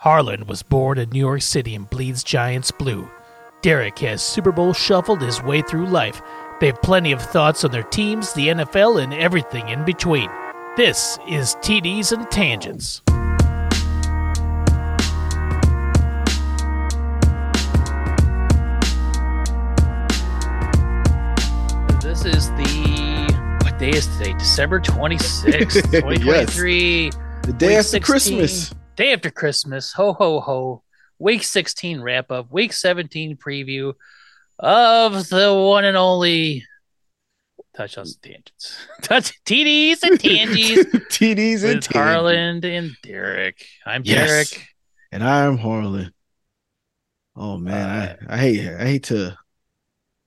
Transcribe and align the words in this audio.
Harland 0.00 0.46
was 0.46 0.62
born 0.62 0.98
in 0.98 1.08
New 1.08 1.20
York 1.20 1.40
City 1.40 1.74
and 1.74 1.88
bleeds 1.88 2.22
Giants 2.22 2.70
blue. 2.70 3.10
Derek 3.62 3.98
has 4.00 4.22
Super 4.22 4.52
Bowl 4.52 4.74
shuffled 4.74 5.22
his 5.22 5.42
way 5.42 5.62
through 5.62 5.86
life. 5.86 6.20
They 6.60 6.66
have 6.66 6.82
plenty 6.82 7.12
of 7.12 7.22
thoughts 7.22 7.64
on 7.64 7.70
their 7.70 7.82
teams, 7.82 8.34
the 8.34 8.48
NFL, 8.48 9.02
and 9.02 9.14
everything 9.14 9.68
in 9.70 9.86
between. 9.86 10.28
This 10.76 11.18
is 11.26 11.54
TDs 11.56 12.12
and 12.12 12.30
Tangents. 12.30 13.00
This 22.02 22.24
is 22.26 22.50
the 22.50 23.58
what 23.64 23.78
day 23.78 23.90
is 23.90 24.06
today? 24.18 24.34
December 24.34 24.78
26th, 24.78 25.82
2023. 25.90 27.10
The 27.42 27.52
day 27.54 27.76
after 27.76 27.98
Christmas. 27.98 28.74
Day 28.96 29.12
after 29.12 29.30
Christmas. 29.30 29.92
Ho 29.92 30.12
ho 30.12 30.40
ho. 30.40 30.82
Week 31.18 31.42
16 31.42 32.00
wrap 32.00 32.30
up. 32.30 32.50
Week 32.50 32.72
17 32.72 33.36
preview 33.36 33.94
of 34.58 35.28
the 35.28 35.52
one 35.54 35.84
and 35.84 35.96
only 35.96 36.64
touchdowns 37.76 38.14
and 38.14 38.22
tangents. 38.34 38.76
Touch 39.02 39.32
TDs 39.44 40.02
and 40.02 40.18
tangies 40.18 40.84
TDs 41.10 41.64
and 41.64 41.84
Harland 41.86 42.64
and 42.64 42.96
Derek. 43.02 43.64
I'm 43.84 44.02
Yes. 44.04 44.28
Derek. 44.50 44.66
And 45.12 45.22
I'm 45.22 45.58
Harland. 45.58 46.12
Oh 47.34 47.58
man, 47.58 47.88
Uh, 47.88 48.16
I, 48.30 48.34
I 48.34 48.38
hate 48.38 48.68
I 48.68 48.84
hate 48.86 49.02
to 49.04 49.36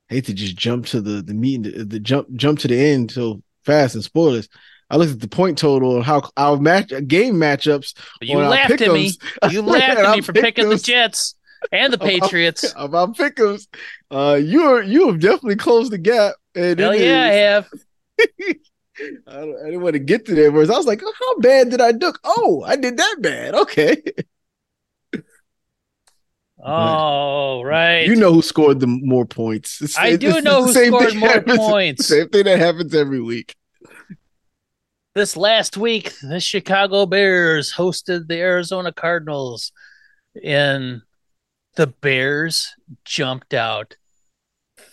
hate 0.09 0.25
to 0.25 0.33
just 0.33 0.55
jump 0.55 0.85
to 0.87 1.01
the 1.01 1.21
the 1.23 1.33
meeting 1.33 1.63
the, 1.63 1.85
the 1.85 1.99
jump 1.99 2.31
jump 2.35 2.59
to 2.59 2.67
the 2.67 2.77
end 2.79 3.11
so 3.11 3.41
fast 3.65 3.95
and 3.95 4.03
spoil 4.03 4.33
this. 4.33 4.47
I 4.89 4.97
looked 4.97 5.11
at 5.11 5.19
the 5.19 5.27
point 5.27 5.57
total 5.57 5.95
and 5.97 6.03
how 6.05 6.29
our 6.35 6.57
match 6.57 6.91
game 7.07 7.35
matchups. 7.35 7.93
You 8.21 8.37
laughed 8.39 8.81
at 8.81 8.91
me. 8.91 9.13
You 9.51 9.61
laughed 9.61 9.99
at 9.99 10.15
me 10.15 10.21
for 10.21 10.33
picking 10.33 10.69
the 10.69 10.77
Jets 10.77 11.35
and 11.71 11.93
the 11.93 11.97
Patriots. 12.11 12.63
Of 12.75 12.95
our 12.95 13.07
pickums, 13.07 13.67
uh, 14.11 14.39
you 14.41 14.63
are 14.63 14.81
you 14.81 15.07
have 15.11 15.19
definitely 15.19 15.57
closed 15.57 15.91
the 15.91 15.97
gap. 15.97 16.35
And 16.55 16.79
Hell 16.79 16.95
yeah, 16.95 17.21
I 17.21 17.27
have. 17.27 17.69
I, 18.19 19.33
don't, 19.33 19.61
I 19.61 19.65
didn't 19.65 19.81
want 19.81 19.93
to 19.93 19.99
get 19.99 20.25
to 20.25 20.35
there, 20.35 20.51
whereas 20.51 20.69
I 20.69 20.75
was 20.75 20.85
like, 20.85 21.01
oh, 21.03 21.13
how 21.19 21.39
bad 21.39 21.69
did 21.69 21.79
I 21.79 21.93
do? 21.93 22.11
Oh, 22.25 22.63
I 22.67 22.75
did 22.75 22.97
that 22.97 23.15
bad. 23.19 23.53
Okay, 23.55 24.01
Oh, 26.61 27.61
right. 27.63 28.05
you 28.05 28.15
know 28.15 28.33
who 28.33 28.41
scored 28.41 28.81
the 28.81 28.87
more 28.87 29.25
points. 29.25 29.81
It's- 29.81 29.97
I 29.97 30.17
do 30.17 30.41
know 30.41 30.65
who 30.65 30.73
scored 30.73 31.15
more 31.15 31.29
happens- 31.29 31.57
points. 31.57 32.07
Same 32.07 32.27
thing 32.27 32.43
that 32.45 32.59
happens 32.59 32.93
every 32.93 33.21
week. 33.21 33.55
This 35.15 35.35
last 35.35 35.77
week, 35.77 36.13
the 36.21 36.39
Chicago 36.39 37.05
Bears 37.05 37.73
hosted 37.73 38.27
the 38.27 38.37
Arizona 38.37 38.91
Cardinals, 38.91 39.71
and 40.43 41.01
the 41.75 41.87
Bears 41.87 42.73
jumped 43.05 43.53
out 43.53 43.95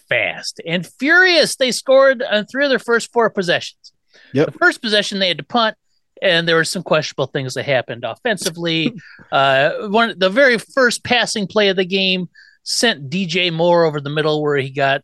fast 0.09 0.61
and 0.67 0.87
furious. 0.87 1.57
They 1.57 1.73
scored 1.73 2.23
on 2.23 2.47
three 2.47 2.65
of 2.65 2.71
their 2.71 2.79
first 2.79 3.13
four 3.13 3.31
possessions. 3.31 3.93
Yep. 4.33 4.53
The 4.53 4.59
first 4.59 4.83
possession 4.83 5.19
they 5.19 5.29
had 5.29 5.39
to 5.39 5.45
punt, 5.45 5.77
and 6.23 6.49
there 6.49 6.57
were 6.57 6.65
some 6.65 6.83
questionable 6.83 7.27
things 7.27 7.55
that 7.55 7.65
happened 7.65 8.05
offensively. 8.05 8.95
uh, 9.33 9.89
one 9.89 10.19
the 10.19 10.31
very 10.31 10.59
first 10.59 11.05
passing 11.05 11.47
play 11.47 11.69
of 11.69 11.77
the 11.77 11.85
game 11.85 12.29
sent 12.63 13.11
DJ 13.11 13.53
Moore 13.53 13.85
over 13.85 14.01
the 14.01 14.11
middle 14.11 14.43
where 14.43 14.57
he 14.57 14.71
got 14.71 15.03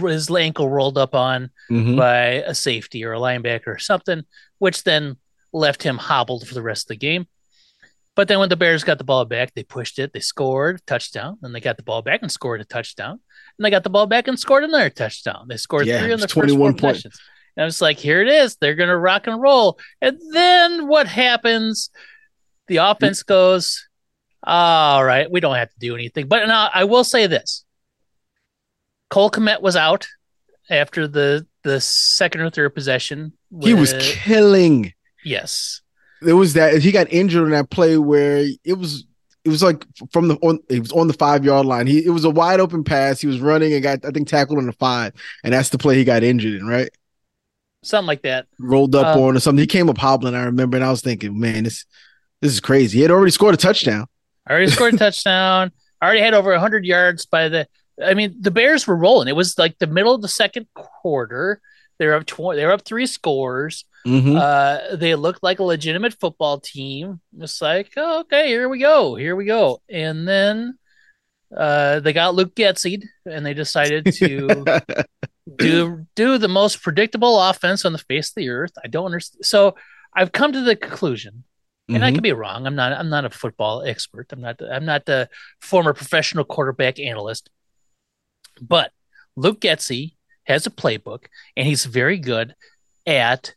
his 0.00 0.30
ankle 0.30 0.68
rolled 0.68 0.98
up 0.98 1.14
on 1.14 1.50
Mhm. 1.70 1.96
by 1.96 2.24
a 2.46 2.54
safety 2.54 3.04
or 3.04 3.12
a 3.12 3.18
linebacker 3.18 3.66
or 3.68 3.78
something, 3.78 4.22
which 4.58 4.84
then 4.84 5.16
left 5.52 5.82
him 5.82 5.96
hobbled 5.98 6.46
for 6.46 6.54
the 6.54 6.62
rest 6.62 6.84
of 6.84 6.88
the 6.88 6.96
game. 6.96 7.26
But 8.14 8.26
then 8.28 8.38
when 8.40 8.48
the 8.48 8.56
Bears 8.56 8.82
got 8.84 8.98
the 8.98 9.04
ball 9.04 9.24
back, 9.24 9.54
they 9.54 9.62
pushed 9.62 9.98
it, 9.98 10.12
they 10.12 10.20
scored 10.20 10.84
touchdown, 10.86 11.38
then 11.40 11.52
they 11.52 11.60
got 11.60 11.76
the 11.76 11.84
ball 11.84 12.02
back 12.02 12.20
and 12.22 12.32
scored 12.32 12.60
a 12.60 12.64
touchdown, 12.64 13.20
and 13.56 13.64
they 13.64 13.70
got 13.70 13.84
the 13.84 13.90
ball 13.90 14.06
back 14.06 14.26
and 14.26 14.38
scored 14.38 14.64
another 14.64 14.90
touchdown. 14.90 15.46
They 15.48 15.56
scored 15.56 15.86
Yeah, 15.86 16.00
three 16.02 16.12
on 16.12 16.18
the 16.20 16.26
first 16.26 16.34
21 16.34 16.72
four 16.72 16.80
point- 16.80 16.96
possessions. 16.96 17.20
And 17.56 17.62
I 17.62 17.66
was 17.66 17.80
like, 17.80 17.98
here 17.98 18.20
it 18.20 18.28
is. 18.28 18.56
They're 18.56 18.74
gonna 18.74 18.96
rock 18.98 19.26
and 19.26 19.40
roll. 19.40 19.78
And 20.00 20.18
then 20.32 20.88
what 20.88 21.06
happens? 21.06 21.90
The 22.66 22.76
offense 22.78 23.22
goes, 23.22 23.88
all 24.44 25.04
right, 25.04 25.30
we 25.30 25.40
don't 25.40 25.56
have 25.56 25.70
to 25.70 25.78
do 25.78 25.94
anything. 25.94 26.28
But 26.28 26.46
now 26.46 26.70
I 26.72 26.84
will 26.84 27.04
say 27.04 27.26
this. 27.26 27.64
Cole 29.10 29.30
Kmet 29.30 29.60
was 29.62 29.76
out 29.76 30.06
after 30.70 31.06
the 31.08 31.46
the 31.64 31.80
second 31.80 32.40
or 32.42 32.50
third 32.50 32.74
possession. 32.74 33.32
He 33.62 33.74
was 33.74 33.94
killing. 33.98 34.92
yes. 35.24 35.80
There 36.20 36.36
was 36.36 36.54
that 36.54 36.82
he 36.82 36.90
got 36.90 37.12
injured 37.12 37.44
on 37.44 37.50
that 37.50 37.70
play 37.70 37.96
where 37.96 38.44
it 38.64 38.74
was 38.78 39.06
it 39.44 39.50
was 39.50 39.62
like 39.62 39.84
from 40.12 40.28
the 40.28 40.34
on 40.36 40.58
it 40.68 40.80
was 40.80 40.90
on 40.92 41.06
the 41.06 41.12
five 41.14 41.44
yard 41.44 41.64
line. 41.64 41.86
He 41.86 42.04
it 42.04 42.10
was 42.10 42.24
a 42.24 42.30
wide 42.30 42.58
open 42.60 42.82
pass. 42.84 43.20
He 43.20 43.26
was 43.28 43.40
running 43.40 43.72
and 43.72 43.82
got 43.82 44.04
I 44.04 44.10
think 44.10 44.26
tackled 44.28 44.58
on 44.58 44.66
the 44.66 44.72
five, 44.72 45.12
and 45.44 45.54
that's 45.54 45.68
the 45.68 45.78
play 45.78 45.94
he 45.96 46.04
got 46.04 46.22
injured 46.24 46.60
in. 46.60 46.66
Right, 46.66 46.90
Something 47.84 48.08
like 48.08 48.22
that. 48.22 48.46
rolled 48.58 48.94
up 48.96 49.16
Uh, 49.16 49.20
on 49.22 49.36
or 49.36 49.40
something. 49.40 49.60
He 49.60 49.66
came 49.68 49.88
up 49.88 49.96
hobbling. 49.98 50.34
I 50.34 50.42
remember, 50.44 50.76
and 50.76 50.84
I 50.84 50.90
was 50.90 51.00
thinking, 51.02 51.38
man, 51.38 51.64
this 51.64 51.86
this 52.42 52.52
is 52.52 52.60
crazy. 52.60 52.98
He 52.98 53.02
had 53.02 53.10
already 53.12 53.30
scored 53.30 53.54
a 53.54 53.58
touchdown. 53.58 54.06
I 54.46 54.50
already 54.52 54.70
scored 54.72 54.94
a 54.94 54.98
touchdown. 54.98 55.70
I 56.00 56.04
already 56.04 56.20
had 56.20 56.34
over 56.34 56.50
100 56.50 56.84
yards 56.84 57.26
by 57.26 57.48
the 57.48 57.68
I 58.04 58.14
mean, 58.14 58.36
the 58.40 58.50
Bears 58.50 58.86
were 58.86 58.96
rolling. 58.96 59.28
It 59.28 59.36
was 59.36 59.58
like 59.58 59.78
the 59.78 59.86
middle 59.86 60.14
of 60.14 60.22
the 60.22 60.28
second 60.28 60.66
quarter. 60.74 61.60
They're 61.98 62.14
up 62.14 62.26
20, 62.26 62.56
they 62.56 62.64
were 62.64 62.72
up 62.72 62.84
three 62.84 63.06
scores. 63.06 63.84
Mhm. 64.06 64.36
Uh, 64.38 64.96
they 64.96 65.16
looked 65.16 65.42
like 65.42 65.58
a 65.58 65.64
legitimate 65.64 66.14
football 66.20 66.60
team. 66.60 67.20
It's 67.40 67.60
like, 67.60 67.90
oh, 67.96 68.20
okay, 68.20 68.46
here 68.46 68.68
we 68.68 68.78
go, 68.78 69.16
here 69.16 69.34
we 69.34 69.44
go. 69.46 69.82
And 69.88 70.26
then 70.28 70.78
uh, 71.56 71.98
they 72.00 72.12
got 72.12 72.34
Luke 72.36 72.54
Getzied, 72.54 73.02
and 73.26 73.44
they 73.44 73.54
decided 73.54 74.12
to 74.14 74.64
do 75.56 76.06
do 76.14 76.38
the 76.38 76.48
most 76.48 76.82
predictable 76.82 77.40
offense 77.40 77.84
on 77.84 77.92
the 77.92 77.98
face 77.98 78.28
of 78.30 78.34
the 78.36 78.50
earth. 78.50 78.72
I 78.84 78.88
don't 78.88 79.06
understand. 79.06 79.44
So 79.44 79.74
I've 80.14 80.30
come 80.32 80.52
to 80.52 80.60
the 80.60 80.76
conclusion, 80.76 81.44
and 81.88 82.04
I 82.04 82.10
Mhm. 82.10 82.14
could 82.14 82.22
be 82.22 82.32
wrong. 82.32 82.66
I'm 82.66 82.74
not. 82.76 82.92
I'm 82.92 83.08
not 83.08 83.24
a 83.24 83.30
football 83.30 83.82
expert. 83.82 84.26
I'm 84.32 84.40
not. 84.40 84.60
I'm 84.62 84.84
not 84.84 85.06
the 85.06 85.28
former 85.60 85.94
professional 85.94 86.44
quarterback 86.44 86.98
analyst. 87.00 87.50
But 88.60 88.92
Luke 89.36 89.60
Getsy 89.60 90.14
has 90.44 90.66
a 90.66 90.70
playbook, 90.70 91.26
and 91.56 91.66
he's 91.66 91.84
very 91.84 92.18
good 92.18 92.54
at 93.06 93.54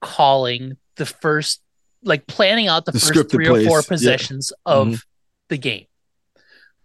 calling 0.00 0.76
the 0.96 1.06
first, 1.06 1.60
like 2.02 2.26
planning 2.26 2.68
out 2.68 2.84
the, 2.84 2.92
The 2.92 3.00
first 3.00 3.30
three 3.30 3.46
or 3.48 3.60
four 3.64 3.82
plays, 3.82 3.84
yeah. 3.84 3.88
possessions 3.88 4.52
of 4.66 4.88
Mhm. 4.88 5.02
the 5.48 5.58
game. 5.58 5.86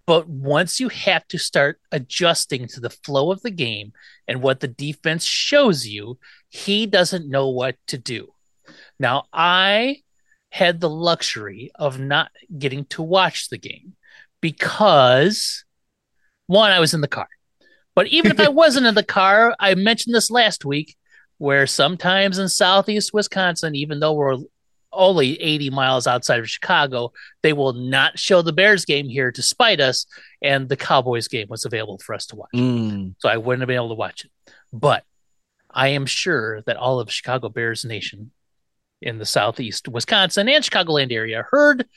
But 0.06 0.28
once 0.28 0.80
you 0.80 0.90
have 0.90 1.28
to 1.28 1.38
start 1.38 1.80
adjusting 1.92 2.68
to 2.70 2.80
the 2.80 2.90
flow 2.90 3.32
of 3.32 3.42
the 3.44 3.52
game 3.52 3.94
and 4.28 4.42
what 4.42 4.60
the 4.60 4.68
defense 4.68 5.24
shows 5.24 5.86
you, 5.86 6.18
he 6.50 6.88
doesn't 6.88 7.30
know 7.30 7.48
what 7.50 7.76
to 7.88 7.98
do. 8.00 8.34
Now, 9.00 9.28
I 9.32 10.02
had 10.52 10.80
the 10.80 10.90
luxury 10.90 11.70
of 11.76 12.00
not 12.00 12.32
getting 12.58 12.86
to 12.86 13.04
watch 13.04 13.50
the 13.50 13.60
game 13.60 13.96
because 14.42 15.64
one, 16.50 16.72
I 16.72 16.80
was 16.80 16.96
in 16.96 17.02
the 17.02 17.08
car. 17.08 17.30
But 17.94 18.08
even 18.08 18.32
if 18.32 18.40
I 18.40 18.50
wasn't 18.50 18.88
in 18.88 18.96
the 18.96 19.04
car, 19.04 19.56
I 19.60 19.76
mentioned 19.76 20.16
this 20.16 20.32
last 20.32 20.66
week 20.66 20.98
where 21.38 21.68
sometimes 21.68 22.40
in 22.40 22.50
southeast 22.50 23.14
Wisconsin, 23.14 23.76
even 23.76 24.00
though 24.00 24.14
we're 24.14 24.38
only 24.92 25.40
80 25.40 25.70
miles 25.70 26.08
outside 26.08 26.40
of 26.40 26.50
Chicago, 26.50 27.14
they 27.44 27.54
will 27.54 27.74
not 27.74 28.18
show 28.18 28.42
the 28.42 28.52
Bears 28.52 28.84
game 28.84 29.08
here 29.08 29.32
to 29.32 29.44
spite 29.44 29.80
us. 29.80 30.08
And 30.42 30.68
the 30.68 30.76
Cowboys 30.76 31.28
game 31.28 31.48
was 31.50 31.66
available 31.66 32.00
for 32.00 32.16
us 32.16 32.26
to 32.28 32.36
watch. 32.36 32.50
Mm. 32.56 33.14
So 33.20 33.30
I 33.30 33.38
wouldn't 33.38 33.62
have 33.62 33.68
been 33.68 33.76
able 33.76 33.90
to 33.90 33.96
watch 33.96 34.26
it. 34.26 34.32
But 34.74 35.04
I 35.70 35.90
am 35.90 36.08
sure 36.08 36.64
that 36.64 36.78
all 36.78 37.00
of 37.00 37.12
Chicago 37.12 37.50
Bears 37.50 37.86
Nation 37.86 38.32
in 39.04 39.20
the 39.20 39.26
southeast 39.26 39.88
Wisconsin 39.88 40.50
and 40.50 40.64
Chicagoland 40.64 41.12
area 41.12 41.46
heard 41.52 41.88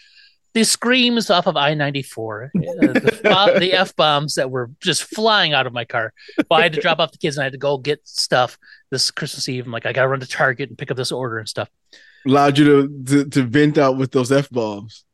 the 0.55 0.65
screams 0.65 1.31
off 1.31 1.47
of 1.47 1.57
I 1.57 1.75
94, 1.75 2.45
uh, 2.45 2.49
the, 2.53 3.57
the 3.59 3.73
F 3.73 3.97
bombs 3.97 4.35
that 4.35 4.51
were 4.51 4.71
just 4.81 5.05
flying 5.05 5.53
out 5.55 5.67
of 5.67 5.73
my 5.73 5.85
car. 5.85 6.13
Well, 6.51 6.61
I 6.61 6.65
had 6.65 6.75
to 6.75 6.81
drop 6.83 6.99
off 6.99 7.13
the 7.13 7.19
kids 7.19 7.37
and 7.37 7.43
I 7.43 7.45
had 7.45 7.53
to 7.53 7.59
go 7.59 7.79
get 7.79 8.07
stuff 8.07 8.59
this 8.91 9.11
Christmas 9.11 9.49
Eve. 9.49 9.67
I'm 9.67 9.73
like, 9.73 9.87
I 9.87 9.93
got 9.93 10.03
to 10.03 10.09
run 10.09 10.21
to 10.21 10.27
Target 10.27 10.69
and 10.69 10.77
pick 10.77 10.91
up 10.91 10.97
this 10.97 11.13
order 11.13 11.39
and 11.39 11.49
stuff. 11.49 11.71
Allowed 12.27 12.59
you 12.59 12.65
to, 12.65 13.05
to 13.05 13.31
to 13.31 13.43
vent 13.43 13.79
out 13.79 13.97
with 13.97 14.13
those 14.13 14.31
f 14.31 14.49
bombs. 14.51 15.05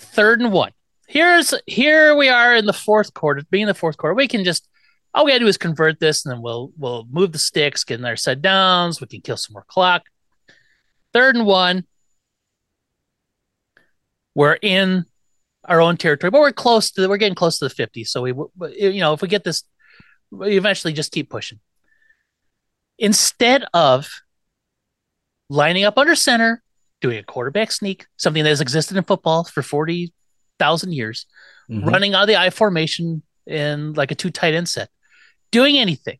third 0.00 0.40
and 0.40 0.52
one. 0.52 0.72
Here's 1.06 1.54
here 1.66 2.16
we 2.16 2.28
are 2.28 2.56
in 2.56 2.66
the 2.66 2.72
fourth 2.72 3.14
quarter. 3.14 3.42
Being 3.48 3.66
the 3.66 3.74
fourth 3.74 3.96
quarter, 3.96 4.14
we 4.14 4.26
can 4.26 4.42
just 4.42 4.68
all 5.14 5.24
we 5.24 5.30
gotta 5.30 5.40
do 5.40 5.46
is 5.46 5.56
convert 5.56 6.00
this, 6.00 6.24
and 6.24 6.34
then 6.34 6.42
we'll 6.42 6.72
we'll 6.76 7.06
move 7.10 7.30
the 7.30 7.38
sticks, 7.38 7.84
get 7.84 8.00
in 8.00 8.04
our 8.04 8.16
set 8.16 8.42
downs. 8.42 9.00
We 9.00 9.06
can 9.06 9.20
kill 9.20 9.36
some 9.36 9.52
more 9.52 9.64
clock. 9.68 10.02
Third 11.12 11.36
and 11.36 11.46
one. 11.46 11.86
We're 14.38 14.56
in 14.62 15.04
our 15.64 15.80
own 15.80 15.96
territory, 15.96 16.30
but 16.30 16.40
we're 16.40 16.52
close 16.52 16.92
to 16.92 17.08
we're 17.08 17.16
getting 17.16 17.34
close 17.34 17.58
to 17.58 17.64
the 17.64 17.74
fifty. 17.74 18.04
So 18.04 18.22
we 18.22 18.32
you 18.78 19.00
know 19.00 19.12
if 19.12 19.20
we 19.20 19.26
get 19.26 19.42
this, 19.42 19.64
we 20.30 20.56
eventually 20.56 20.92
just 20.92 21.10
keep 21.10 21.28
pushing. 21.28 21.58
Instead 23.00 23.64
of 23.74 24.08
lining 25.50 25.82
up 25.82 25.98
under 25.98 26.14
center, 26.14 26.62
doing 27.00 27.18
a 27.18 27.24
quarterback 27.24 27.72
sneak, 27.72 28.06
something 28.16 28.44
that 28.44 28.50
has 28.50 28.60
existed 28.60 28.96
in 28.96 29.02
football 29.02 29.42
for 29.42 29.60
40, 29.60 30.12
thousand 30.60 30.92
years, 30.92 31.26
mm-hmm. 31.68 31.88
running 31.88 32.14
out 32.14 32.22
of 32.22 32.28
the 32.28 32.38
I 32.38 32.50
formation 32.50 33.24
in 33.44 33.94
like 33.94 34.12
a 34.12 34.14
two 34.14 34.30
tight 34.30 34.54
end 34.54 34.68
set, 34.68 34.88
doing 35.50 35.78
anything. 35.78 36.18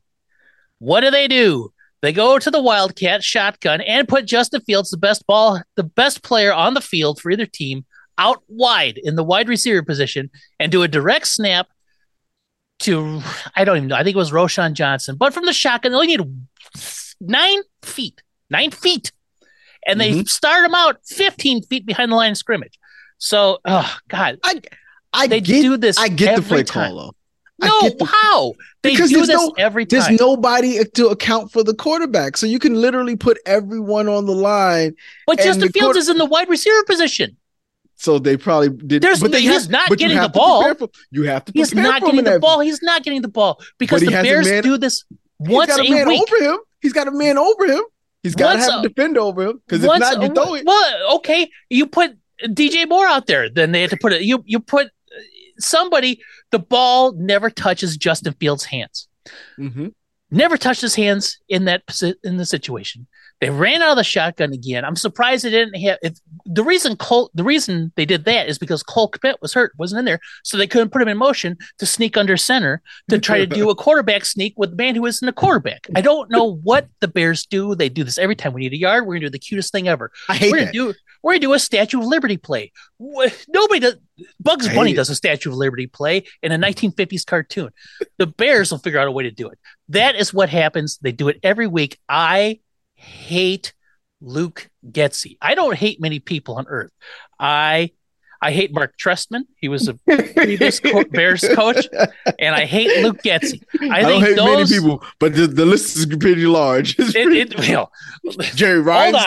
What 0.79 1.01
do 1.01 1.09
they 1.09 1.29
do? 1.29 1.71
They 2.01 2.11
go 2.11 2.37
to 2.37 2.51
the 2.51 2.61
Wildcat 2.61 3.23
shotgun 3.23 3.79
and 3.79 4.09
put 4.09 4.25
Justin 4.25 4.59
Fields, 4.59 4.89
the 4.89 4.97
best 4.97 5.25
ball, 5.25 5.61
the 5.77 5.83
best 5.85 6.21
player 6.21 6.51
on 6.53 6.73
the 6.73 6.81
field 6.81 7.21
for 7.21 7.31
either 7.31 7.45
team, 7.45 7.85
out 8.19 8.43
wide 8.47 8.99
in 9.01 9.15
the 9.15 9.23
wide 9.23 9.49
receiver 9.49 9.81
position 9.81 10.29
and 10.59 10.71
do 10.71 10.83
a 10.83 10.87
direct 10.87 11.25
snap 11.27 11.67
to 12.79 13.21
I 13.55 13.65
don't 13.65 13.77
even 13.77 13.89
know. 13.89 13.95
I 13.95 14.03
think 14.03 14.15
it 14.15 14.19
was 14.19 14.31
Roschon 14.31 14.73
Johnson, 14.73 15.15
but 15.17 15.33
from 15.33 15.45
the 15.45 15.53
shotgun, 15.53 15.91
they 15.91 15.95
only 15.95 16.07
need 16.07 16.47
nine 17.19 17.61
feet, 17.81 18.21
nine 18.49 18.71
feet, 18.71 19.11
and 19.87 19.99
they 19.99 20.11
mm-hmm. 20.11 20.21
start 20.23 20.63
them 20.63 20.75
out 20.75 20.97
15 21.05 21.63
feet 21.63 21.85
behind 21.85 22.11
the 22.11 22.15
line 22.15 22.31
of 22.31 22.37
scrimmage. 22.37 22.77
So, 23.17 23.59
oh 23.65 23.97
God, 24.07 24.39
I 24.43 24.61
I 25.11 25.27
they 25.27 25.41
get, 25.41 25.61
do 25.61 25.77
this. 25.77 25.97
I 25.97 26.07
get 26.07 26.35
the 26.35 26.41
play 26.41 26.63
time. 26.63 26.91
call 26.91 26.97
though. 26.97 27.15
No, 27.61 27.89
the, 27.89 28.05
how 28.05 28.53
they 28.83 28.91
because 28.91 29.09
do 29.09 29.25
this 29.25 29.29
no, 29.29 29.53
every 29.57 29.85
time. 29.85 29.99
There's 29.99 30.19
nobody 30.19 30.81
to 30.95 31.07
account 31.07 31.51
for 31.51 31.61
the 31.61 31.73
quarterback, 31.73 32.37
so 32.37 32.45
you 32.45 32.59
can 32.59 32.75
literally 32.75 33.17
put 33.17 33.37
everyone 33.45 34.07
on 34.07 34.25
the 34.25 34.33
line. 34.33 34.95
But 35.27 35.39
Justin 35.39 35.69
Fields 35.69 35.79
quarter- 35.79 35.99
is 35.99 36.07
in 36.07 36.17
the 36.17 36.25
wide 36.25 36.47
receiver 36.47 36.83
position. 36.85 37.35
So 37.99 38.17
they 38.17 38.37
probably 38.37 38.69
did. 38.69 39.01
There's, 39.01 39.19
but 39.19 39.33
he's 39.33 39.51
have, 39.51 39.69
not 39.69 39.89
getting 39.97 40.17
the 40.17 40.29
ball. 40.29 40.73
For, 40.73 40.87
you 41.11 41.23
have 41.23 41.43
to. 41.43 41.51
He's 41.51 41.75
not 41.75 42.01
getting 42.01 42.23
the 42.23 42.39
ball. 42.39 42.61
He's 42.61 42.81
not 42.81 43.03
getting 43.03 43.21
the 43.21 43.27
ball 43.27 43.59
because 43.77 43.99
the 43.99 44.07
Bears 44.09 44.47
man, 44.47 44.63
do 44.63 44.77
this 44.77 45.03
once 45.37 45.77
a, 45.77 45.83
man 45.83 46.07
week. 46.07 46.21
over 46.21 46.41
him. 46.41 46.59
He's 46.81 46.93
got 46.93 47.09
a 47.09 47.11
man 47.11 47.37
over 47.37 47.65
him. 47.65 47.83
He's 48.23 48.35
got 48.35 48.53
to 48.53 48.59
have 48.59 48.73
a, 48.75 48.79
a 48.79 48.81
defender 48.83 49.19
over 49.19 49.49
him 49.49 49.61
because 49.67 49.83
if 49.83 49.99
not, 49.99 50.21
you 50.21 50.33
throw 50.33 50.55
it. 50.55 50.65
Well, 50.65 51.15
okay, 51.17 51.51
you 51.69 51.87
put 51.87 52.17
DJ 52.45 52.87
Moore 52.87 53.05
out 53.05 53.27
there. 53.27 53.49
Then 53.49 53.73
they 53.73 53.81
had 53.81 53.89
to 53.89 53.97
put 53.97 54.13
it. 54.13 54.21
You 54.21 54.43
you 54.45 54.61
put 54.61 54.87
somebody. 55.57 56.21
The 56.51 56.59
ball 56.59 57.11
never 57.11 57.49
touches 57.49 57.97
Justin 57.97 58.33
Fields' 58.39 58.63
hands. 58.63 59.09
Mm-hmm. 59.59 59.87
Never 60.31 60.55
touched 60.55 60.81
his 60.81 60.95
hands 60.95 61.37
in 61.49 61.65
that 61.65 61.83
in 62.23 62.37
the 62.37 62.45
situation. 62.45 63.07
They 63.41 63.49
ran 63.49 63.81
out 63.81 63.91
of 63.91 63.97
the 63.97 64.03
shotgun 64.03 64.51
again. 64.51 64.83
I'm 64.83 64.97
surprised 64.97 65.45
they 65.45 65.49
didn't 65.49 65.79
have. 65.79 65.97
If, 66.01 66.17
the 66.45 66.63
reason 66.63 66.97
Cole, 66.97 67.31
the 67.33 67.43
reason 67.43 67.91
they 67.95 68.05
did 68.05 68.25
that 68.25 68.49
is 68.49 68.57
because 68.57 68.83
Cole 68.83 69.09
Kmet 69.09 69.35
was 69.41 69.53
hurt, 69.53 69.71
wasn't 69.77 69.99
in 69.99 70.05
there, 70.05 70.19
so 70.43 70.57
they 70.57 70.67
couldn't 70.67 70.89
put 70.89 71.01
him 71.01 71.07
in 71.07 71.17
motion 71.17 71.57
to 71.77 71.85
sneak 71.85 72.17
under 72.17 72.35
center 72.35 72.81
to 73.09 73.17
try 73.17 73.37
to 73.37 73.45
do 73.45 73.69
a 73.69 73.75
quarterback 73.75 74.25
sneak 74.25 74.53
with 74.57 74.71
the 74.71 74.75
man 74.75 74.95
who 74.95 75.05
isn't 75.05 75.27
a 75.27 75.33
quarterback. 75.33 75.87
I 75.95 76.01
don't 76.01 76.29
know 76.29 76.55
what 76.63 76.87
the 76.99 77.07
Bears 77.07 77.45
do. 77.45 77.75
They 77.75 77.87
do 77.87 78.03
this 78.03 78.17
every 78.17 78.35
time. 78.35 78.53
We 78.53 78.61
need 78.61 78.73
a 78.73 78.77
yard. 78.77 79.05
We're 79.05 79.15
gonna 79.15 79.27
do 79.27 79.29
the 79.29 79.39
cutest 79.39 79.71
thing 79.71 79.87
ever. 79.87 80.11
I 80.27 80.35
hate 80.35 80.51
we're 80.51 80.57
gonna 80.57 80.65
that. 80.65 80.73
do 80.73 80.93
we're 81.23 81.33
gonna 81.33 81.39
do 81.39 81.53
a 81.53 81.59
Statue 81.59 81.99
of 81.99 82.05
Liberty 82.05 82.37
play. 82.37 82.71
Nobody 82.99 83.79
does. 83.79 83.95
Bugs 84.39 84.67
Bunny 84.67 84.93
does 84.93 85.09
a 85.09 85.15
Statue 85.15 85.49
of 85.49 85.55
Liberty 85.55 85.87
play 85.87 86.23
in 86.43 86.51
a 86.51 86.57
1950s 86.57 87.25
cartoon. 87.25 87.69
The 88.17 88.27
Bears 88.27 88.71
will 88.71 88.79
figure 88.79 88.99
out 88.99 89.07
a 89.07 89.11
way 89.11 89.23
to 89.23 89.31
do 89.31 89.47
it. 89.47 89.57
That 89.89 90.15
is 90.15 90.33
what 90.33 90.49
happens. 90.49 90.97
They 91.01 91.13
do 91.13 91.29
it 91.29 91.39
every 91.41 91.67
week. 91.67 91.97
I 92.09 92.59
hate 92.99 93.73
Luke 94.21 94.69
Getsy. 94.85 95.37
I 95.41 95.55
don't 95.55 95.75
hate 95.75 96.01
many 96.01 96.19
people 96.19 96.55
on 96.55 96.65
earth. 96.67 96.91
I 97.39 97.91
I 98.41 98.51
hate 98.51 98.73
Mark 98.73 98.97
Trestman. 98.97 99.41
He 99.57 99.67
was 99.67 99.89
a 99.89 99.95
previous 99.95 100.79
co- 100.79 101.03
Bears 101.11 101.45
coach, 101.55 101.87
and 102.39 102.55
I 102.55 102.65
hate 102.65 103.03
Luke 103.03 103.21
Getsy. 103.21 103.61
I, 103.81 103.99
I 103.99 104.01
don't 104.01 104.21
hate 104.21 104.37
those, 104.37 104.69
many 104.69 104.81
people, 104.81 105.03
but 105.19 105.35
the, 105.35 105.47
the 105.47 105.65
list 105.65 105.97
is 105.97 106.05
pretty 106.05 106.45
large. 106.45 106.97
It's 106.97 107.15
it, 107.15 107.25
pretty, 107.25 107.41
it, 107.41 107.59
you 107.67 107.73
know, 107.73 107.89
Jerry 108.55 108.79
Ryan. 108.79 109.15
I, 109.15 109.19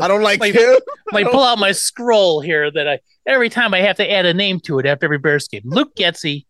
I, 0.00 0.08
don't 0.08 0.22
like 0.22 0.40
let 0.40 0.54
him. 0.54 0.76
Me 1.12 1.24
pull 1.24 1.42
out 1.42 1.58
my 1.58 1.72
scroll 1.72 2.40
here 2.40 2.70
that 2.70 2.88
I 2.88 3.00
every 3.26 3.50
time 3.50 3.74
I 3.74 3.80
have 3.80 3.96
to 3.96 4.10
add 4.10 4.24
a 4.24 4.32
name 4.32 4.60
to 4.60 4.78
it 4.78 4.86
after 4.86 5.06
every 5.06 5.18
Bears 5.18 5.46
game. 5.46 5.62
Luke 5.64 5.94
Getsy 5.94 6.46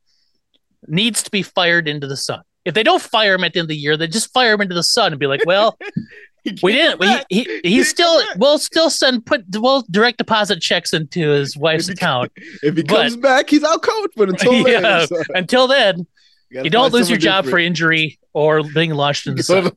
needs 0.87 1.23
to 1.25 1.31
be 1.31 1.43
fired 1.43 1.89
into 1.89 2.07
the 2.07 2.17
sun. 2.17 2.43
If 2.65 2.75
they 2.75 2.83
don't 2.83 3.03
fire 3.03 3.35
him 3.35 3.45
at 3.45 3.53
the 3.53 3.59
end 3.59 3.65
of 3.65 3.71
the 3.71 3.77
year, 3.77 3.97
they 3.97 4.07
just 4.07 4.33
fire 4.33 4.55
him 4.55 4.61
into 4.61 4.75
the 4.75 4.83
sun 4.83 5.13
and 5.13 5.21
be 5.21 5.27
like, 5.27 5.45
well, 5.47 5.77
we 6.63 6.73
didn't. 6.73 7.01
We, 7.01 7.23
he 7.31 7.61
he 7.65 7.83
still 7.85 8.23
we'll 8.37 8.59
still 8.59 8.91
send 8.91 9.25
put 9.25 9.45
we'll 9.55 9.83
direct 9.91 10.19
deposit 10.19 10.61
checks 10.61 10.93
into 10.93 11.31
his 11.31 11.57
wife's 11.57 11.89
if 11.89 11.93
he, 11.99 12.03
account. 12.03 12.33
If 12.63 12.77
he 12.77 12.83
but, 12.83 12.97
comes 12.97 13.17
back, 13.17 13.49
he's 13.49 13.65
out 13.65 13.83
coach. 13.83 14.13
But 14.17 14.29
until 14.31 14.69
yeah, 14.69 14.81
then, 14.81 15.07
so. 15.07 15.23
until 15.35 15.67
then, 15.69 16.07
you, 16.51 16.65
you 16.65 16.71
don't 16.71 16.93
lose 16.93 17.09
your 17.09 17.19
job 17.19 17.45
different. 17.45 17.63
for 17.63 17.67
injury 17.67 18.19
or 18.33 18.63
being 18.63 18.91
launched 18.91 19.27
in 19.27 19.37
the 19.37 19.43
sun. 19.43 19.73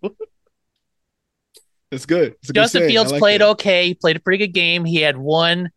It's 1.90 2.06
good. 2.06 2.36
It's 2.42 2.52
Justin 2.52 2.82
good 2.82 2.90
Fields 2.90 3.12
like 3.14 3.20
played 3.20 3.42
that. 3.42 3.50
okay. 3.50 3.88
He 3.88 3.94
played 3.94 4.18
a 4.18 4.20
pretty 4.20 4.46
good 4.46 4.54
game. 4.54 4.84
He 4.84 4.98
had 4.98 5.16
one. 5.16 5.72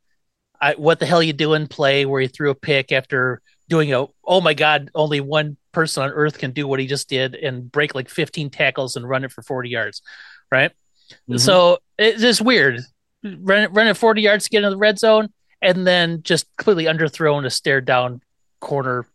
I, 0.60 0.74
what 0.74 0.98
the 0.98 1.06
hell 1.06 1.22
you 1.22 1.32
doing? 1.32 1.68
Play 1.68 2.04
where 2.04 2.20
he 2.20 2.26
threw 2.26 2.50
a 2.50 2.54
pick 2.54 2.90
after 2.90 3.40
doing 3.68 3.94
a 3.94 4.06
oh 4.24 4.40
my 4.40 4.54
god, 4.54 4.90
only 4.94 5.20
one 5.20 5.56
person 5.72 6.02
on 6.02 6.10
earth 6.10 6.38
can 6.38 6.50
do 6.50 6.66
what 6.66 6.80
he 6.80 6.86
just 6.86 7.08
did 7.08 7.34
and 7.34 7.70
break 7.70 7.94
like 7.94 8.08
15 8.08 8.50
tackles 8.50 8.96
and 8.96 9.08
run 9.08 9.24
it 9.24 9.32
for 9.32 9.42
40 9.42 9.70
yards, 9.70 10.02
right? 10.50 10.72
Mm-hmm. 11.10 11.36
So 11.36 11.78
it's 11.98 12.20
just 12.20 12.40
weird. 12.40 12.80
Run, 13.22 13.72
run 13.72 13.86
it 13.86 13.96
40 13.96 14.22
yards 14.22 14.44
to 14.44 14.50
get 14.50 14.58
into 14.58 14.70
the 14.70 14.76
red 14.76 14.98
zone 14.98 15.28
and 15.60 15.86
then 15.86 16.22
just 16.22 16.46
completely 16.56 16.84
underthrown 16.84 17.44
a 17.44 17.50
stare 17.50 17.80
down 17.80 18.22
corner 18.60 19.06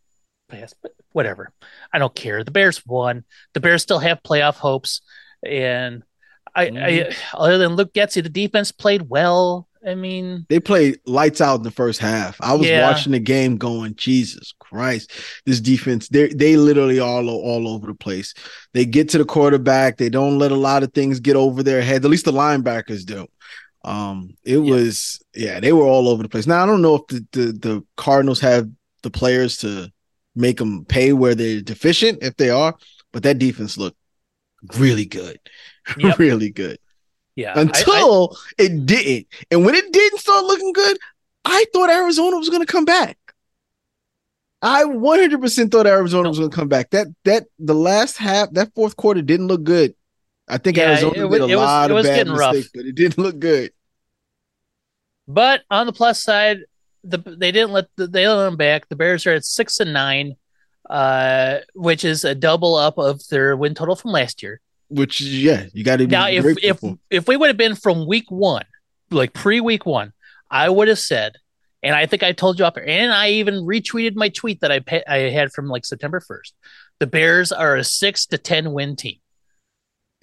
pass. 0.50 0.74
But 0.82 0.94
whatever. 1.12 1.52
I 1.94 1.98
don't 1.98 2.14
care. 2.14 2.44
The 2.44 2.52
Bears 2.52 2.86
won. 2.86 3.24
The 3.54 3.62
Bears 3.62 3.82
still 3.82 4.00
have 4.00 4.22
playoff 4.22 4.56
hopes. 4.56 5.02
And 5.44 6.04
I, 6.54 6.68
mm-hmm. 6.68 6.78
I 6.78 7.16
other 7.38 7.58
than 7.58 7.76
Luke 7.76 7.94
Getsy, 7.94 8.22
the 8.22 8.30
defense 8.30 8.72
played 8.72 9.10
well. 9.10 9.68
I 9.86 9.96
mean, 9.96 10.46
they 10.50 10.60
played 10.60 11.00
lights 11.06 11.42
out 11.42 11.58
in 11.58 11.64
the 11.64 11.72
first 11.72 12.00
half. 12.00 12.38
I 12.42 12.56
was 12.56 12.68
yeah. 12.68 12.90
watching 12.90 13.12
the 13.12 13.20
game 13.20 13.58
going, 13.58 13.96
Jesus 13.96 14.52
Christ, 14.76 15.12
this 15.46 15.62
defense, 15.62 16.10
they 16.10 16.28
they 16.28 16.58
literally 16.58 17.00
all 17.00 17.30
all 17.30 17.68
over 17.68 17.88
the 17.88 17.94
place. 17.94 18.34
They 18.74 18.86
get 18.86 19.10
to 19.10 19.18
the 19.18 19.26
quarterback, 19.26 19.96
they 19.96 20.10
don't 20.10 20.38
let 20.38 20.52
a 20.52 20.56
lot 20.56 20.84
of 20.84 20.94
things 20.94 21.22
get 21.22 21.38
over 21.38 21.64
their 21.64 21.82
head. 21.82 22.04
At 22.04 22.12
least 22.12 22.26
the 22.26 22.34
linebackers 22.34 23.06
do. 23.06 23.28
Um, 23.86 24.36
it 24.44 24.58
yeah. 24.58 24.72
was 24.72 25.22
yeah, 25.34 25.60
they 25.62 25.72
were 25.72 25.86
all 25.86 26.10
over 26.10 26.24
the 26.24 26.30
place. 26.30 26.46
Now 26.46 26.62
I 26.62 26.66
don't 26.66 26.82
know 26.82 26.96
if 26.96 27.08
the, 27.08 27.26
the 27.32 27.46
the 27.54 27.84
Cardinals 27.96 28.42
have 28.42 28.70
the 29.02 29.12
players 29.12 29.58
to 29.58 29.90
make 30.36 30.58
them 30.58 30.84
pay 30.84 31.14
where 31.14 31.36
they're 31.36 31.62
deficient 31.62 32.22
if 32.22 32.36
they 32.36 32.50
are, 32.50 32.76
but 33.14 33.24
that 33.24 33.40
defense 33.40 33.78
looked 33.78 33.98
really 34.78 35.06
good, 35.06 35.40
yep. 35.98 36.20
really 36.20 36.52
good. 36.52 36.80
Yeah. 37.36 37.54
Until 37.56 38.36
I, 38.60 38.64
I, 38.64 38.66
it 38.66 38.86
didn't. 38.86 39.28
And 39.52 39.66
when 39.66 39.76
it 39.76 39.92
didn't 39.94 40.20
start 40.20 40.46
looking 40.46 40.74
good, 40.74 40.98
I 41.46 41.66
thought 41.72 41.90
Arizona 41.90 42.38
was 42.38 42.50
going 42.50 42.66
to 42.66 42.72
come 42.72 42.86
back. 42.86 43.18
I 44.66 44.84
100% 44.84 45.72
thought 45.72 45.86
Arizona 45.86 46.28
was 46.28 46.40
going 46.40 46.50
to 46.50 46.56
come 46.56 46.68
back. 46.68 46.90
That 46.90 47.06
that 47.24 47.46
the 47.60 47.76
last 47.76 48.18
half, 48.18 48.50
that 48.54 48.74
fourth 48.74 48.96
quarter 48.96 49.22
didn't 49.22 49.46
look 49.46 49.64
good. 49.64 49.94
I 50.48 50.58
think 50.58 50.78
yeah, 50.78 50.90
Arizona 50.90 51.28
it, 51.28 51.30
did 51.30 51.42
a 51.42 51.58
lot 51.58 51.92
was, 51.92 52.04
of 52.04 52.12
bad 52.12 52.28
mistakes, 52.28 52.40
rough. 52.40 52.66
but 52.74 52.86
it 52.86 52.96
didn't 52.96 53.20
look 53.20 53.38
good. 53.38 53.72
But 55.28 55.62
on 55.70 55.86
the 55.86 55.94
plus 55.94 56.24
side, 56.24 56.62
the 57.04 57.20
they 57.20 57.52
didn't 57.52 57.74
let 57.74 57.90
the, 57.96 58.08
they 58.08 58.28
let 58.28 58.44
them 58.44 58.58
back. 58.58 58.90
The 58.90 58.96
Bears 58.96 59.28
are 59.28 59.34
at 59.34 59.46
six 59.46 59.80
and 59.80 59.94
nine, 59.94 60.36
uh, 60.90 61.60
which 61.76 62.04
is 62.04 62.24
a 62.24 62.34
double 62.34 62.74
up 62.74 62.98
of 62.98 63.22
their 63.28 63.56
win 63.56 63.76
total 63.76 63.96
from 63.96 64.14
last 64.14 64.42
year. 64.42 64.62
Which 64.90 65.22
yeah, 65.22 65.66
you 65.74 65.84
got 65.84 65.98
to 65.98 66.08
now 66.08 66.28
if 66.28 66.44
if 66.64 66.80
if 67.12 67.28
we 67.28 67.38
would 67.38 67.50
have 67.50 67.58
been 67.58 67.76
from 67.76 68.08
week 68.08 68.32
one, 68.32 68.66
like 69.12 69.34
pre 69.34 69.60
week 69.60 69.86
one, 69.86 70.12
I 70.50 70.70
would 70.70 70.88
have 70.88 70.98
said, 70.98 71.36
and 71.86 71.96
I 71.96 72.06
think 72.06 72.24
I 72.24 72.32
told 72.32 72.60
you 72.60 72.66
up 72.66 72.76
there, 72.76 72.88
and 72.88 73.14
I 73.14 73.30
even 73.32 73.66
retweeted 73.66 74.16
my 74.16 74.30
tweet 74.30 74.62
that 74.62 74.72
I 74.72 75.04
I 75.08 75.30
had 75.30 75.52
from 75.52 75.68
like 75.68 75.86
September 75.86 76.20
first. 76.20 76.54
The 77.00 77.08
Bears 77.08 77.52
are 77.52 77.76
a 77.76 77.84
six 77.84 78.26
to 78.28 78.38
ten 78.38 78.74
win 78.74 78.96
team, 78.96 79.20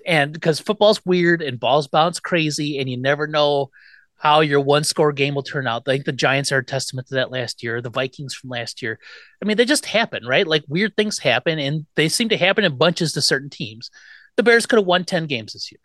and 0.07 0.33
because 0.33 0.61
football's 0.61 1.05
weird 1.07 1.41
and 1.41 1.61
balls 1.61 1.89
bounce 1.89 2.21
crazy, 2.21 2.79
and 2.79 2.91
you 2.91 2.97
never 2.97 3.27
know 3.27 3.71
how 4.17 4.41
your 4.41 4.61
one 4.61 4.85
score 4.85 5.13
game 5.13 5.35
will 5.35 5.43
turn 5.43 5.67
out. 5.67 5.83
I 5.87 5.93
think 5.93 6.05
the 6.05 6.13
Giants 6.13 6.53
are 6.53 6.59
a 6.59 6.65
testament 6.65 7.09
to 7.09 7.15
that 7.15 7.33
last 7.33 7.63
year. 7.63 7.81
The 7.81 7.91
Vikings 7.91 8.35
from 8.35 8.51
last 8.51 8.83
year. 8.83 8.99
I 9.43 9.47
mean, 9.47 9.57
they 9.57 9.65
just 9.65 9.87
happen, 9.87 10.27
right? 10.27 10.47
Like 10.47 10.65
weird 10.69 10.97
things 10.97 11.19
happen, 11.19 11.59
and 11.59 11.87
they 11.95 12.09
seem 12.09 12.29
to 12.29 12.37
happen 12.37 12.65
in 12.65 12.77
bunches 12.77 13.13
to 13.13 13.23
certain 13.23 13.51
teams 13.51 13.91
the 14.37 14.43
Bears 14.43 14.67
could 14.67 14.79
have 14.79 14.87
won 14.87 15.05
10 15.05 15.27
games 15.27 15.53
this 15.53 15.71
year. 15.71 15.81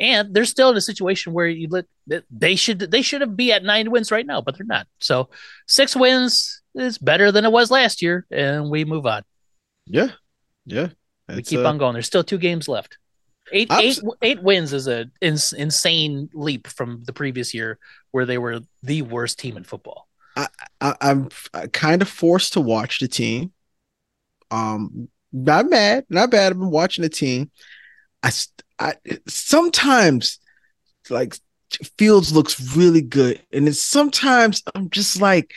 And 0.00 0.34
they're 0.34 0.44
still 0.44 0.70
in 0.70 0.76
a 0.76 0.80
situation 0.80 1.32
where 1.32 1.46
you 1.46 1.68
look 1.68 1.86
they 2.30 2.56
should 2.56 2.78
they 2.78 3.02
should 3.02 3.20
have 3.20 3.36
be 3.36 3.52
at 3.52 3.62
nine 3.62 3.90
wins 3.90 4.10
right 4.10 4.26
now, 4.26 4.40
but 4.40 4.56
they're 4.56 4.66
not. 4.66 4.86
So 5.00 5.28
six 5.66 5.94
wins 5.94 6.62
is 6.74 6.98
better 6.98 7.30
than 7.30 7.44
it 7.44 7.52
was 7.52 7.70
last 7.70 8.02
year, 8.02 8.26
and 8.30 8.70
we 8.70 8.84
move 8.84 9.06
on. 9.06 9.22
Yeah. 9.86 10.08
Yeah. 10.64 10.88
we 11.28 11.42
keep 11.42 11.60
uh, 11.60 11.68
on 11.68 11.78
going. 11.78 11.92
There's 11.92 12.06
still 12.06 12.24
two 12.24 12.38
games 12.38 12.68
left. 12.68 12.98
Eight, 13.52 13.70
eight, 13.72 14.00
eight 14.22 14.42
wins 14.42 14.72
is 14.72 14.88
a 14.88 15.10
ins, 15.20 15.52
insane 15.52 16.30
leap 16.32 16.68
from 16.68 17.02
the 17.04 17.12
previous 17.12 17.52
year 17.52 17.78
where 18.12 18.24
they 18.24 18.38
were 18.38 18.60
the 18.82 19.02
worst 19.02 19.38
team 19.38 19.56
in 19.56 19.64
football. 19.64 20.08
I, 20.36 20.48
I, 20.80 20.94
I'm 21.00 21.28
kind 21.72 22.00
of 22.00 22.08
forced 22.08 22.54
to 22.54 22.60
watch 22.60 23.00
the 23.00 23.08
team. 23.08 23.52
Um, 24.50 25.08
not 25.32 25.68
bad, 25.70 26.04
not 26.08 26.30
bad. 26.30 26.52
I've 26.52 26.58
been 26.58 26.70
watching 26.70 27.02
the 27.02 27.08
team. 27.08 27.50
I, 28.22 28.30
I 28.78 28.94
sometimes 29.26 30.38
like 31.10 31.36
Fields 31.98 32.32
looks 32.32 32.76
really 32.76 33.00
good, 33.02 33.40
and 33.52 33.66
it's 33.68 33.82
sometimes 33.82 34.62
I'm 34.74 34.90
just 34.90 35.20
like, 35.20 35.52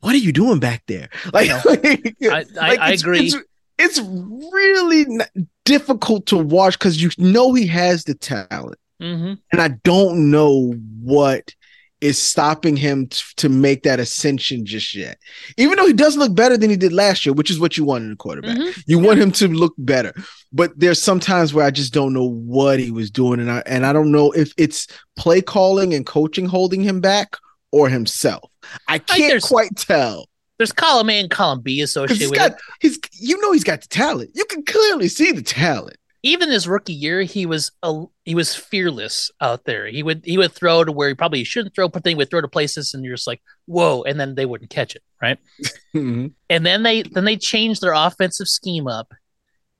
what 0.00 0.14
are 0.14 0.18
you 0.18 0.32
doing 0.32 0.60
back 0.60 0.82
there? 0.86 1.08
Like, 1.32 1.50
I, 1.50 1.62
like, 1.64 2.16
I, 2.22 2.44
I, 2.60 2.76
I 2.76 2.90
agree. 2.92 3.26
It's, 3.26 3.36
it's 3.78 4.00
really 4.00 5.02
n- 5.02 5.48
difficult 5.64 6.26
to 6.26 6.36
watch 6.36 6.78
because 6.78 7.02
you 7.02 7.10
know 7.18 7.54
he 7.54 7.66
has 7.66 8.04
the 8.04 8.14
talent, 8.14 8.78
hmm 9.00 9.34
and 9.52 9.60
I 9.60 9.68
don't 9.68 10.30
know 10.30 10.72
what 11.02 11.54
is 12.00 12.18
stopping 12.18 12.76
him 12.76 13.06
t- 13.06 13.20
to 13.36 13.48
make 13.48 13.82
that 13.84 13.98
ascension 13.98 14.66
just 14.66 14.94
yet. 14.94 15.18
Even 15.56 15.76
though 15.76 15.86
he 15.86 15.94
does 15.94 16.16
look 16.16 16.34
better 16.34 16.56
than 16.58 16.68
he 16.68 16.76
did 16.76 16.92
last 16.92 17.24
year, 17.24 17.32
which 17.32 17.50
is 17.50 17.58
what 17.58 17.76
you 17.78 17.84
want 17.84 18.04
in 18.04 18.12
a 18.12 18.16
quarterback. 18.16 18.58
Mhm. 18.58 18.82
You 18.86 18.98
want 18.98 19.18
him 19.18 19.32
to 19.32 19.48
look 19.48 19.74
better. 19.78 20.12
But 20.52 20.78
there's 20.78 21.02
some 21.02 21.20
times 21.20 21.54
where 21.54 21.64
I 21.64 21.70
just 21.70 21.94
don't 21.94 22.12
know 22.12 22.28
what 22.28 22.78
he 22.78 22.90
was 22.90 23.10
doing. 23.10 23.40
And 23.40 23.50
I 23.50 23.62
and 23.66 23.86
I 23.86 23.92
don't 23.94 24.12
know 24.12 24.30
if 24.32 24.52
it's 24.58 24.86
play 25.16 25.40
calling 25.40 25.94
and 25.94 26.04
coaching 26.04 26.46
holding 26.46 26.82
him 26.82 27.00
back 27.00 27.36
or 27.72 27.88
himself. 27.88 28.50
I 28.88 28.98
can't 28.98 29.42
quite 29.42 29.74
tell. 29.76 30.28
There's 30.58 30.72
column 30.72 31.10
A 31.10 31.20
and 31.20 31.30
column 31.30 31.60
B 31.60 31.80
associated 31.82 32.18
he's 32.20 32.30
with 32.30 32.38
got 32.38 32.52
it. 32.52 32.58
he's 32.80 32.98
you 33.20 33.40
know 33.40 33.52
he's 33.52 33.64
got 33.64 33.80
the 33.82 33.88
talent. 33.88 34.30
You 34.34 34.44
can 34.46 34.64
clearly 34.64 35.08
see 35.08 35.32
the 35.32 35.42
talent. 35.42 35.96
Even 36.22 36.50
his 36.50 36.66
rookie 36.66 36.92
year, 36.92 37.22
he 37.22 37.46
was 37.46 37.70
a, 37.82 38.04
he 38.24 38.34
was 38.34 38.54
fearless 38.54 39.30
out 39.40 39.64
there. 39.64 39.86
He 39.86 40.02
would 40.02 40.22
he 40.24 40.38
would 40.38 40.52
throw 40.52 40.82
to 40.82 40.90
where 40.90 41.08
he 41.08 41.14
probably 41.14 41.44
shouldn't 41.44 41.74
throw, 41.74 41.88
but 41.88 42.02
then 42.02 42.12
he 42.12 42.14
would 42.16 42.30
throw 42.30 42.40
to 42.40 42.48
places, 42.48 42.94
and 42.94 43.04
you're 43.04 43.14
just 43.14 43.26
like, 43.26 43.42
whoa, 43.66 44.02
and 44.02 44.18
then 44.18 44.34
they 44.34 44.46
wouldn't 44.46 44.70
catch 44.70 44.96
it, 44.96 45.02
right? 45.20 45.38
Mhm. 45.94 46.32
And 46.50 46.66
then 46.66 46.82
they 46.82 47.02
then 47.02 47.24
they 47.24 47.36
changed 47.36 47.80
their 47.80 47.94
offensive 47.94 48.48
scheme 48.48 48.86
up, 48.86 49.12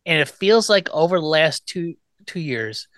and 0.07 0.21
it 0.21 0.29
feels 0.29 0.71
like 0.71 0.89
over 0.91 1.19
the 1.21 1.27
last 1.27 1.67
two 1.67 1.95
two 2.27 2.41
years, 2.41 2.89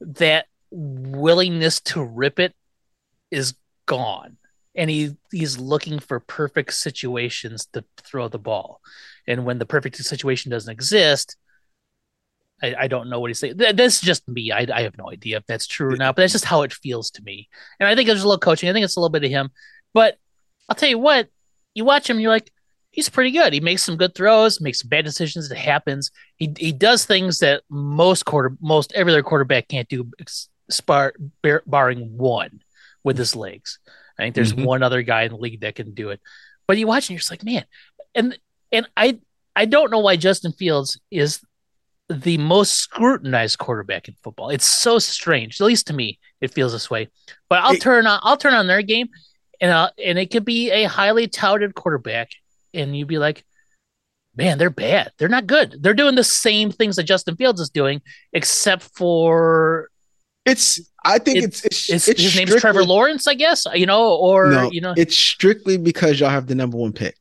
that 0.00 0.46
willingness 0.70 1.80
to 1.80 2.02
rip 2.04 2.38
it 2.38 2.54
is 3.30 3.54
gone, 3.86 4.36
and 4.74 4.90
he 4.90 5.16
he's 5.30 5.58
looking 5.58 5.98
for 5.98 6.20
perfect 6.20 6.74
situations 6.74 7.66
to 7.72 7.84
throw 8.02 8.28
the 8.28 8.38
ball, 8.38 8.80
and 9.26 9.44
when 9.44 9.58
the 9.58 9.66
perfect 9.66 9.96
situation 9.96 10.50
doesn't 10.50 10.72
exist. 10.72 11.36
I, 12.62 12.74
I 12.80 12.88
don't 12.88 13.08
know 13.08 13.20
what 13.20 13.28
he's 13.30 13.38
saying. 13.38 13.58
Th- 13.58 13.74
This 13.76 13.96
is 13.96 14.00
just 14.00 14.26
me. 14.28 14.50
I, 14.52 14.66
I 14.72 14.82
have 14.82 14.98
no 14.98 15.10
idea 15.10 15.36
if 15.36 15.46
that's 15.46 15.66
true 15.66 15.92
or 15.92 15.96
not, 15.96 16.16
but 16.16 16.22
that's 16.22 16.32
just 16.32 16.44
how 16.44 16.62
it 16.62 16.72
feels 16.72 17.10
to 17.12 17.22
me. 17.22 17.48
And 17.78 17.88
I 17.88 17.94
think 17.94 18.06
there's 18.08 18.22
a 18.22 18.26
little 18.28 18.38
coaching. 18.40 18.68
I 18.68 18.72
think 18.72 18.84
it's 18.84 18.96
a 18.96 19.00
little 19.00 19.12
bit 19.12 19.24
of 19.24 19.30
him. 19.30 19.50
But 19.94 20.18
I'll 20.68 20.76
tell 20.76 20.88
you 20.88 20.98
what, 20.98 21.28
you 21.74 21.84
watch 21.84 22.10
him, 22.10 22.18
you're 22.20 22.30
like, 22.32 22.50
he's 22.90 23.08
pretty 23.08 23.30
good. 23.30 23.52
He 23.52 23.60
makes 23.60 23.82
some 23.82 23.96
good 23.96 24.14
throws, 24.14 24.60
makes 24.60 24.80
some 24.80 24.88
bad 24.88 25.04
decisions. 25.04 25.50
It 25.50 25.56
happens. 25.56 26.10
He 26.36 26.52
he 26.58 26.72
does 26.72 27.04
things 27.06 27.38
that 27.40 27.62
most 27.70 28.24
quarter 28.24 28.56
most 28.60 28.92
every 28.92 29.12
other 29.12 29.22
quarterback 29.22 29.68
can't 29.68 29.88
do, 29.88 30.10
spar, 30.68 31.14
bar, 31.42 31.62
barring 31.66 32.16
one 32.16 32.60
with 33.04 33.16
his 33.18 33.36
legs. 33.36 33.78
I 34.18 34.22
think 34.24 34.34
there's 34.34 34.52
Mhm. 34.52 34.64
one 34.64 34.82
other 34.82 35.02
guy 35.02 35.22
in 35.22 35.30
the 35.32 35.38
league 35.38 35.60
that 35.60 35.76
can 35.76 35.94
do 35.94 36.10
it. 36.10 36.20
But 36.66 36.76
you 36.78 36.86
watch 36.88 37.04
and 37.04 37.10
you're 37.10 37.18
just 37.20 37.30
like, 37.30 37.44
man, 37.44 37.64
and 38.14 38.36
and 38.72 38.88
I 38.96 39.20
I 39.54 39.64
don't 39.64 39.90
know 39.90 40.00
why 40.00 40.16
Justin 40.16 40.52
Fields 40.52 40.98
is 41.10 41.40
the 42.08 42.38
most 42.38 42.72
scrutinized 42.72 43.58
quarterback 43.58 44.08
in 44.08 44.14
football. 44.22 44.48
It's 44.50 44.70
so 44.80 44.98
strange. 44.98 45.60
At 45.60 45.66
least 45.66 45.86
to 45.88 45.92
me, 45.92 46.18
it 46.40 46.52
feels 46.52 46.72
this 46.72 46.90
way. 46.90 47.08
But 47.48 47.62
I'll 47.62 47.74
It- 47.74 47.82
turn 47.82 48.06
on 48.06 48.20
I'll 48.22 48.36
turn 48.36 48.54
on 48.54 48.66
their 48.66 48.82
game, 48.82 49.08
and 49.60 49.70
uh, 49.70 49.90
and 50.02 50.18
it 50.18 50.30
could 50.30 50.44
be 50.44 50.70
a 50.70 50.84
highly 50.84 51.28
touted 51.28 51.74
quarterback, 51.74 52.30
and 52.72 52.96
you'd 52.96 53.08
be 53.08 53.18
like, 53.18 53.44
man, 54.36 54.56
they're 54.56 54.70
bad. 54.70 55.10
They're 55.18 55.28
not 55.28 55.46
good. 55.46 55.76
They're 55.82 55.94
doing 55.94 56.14
the 56.14 56.24
same 56.24 56.70
things 56.70 56.96
that 56.96 57.02
Justin 57.04 57.36
Fields 57.36 57.60
is 57.60 57.70
doing, 57.70 58.00
except 58.32 58.82
for 58.96 59.90
It's 60.46 60.80
I 61.04 61.18
think 61.18 61.38
It's- 61.38 61.64
it's 61.64 61.90
it's, 61.90 62.08
it's, 62.08 62.22
his 62.22 62.36
name's 62.36 62.54
Trevor 62.56 62.84
Lawrence, 62.84 63.26
I 63.26 63.34
guess. 63.34 63.66
You 63.74 63.84
know, 63.86 64.14
or 64.14 64.46
No, 64.50 64.70
you 64.70 64.80
know, 64.80 64.94
it's 64.96 65.16
strictly 65.16 65.76
because 65.76 66.18
y'all 66.20 66.30
have 66.30 66.46
the 66.46 66.54
number 66.54 66.78
one 66.78 66.92
pick. 66.94 67.16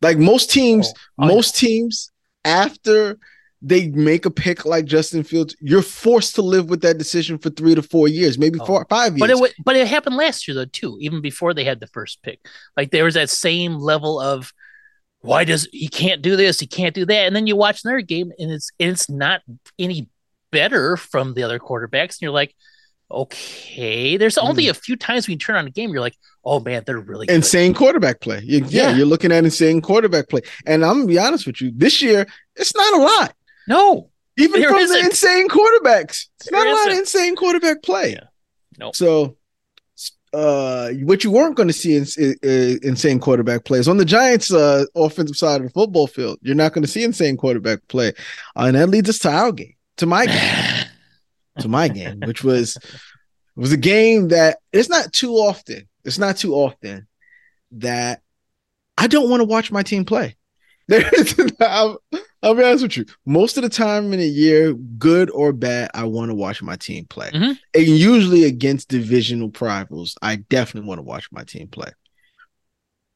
Like 0.00 0.16
most 0.18 0.50
teams, 0.50 0.92
Oh, 1.18 1.26
know. 1.26 1.34
most 1.34 1.56
teams 1.56 2.10
after 2.44 3.18
they 3.62 3.88
make 3.88 4.26
a 4.26 4.30
pick 4.30 4.64
like 4.64 4.84
Justin 4.86 5.22
Fields, 5.22 5.54
you're 5.60 5.82
forced 5.82 6.34
to 6.34 6.42
live 6.42 6.68
with 6.68 6.82
that 6.82 6.98
decision 6.98 7.38
for 7.38 7.48
three 7.50 7.74
to 7.76 7.82
four 7.82 8.08
years, 8.08 8.36
maybe 8.36 8.58
Oh. 8.60 8.66
four, 8.66 8.86
five 8.90 9.16
years. 9.16 9.20
But 9.20 9.30
it 9.30 9.54
but 9.64 9.76
it 9.76 9.86
happened 9.86 10.16
last 10.16 10.48
year 10.48 10.54
though 10.56 10.64
too, 10.64 10.98
even 11.00 11.20
before 11.20 11.54
they 11.54 11.64
had 11.64 11.78
the 11.80 11.86
first 11.86 12.22
pick. 12.22 12.40
Like 12.76 12.90
there 12.90 13.04
was 13.04 13.14
that 13.14 13.30
same 13.30 13.76
level 13.78 14.20
of 14.20 14.52
why 15.20 15.44
does 15.44 15.68
he 15.70 15.88
can't 15.88 16.20
do 16.20 16.34
this, 16.34 16.58
he 16.58 16.66
can't 16.66 16.94
do 16.94 17.06
that, 17.06 17.26
and 17.26 17.36
then 17.36 17.46
you 17.46 17.54
watch 17.54 17.84
another 17.84 18.00
game 18.00 18.32
and 18.38 18.50
it's 18.50 18.70
it's 18.78 19.08
not 19.08 19.42
any 19.78 20.08
better 20.50 20.96
from 20.96 21.34
the 21.34 21.44
other 21.44 21.60
quarterbacks, 21.60 22.16
and 22.16 22.22
you're 22.22 22.32
like, 22.32 22.54
okay. 23.10 24.16
There's 24.16 24.36
hmm. 24.36 24.46
only 24.46 24.68
a 24.68 24.74
few 24.74 24.96
times 24.96 25.26
when 25.28 25.34
you 25.34 25.38
turn 25.38 25.56
on 25.56 25.66
a 25.66 25.70
game, 25.70 25.90
you're 25.90 26.00
like, 26.00 26.16
oh 26.44 26.58
man, 26.60 26.82
they're 26.84 26.98
really 26.98 27.26
good. 27.26 27.34
insane 27.34 27.74
quarterback 27.74 28.20
play. 28.20 28.40
You- 28.42 28.64
yeah, 28.68 28.90
Yeah. 28.90 28.96
you're 28.96 29.06
looking 29.06 29.30
at 29.30 29.44
insane 29.44 29.80
quarterback 29.80 30.28
play. 30.28 30.40
And 30.66 30.84
I'm 30.84 30.94
gonna 30.94 31.06
be 31.06 31.18
honest 31.18 31.46
with 31.46 31.60
you, 31.60 31.70
this 31.74 32.02
year 32.02 32.26
it's 32.56 32.74
not 32.74 32.94
a 32.94 33.02
lot. 33.02 33.34
No, 33.68 34.10
Even 34.38 34.60
There 34.60 34.70
from 34.70 34.78
the 34.78 34.84
isn't. 34.84 35.04
insane 35.06 35.48
quarterbacks. 35.48 36.26
It's 36.40 36.50
There 36.50 36.58
not 36.64 36.66
a 36.66 36.72
lot 36.72 36.90
of 36.92 36.98
insane 36.98 37.36
quarterback 37.36 37.82
play. 37.82 38.12
Yeah. 38.12 38.24
Nope. 38.78 38.96
So 38.96 39.36
uh 40.32 40.90
what 41.02 41.22
you 41.24 41.30
weren't 41.30 41.56
going 41.56 41.68
to 41.68 41.74
see 41.74 41.94
in, 41.94 42.06
in, 42.42 42.78
insane 42.82 43.20
quarterback 43.20 43.66
plays 43.66 43.86
on 43.86 43.98
the 43.98 44.04
Giants 44.04 44.50
uh 44.50 44.86
offensive 44.94 45.36
side 45.36 45.60
of 45.60 45.66
the 45.66 45.72
football 45.72 46.06
field. 46.06 46.38
You're 46.40 46.54
not 46.54 46.72
going 46.72 46.82
to 46.82 46.88
see 46.90 47.04
insane 47.04 47.36
quarterback 47.36 47.86
play. 47.88 48.08
Uh, 48.56 48.64
and 48.64 48.76
that 48.76 48.88
leads 48.88 49.10
us 49.10 49.18
to 49.20 49.30
our 49.30 49.52
game. 49.52 49.74
To 49.98 50.06
my 50.06 50.24
game. 50.26 50.86
to 51.58 51.68
my 51.68 51.88
game, 51.88 52.20
which 52.26 52.42
was 52.42 52.78
was 53.56 53.72
a 53.72 53.76
game 53.76 54.28
that 54.28 54.58
it's 54.72 54.88
not 54.88 55.12
too 55.12 55.34
often. 55.34 55.86
It's 56.04 56.18
not 56.18 56.38
too 56.38 56.54
often 56.54 57.06
that 57.72 58.22
I 58.96 59.06
don't 59.06 59.28
want 59.28 59.40
to 59.42 59.44
watch 59.46 59.70
my 59.70 59.82
team 59.82 60.06
play. 60.06 60.36
There's, 60.88 61.34
I'll, 61.60 62.02
I'll 62.42 62.54
be 62.54 62.64
honest 62.64 62.82
with 62.82 62.96
you. 62.96 63.06
Most 63.24 63.56
of 63.56 63.62
the 63.62 63.68
time 63.68 64.12
in 64.12 64.20
a 64.20 64.26
year, 64.26 64.74
good 64.74 65.30
or 65.30 65.52
bad, 65.52 65.90
I 65.94 66.04
want 66.04 66.30
to 66.30 66.34
watch 66.34 66.62
my 66.62 66.76
team 66.76 67.06
play. 67.06 67.30
Mhm. 67.30 67.58
And 67.74 67.86
usually 67.86 68.44
against 68.44 68.88
divisional 68.88 69.52
rivals, 69.60 70.16
I 70.22 70.36
definitely 70.36 70.88
want 70.88 70.98
to 70.98 71.02
watch 71.04 71.28
my 71.30 71.44
team 71.44 71.68
play. 71.68 71.90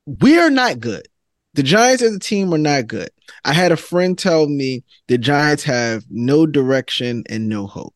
We 0.06 0.38
are 0.38 0.50
not 0.50 0.80
good. 0.80 1.08
The 1.54 1.62
Giants 1.62 2.02
as 2.02 2.14
a 2.14 2.18
team 2.18 2.52
are 2.54 2.58
not 2.58 2.86
good. 2.86 3.10
I 3.44 3.52
had 3.52 3.72
a 3.72 3.76
friend 3.76 4.16
tell 4.16 4.46
me 4.46 4.84
the 5.08 5.18
Giants 5.18 5.64
have 5.64 6.04
no 6.08 6.46
direction 6.46 7.24
and 7.28 7.48
no 7.48 7.66
hope. 7.66 7.94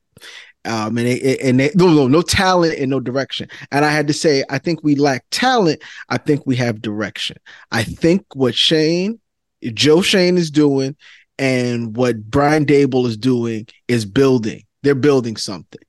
Um, 0.64 0.98
and 0.98 1.06
they, 1.06 1.38
and 1.38 1.60
they, 1.60 1.70
no, 1.74 1.88
no, 1.88 2.08
no 2.08 2.22
talent 2.22 2.78
and 2.78 2.90
no 2.90 3.00
direction. 3.00 3.48
And 3.70 3.84
I 3.84 3.90
had 3.90 4.06
to 4.08 4.12
say, 4.12 4.44
I 4.50 4.58
think 4.58 4.82
we 4.82 4.94
lack 4.94 5.24
talent. 5.30 5.82
I 6.08 6.18
think 6.18 6.46
we 6.46 6.56
have 6.56 6.82
direction. 6.82 7.36
I 7.70 7.82
think 7.82 8.24
what 8.34 8.54
Schoen, 8.54 9.19
Joe 9.62 10.02
Schoen 10.02 10.36
is 10.36 10.50
doing 10.50 10.96
and 11.38 11.96
what 11.96 12.30
Brian 12.30 12.66
Daboll 12.66 13.06
is 13.06 13.16
doing 13.16 13.66
is 13.88 14.04
building. 14.04 14.64
They're 14.82 14.94
building 14.94 15.36
something, 15.36 15.80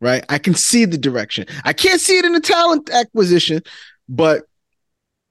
right? 0.00 0.24
I 0.28 0.38
can 0.38 0.54
see 0.54 0.84
the 0.84 0.98
direction. 0.98 1.46
I 1.64 1.72
can't 1.72 2.00
see 2.00 2.18
it 2.18 2.24
in 2.24 2.32
the 2.32 2.40
talent 2.40 2.90
acquisition, 2.90 3.62
but 4.08 4.44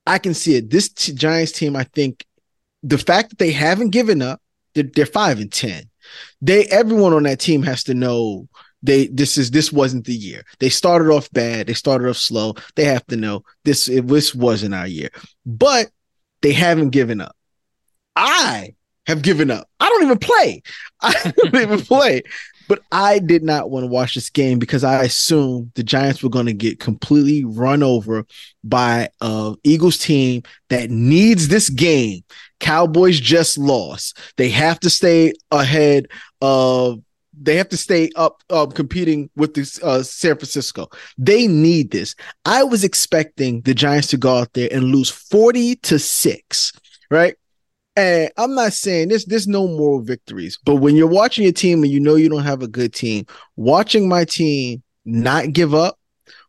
I 0.05 0.17
can 0.17 0.33
see 0.33 0.55
it. 0.55 0.69
This 0.69 0.89
t- 0.89 1.13
Giants 1.13 1.51
team, 1.51 1.75
I 1.75 1.83
think 1.83 2.25
the 2.83 2.97
fact 2.97 3.29
that 3.29 3.37
they 3.37 3.51
haven't 3.51 3.91
given 3.91 4.21
up, 4.21 4.41
they're, 4.73 4.83
they're 4.83 5.05
five 5.05 5.39
and 5.39 5.51
10. 5.51 5.89
They, 6.41 6.65
everyone 6.65 7.13
on 7.13 7.23
that 7.23 7.39
team 7.39 7.63
has 7.63 7.83
to 7.85 7.93
know 7.93 8.47
they 8.81 9.07
this 9.07 9.37
is 9.37 9.51
this 9.51 9.71
wasn't 9.71 10.05
the 10.05 10.13
year. 10.13 10.43
They 10.59 10.69
started 10.69 11.09
off 11.09 11.29
bad. 11.31 11.67
They 11.67 11.73
started 11.73 12.09
off 12.09 12.17
slow. 12.17 12.55
They 12.75 12.85
have 12.85 13.05
to 13.07 13.17
know 13.17 13.43
this 13.65 13.89
it, 13.89 14.07
this 14.07 14.33
wasn't 14.33 14.73
our 14.73 14.87
year. 14.87 15.09
But 15.45 15.89
they 16.41 16.53
haven't 16.53 16.91
given 16.91 17.19
up. 17.19 17.35
I 18.19 18.75
have 19.07 19.21
given 19.21 19.49
up. 19.49 19.67
I 19.79 19.87
don't 19.89 20.03
even 20.03 20.19
play. 20.19 20.61
I 21.01 21.33
don't 21.35 21.55
even 21.55 21.79
play. 21.85 22.21
But 22.67 22.83
I 22.91 23.17
did 23.17 23.41
not 23.43 23.71
want 23.71 23.83
to 23.83 23.87
watch 23.87 24.13
this 24.13 24.29
game 24.29 24.59
because 24.59 24.83
I 24.83 25.01
assumed 25.03 25.71
the 25.73 25.81
Giants 25.81 26.21
were 26.21 26.29
going 26.29 26.45
to 26.45 26.53
get 26.53 26.79
completely 26.79 27.43
run 27.43 27.81
over 27.81 28.25
by 28.63 29.09
a 29.21 29.55
Eagles 29.63 29.97
team 29.97 30.43
that 30.69 30.91
needs 30.91 31.47
this 31.47 31.69
game. 31.69 32.23
Cowboys 32.59 33.19
just 33.19 33.57
lost. 33.57 34.19
They 34.37 34.49
have 34.49 34.79
to 34.81 34.89
stay 34.89 35.33
ahead 35.49 36.07
of 36.41 37.01
they 37.41 37.55
have 37.55 37.69
to 37.69 37.77
stay 37.77 38.11
up 38.17 38.43
um, 38.49 38.69
competing 38.71 39.29
with 39.35 39.53
this 39.53 39.81
uh, 39.81 40.03
San 40.03 40.35
Francisco. 40.35 40.89
They 41.17 41.47
need 41.47 41.91
this. 41.91 42.13
I 42.45 42.63
was 42.63 42.83
expecting 42.83 43.61
the 43.61 43.73
Giants 43.73 44.07
to 44.07 44.17
go 44.17 44.37
out 44.39 44.53
there 44.53 44.67
and 44.71 44.83
lose 44.85 45.09
40 45.09 45.77
to 45.77 45.97
6, 45.97 46.73
right? 47.09 47.35
And 47.99 48.31
I'm 48.37 48.55
not 48.55 48.73
saying 48.73 49.09
there's 49.09 49.25
there's 49.25 49.47
no 49.47 49.67
moral 49.67 50.01
victories, 50.01 50.57
but 50.63 50.75
when 50.75 50.95
you're 50.95 51.07
watching 51.07 51.43
your 51.43 51.53
team 51.53 51.83
and 51.83 51.91
you 51.91 51.99
know 51.99 52.15
you 52.15 52.29
don't 52.29 52.43
have 52.43 52.61
a 52.61 52.67
good 52.67 52.93
team, 52.93 53.25
watching 53.57 54.07
my 54.07 54.25
team 54.25 54.81
not 55.05 55.51
give 55.53 55.73
up, 55.73 55.99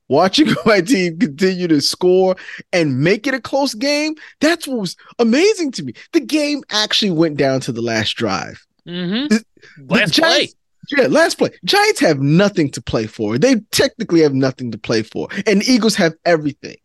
watching 0.08 0.46
my 0.66 0.80
team 0.80 1.18
continue 1.18 1.66
to 1.68 1.80
score 1.80 2.36
and 2.72 3.00
make 3.00 3.26
it 3.26 3.34
a 3.34 3.40
close 3.40 3.74
game, 3.74 4.14
that's 4.40 4.66
what 4.68 4.78
was 4.80 4.96
amazing 5.18 5.72
to 5.72 5.82
me. 5.82 5.92
The 6.12 6.20
game 6.20 6.62
actually 6.70 7.10
went 7.12 7.36
down 7.36 7.60
to 7.62 7.72
the 7.72 7.82
last 7.82 8.14
drive. 8.16 8.64
Mm-hmm. 8.86 9.28
The- 9.28 9.44
Last 9.88 10.14
the 10.14 10.22
play. 10.22 10.30
Giants- 10.30 10.54
Yeah, 10.96 11.06
last 11.08 11.36
play. 11.38 11.50
Giants 11.64 12.00
have 12.00 12.20
nothing 12.20 12.70
to 12.72 12.80
play 12.82 13.06
for. 13.06 13.38
They 13.38 13.56
technically 13.72 14.20
have 14.22 14.34
nothing 14.34 14.70
to 14.72 14.78
play 14.78 15.02
for. 15.02 15.28
And 15.46 15.60
the 15.60 15.70
Eagles 15.70 15.94
have 15.96 16.14
everything 16.24 16.76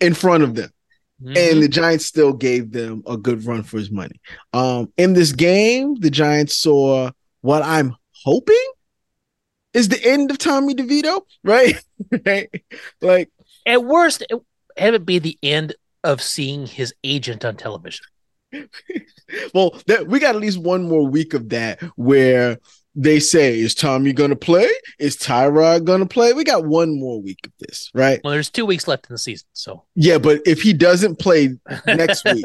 in 0.00 0.14
front 0.14 0.42
of 0.44 0.54
them. 0.54 0.70
Mm-hmm. 1.22 1.36
And 1.36 1.62
the 1.62 1.68
Giants 1.68 2.06
still 2.06 2.32
gave 2.32 2.72
them 2.72 3.02
a 3.06 3.16
good 3.16 3.44
run 3.44 3.62
for 3.62 3.78
his 3.78 3.90
money. 3.90 4.20
Um, 4.52 4.92
in 4.96 5.12
this 5.12 5.32
game, 5.32 5.94
the 5.96 6.10
Giants 6.10 6.56
saw 6.56 7.10
what 7.40 7.62
I'm 7.62 7.94
hoping 8.24 8.70
is 9.72 9.88
the 9.88 10.04
end 10.04 10.30
of 10.30 10.38
Tommy 10.38 10.74
DeVito, 10.74 11.22
right? 11.44 11.80
right? 12.24 12.62
Like 13.00 13.30
at 13.66 13.84
worst, 13.84 14.24
it, 14.28 14.40
have 14.76 14.94
it 14.94 15.06
be 15.06 15.18
the 15.18 15.38
end 15.42 15.74
of 16.02 16.20
seeing 16.20 16.66
his 16.66 16.94
agent 17.04 17.44
on 17.44 17.56
television. 17.56 18.06
well, 19.54 19.80
that, 19.86 20.06
we 20.06 20.20
got 20.20 20.34
at 20.34 20.40
least 20.40 20.58
one 20.58 20.88
more 20.88 21.06
week 21.06 21.34
of 21.34 21.48
that 21.50 21.80
where 21.96 22.58
they 22.94 23.20
say, 23.20 23.58
"Is 23.58 23.74
Tommy 23.74 24.12
gonna 24.12 24.36
play? 24.36 24.68
Is 24.98 25.16
Tyrod 25.16 25.84
gonna 25.84 26.06
play?" 26.06 26.32
We 26.32 26.44
got 26.44 26.64
one 26.64 26.98
more 26.98 27.20
week 27.20 27.40
of 27.44 27.52
this, 27.58 27.90
right? 27.94 28.20
Well, 28.22 28.32
there's 28.32 28.50
two 28.50 28.66
weeks 28.66 28.86
left 28.86 29.08
in 29.08 29.14
the 29.14 29.18
season, 29.18 29.46
so 29.52 29.84
yeah. 29.94 30.18
But 30.18 30.42
if 30.46 30.62
he 30.62 30.72
doesn't 30.72 31.18
play 31.18 31.50
next 31.86 32.24
week, 32.32 32.44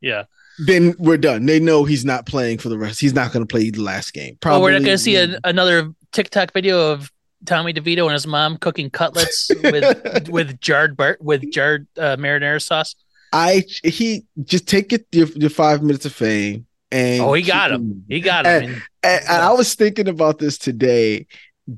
yeah, 0.00 0.24
then 0.58 0.94
we're 0.98 1.16
done. 1.18 1.46
They 1.46 1.60
know 1.60 1.84
he's 1.84 2.04
not 2.04 2.26
playing 2.26 2.58
for 2.58 2.68
the 2.68 2.78
rest. 2.78 3.00
He's 3.00 3.14
not 3.14 3.32
going 3.32 3.46
to 3.46 3.50
play 3.50 3.70
the 3.70 3.80
last 3.80 4.12
game. 4.12 4.36
Probably. 4.40 4.62
we're 4.62 4.72
not 4.72 4.84
going 4.84 4.96
to 4.96 4.98
see 4.98 5.16
a, 5.16 5.38
another 5.44 5.92
TikTok 6.12 6.52
video 6.52 6.92
of 6.92 7.12
Tommy 7.46 7.72
DeVito 7.72 8.04
and 8.04 8.12
his 8.12 8.26
mom 8.26 8.56
cooking 8.58 8.90
cutlets 8.90 9.50
with 9.62 10.28
with 10.28 10.60
jarred 10.60 10.96
bar- 10.96 11.18
with 11.20 11.50
jarred 11.50 11.86
uh, 11.96 12.16
marinara 12.16 12.62
sauce. 12.62 12.94
I 13.32 13.64
he 13.84 14.24
just 14.44 14.66
take 14.66 14.92
it 14.92 15.06
your, 15.12 15.28
your 15.28 15.50
five 15.50 15.82
minutes 15.82 16.06
of 16.06 16.12
fame 16.14 16.66
and 16.90 17.22
oh 17.22 17.32
he 17.32 17.42
got 17.42 17.70
him 17.70 18.04
he 18.08 18.20
got 18.20 18.46
him 18.46 18.62
and, 18.62 18.82
and, 19.02 19.24
and, 19.28 19.42
I 19.42 19.52
was 19.52 19.74
thinking 19.74 20.08
about 20.08 20.38
this 20.38 20.58
today. 20.58 21.26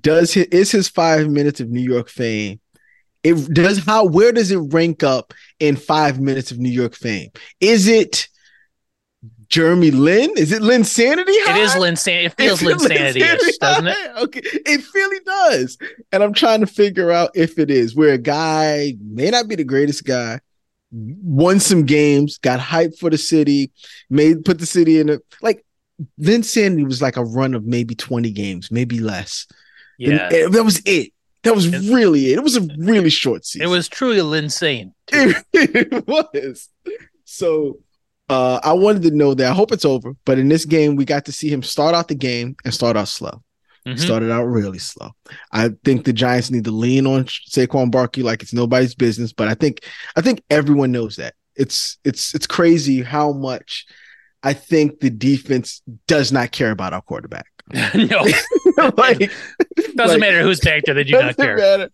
Does 0.00 0.32
his, 0.32 0.46
is 0.46 0.70
his 0.70 0.88
five 0.88 1.28
minutes 1.28 1.60
of 1.60 1.68
New 1.68 1.82
York 1.82 2.08
fame? 2.08 2.60
It 3.22 3.52
does 3.52 3.84
how 3.84 4.06
where 4.06 4.32
does 4.32 4.50
it 4.50 4.58
rank 4.72 5.02
up 5.02 5.34
in 5.58 5.76
five 5.76 6.20
minutes 6.20 6.50
of 6.52 6.58
New 6.58 6.70
York 6.70 6.94
fame? 6.94 7.30
Is 7.60 7.88
it 7.88 8.28
Jeremy 9.48 9.90
Lin? 9.90 10.30
Is 10.36 10.52
it 10.52 10.62
Linsanity? 10.62 11.24
High? 11.26 11.58
It 11.58 11.62
is 11.62 11.72
Linsanity. 11.72 12.24
It 12.26 12.34
feels 12.36 12.60
Linsanity, 12.62 13.58
doesn't 13.58 13.88
it? 13.88 14.10
Okay, 14.18 14.40
it 14.44 14.84
really 14.94 15.24
does. 15.24 15.76
And 16.12 16.22
I'm 16.22 16.32
trying 16.32 16.60
to 16.60 16.66
figure 16.66 17.10
out 17.10 17.30
if 17.34 17.58
it 17.58 17.68
is 17.68 17.94
where 17.94 18.14
a 18.14 18.18
guy 18.18 18.94
may 19.04 19.30
not 19.30 19.48
be 19.48 19.56
the 19.56 19.64
greatest 19.64 20.04
guy, 20.04 20.40
won 20.92 21.60
some 21.60 21.84
games, 21.84 22.38
got 22.38 22.60
hyped 22.60 22.98
for 22.98 23.10
the 23.10 23.18
city, 23.18 23.70
made 24.08 24.44
put 24.44 24.58
the 24.58 24.66
city 24.66 25.00
in 25.00 25.10
a 25.10 25.18
like. 25.42 25.64
then 26.18 26.42
Sandy 26.42 26.84
was 26.84 27.02
like 27.02 27.16
a 27.16 27.24
run 27.24 27.54
of 27.54 27.64
maybe 27.64 27.94
20 27.94 28.30
games, 28.30 28.70
maybe 28.70 29.00
less. 29.00 29.46
Yeah, 29.98 30.28
and 30.32 30.54
that 30.54 30.64
was 30.64 30.82
it. 30.84 31.12
That 31.42 31.54
was 31.54 31.68
really 31.88 32.32
it. 32.32 32.38
It 32.38 32.42
was 32.42 32.56
a 32.56 32.66
really 32.78 33.10
short 33.10 33.44
season. 33.46 33.66
It 33.66 33.70
was 33.70 33.88
truly 33.88 34.18
Linsane. 34.18 34.92
It, 35.08 35.44
it 35.52 36.06
was. 36.06 36.68
So 37.24 37.78
uh, 38.28 38.60
I 38.62 38.72
wanted 38.74 39.02
to 39.02 39.10
know 39.10 39.34
that. 39.34 39.50
I 39.50 39.54
hope 39.54 39.72
it's 39.72 39.84
over. 39.84 40.14
But 40.24 40.38
in 40.38 40.48
this 40.48 40.64
game, 40.64 40.96
we 40.96 41.04
got 41.04 41.24
to 41.26 41.32
see 41.32 41.48
him 41.48 41.62
start 41.62 41.94
out 41.94 42.08
the 42.08 42.14
game 42.14 42.56
and 42.64 42.72
start 42.72 42.96
out 42.96 43.08
slow. 43.08 43.42
Mm-hmm. 43.86 43.98
Started 43.98 44.30
out 44.30 44.44
really 44.44 44.78
slow. 44.78 45.12
I 45.52 45.70
think 45.84 46.04
the 46.04 46.12
Giants 46.12 46.50
need 46.50 46.64
to 46.64 46.70
lean 46.70 47.06
on 47.06 47.24
Saquon 47.24 47.90
Barkley 47.90 48.22
like 48.22 48.42
it's 48.42 48.52
nobody's 48.52 48.94
business. 48.94 49.32
But 49.32 49.48
I 49.48 49.54
think 49.54 49.86
I 50.16 50.20
think 50.20 50.42
everyone 50.50 50.92
knows 50.92 51.16
that. 51.16 51.34
It's 51.56 51.98
it's 52.04 52.34
it's 52.34 52.46
crazy 52.46 53.02
how 53.02 53.32
much 53.32 53.86
I 54.42 54.52
think 54.52 55.00
the 55.00 55.10
defense 55.10 55.82
does 56.06 56.30
not 56.30 56.52
care 56.52 56.70
about 56.70 56.92
our 56.92 57.02
quarterback. 57.02 57.46
no, 57.94 58.26
like 58.96 59.30
doesn't 59.94 59.96
like, 59.96 60.20
matter 60.20 60.42
who's 60.42 60.60
back 60.60 60.84
there. 60.84 60.94
They 60.94 61.04
do 61.04 61.12
not 61.12 61.36
care. 61.36 61.56
Matter. 61.56 61.90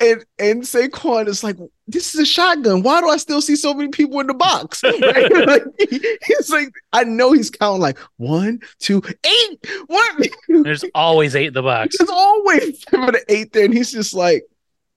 And 0.00 0.24
and 0.38 0.62
Saquon 0.62 1.28
is 1.28 1.44
like, 1.44 1.56
this 1.86 2.14
is 2.14 2.20
a 2.20 2.26
shotgun. 2.26 2.82
Why 2.82 3.00
do 3.00 3.08
I 3.08 3.16
still 3.16 3.40
see 3.40 3.56
so 3.56 3.74
many 3.74 3.88
people 3.88 4.20
in 4.20 4.26
the 4.26 4.34
box? 4.34 4.82
Right? 5.00 5.32
like, 5.46 5.62
he's 5.78 6.50
like, 6.50 6.68
I 6.92 7.04
know 7.04 7.32
he's 7.32 7.50
counting 7.50 7.80
like 7.80 7.98
one, 8.16 8.60
two, 8.78 9.02
eight. 9.24 9.66
What? 9.86 10.28
There's 10.48 10.84
always 10.94 11.34
eight 11.34 11.48
in 11.48 11.54
the 11.54 11.62
box. 11.62 11.96
There's 11.98 12.10
always 12.10 12.82
seven 12.88 13.14
to 13.14 13.24
eight 13.28 13.52
there, 13.52 13.64
and 13.64 13.74
he's 13.74 13.92
just 13.92 14.14
like, 14.14 14.44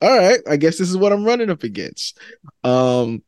all 0.02 0.18
right, 0.18 0.40
I 0.50 0.58
guess 0.58 0.78
this 0.78 0.90
is 0.90 0.98
what 0.98 1.14
I'm 1.14 1.24
running 1.24 1.50
up 1.50 1.64
against. 1.64 2.18
Um, 2.64 3.24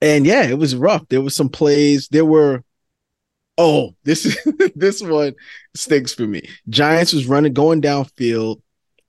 and 0.00 0.26
yeah, 0.26 0.44
it 0.44 0.58
was 0.58 0.74
rough. 0.74 1.06
There 1.08 1.20
were 1.20 1.30
some 1.30 1.48
plays. 1.48 2.08
There 2.08 2.24
were 2.24 2.64
oh, 3.60 3.94
this 4.04 4.24
is 4.24 4.38
this 4.74 5.02
one 5.02 5.34
stinks 5.74 6.14
for 6.14 6.26
me. 6.26 6.42
Giants 6.68 7.12
was 7.12 7.26
running 7.26 7.52
going 7.52 7.82
downfield. 7.82 8.62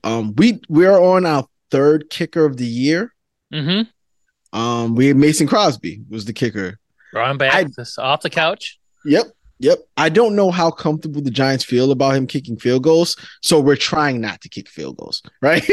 Um, 0.04 0.36
we 0.36 0.60
we're 0.68 1.00
on 1.00 1.26
our 1.26 1.48
third 1.72 2.10
kicker 2.10 2.46
of 2.46 2.58
the 2.58 2.66
year. 2.66 3.14
Mm-hmm. 3.54 4.58
Um, 4.58 4.96
we 4.96 5.08
had 5.08 5.16
Mason 5.16 5.48
Crosby 5.48 6.02
was 6.10 6.26
the 6.26 6.34
kicker. 6.34 6.78
Run 7.14 7.38
back 7.38 7.54
I, 7.54 8.02
off 8.02 8.22
the 8.22 8.30
couch. 8.30 8.80
Yep. 9.06 9.28
Yep. 9.60 9.80
I 9.96 10.10
don't 10.10 10.36
know 10.36 10.50
how 10.50 10.72
comfortable 10.72 11.22
the 11.22 11.30
Giants 11.30 11.64
feel 11.64 11.92
about 11.92 12.16
him 12.16 12.26
kicking 12.26 12.58
field 12.58 12.84
goals. 12.84 13.16
So 13.42 13.60
we're 13.60 13.76
trying 13.76 14.20
not 14.20 14.42
to 14.42 14.50
kick 14.50 14.68
field 14.68 14.98
goals, 14.98 15.22
right? 15.42 15.64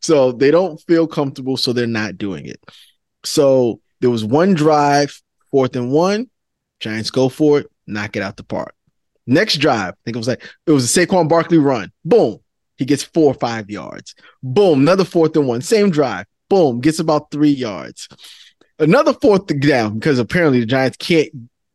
so 0.00 0.32
they 0.32 0.50
don't 0.50 0.80
feel 0.86 1.06
comfortable, 1.06 1.56
so 1.56 1.72
they're 1.72 1.86
not 1.86 2.18
doing 2.18 2.46
it. 2.46 2.60
So 3.24 3.80
there 4.00 4.10
was 4.10 4.24
one 4.24 4.54
drive, 4.54 5.20
fourth 5.50 5.76
and 5.76 5.90
one. 5.90 6.30
Giants 6.78 7.10
go 7.10 7.28
for 7.28 7.60
it 7.60 7.70
knock 7.86 8.16
it 8.16 8.22
out 8.22 8.36
the 8.36 8.44
park. 8.44 8.74
Next 9.26 9.56
drive, 9.56 9.94
I 9.94 9.96
think 10.04 10.16
it 10.16 10.18
was 10.18 10.28
like 10.28 10.42
it 10.66 10.72
was 10.72 10.96
a 10.96 11.06
Saquon 11.06 11.28
Barkley 11.28 11.58
run. 11.58 11.92
Boom, 12.04 12.38
he 12.76 12.84
gets 12.84 13.02
four 13.02 13.26
or 13.26 13.34
five 13.34 13.70
yards. 13.70 14.14
Boom, 14.42 14.80
another 14.80 15.04
fourth 15.04 15.36
and 15.36 15.46
one, 15.46 15.60
same 15.60 15.90
drive. 15.90 16.26
Boom, 16.48 16.80
gets 16.80 16.98
about 16.98 17.30
three 17.30 17.50
yards. 17.50 18.08
Another 18.78 19.12
fourth 19.12 19.46
down 19.46 19.98
because 19.98 20.18
apparently 20.18 20.60
the 20.60 20.66
Giants 20.66 20.96
can't 20.96 21.30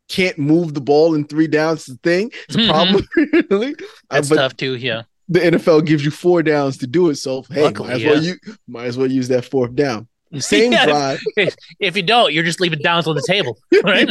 can't 0.08 0.38
move 0.38 0.74
the 0.74 0.80
ball 0.80 1.14
in 1.14 1.26
three 1.26 1.46
downs. 1.46 1.86
The 1.86 1.96
thing, 2.02 2.30
it's 2.48 2.56
a 2.56 2.58
mm-hmm. 2.58 2.70
problem. 2.70 3.08
really, 3.50 3.74
that's 4.10 4.30
uh, 4.30 4.36
tough 4.36 4.56
too. 4.56 4.76
Yeah, 4.76 5.02
the 5.28 5.40
NFL 5.40 5.86
gives 5.86 6.04
you 6.04 6.10
four 6.10 6.42
downs 6.42 6.78
to 6.78 6.86
do 6.86 7.10
it. 7.10 7.16
So 7.16 7.44
hey, 7.50 7.62
Luckily, 7.62 7.88
might 7.88 7.94
as 7.96 8.02
yeah. 8.02 8.10
well 8.10 8.22
you 8.22 8.34
might 8.66 8.84
as 8.86 8.98
well 8.98 9.10
use 9.10 9.28
that 9.28 9.44
fourth 9.44 9.74
down. 9.74 10.08
Same 10.38 10.72
yeah, 10.72 10.86
drive. 10.86 11.20
If, 11.36 11.56
if, 11.80 11.96
you 11.96 12.02
don't, 12.02 12.32
you're 12.32 12.44
just 12.44 12.60
leaving 12.60 12.80
downs 12.80 13.06
on 13.06 13.14
the 13.14 13.24
table, 13.26 13.58
right? 13.84 14.08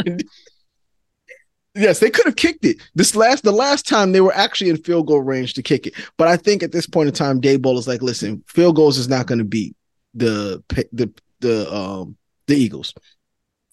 Yes, 1.76 2.00
they 2.00 2.10
could 2.10 2.24
have 2.24 2.36
kicked 2.36 2.64
it. 2.64 2.78
This 2.94 3.14
last 3.14 3.44
the 3.44 3.52
last 3.52 3.86
time 3.86 4.12
they 4.12 4.22
were 4.22 4.34
actually 4.34 4.70
in 4.70 4.78
field 4.78 5.06
goal 5.06 5.20
range 5.20 5.54
to 5.54 5.62
kick 5.62 5.86
it. 5.86 5.94
But 6.16 6.26
I 6.26 6.36
think 6.36 6.62
at 6.62 6.72
this 6.72 6.86
point 6.86 7.08
in 7.08 7.14
time, 7.14 7.40
Daboll 7.40 7.78
is 7.78 7.86
like, 7.86 8.02
listen, 8.02 8.42
field 8.46 8.76
goals 8.76 8.96
is 8.96 9.08
not 9.08 9.26
going 9.26 9.38
to 9.38 9.44
beat 9.44 9.76
the 10.14 10.62
the 10.92 11.12
the 11.40 11.72
um 11.72 12.16
the 12.46 12.56
Eagles. 12.56 12.94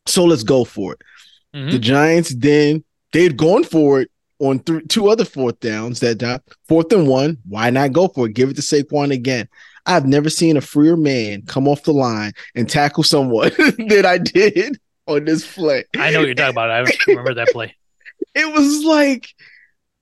So 0.06 0.26
let's 0.26 0.44
go 0.44 0.66
for 0.66 0.94
it. 0.94 1.02
Mm-hmm. 1.56 1.72
The 1.72 1.80
Giants 1.80 2.36
then 2.36 2.84
they 3.14 3.24
had 3.24 3.38
gone 3.38 3.64
for 3.64 4.02
it 4.02 4.12
on 4.40 4.60
th- 4.60 4.88
two 4.90 5.08
other 5.08 5.24
fourth 5.24 5.60
downs 5.62 6.02
that 6.02 6.20
time. 6.20 6.42
Fourth 6.68 6.92
and 6.92 7.08
one, 7.08 7.38
why 7.48 7.70
not 7.70 7.94
go 7.94 8.10
for 8.10 8.28
it? 8.28 8.34
Give 8.34 8.50
it 8.50 8.56
to 8.58 8.62
Saquon 8.62 9.14
again. 9.14 9.48
I've 9.86 10.06
never 10.06 10.30
seen 10.30 10.58
a 10.58 10.62
freer 10.62 10.98
man 10.98 11.44
come 11.44 11.68
off 11.68 11.84
the 11.84 11.94
line 11.94 12.34
and 12.56 12.70
tackle 12.70 13.04
someone 13.04 13.52
than 13.78 14.06
I 14.06 14.18
did 14.18 14.80
on 15.08 15.26
this 15.26 15.54
play. 15.54 15.86
I 15.96 16.12
know 16.12 16.20
what 16.20 16.26
you're 16.26 16.36
talking 16.36 16.52
about. 16.52 16.72
I 16.72 16.86
remember 17.08 17.34
that 17.36 17.50
play 17.50 17.76
it 18.36 18.54
was 18.54 18.84
like, 18.84 19.28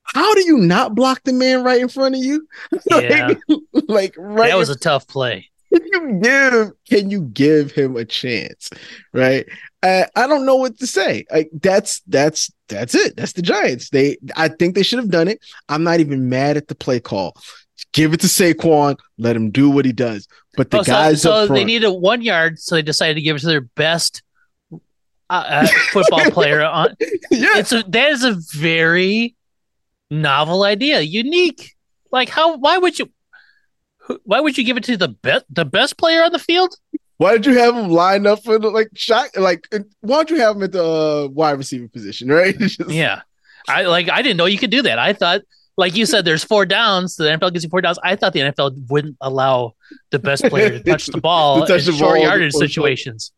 how 0.03 0.33
do 0.33 0.43
you 0.45 0.57
not 0.57 0.95
block 0.95 1.21
the 1.23 1.33
man 1.33 1.63
right 1.63 1.81
in 1.81 1.87
front 1.87 2.15
of 2.15 2.21
you? 2.21 2.47
Yeah. 2.89 3.27
like, 3.27 3.37
like 3.87 4.15
right. 4.17 4.49
That 4.49 4.57
was 4.57 4.69
a 4.69 4.75
tough 4.75 5.07
play. 5.07 5.49
Can 5.73 5.83
you 5.85 6.19
give? 6.21 6.71
Can 6.89 7.09
you 7.09 7.21
give 7.21 7.71
him 7.71 7.95
a 7.95 8.03
chance? 8.03 8.69
Right. 9.13 9.47
Uh, 9.81 10.03
I 10.15 10.27
don't 10.27 10.45
know 10.45 10.57
what 10.57 10.77
to 10.79 10.87
say. 10.87 11.25
Like 11.31 11.49
that's 11.53 12.01
that's 12.07 12.51
that's 12.67 12.93
it. 12.93 13.15
That's 13.15 13.33
the 13.33 13.41
Giants. 13.41 13.89
They 13.89 14.17
I 14.35 14.49
think 14.49 14.75
they 14.75 14.83
should 14.83 14.99
have 14.99 15.09
done 15.09 15.27
it. 15.27 15.39
I'm 15.69 15.83
not 15.83 16.01
even 16.01 16.29
mad 16.29 16.57
at 16.57 16.67
the 16.67 16.75
play 16.75 16.99
call. 16.99 17.35
Give 17.93 18.13
it 18.13 18.19
to 18.21 18.27
Saquon. 18.27 18.97
Let 19.17 19.35
him 19.35 19.49
do 19.49 19.69
what 19.69 19.85
he 19.85 19.93
does. 19.93 20.27
But 20.55 20.71
the 20.71 20.79
oh, 20.79 20.83
guys, 20.83 21.21
so, 21.21 21.47
so 21.47 21.53
they 21.53 21.63
needed 21.63 21.89
one 21.89 22.21
yard, 22.21 22.59
so 22.59 22.75
they 22.75 22.81
decided 22.81 23.15
to 23.15 23.21
give 23.21 23.37
it 23.37 23.39
to 23.39 23.47
their 23.47 23.61
best 23.61 24.23
uh, 25.31 25.67
football 25.91 26.29
player 26.31 26.63
on. 26.63 26.95
yeah, 27.31 27.57
it's 27.57 27.71
a 27.71 27.83
that 27.87 28.11
is 28.11 28.23
a 28.23 28.37
very 28.53 29.35
novel 30.09 30.63
idea, 30.63 31.01
unique. 31.01 31.75
Like 32.11 32.29
how? 32.29 32.57
Why 32.57 32.77
would 32.77 32.99
you? 32.99 33.09
Why 34.23 34.39
would 34.39 34.57
you 34.57 34.63
give 34.63 34.77
it 34.77 34.83
to 34.85 34.97
the 34.97 35.07
best 35.07 35.45
the 35.49 35.65
best 35.65 35.97
player 35.97 36.23
on 36.23 36.31
the 36.31 36.39
field? 36.39 36.75
Why 37.17 37.33
did 37.33 37.45
you 37.45 37.57
have 37.59 37.75
him 37.75 37.89
line 37.89 38.25
up 38.25 38.43
for 38.43 38.57
the 38.57 38.69
like 38.69 38.89
shot? 38.95 39.29
Like, 39.37 39.67
why 40.01 40.17
don't 40.17 40.31
you 40.31 40.37
have 40.37 40.55
him 40.55 40.63
at 40.63 40.71
the 40.71 40.83
uh, 40.83 41.27
wide 41.27 41.51
receiver 41.51 41.87
position? 41.87 42.29
Right? 42.29 42.57
Just... 42.59 42.89
Yeah, 42.89 43.21
I 43.67 43.83
like. 43.83 44.09
I 44.09 44.21
didn't 44.21 44.37
know 44.37 44.45
you 44.45 44.57
could 44.57 44.71
do 44.71 44.81
that. 44.81 44.97
I 44.97 45.13
thought, 45.13 45.41
like 45.77 45.95
you 45.95 46.05
said, 46.07 46.25
there's 46.25 46.43
four 46.43 46.65
downs. 46.65 47.15
The 47.15 47.25
NFL 47.25 47.53
gives 47.53 47.63
you 47.63 47.69
four 47.69 47.81
downs. 47.81 47.99
I 48.03 48.15
thought 48.15 48.33
the 48.33 48.39
NFL 48.39 48.89
wouldn't 48.89 49.17
allow 49.21 49.75
the 50.09 50.19
best 50.19 50.45
player 50.45 50.71
to 50.71 50.83
touch 50.83 51.05
the 51.05 51.21
ball 51.21 51.65
touch 51.67 51.81
in 51.81 51.91
the 51.91 51.97
short 51.99 52.15
ball 52.15 52.23
yardage 52.23 52.53
situations. 52.53 53.31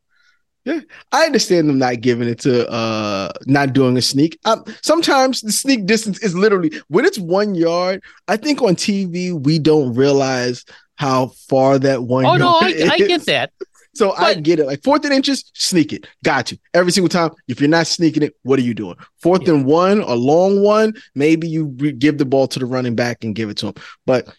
Yeah, 0.66 0.80
I 1.12 1.26
understand 1.26 1.68
them 1.68 1.78
not 1.78 2.00
giving 2.00 2.28
it 2.30 2.40
to 2.42 2.70
uh 2.70 3.32
not 3.48 3.74
doing 3.74 3.98
a 3.98 4.02
sneak. 4.02 4.40
Um, 4.46 4.64
sometimes 4.82 5.42
the 5.42 5.52
sneak 5.52 5.86
distance 5.86 6.24
is 6.24 6.36
literally 6.36 6.72
when 6.88 7.04
it's 7.04 7.20
one 7.20 7.54
yard. 7.54 8.02
I 8.30 8.38
think 8.38 8.62
on 8.62 8.76
TV 8.76 9.34
we 9.34 9.60
don't 9.60 9.94
realize 9.94 10.64
how 10.96 11.28
far 11.50 11.80
that 11.80 12.04
one. 12.04 12.26
Oh 12.26 12.36
no, 12.36 12.60
I, 12.62 12.90
I, 12.92 12.98
get 12.98 13.26
that. 13.26 13.52
So 13.96 14.12
I 14.14 14.34
get 14.34 14.60
it. 14.60 14.66
Like 14.66 14.82
fourth 14.84 15.06
and 15.06 15.14
inches, 15.14 15.52
sneak 15.54 15.94
it. 15.94 16.08
Got 16.24 16.52
you 16.52 16.58
Every 16.74 16.92
single 16.92 17.10
time. 17.10 17.30
If 17.48 17.62
you're 17.62 17.70
not 17.70 17.86
sneaking 17.86 18.24
it, 18.24 18.36
what 18.42 18.58
are 18.58 18.64
you 18.64 18.74
doing? 18.74 18.96
Fourth 19.22 19.44
Yeah. 19.44 19.54
and 19.54 19.66
one, 19.66 20.02
a 20.02 20.16
long 20.16 20.64
one, 20.64 20.94
maybe 21.14 21.48
you 21.48 21.66
re- 21.78 21.92
give 21.92 22.18
the 22.18 22.26
ball 22.26 22.48
to 22.48 22.58
the 22.60 22.66
running 22.66 22.96
back 22.96 23.24
and 23.24 23.36
give 23.36 23.52
it 23.52 23.58
to 23.58 23.68
him. 23.68 23.76
But 24.08 24.36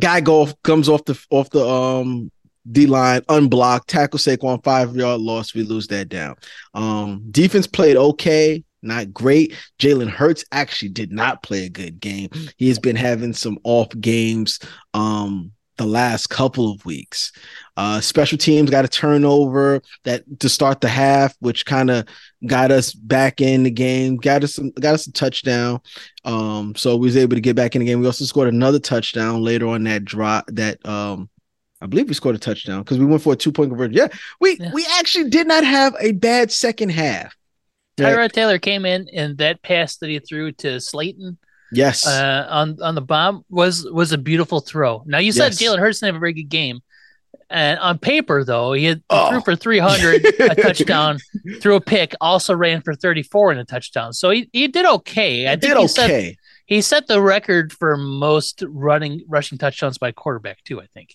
guy 0.00 0.20
golf 0.20 0.54
comes 0.62 0.88
off 0.88 1.04
the 1.04 1.22
off 1.28 1.50
the 1.50 1.68
um 1.68 2.30
D 2.70 2.86
line, 2.86 3.22
unblocked, 3.28 3.88
tackle 3.88 4.18
Saquon, 4.18 4.62
five 4.62 4.94
yard 4.94 5.20
loss. 5.20 5.54
We 5.54 5.62
lose 5.62 5.86
that 5.88 6.08
down. 6.08 6.36
Um, 6.74 7.24
defense 7.30 7.66
played 7.66 7.96
okay, 7.96 8.64
not 8.82 9.12
great. 9.12 9.54
Jalen 9.78 10.08
Hurts 10.10 10.44
actually 10.52 10.90
did 10.90 11.12
not 11.12 11.42
play 11.42 11.64
a 11.64 11.70
good 11.70 12.00
game. 12.00 12.28
He 12.56 12.68
has 12.68 12.78
been 12.78 12.96
having 12.96 13.32
some 13.32 13.58
off 13.64 13.88
games 14.00 14.58
um 14.94 15.52
the 15.76 15.86
last 15.86 16.26
couple 16.28 16.72
of 16.72 16.84
weeks. 16.84 17.32
Uh 17.76 18.00
special 18.00 18.38
teams 18.38 18.70
got 18.70 18.84
a 18.84 18.88
turnover 18.88 19.80
that 20.04 20.22
to 20.40 20.48
start 20.48 20.80
the 20.80 20.88
half, 20.88 21.34
which 21.40 21.66
kind 21.66 21.90
of 21.90 22.06
got 22.46 22.70
us 22.70 22.92
back 22.92 23.40
in 23.40 23.62
the 23.64 23.70
game, 23.70 24.16
got 24.16 24.44
us 24.44 24.54
some 24.54 24.70
got 24.72 24.94
us 24.94 25.06
a 25.06 25.12
touchdown. 25.12 25.80
Um, 26.24 26.74
so 26.76 26.96
we 26.96 27.06
was 27.06 27.16
able 27.16 27.36
to 27.36 27.40
get 27.40 27.56
back 27.56 27.74
in 27.74 27.80
the 27.80 27.86
game. 27.86 28.00
We 28.00 28.06
also 28.06 28.24
scored 28.24 28.48
another 28.48 28.78
touchdown 28.78 29.42
later 29.42 29.66
on 29.68 29.84
that 29.84 30.04
drop 30.04 30.46
that 30.52 30.84
um 30.86 31.28
I 31.80 31.86
believe 31.86 32.08
we 32.08 32.14
scored 32.14 32.34
a 32.34 32.38
touchdown 32.38 32.82
because 32.82 32.98
we 32.98 33.04
went 33.06 33.22
for 33.22 33.32
a 33.32 33.36
two 33.36 33.52
point 33.52 33.70
conversion. 33.70 33.94
Yeah, 33.94 34.08
we 34.40 34.56
Yeah. 34.58 34.70
we 34.72 34.86
actually 34.98 35.30
did 35.30 35.46
not 35.46 35.64
have 35.64 35.94
a 36.00 36.12
bad 36.12 36.50
second 36.50 36.90
half. 36.90 37.36
Right. 38.00 38.14
Tyrod 38.16 38.32
Taylor 38.32 38.58
came 38.58 38.84
in 38.84 39.08
and 39.12 39.38
that 39.38 39.62
pass 39.62 39.96
that 39.98 40.08
he 40.08 40.18
threw 40.18 40.52
to 40.52 40.80
Slayton 40.80 41.38
Yes. 41.72 42.06
uh, 42.06 42.46
on 42.48 42.78
on 42.82 42.94
the 42.94 43.00
bomb 43.00 43.44
was 43.48 43.84
was 43.92 44.12
a 44.12 44.18
beautiful 44.18 44.60
throw. 44.60 45.02
Now 45.06 45.18
you 45.18 45.32
said 45.32 45.52
Yes. 45.52 45.62
Jalen 45.62 45.78
Hurts 45.78 46.00
didn't 46.00 46.14
have 46.14 46.16
a 46.16 46.20
very 46.20 46.32
good 46.32 46.48
game, 46.48 46.80
and 47.50 47.78
on 47.80 47.98
paper 47.98 48.42
though 48.44 48.72
he, 48.72 48.84
had, 48.84 49.02
Oh. 49.10 49.30
threw 49.30 49.40
for 49.42 49.54
three 49.54 49.78
hundred, 49.78 50.24
a 50.40 50.54
touchdown, 50.54 51.18
threw 51.60 51.76
a 51.76 51.80
pick, 51.80 52.14
also 52.20 52.54
ran 52.54 52.80
for 52.82 52.94
thirty 52.94 53.22
four 53.22 53.52
in 53.52 53.58
a 53.58 53.64
touchdown. 53.64 54.12
So 54.12 54.30
he, 54.30 54.48
he 54.52 54.66
did 54.68 54.86
okay. 54.86 55.46
I 55.46 55.50
think 55.50 55.74
did 55.74 55.76
he 55.78 55.88
set 55.88 56.10
okay. 56.10 56.36
he 56.66 56.80
set 56.80 57.06
the 57.06 57.20
record 57.20 57.72
for 57.72 57.96
most 57.96 58.64
running 58.66 59.22
rushing 59.28 59.58
touchdowns 59.58 59.98
by 59.98 60.10
quarterback 60.12 60.62
too. 60.64 60.80
I 60.80 60.86
think 60.94 61.14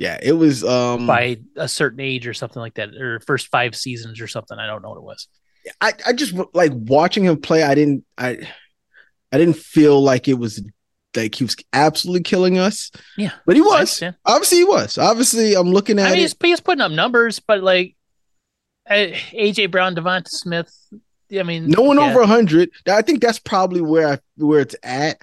Yeah, 0.00 0.18
it 0.22 0.32
was 0.32 0.64
um 0.64 1.06
by 1.06 1.36
a 1.56 1.68
certain 1.68 2.00
age 2.00 2.26
or 2.26 2.32
something 2.32 2.58
like 2.58 2.74
that, 2.76 2.94
or 2.94 3.20
first 3.20 3.48
five 3.48 3.76
seasons 3.76 4.18
or 4.22 4.26
something. 4.26 4.58
I 4.58 4.66
don't 4.66 4.80
know 4.80 4.88
what 4.88 4.96
it 4.96 5.02
was. 5.02 5.28
I, 5.78 5.92
I 6.06 6.12
just 6.14 6.34
like 6.54 6.72
watching 6.74 7.24
him 7.24 7.38
play. 7.38 7.62
I 7.62 7.74
didn't 7.74 8.06
I 8.16 8.38
I 9.30 9.36
didn't 9.36 9.58
feel 9.58 10.02
like 10.02 10.26
it 10.26 10.38
was 10.38 10.64
like 11.14 11.34
he 11.34 11.44
was 11.44 11.54
absolutely 11.74 12.22
killing 12.22 12.56
us. 12.56 12.90
Yeah, 13.18 13.32
But 13.44 13.56
he 13.56 13.60
was. 13.60 14.02
Obviously 14.24 14.58
he 14.58 14.64
was. 14.64 14.96
Obviously 14.96 15.52
I'm 15.54 15.70
looking 15.70 15.98
at 15.98 16.06
I 16.06 16.10
mean, 16.12 16.20
it. 16.20 16.22
he's, 16.22 16.36
he's 16.40 16.60
putting 16.60 16.80
up 16.80 16.92
numbers, 16.92 17.38
but 17.38 17.62
like 17.62 17.94
uh, 18.88 19.12
AJ 19.34 19.70
Brown, 19.70 19.94
Devonta 19.94 20.28
Smith. 20.28 20.74
I 21.38 21.42
mean, 21.42 21.66
No 21.66 21.82
one 21.82 21.98
yeah, 21.98 22.08
over 22.08 22.20
100. 22.20 22.70
I 22.88 23.02
think 23.02 23.20
that's 23.20 23.38
probably 23.38 23.82
where 23.82 24.08
I 24.08 24.18
where 24.36 24.60
it's 24.60 24.76
at. 24.82 25.20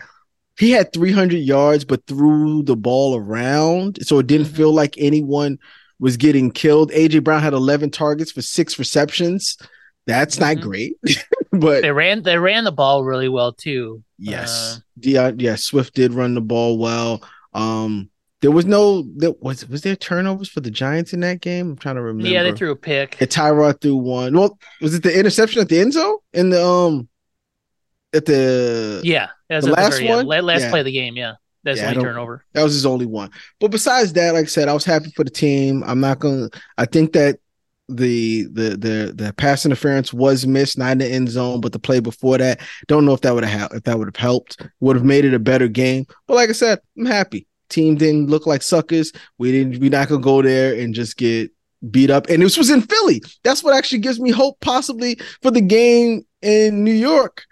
He 0.58 0.72
had 0.72 0.92
300 0.94 1.38
yards, 1.38 1.86
but 1.86 2.06
threw 2.08 2.64
the 2.64 2.76
ball 2.76 3.16
around, 3.18 4.00
so 4.06 4.18
it 4.20 4.28
didn't 4.28 4.48
Mhm. 4.48 4.56
feel 4.56 4.74
like 4.74 4.96
anyone 4.98 5.60
was 6.00 6.18
getting 6.18 6.52
killed. 6.52 6.92
AJ 6.92 7.20
Brown 7.24 7.42
had 7.42 7.54
11 7.54 7.90
targets 7.92 8.32
for 8.32 8.42
six 8.42 8.78
receptions. 8.80 9.58
That's 10.06 10.40
not 10.40 10.58
Mhm. 10.58 10.62
great, 10.62 10.94
but 11.52 11.82
They 11.82 11.92
ran 11.92 12.24
they 12.24 12.38
ran 12.38 12.64
the 12.64 12.72
ball 12.72 13.04
really 13.04 13.30
well 13.30 13.52
too. 13.52 14.04
yes, 14.18 14.78
Uh, 14.78 14.80
yeah, 15.02 15.32
yeah. 15.38 15.56
Swift 15.56 15.94
did 15.96 16.14
run 16.14 16.34
the 16.34 16.42
ball 16.42 16.78
well. 16.78 17.22
Um, 17.54 18.10
there 18.42 18.52
was 18.52 18.66
no 18.66 19.06
there 19.18 19.32
was 19.42 19.68
was 19.68 19.82
there 19.82 19.96
turnovers 19.96 20.48
for 20.50 20.62
the 20.62 20.72
Giants 20.72 21.12
in 21.12 21.20
that 21.22 21.42
game? 21.42 21.72
I'm 21.72 21.76
trying 21.78 21.96
to 21.96 22.02
remember. 22.04 22.30
Yeah, 22.30 22.44
they 22.44 22.54
threw 22.54 22.72
a 22.72 22.76
pick. 22.76 23.18
Yeah, 23.20 23.28
Tyrod 23.28 23.82
threw 23.82 23.96
one. 23.98 24.34
Well, 24.38 24.58
was 24.82 24.94
it 24.94 25.04
the 25.04 25.18
interception 25.18 25.62
at 25.62 25.70
the 25.70 25.80
end 25.80 25.94
zone 25.94 26.18
in 26.34 26.52
the 26.52 26.64
um 26.66 27.10
at 28.14 28.26
the 28.26 29.02
Yeah, 29.04 29.28
was 29.56 29.66
The 29.66 29.72
last 29.72 30.04
one? 30.04 30.26
La- 30.26 30.40
last 30.40 30.62
Yeah. 30.62 30.70
play 30.70 30.80
of 30.80 30.86
the 30.86 30.92
game. 30.92 31.16
Yeah, 31.16 31.34
that's 31.64 31.80
Yeah, 31.80 31.90
only 31.92 32.04
turnover. 32.04 32.44
That 32.54 32.64
was 32.64 32.74
his 32.74 32.86
only 32.86 33.06
one. 33.06 33.30
But 33.60 33.72
besides 33.72 34.14
that, 34.14 34.34
like 34.34 34.44
I 34.44 34.48
said, 34.48 34.68
I 34.68 34.74
was 34.74 34.86
happy 34.86 35.12
for 35.16 35.24
the 35.24 35.30
team. 35.30 35.84
I'm 35.86 36.00
not 36.00 36.20
gonna. 36.20 36.50
I 36.78 36.86
think 36.86 37.14
that 37.14 37.40
the 37.90 38.44
the 38.52 38.70
the 38.72 39.14
the 39.16 39.34
pass 39.38 39.66
interference 39.66 40.14
was 40.14 40.46
missed, 40.46 40.78
not 40.78 40.92
in 40.92 40.98
the 40.98 41.08
end 41.08 41.30
zone, 41.30 41.62
but 41.62 41.72
the 41.72 41.80
play 41.80 42.00
before 42.02 42.38
that. 42.38 42.60
Don't 42.88 43.06
know 43.06 43.14
if 43.14 43.22
that 43.22 43.34
would 43.34 43.46
have 43.46 43.72
if 43.74 43.84
that 43.84 43.98
would 43.98 44.08
have 44.08 44.16
helped. 44.18 44.62
Would 44.82 44.98
have 44.98 45.06
made 45.06 45.24
it 45.24 45.34
a 45.34 45.40
better 45.40 45.68
game. 45.70 46.06
But 46.28 46.36
like 46.36 46.50
I 46.50 46.54
said, 46.54 46.80
I'm 46.98 47.06
happy. 47.06 47.48
Team 47.70 47.96
didn't 47.96 48.28
look 48.30 48.46
like 48.46 48.62
suckers. 48.62 49.12
We 49.38 49.52
didn't. 49.52 49.80
We're 49.80 49.90
not 49.90 50.10
gonna 50.10 50.22
go 50.22 50.42
there 50.42 50.74
and 50.78 50.94
just 50.94 51.16
get 51.18 51.52
beat 51.92 52.10
up. 52.10 52.28
And 52.30 52.42
this 52.42 52.58
was 52.58 52.70
in 52.70 52.82
Philly. 52.82 53.22
That's 53.44 53.64
what 53.64 53.74
actually 53.76 54.00
gives 54.00 54.20
me 54.20 54.32
hope, 54.32 54.60
possibly 54.60 55.20
for 55.42 55.52
the 55.52 55.62
game 55.62 56.26
in 56.42 56.84
New 56.84 56.94
York. 56.94 57.44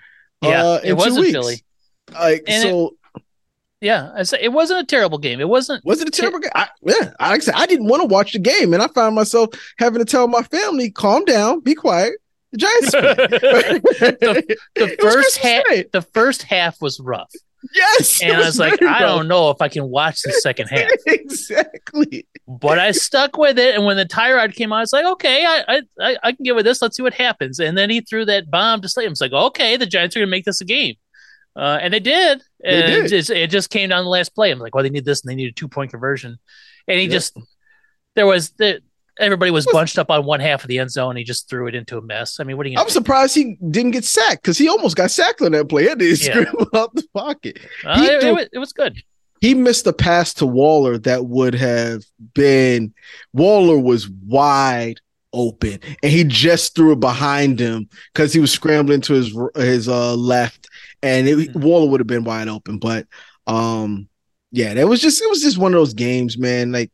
Yeah, 0.42 0.64
uh, 0.66 0.80
it 0.84 0.94
was 0.94 1.06
two 1.06 1.16
in 1.16 1.20
weeks. 1.22 1.32
Philly. 1.32 1.65
Like 2.20 2.44
And 2.48 2.64
so. 2.64 2.96
Yeah, 3.82 4.12
I 4.16 4.24
say 4.24 4.40
it 4.42 4.52
wasn't 4.52 4.80
a 4.80 4.86
terrible 4.86 5.18
game. 5.18 5.40
It 5.40 5.50
wasn't. 5.50 5.86
Was 5.86 6.02
it 6.02 6.08
a 6.08 6.12
terrible 6.12 6.40
game? 6.40 6.50
I, 6.56 6.70
yeah, 6.82 7.14
I 7.20 7.38
said, 7.38 7.54
I 7.56 7.68
didn't 7.68 7.88
want 7.88 8.02
to 8.02 8.08
watch 8.08 8.34
the 8.34 8.40
game, 8.40 8.74
and 8.74 8.82
I 8.82 8.88
found 8.88 9.16
myself 9.16 9.50
having 9.78 10.00
to 10.00 10.06
tell 10.06 10.28
my 10.28 10.42
family, 10.44 10.90
"Calm 10.90 11.24
down, 11.26 11.60
be 11.60 11.76
quiet." 11.76 12.14
The 12.52 12.58
Giants. 12.58 12.92
the, 12.92 14.58
the 14.76 14.98
first 15.02 15.38
half. 15.38 15.64
The 15.92 16.02
first 16.02 16.44
half 16.44 16.82
was 16.82 17.00
rough, 17.00 17.32
yes, 17.74 18.22
it 18.22 18.30
and 18.30 18.38
I 18.38 18.46
was 18.46 18.60
like, 18.60 18.82
I 18.82 18.86
rough. 18.86 19.00
don't 19.00 19.28
know 19.28 19.50
if 19.50 19.62
I 19.62 19.70
can 19.70 19.90
watch 19.90 20.22
the 20.22 20.32
second 20.34 20.68
half. 20.68 20.90
exactly. 21.06 22.28
but 22.48 22.80
I 22.80 22.92
stuck 22.92 23.38
with 23.38 23.58
it. 23.58 23.76
And 23.76 23.86
when 23.86 23.98
the 23.98 24.06
Tyrod 24.06 24.56
came 24.56 24.72
out, 24.72 24.78
I 24.78 24.82
was 24.82 24.94
like, 24.94 25.06
okay, 25.06 25.46
I, 25.46 25.82
I 26.00 26.18
I 26.24 26.32
can 26.32 26.44
get 26.44 26.56
with 26.56 26.66
this. 26.66 26.82
Let's 26.82 26.98
see 26.98 27.04
what 27.04 27.14
happens. 27.14 27.60
And 27.60 27.78
then 27.78 27.90
he 27.90 28.02
threw 28.02 28.26
that 28.26 28.52
bomb 28.52 28.82
to 28.82 28.90
Slayton. 28.90 29.12
It's 29.12 29.22
like, 29.22 29.34
okay, 29.34 29.78
the 29.78 29.86
Giants 29.86 30.16
are 30.16 30.20
going 30.20 30.28
to 30.28 30.32
make 30.32 30.46
this 30.46 30.62
a 30.62 30.66
game. 30.66 30.96
Uh, 31.56 31.80
and 31.82 31.94
they 31.94 32.00
did. 32.00 32.42
They 32.62 32.70
And 32.84 32.86
did. 32.88 33.06
It, 33.06 33.10
just, 33.10 33.30
it 33.30 33.50
just 33.50 33.70
came 33.70 33.90
down 33.90 34.04
the 34.04 34.10
last 34.10 34.36
play. 34.36 34.52
I'm 34.52 34.60
like, 34.60 34.76
well, 34.76 34.84
they 34.84 34.90
need 34.90 35.06
this 35.06 35.22
and 35.22 35.32
they 35.32 35.36
need 35.36 35.50
a 35.50 35.54
two 35.54 35.68
point 35.68 35.92
conversion. 35.92 36.38
And 36.88 36.98
he 37.00 37.06
Yep. 37.06 37.12
just, 37.12 37.38
there 38.16 38.26
was, 38.28 38.52
the, 38.52 38.82
everybody 39.20 39.52
was 39.52 39.66
Was- 39.66 39.74
bunched 39.74 39.98
up 39.98 40.12
on 40.12 40.26
one 40.26 40.42
half 40.42 40.64
of 40.64 40.68
the 40.68 40.80
end 40.80 40.92
zone. 40.92 41.16
He 41.16 41.24
just 41.24 41.50
threw 41.50 41.68
it 41.68 41.76
into 41.76 41.98
a 41.98 42.02
mess. 42.02 42.40
I 42.40 42.44
mean, 42.44 42.58
what 42.58 42.66
are 42.66 42.70
you 42.70 42.78
I'm 42.78 42.90
surprised 42.90 43.36
he 43.36 43.58
didn't 43.70 43.92
get 43.92 44.04
sacked 44.04 44.42
because 44.44 44.58
he 44.58 44.68
almost 44.68 44.98
got 44.98 45.12
sacked 45.12 45.42
on 45.42 45.54
that 45.54 45.70
play. 45.70 45.86
Had 45.88 46.00
to 46.00 46.06
Yeah. 46.06 46.16
scramble 46.16 46.68
out 46.76 46.94
the 46.94 47.04
pocket. 47.14 47.60
uh, 47.86 47.96
it, 48.00 48.22
threw- 48.22 48.30
it, 48.30 48.34
was, 48.34 48.48
it 48.54 48.60
was 48.60 48.74
good. 48.74 48.98
He 49.42 49.54
missed 49.54 49.86
a 49.86 49.94
pass 49.94 50.34
to 50.36 50.46
Waller 50.46 50.98
that 51.00 51.26
would 51.26 51.54
have 51.56 52.04
been. 52.34 52.94
Waller 53.34 53.78
was 53.78 54.10
wide 54.10 55.00
open, 55.36 55.80
and 56.02 56.12
he 56.12 56.24
just 56.24 56.76
threw 56.76 56.94
it 56.94 57.00
behind 57.00 57.60
him 57.60 57.90
because 58.14 58.34
he 58.34 58.40
was 58.40 58.52
scrambling 58.52 59.02
to 59.02 59.14
his 59.14 59.38
his 59.56 59.88
uh, 59.90 60.16
left, 60.16 60.68
and 61.04 61.28
it, 61.28 61.38
Mhm. 61.38 61.62
Waller 61.62 61.90
would 61.90 62.00
have 62.00 62.08
been 62.08 62.24
wide 62.24 62.48
open. 62.48 62.80
But 62.80 63.08
um, 63.46 64.08
yeah, 64.52 64.74
that 64.74 64.88
was 64.88 65.02
just 65.02 65.22
it 65.22 65.30
was 65.30 65.42
just 65.42 65.58
one 65.58 65.74
of 65.74 65.80
those 65.80 65.94
games, 65.94 66.38
man. 66.38 66.72
Like 66.72 66.92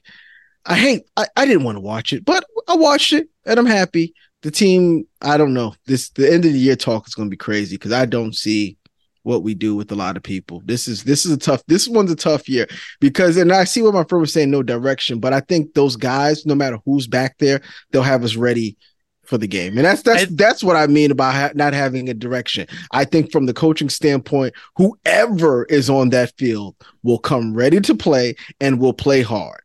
I 0.66 0.76
hate, 0.76 1.04
I, 1.18 1.28
I 1.38 1.46
didn't 1.46 1.64
want 1.64 1.78
to 1.78 1.82
watch 1.82 2.14
it, 2.14 2.26
but 2.26 2.44
I 2.68 2.76
watched 2.76 3.14
it, 3.14 3.30
and 3.46 3.60
I'm 3.60 3.66
happy. 3.66 4.14
The 4.42 4.52
team, 4.52 5.06
I 5.22 5.38
don't 5.38 5.54
know. 5.54 5.76
This 5.86 6.10
the 6.10 6.32
end 6.32 6.46
of 6.46 6.54
the 6.54 6.60
year 6.60 6.76
talk 6.76 7.08
is 7.08 7.14
going 7.14 7.28
to 7.30 7.32
be 7.34 7.38
crazy 7.38 7.76
because 7.76 7.92
I 7.92 8.06
don't 8.06 8.36
see 8.36 8.78
what 9.24 9.44
we 9.44 9.54
do 9.54 9.76
with 9.76 9.92
a 9.92 9.96
lot 9.96 10.18
of 10.18 10.24
people. 10.24 10.62
This 10.66 10.88
is 10.88 11.04
this 11.04 11.26
is 11.26 11.32
a 11.32 11.38
tough. 11.38 11.64
This 11.68 11.88
one's 11.88 12.12
a 12.12 12.16
tough 12.16 12.50
year 12.50 12.68
because, 13.00 13.38
and 13.38 13.52
I 13.52 13.64
see 13.66 13.82
what 13.82 13.94
my 13.94 14.04
friend 14.04 14.22
was 14.22 14.34
saying, 14.34 14.50
no 14.52 14.64
direction. 14.64 15.20
But 15.20 15.34
I 15.34 15.40
think 15.42 15.74
those 15.74 15.96
guys, 15.96 16.46
no 16.46 16.56
matter 16.56 16.80
who's 16.86 17.08
back 17.08 17.38
there, 17.38 17.62
they'll 17.92 18.02
have 18.04 18.24
us 18.24 18.36
ready 18.36 18.78
for 19.24 19.38
the 19.38 19.48
game, 19.48 19.78
and 19.78 19.86
that's 19.86 20.02
that's 20.02 20.24
I- 20.24 20.28
that's 20.32 20.64
what 20.64 20.76
I 20.76 20.88
mean 20.88 21.12
about 21.12 21.34
ha- 21.34 21.52
not 21.54 21.74
having 21.74 22.10
a 22.10 22.14
direction. 22.14 22.68
I 22.92 23.06
think 23.06 23.32
from 23.32 23.46
the 23.46 23.54
coaching 23.54 23.88
standpoint, 23.90 24.54
whoever 24.76 25.66
is 25.66 25.90
on 25.90 26.10
that 26.10 26.34
field 26.38 26.76
will 27.04 27.20
come 27.20 27.54
ready 27.54 27.80
to 27.82 27.96
play 27.96 28.36
and 28.60 28.80
will 28.80 28.94
play 28.94 29.22
hard. 29.22 29.62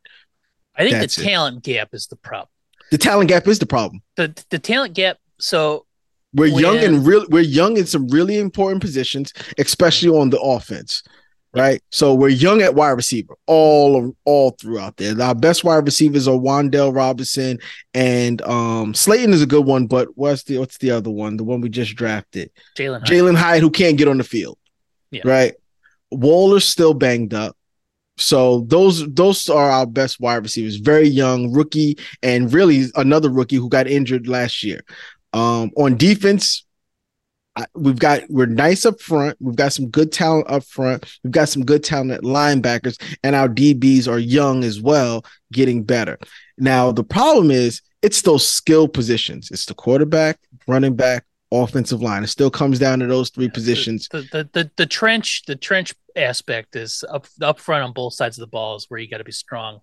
I 0.75 0.83
think 0.83 0.93
That's 0.93 1.15
the 1.15 1.23
it. 1.23 1.25
talent 1.25 1.63
gap 1.63 1.89
is 1.93 2.05
the 2.05 2.15
problem. 2.15 2.49
The 2.91 2.99
talent 2.99 3.29
gap 3.29 3.47
is 3.47 3.57
the 3.57 3.65
problem. 3.65 4.03
The, 4.15 4.31
the 4.51 4.59
talent 4.59 4.93
gap. 4.93 5.17
So 5.39 5.86
We're 6.33 6.47
young 6.59 6.75
When- 6.75 6.83
and 6.95 7.07
real. 7.07 7.25
We're 7.29 7.41
young 7.41 7.77
in 7.77 7.85
some 7.85 8.07
really 8.09 8.37
important 8.37 8.81
positions, 8.81 9.33
especially 9.57 10.09
on 10.09 10.29
the 10.29 10.39
offense. 10.39 11.03
Right, 11.53 11.81
so 11.89 12.13
we're 12.13 12.27
young 12.27 12.61
at 12.61 12.75
wide 12.75 12.89
receiver, 12.91 13.33
all 13.47 14.15
all 14.25 14.51
throughout 14.51 14.97
there. 14.97 15.19
Our 15.19 15.33
best 15.33 15.63
wide 15.63 15.85
receivers 15.85 16.27
are 16.27 16.37
Wan'Dale 16.37 16.93
Robinson 16.93 17.57
and 17.95 18.41
um 18.43 18.93
Slayton 18.93 19.33
is 19.33 19.41
a 19.41 19.47
good 19.47 19.65
one, 19.65 19.87
but 19.87 20.09
what's 20.15 20.43
the 20.43 20.59
what's 20.59 20.77
the 20.77 20.91
other 20.91 21.09
one? 21.09 21.37
The 21.37 21.43
one 21.45 21.61
we 21.61 21.69
just 21.69 21.95
drafted, 21.95 22.51
Jalen 22.77 23.05
Jalin 23.05 23.35
Hyatt, 23.35 23.61
who 23.61 23.71
can't 23.71 23.97
get 23.97 24.07
on 24.07 24.17
the 24.17 24.23
field. 24.23 24.59
Yeah. 25.09 25.21
Right, 25.25 25.53
Waller's 26.11 26.65
still 26.65 26.93
banged 26.93 27.33
up. 27.33 27.55
So 28.17 28.65
those 28.67 29.07
those 29.13 29.49
are 29.49 29.71
our 29.71 29.87
best 29.87 30.19
wide 30.19 30.43
receivers. 30.43 30.75
Very 30.75 31.07
young 31.07 31.53
rookie, 31.53 31.97
and 32.21 32.53
really 32.53 32.85
another 32.95 33.29
rookie 33.31 33.55
who 33.55 33.69
got 33.69 33.87
injured 33.87 34.27
last 34.27 34.63
year. 34.63 34.81
Um, 35.37 35.71
on 35.77 35.97
defense, 35.97 36.65
we've 37.75 37.99
got 37.99 38.23
we're 38.27 38.47
nice 38.47 38.87
up 38.87 38.99
front. 38.99 39.37
We've 39.39 39.55
got 39.55 39.71
some 39.71 39.89
good 39.89 40.11
talent 40.11 40.49
up 40.49 40.63
front. 40.63 41.05
We've 41.23 41.31
got 41.31 41.49
some 41.49 41.63
good 41.63 41.83
talent 41.83 42.11
at 42.11 42.21
linebackers, 42.21 42.99
and 43.23 43.35
our 43.35 43.47
DBs 43.47 44.07
are 44.07 44.17
young 44.17 44.63
as 44.63 44.81
well, 44.81 45.23
getting 45.51 45.83
better. 45.83 46.17
Now 46.57 46.91
the 46.91 47.03
problem 47.03 47.51
is 47.51 47.81
it's 48.01 48.23
those 48.23 48.47
skill 48.47 48.87
positions. 48.87 49.51
It's 49.51 49.65
the 49.65 49.75
quarterback, 49.75 50.39
running 50.67 50.95
back, 50.95 51.23
offensive 51.51 52.01
line. 52.01 52.23
It 52.23 52.27
still 52.27 52.51
comes 52.51 52.79
down 52.79 52.99
to 52.99 53.07
those 53.07 53.29
three 53.29 53.49
positions. 53.49 54.07
The 54.11 54.21
the 54.31 54.49
the, 54.53 54.71
the 54.75 54.85
trench 54.87 55.43
the 55.45 55.55
trench 55.55 55.93
aspect 56.15 56.75
is 56.75 57.03
up 57.09 57.27
up 57.43 57.59
front 57.59 57.83
on 57.83 57.93
both 57.93 58.15
sides 58.15 58.39
of 58.39 58.41
the 58.41 58.47
ball 58.47 58.75
is 58.75 58.85
where 58.87 58.99
you 58.99 59.07
got 59.07 59.19
to 59.19 59.23
be 59.23 59.31
strong. 59.31 59.81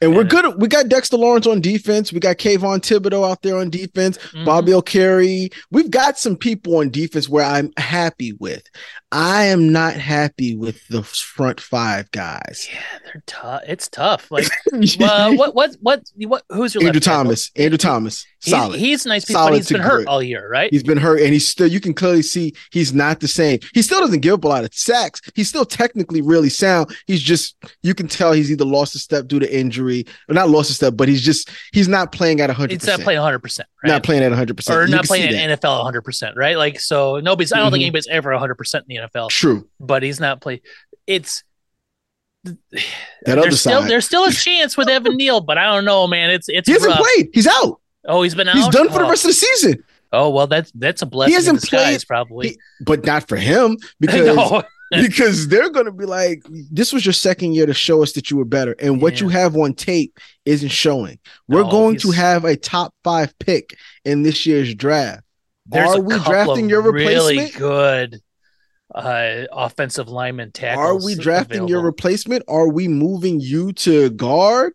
And 0.00 0.14
we're 0.14 0.24
good. 0.24 0.60
We 0.60 0.68
got 0.68 0.88
Dexter 0.88 1.16
Lawrence 1.16 1.46
on 1.46 1.60
defense. 1.60 2.12
We 2.12 2.20
got 2.20 2.36
Kayvon 2.36 2.78
Thibodeaux 2.78 3.28
out 3.28 3.42
there 3.42 3.56
on 3.56 3.68
defense. 3.68 4.16
Mm-hmm. 4.18 4.44
Bobby 4.44 4.72
Okereke. 4.72 5.52
We've 5.72 5.90
got 5.90 6.16
some 6.18 6.36
people 6.36 6.76
on 6.76 6.90
defense 6.90 7.28
where 7.28 7.44
I'm 7.44 7.72
happy 7.76 8.32
with. 8.34 8.62
I 9.10 9.44
am 9.44 9.72
not 9.72 9.94
happy 9.94 10.54
with 10.54 10.86
the 10.88 11.02
front 11.02 11.60
five 11.60 12.10
guys. 12.10 12.68
Yeah, 12.70 12.80
they're 13.04 13.22
tough. 13.26 13.62
It's 13.66 13.88
tough. 13.88 14.30
Like, 14.30 14.46
uh, 14.72 15.32
what, 15.32 15.54
what, 15.54 15.76
what, 15.80 16.02
what? 16.16 16.44
Who's 16.50 16.74
your 16.74 16.84
Andrew 16.84 17.00
Thomas? 17.00 17.48
Tackle? 17.48 17.64
Andrew 17.64 17.78
Thomas. 17.78 18.26
Solid. 18.40 18.78
He's, 18.78 18.88
he's 18.88 19.06
nice, 19.06 19.26
Solid 19.26 19.50
but 19.50 19.56
he's 19.56 19.68
been 19.68 19.80
hurt 19.80 20.06
all 20.06 20.22
year, 20.22 20.48
right? 20.48 20.70
He's 20.70 20.82
been 20.82 20.98
hurt, 20.98 21.22
and 21.22 21.32
he's 21.32 21.48
still. 21.48 21.66
You 21.66 21.80
can 21.80 21.94
clearly 21.94 22.22
see 22.22 22.54
he's 22.70 22.92
not 22.92 23.20
the 23.20 23.28
same. 23.28 23.60
He 23.72 23.80
still 23.80 24.00
doesn't 24.00 24.20
give 24.20 24.34
up 24.34 24.44
a 24.44 24.48
lot 24.48 24.64
of 24.64 24.74
sacks. 24.74 25.22
He's 25.34 25.48
still 25.48 25.64
technically 25.64 26.20
really 26.20 26.50
sound. 26.50 26.94
He's 27.06 27.22
just. 27.22 27.56
You 27.82 27.94
can 27.94 28.08
tell 28.08 28.32
he's 28.32 28.52
either 28.52 28.66
lost 28.66 28.94
a 28.94 28.98
step 28.98 29.26
due 29.26 29.38
to 29.38 29.56
injury, 29.56 29.87
or 30.28 30.34
not 30.34 30.48
lost 30.48 30.70
a 30.70 30.74
step, 30.74 30.94
but 30.96 31.08
he's 31.08 31.22
just. 31.22 31.50
He's 31.72 31.88
not 31.88 32.12
playing 32.12 32.40
at 32.40 32.50
hundred. 32.50 32.80
He's 32.80 32.86
not 32.86 33.00
playing 33.00 33.20
hundred 33.20 33.40
percent. 33.40 33.68
Not 33.84 34.02
playing 34.02 34.22
at 34.22 34.32
hundred 34.32 34.56
percent, 34.56 34.78
or 34.78 34.84
you 34.86 34.94
not 34.94 35.04
playing 35.04 35.34
at 35.34 35.60
NFL 35.60 35.82
hundred 35.82 36.02
percent, 36.02 36.36
right? 36.36 36.56
Like 36.56 36.80
so, 36.80 37.20
nobody's. 37.20 37.52
I 37.52 37.56
don't 37.56 37.66
mm-hmm. 37.66 37.72
think 37.72 37.82
anybody's 37.82 38.08
ever 38.08 38.36
hundred 38.36 38.56
percent 38.56 38.84
in 38.88 38.96
the 38.96 39.08
NFL. 39.08 39.30
True 39.30 39.68
but 39.80 40.02
he's 40.02 40.20
not 40.20 40.40
playing. 40.40 40.60
It's 41.06 41.42
that 42.44 42.58
there's 43.24 43.38
other 43.38 43.50
still 43.52 43.80
side. 43.80 43.90
there's 43.90 44.06
still 44.06 44.24
a 44.24 44.32
chance 44.32 44.76
with 44.76 44.88
Evan 44.88 45.16
Neal, 45.16 45.40
but 45.40 45.58
I 45.58 45.74
don't 45.74 45.84
know, 45.84 46.06
man. 46.06 46.30
It's 46.30 46.48
it's 46.48 46.66
he 46.66 46.72
hasn't 46.72 46.90
rough. 46.90 47.00
played. 47.00 47.30
He's 47.32 47.46
out. 47.46 47.80
Oh, 48.06 48.22
he's 48.22 48.34
been 48.34 48.48
out. 48.48 48.56
He's 48.56 48.68
done 48.68 48.88
for 48.88 49.00
oh. 49.00 49.04
the 49.04 49.10
rest 49.10 49.24
of 49.24 49.30
the 49.30 49.34
season. 49.34 49.84
Oh 50.12 50.30
well, 50.30 50.46
that's 50.46 50.72
that's 50.74 51.02
a 51.02 51.06
blessing. 51.06 51.32
He 51.32 51.34
hasn't 51.34 51.62
played, 51.62 52.02
probably, 52.06 52.48
he, 52.48 52.58
but 52.80 53.04
not 53.04 53.28
for 53.28 53.36
him 53.36 53.76
because 54.00 54.64
because 55.02 55.48
they're 55.48 55.70
going 55.70 55.86
to 55.86 55.92
be 55.92 56.06
like, 56.06 56.42
this 56.70 56.92
was 56.92 57.04
your 57.04 57.12
second 57.12 57.54
year 57.54 57.66
to 57.66 57.74
show 57.74 58.02
us 58.02 58.12
that 58.12 58.30
you 58.30 58.36
were 58.36 58.44
better, 58.44 58.74
and 58.80 59.02
what 59.02 59.20
you 59.20 59.28
have 59.28 59.56
on 59.56 59.74
tape 59.74 60.18
isn't 60.44 60.70
showing. 60.70 61.18
We're 61.46 61.62
no, 61.62 61.70
going 61.70 61.96
to 61.98 62.10
have 62.10 62.44
a 62.44 62.56
top 62.56 62.94
five 63.04 63.38
pick 63.38 63.76
in 64.04 64.22
this 64.22 64.46
year's 64.46 64.74
draft. 64.74 65.22
There's 65.66 65.96
Are 65.96 66.00
we 66.00 66.18
drafting 66.20 66.68
your 66.68 66.80
replacement? 66.80 67.36
Really 67.36 67.50
good 67.50 68.22
uh, 68.94 69.44
offensive 69.52 70.08
lineman 70.08 70.52
tackles. 70.52 70.86
Are 70.86 71.04
we 71.04 71.14
drafting 71.14 71.58
available. 71.58 71.70
your 71.70 71.82
replacement? 71.82 72.44
Are 72.48 72.68
we 72.68 72.88
moving 72.88 73.40
you 73.40 73.72
to 73.74 74.10
guard? 74.10 74.72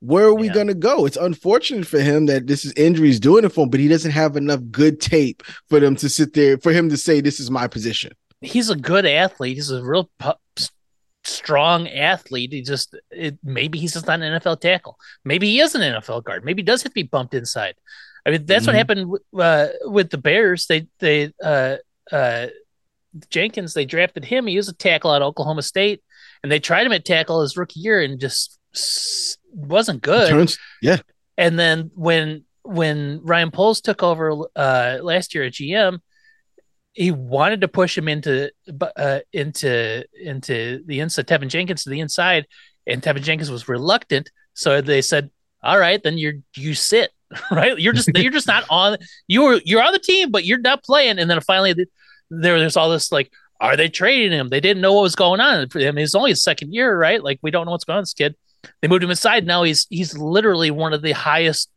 Where 0.00 0.26
are 0.26 0.34
we 0.34 0.48
yeah. 0.48 0.54
going 0.54 0.66
to 0.66 0.74
go? 0.74 1.06
It's 1.06 1.16
unfortunate 1.16 1.86
for 1.86 2.00
him 2.00 2.26
that 2.26 2.46
this 2.46 2.64
is 2.64 2.74
injuries 2.74 3.18
doing 3.18 3.44
it 3.44 3.50
for 3.50 3.62
him, 3.62 3.70
but 3.70 3.80
he 3.80 3.88
doesn't 3.88 4.10
have 4.10 4.36
enough 4.36 4.60
good 4.70 5.00
tape 5.00 5.42
for 5.70 5.80
them 5.80 5.96
to 5.96 6.08
sit 6.08 6.34
there 6.34 6.58
for 6.58 6.72
him 6.72 6.90
to 6.90 6.96
say 6.96 7.20
this 7.20 7.40
is 7.40 7.50
my 7.50 7.66
position. 7.68 8.12
He's 8.44 8.70
a 8.70 8.76
good 8.76 9.06
athlete. 9.06 9.56
He's 9.56 9.70
a 9.70 9.82
real 9.82 10.10
pu- 10.18 10.32
strong 11.24 11.88
athlete. 11.88 12.52
He 12.52 12.62
just 12.62 12.94
it, 13.10 13.38
maybe 13.42 13.78
he's 13.78 13.94
just 13.94 14.06
not 14.06 14.20
an 14.20 14.40
NFL 14.40 14.60
tackle. 14.60 14.98
Maybe 15.24 15.50
he 15.50 15.60
is 15.60 15.74
an 15.74 15.80
NFL 15.80 16.24
guard. 16.24 16.44
Maybe 16.44 16.62
he 16.62 16.66
does 16.66 16.82
have 16.82 16.92
to 16.92 16.94
be 16.94 17.02
bumped 17.02 17.34
inside. 17.34 17.74
I 18.26 18.30
mean, 18.30 18.46
that's 18.46 18.66
mm-hmm. 18.66 18.68
what 18.68 18.76
happened 18.76 19.18
uh, 19.38 19.66
with 19.90 20.10
the 20.10 20.18
Bears. 20.18 20.66
They 20.66 20.86
they 20.98 21.32
uh, 21.42 21.76
uh, 22.10 22.46
Jenkins, 23.30 23.74
they 23.74 23.84
drafted 23.84 24.24
him. 24.24 24.46
He 24.46 24.56
was 24.56 24.68
a 24.68 24.74
tackle 24.74 25.14
at 25.14 25.22
Oklahoma 25.22 25.62
State, 25.62 26.02
and 26.42 26.50
they 26.50 26.60
tried 26.60 26.86
him 26.86 26.92
at 26.92 27.04
tackle 27.04 27.42
his 27.42 27.56
rookie 27.56 27.80
year 27.80 28.00
and 28.00 28.18
just 28.18 28.58
wasn't 29.52 30.02
good. 30.02 30.30
Turns, 30.30 30.58
yeah. 30.82 30.98
And 31.36 31.58
then 31.58 31.90
when 31.94 32.44
when 32.62 33.20
Ryan 33.22 33.50
Poles 33.50 33.80
took 33.80 34.02
over 34.02 34.46
uh, 34.56 34.98
last 35.02 35.34
year 35.34 35.44
at 35.44 35.52
GM, 35.52 36.00
he 36.94 37.10
wanted 37.10 37.60
to 37.60 37.68
push 37.68 37.98
him 37.98 38.08
into 38.08 38.50
uh, 38.96 39.20
into 39.32 40.04
into 40.18 40.82
the 40.86 41.00
inside, 41.00 41.26
Teven 41.26 41.48
Jenkins 41.48 41.84
to 41.84 41.90
the 41.90 42.00
inside, 42.00 42.46
and 42.86 43.02
Teven 43.02 43.22
Jenkins 43.22 43.50
was 43.50 43.68
reluctant. 43.68 44.30
So 44.54 44.80
they 44.80 45.02
said, 45.02 45.30
"All 45.62 45.78
right, 45.78 46.02
then 46.02 46.16
you're 46.16 46.34
you 46.56 46.74
sit." 46.74 47.10
Right, 47.50 47.76
you're 47.76 47.94
just 47.94 48.10
you're 48.14 48.30
just 48.30 48.46
not 48.46 48.64
on. 48.70 48.96
You 49.26 49.42
were 49.42 49.60
you're 49.64 49.82
on 49.82 49.92
the 49.92 49.98
team, 49.98 50.30
but 50.30 50.44
you're 50.44 50.60
not 50.60 50.84
playing. 50.84 51.18
And 51.18 51.28
then 51.28 51.40
finally, 51.40 51.72
there 51.72 52.58
there's 52.60 52.76
all 52.76 52.90
this 52.90 53.10
like 53.10 53.32
are 53.60 53.76
they 53.76 53.88
trading 53.88 54.30
him? 54.30 54.50
They 54.50 54.60
didn't 54.60 54.82
know 54.82 54.92
what 54.92 55.02
was 55.02 55.16
going 55.16 55.40
on. 55.40 55.66
I 55.74 55.78
mean, 55.78 55.98
it's 55.98 56.14
only 56.14 56.30
his 56.30 56.44
second 56.44 56.72
year, 56.72 56.96
right? 56.96 57.22
Like 57.22 57.40
we 57.42 57.50
don't 57.50 57.64
know 57.64 57.72
what's 57.72 57.84
going 57.84 57.96
on 57.96 58.02
with 58.02 58.10
this 58.10 58.14
kid. 58.14 58.36
They 58.80 58.88
moved 58.88 59.02
him 59.02 59.10
aside. 59.10 59.46
Now 59.46 59.64
he's 59.64 59.86
he's 59.90 60.16
literally 60.16 60.70
one 60.70 60.92
of 60.92 61.02
the 61.02 61.12
highest 61.12 61.70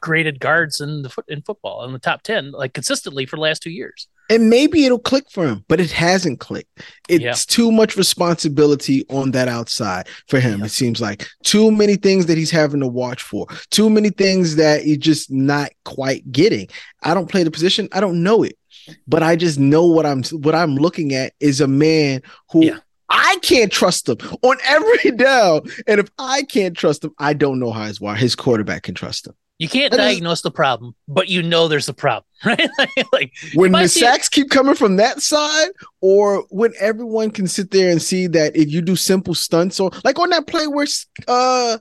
graded 0.00 0.40
guards 0.40 0.80
in 0.80 1.02
the 1.02 1.08
foot 1.08 1.24
in 1.28 1.42
football 1.42 1.84
in 1.84 1.92
the 1.92 1.98
top 1.98 2.22
ten, 2.22 2.52
like 2.52 2.74
consistently 2.74 3.26
for 3.26 3.36
the 3.36 3.42
last 3.42 3.62
two 3.62 3.70
years. 3.70 4.08
And 4.30 4.50
maybe 4.50 4.84
it'll 4.84 4.98
click 4.98 5.24
for 5.30 5.46
him, 5.46 5.64
but 5.68 5.80
it 5.80 5.90
hasn't 5.90 6.38
clicked. 6.38 6.82
It's 7.08 7.24
yeah. 7.24 7.32
too 7.32 7.72
much 7.72 7.96
responsibility 7.96 9.06
on 9.08 9.30
that 9.30 9.48
outside 9.48 10.06
for 10.28 10.38
him. 10.38 10.60
Yeah. 10.60 10.66
It 10.66 10.70
seems 10.70 11.00
like 11.00 11.26
too 11.44 11.70
many 11.70 11.96
things 11.96 12.26
that 12.26 12.36
he's 12.36 12.50
having 12.50 12.80
to 12.80 12.88
watch 12.88 13.22
for, 13.22 13.46
too 13.70 13.88
many 13.88 14.10
things 14.10 14.56
that 14.56 14.82
he's 14.82 14.98
just 14.98 15.30
not 15.30 15.70
quite 15.86 16.30
getting. 16.30 16.68
I 17.02 17.14
don't 17.14 17.30
play 17.30 17.42
the 17.42 17.50
position. 17.50 17.88
I 17.92 18.00
don't 18.00 18.22
know 18.22 18.42
it 18.42 18.58
but 19.06 19.22
I 19.22 19.36
just 19.36 19.58
know 19.58 19.86
what 19.86 20.06
I'm 20.06 20.22
what 20.24 20.54
I'm 20.54 20.74
looking 20.74 21.14
at 21.14 21.32
is 21.40 21.60
a 21.60 21.68
man 21.68 22.22
who 22.50 22.66
yeah. 22.66 22.78
I 23.08 23.38
can't 23.42 23.72
trust 23.72 24.08
him 24.08 24.18
on 24.42 24.56
every 24.64 25.10
down. 25.16 25.62
And 25.86 26.00
if 26.00 26.10
I 26.18 26.42
can't 26.42 26.76
trust 26.76 27.04
him, 27.04 27.14
I 27.18 27.32
don't 27.32 27.58
know 27.58 27.70
how 27.70 27.84
his 27.84 28.00
his 28.16 28.36
quarterback 28.36 28.84
can 28.84 28.94
trust 28.94 29.26
him. 29.26 29.34
You 29.58 29.68
can't 29.68 29.90
that 29.90 29.96
diagnose 29.96 30.38
is, 30.38 30.42
the 30.42 30.50
problem, 30.52 30.94
but 31.08 31.28
you 31.28 31.42
know 31.42 31.66
there's 31.66 31.88
a 31.88 31.94
problem, 31.94 32.24
right? 32.44 32.68
like 33.12 33.32
when 33.54 33.72
the 33.72 33.88
sacks 33.88 34.28
it, 34.28 34.32
keep 34.32 34.50
coming 34.50 34.76
from 34.76 34.96
that 34.96 35.20
side, 35.20 35.70
or 36.00 36.44
when 36.50 36.72
everyone 36.78 37.30
can 37.30 37.48
sit 37.48 37.72
there 37.72 37.90
and 37.90 38.00
see 38.00 38.28
that 38.28 38.56
if 38.56 38.70
you 38.70 38.80
do 38.80 38.94
simple 38.94 39.34
stunts, 39.34 39.80
or 39.80 39.90
like 40.04 40.18
on 40.18 40.30
that 40.30 40.46
play 40.46 40.66
where 40.68 40.86
uh 41.26 41.78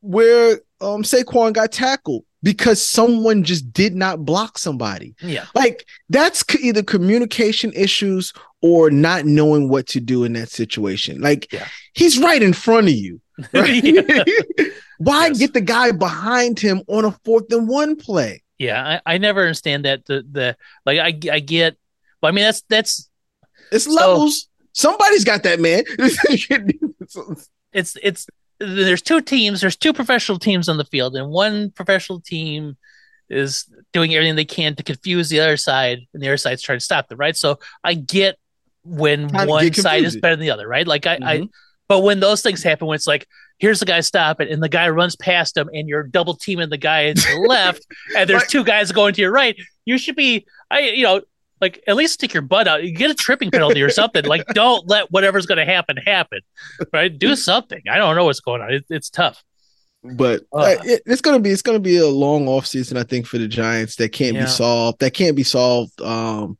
where 0.00 0.60
um 0.82 1.02
Saquon 1.02 1.54
got 1.54 1.72
tackled, 1.72 2.24
because 2.44 2.86
someone 2.86 3.42
just 3.42 3.72
did 3.72 3.96
not 3.96 4.26
block 4.26 4.58
somebody. 4.58 5.14
Yeah. 5.22 5.46
Like 5.54 5.86
that's 6.10 6.44
either 6.54 6.82
communication 6.82 7.72
issues 7.72 8.34
or 8.60 8.90
not 8.90 9.24
knowing 9.24 9.70
what 9.70 9.86
to 9.88 10.00
do 10.00 10.24
in 10.24 10.34
that 10.34 10.50
situation. 10.50 11.22
Like 11.22 11.50
yeah. 11.52 11.66
he's 11.94 12.18
right 12.18 12.42
in 12.42 12.52
front 12.52 12.88
of 12.88 12.94
you. 12.94 13.20
Right? 13.52 13.82
Why 14.98 15.26
yes. 15.26 15.38
get 15.38 15.54
the 15.54 15.60
guy 15.60 15.90
behind 15.90 16.60
him 16.60 16.82
on 16.86 17.04
a 17.04 17.12
fourth 17.24 17.52
and 17.52 17.68
one 17.68 17.96
play? 17.96 18.42
Yeah, 18.58 19.00
I, 19.06 19.14
I 19.14 19.18
never 19.18 19.40
understand 19.40 19.84
that. 19.84 20.04
The 20.06 20.24
the 20.30 20.56
like 20.86 20.98
I 20.98 21.18
I 21.32 21.40
get 21.40 21.76
but 22.24 22.28
I 22.28 22.30
mean 22.30 22.44
that's 22.44 22.62
that's 22.70 23.10
it's 23.70 23.84
so, 23.84 23.92
levels. 23.92 24.48
Somebody's 24.72 25.24
got 25.24 25.42
that 25.42 25.60
man. 25.60 25.84
it's 27.74 27.96
it's 28.02 28.26
there's 28.58 29.02
two 29.02 29.20
teams, 29.20 29.60
there's 29.60 29.76
two 29.76 29.92
professional 29.92 30.38
teams 30.38 30.70
on 30.70 30.78
the 30.78 30.86
field, 30.86 31.16
and 31.16 31.28
one 31.28 31.70
professional 31.72 32.20
team 32.20 32.78
is 33.28 33.66
doing 33.92 34.14
everything 34.14 34.36
they 34.36 34.46
can 34.46 34.74
to 34.76 34.82
confuse 34.82 35.28
the 35.28 35.38
other 35.38 35.58
side, 35.58 35.98
and 36.14 36.22
the 36.22 36.28
other 36.28 36.38
side's 36.38 36.62
trying 36.62 36.78
to 36.78 36.84
stop 36.84 37.08
them, 37.08 37.18
right? 37.18 37.36
So 37.36 37.58
I 37.84 37.92
get 37.92 38.38
when 38.84 39.28
one 39.28 39.74
side 39.74 40.04
is 40.04 40.16
better 40.16 40.34
than 40.34 40.46
the 40.46 40.50
other, 40.50 40.66
right? 40.66 40.86
Like 40.86 41.06
I, 41.06 41.16
mm-hmm. 41.16 41.24
I 41.24 41.48
but 41.88 42.00
when 42.00 42.20
those 42.20 42.42
things 42.42 42.62
happen, 42.62 42.86
when 42.86 42.94
it's 42.94 43.06
like, 43.06 43.26
here's 43.58 43.80
the 43.80 43.86
guy 43.86 44.00
stopping, 44.00 44.48
and 44.48 44.62
the 44.62 44.68
guy 44.68 44.88
runs 44.88 45.16
past 45.16 45.56
him, 45.56 45.68
and 45.72 45.88
you're 45.88 46.02
double 46.02 46.34
teaming 46.34 46.70
the 46.70 46.78
guy 46.78 47.12
to 47.12 47.20
the 47.20 47.44
left, 47.46 47.86
and 48.16 48.28
there's 48.28 48.46
two 48.46 48.64
guys 48.64 48.92
going 48.92 49.14
to 49.14 49.20
your 49.20 49.32
right, 49.32 49.56
you 49.84 49.98
should 49.98 50.16
be, 50.16 50.46
I, 50.70 50.80
you 50.80 51.02
know, 51.02 51.20
like 51.60 51.82
at 51.86 51.96
least 51.96 52.14
stick 52.14 52.34
your 52.34 52.42
butt 52.42 52.68
out. 52.68 52.84
You 52.84 52.92
get 52.92 53.10
a 53.10 53.14
tripping 53.14 53.50
penalty 53.50 53.82
or 53.82 53.90
something. 53.90 54.24
like 54.24 54.46
don't 54.54 54.86
let 54.88 55.10
whatever's 55.10 55.46
going 55.46 55.58
to 55.58 55.64
happen 55.64 55.96
happen. 55.96 56.40
Right? 56.92 57.16
Do 57.16 57.36
something. 57.50 57.80
I 57.90 57.96
don't 57.96 58.16
know 58.16 58.24
what's 58.24 58.40
going 58.40 58.60
on. 58.60 58.72
It, 58.72 58.84
it's 58.90 59.10
tough. 59.10 59.42
But 60.02 60.42
uh, 60.52 60.76
it, 60.84 61.02
it's 61.06 61.22
gonna 61.22 61.40
be 61.40 61.48
it's 61.48 61.62
gonna 61.62 61.78
be 61.78 61.96
a 61.96 62.06
long 62.06 62.46
off 62.46 62.66
season, 62.66 62.98
I 62.98 63.04
think, 63.04 63.24
for 63.26 63.38
the 63.38 63.48
Giants. 63.48 63.96
That 63.96 64.10
can't 64.12 64.34
yeah. 64.34 64.44
be 64.44 64.50
solved. 64.50 64.98
That 64.98 65.14
can't 65.14 65.34
be 65.34 65.44
solved 65.44 65.98
um, 66.02 66.58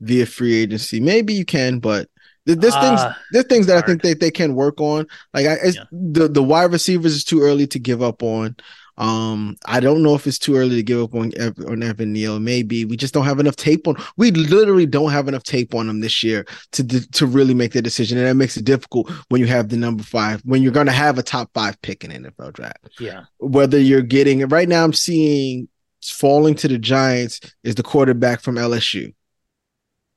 via 0.00 0.24
free 0.24 0.54
agency. 0.54 0.98
Maybe 0.98 1.34
you 1.34 1.44
can, 1.44 1.78
but 1.78 2.08
there's 2.46 2.74
uh, 2.74 2.80
things 2.80 3.16
there's 3.32 3.46
things 3.46 3.66
that 3.66 3.74
hard. 3.74 3.84
I 3.84 3.86
think 3.86 4.02
they, 4.02 4.14
they 4.14 4.30
can 4.30 4.54
work 4.54 4.80
on. 4.80 5.06
Like 5.34 5.46
I, 5.46 5.56
yeah. 5.66 5.84
the 5.90 6.28
the 6.28 6.42
wide 6.42 6.72
receivers 6.72 7.14
is 7.14 7.24
too 7.24 7.42
early 7.42 7.66
to 7.68 7.78
give 7.78 8.02
up 8.02 8.22
on. 8.22 8.56
Um, 8.98 9.56
I 9.66 9.80
don't 9.80 10.02
know 10.02 10.14
if 10.14 10.26
it's 10.26 10.38
too 10.38 10.56
early 10.56 10.76
to 10.76 10.82
give 10.82 11.02
up 11.02 11.14
on 11.14 11.32
on 11.66 11.82
Evan 11.82 12.12
Neal. 12.12 12.40
Maybe 12.40 12.84
we 12.84 12.96
just 12.96 13.12
don't 13.12 13.26
have 13.26 13.40
enough 13.40 13.56
tape 13.56 13.86
on. 13.88 13.96
We 14.16 14.30
literally 14.30 14.86
don't 14.86 15.10
have 15.10 15.28
enough 15.28 15.42
tape 15.42 15.74
on 15.74 15.88
him 15.88 16.00
this 16.00 16.22
year 16.22 16.46
to 16.72 16.84
to 17.10 17.26
really 17.26 17.54
make 17.54 17.72
the 17.72 17.82
decision, 17.82 18.16
and 18.18 18.26
that 18.26 18.34
makes 18.34 18.56
it 18.56 18.64
difficult 18.64 19.10
when 19.28 19.40
you 19.40 19.46
have 19.48 19.68
the 19.68 19.76
number 19.76 20.02
five 20.02 20.40
when 20.44 20.62
you're 20.62 20.72
going 20.72 20.86
to 20.86 20.92
have 20.92 21.18
a 21.18 21.22
top 21.22 21.50
five 21.52 21.80
pick 21.82 22.04
in 22.04 22.10
NFL 22.10 22.54
draft. 22.54 22.88
Yeah, 22.98 23.24
whether 23.38 23.78
you're 23.78 24.02
getting 24.02 24.46
right 24.48 24.68
now, 24.68 24.84
I'm 24.84 24.94
seeing 24.94 25.68
falling 26.02 26.54
to 26.54 26.68
the 26.68 26.78
Giants 26.78 27.40
is 27.64 27.74
the 27.74 27.82
quarterback 27.82 28.40
from 28.40 28.56
LSU. 28.56 29.12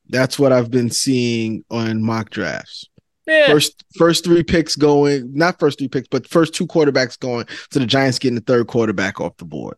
That's 0.09 0.39
what 0.39 0.51
I've 0.51 0.71
been 0.71 0.89
seeing 0.89 1.63
on 1.69 2.03
mock 2.03 2.29
drafts. 2.29 2.85
Yeah. 3.27 3.47
First 3.47 3.83
first 3.95 4.23
three 4.23 4.43
picks 4.43 4.75
going, 4.75 5.31
not 5.35 5.59
first 5.59 5.77
three 5.77 5.87
picks, 5.87 6.07
but 6.07 6.27
first 6.27 6.55
two 6.55 6.65
quarterbacks 6.65 7.17
going. 7.19 7.45
So 7.71 7.79
the 7.79 7.85
Giants 7.85 8.17
getting 8.17 8.35
the 8.35 8.41
third 8.41 8.67
quarterback 8.67 9.21
off 9.21 9.37
the 9.37 9.45
board. 9.45 9.77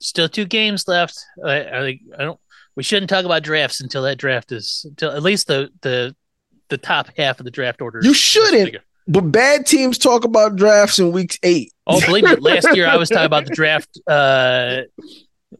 Still 0.00 0.28
two 0.28 0.46
games 0.46 0.88
left. 0.88 1.16
I, 1.44 1.60
I, 1.62 2.00
I 2.18 2.24
don't. 2.24 2.40
We 2.74 2.82
shouldn't 2.82 3.08
talk 3.08 3.24
about 3.24 3.44
drafts 3.44 3.80
until 3.80 4.02
that 4.02 4.18
draft 4.18 4.50
is 4.50 4.84
until 4.88 5.12
at 5.12 5.22
least 5.22 5.46
the 5.46 5.70
the 5.82 6.16
the 6.70 6.78
top 6.78 7.10
half 7.16 7.38
of 7.38 7.44
the 7.44 7.52
draft 7.52 7.80
order. 7.80 8.00
You 8.02 8.14
shouldn't. 8.14 8.78
But 9.06 9.32
bad 9.32 9.66
teams 9.66 9.98
talk 9.98 10.24
about 10.24 10.56
drafts 10.56 10.98
in 10.98 11.12
weeks 11.12 11.38
eight. 11.42 11.72
Oh, 11.86 12.00
believe 12.00 12.24
me, 12.24 12.34
last 12.36 12.74
year 12.74 12.86
I 12.86 12.96
was 12.96 13.08
talking 13.08 13.26
about 13.26 13.44
the 13.44 13.54
draft. 13.54 14.00
Uh, 14.06 14.82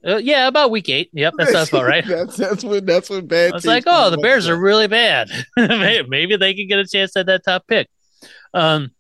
uh, 0.06 0.16
yeah, 0.16 0.48
about 0.48 0.70
week 0.70 0.88
eight. 0.88 1.10
Yep, 1.12 1.34
that 1.38 1.48
sounds 1.48 1.68
about 1.68 1.84
right. 1.84 2.04
that's 2.08 2.36
that's 2.36 2.64
what 2.64 2.86
that's 2.86 3.10
when 3.10 3.26
bad. 3.26 3.54
It's 3.54 3.66
like, 3.66 3.84
oh, 3.86 4.10
the 4.10 4.18
Bears 4.18 4.48
are 4.48 4.56
really 4.56 4.88
bad. 4.88 5.28
Maybe 5.56 6.36
they 6.36 6.54
can 6.54 6.68
get 6.68 6.78
a 6.78 6.86
chance 6.86 7.16
at 7.16 7.26
that 7.26 7.44
top 7.44 7.66
pick. 7.66 7.88
Um, 8.54 8.90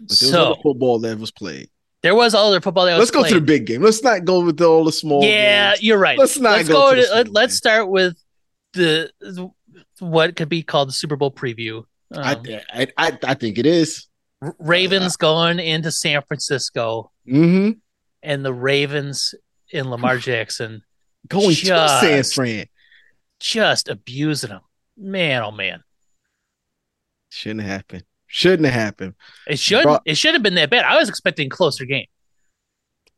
but 0.00 0.18
there 0.20 0.30
so 0.30 0.56
football 0.62 0.98
that 1.00 1.18
was 1.18 1.30
played. 1.30 1.68
There 2.02 2.14
was 2.14 2.34
other 2.34 2.60
football 2.60 2.86
that 2.86 2.94
was. 2.94 3.00
Let's 3.00 3.10
go 3.10 3.20
played. 3.20 3.34
to 3.34 3.40
the 3.40 3.46
big 3.46 3.66
game. 3.66 3.82
Let's 3.82 4.02
not 4.02 4.24
go 4.24 4.44
with 4.44 4.56
the, 4.56 4.66
all 4.66 4.84
the 4.84 4.92
small. 4.92 5.22
Yeah, 5.22 5.72
games. 5.72 5.82
you're 5.82 5.98
right. 5.98 6.18
Let's 6.18 6.38
not 6.38 6.52
let's 6.52 6.68
go. 6.68 6.90
go 6.90 6.94
to, 6.94 7.14
let, 7.14 7.28
let's 7.28 7.56
start 7.56 7.88
with 7.88 8.16
the 8.72 9.10
what 9.98 10.36
could 10.36 10.48
be 10.48 10.62
called 10.62 10.88
the 10.88 10.92
Super 10.92 11.16
Bowl 11.16 11.30
preview. 11.30 11.84
Um, 12.12 12.42
I, 12.72 12.88
I 12.96 13.18
I 13.22 13.34
think 13.34 13.58
it 13.58 13.66
is. 13.66 14.06
Ravens 14.58 15.16
going 15.16 15.58
into 15.58 15.90
San 15.90 16.22
Francisco, 16.22 17.12
mm-hmm. 17.28 17.72
and 18.22 18.44
the 18.44 18.54
Ravens 18.54 19.34
in 19.72 19.90
Lamar 19.90 20.18
Jackson 20.18 20.82
going 21.28 21.50
just, 21.50 21.64
to 21.64 21.88
San 22.00 22.24
Fran, 22.24 22.66
just 23.38 23.88
abusing 23.88 24.50
him. 24.50 24.60
Man, 24.96 25.42
oh 25.42 25.50
man, 25.50 25.82
shouldn't 27.30 27.62
have 27.62 27.70
happened. 27.70 28.04
Shouldn't 28.26 28.66
have 28.66 28.74
happened. 28.74 29.14
It 29.46 29.58
should. 29.58 29.82
Bro- 29.82 30.00
it 30.04 30.16
should 30.16 30.34
have 30.34 30.42
been 30.42 30.54
that 30.54 30.70
bad. 30.70 30.84
I 30.84 30.96
was 30.96 31.08
expecting 31.08 31.48
closer 31.48 31.84
game. 31.84 32.06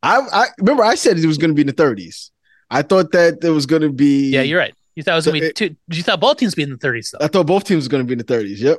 I, 0.03 0.21
I 0.33 0.47
remember 0.59 0.83
I 0.83 0.95
said 0.95 1.19
it 1.19 1.27
was 1.27 1.39
going 1.39 1.51
to 1.51 1.55
be 1.55 1.63
in 1.63 1.67
the 1.67 1.73
30s. 1.73 2.31
I 2.71 2.83
thought 2.83 3.13
that 3.13 3.45
it 3.45 3.51
was 3.51 3.67
going 3.67 3.83
to 3.83 3.93
be. 3.93 4.31
Yeah, 4.31 4.43
you're 4.43 4.59
right. 4.59 4.75
You 4.95 5.03
thought 5.03 5.13
it 5.13 5.17
was 5.17 5.27
going 5.27 5.41
to 5.41 5.47
be 5.49 5.53
two. 5.53 5.77
You 5.89 6.03
thought 6.03 6.21
both 6.21 6.39
teams 6.39 6.55
be 6.55 6.63
in 6.63 6.71
the 6.71 6.77
30s. 6.77 7.11
Though. 7.11 7.25
I 7.25 7.29
thought 7.29 7.47
both 7.47 7.65
teams 7.65 7.85
were 7.85 7.91
going 7.91 8.03
to 8.03 8.07
be 8.07 8.13
in 8.13 8.19
the 8.19 8.25
30s. 8.25 8.59
Yep. 8.59 8.79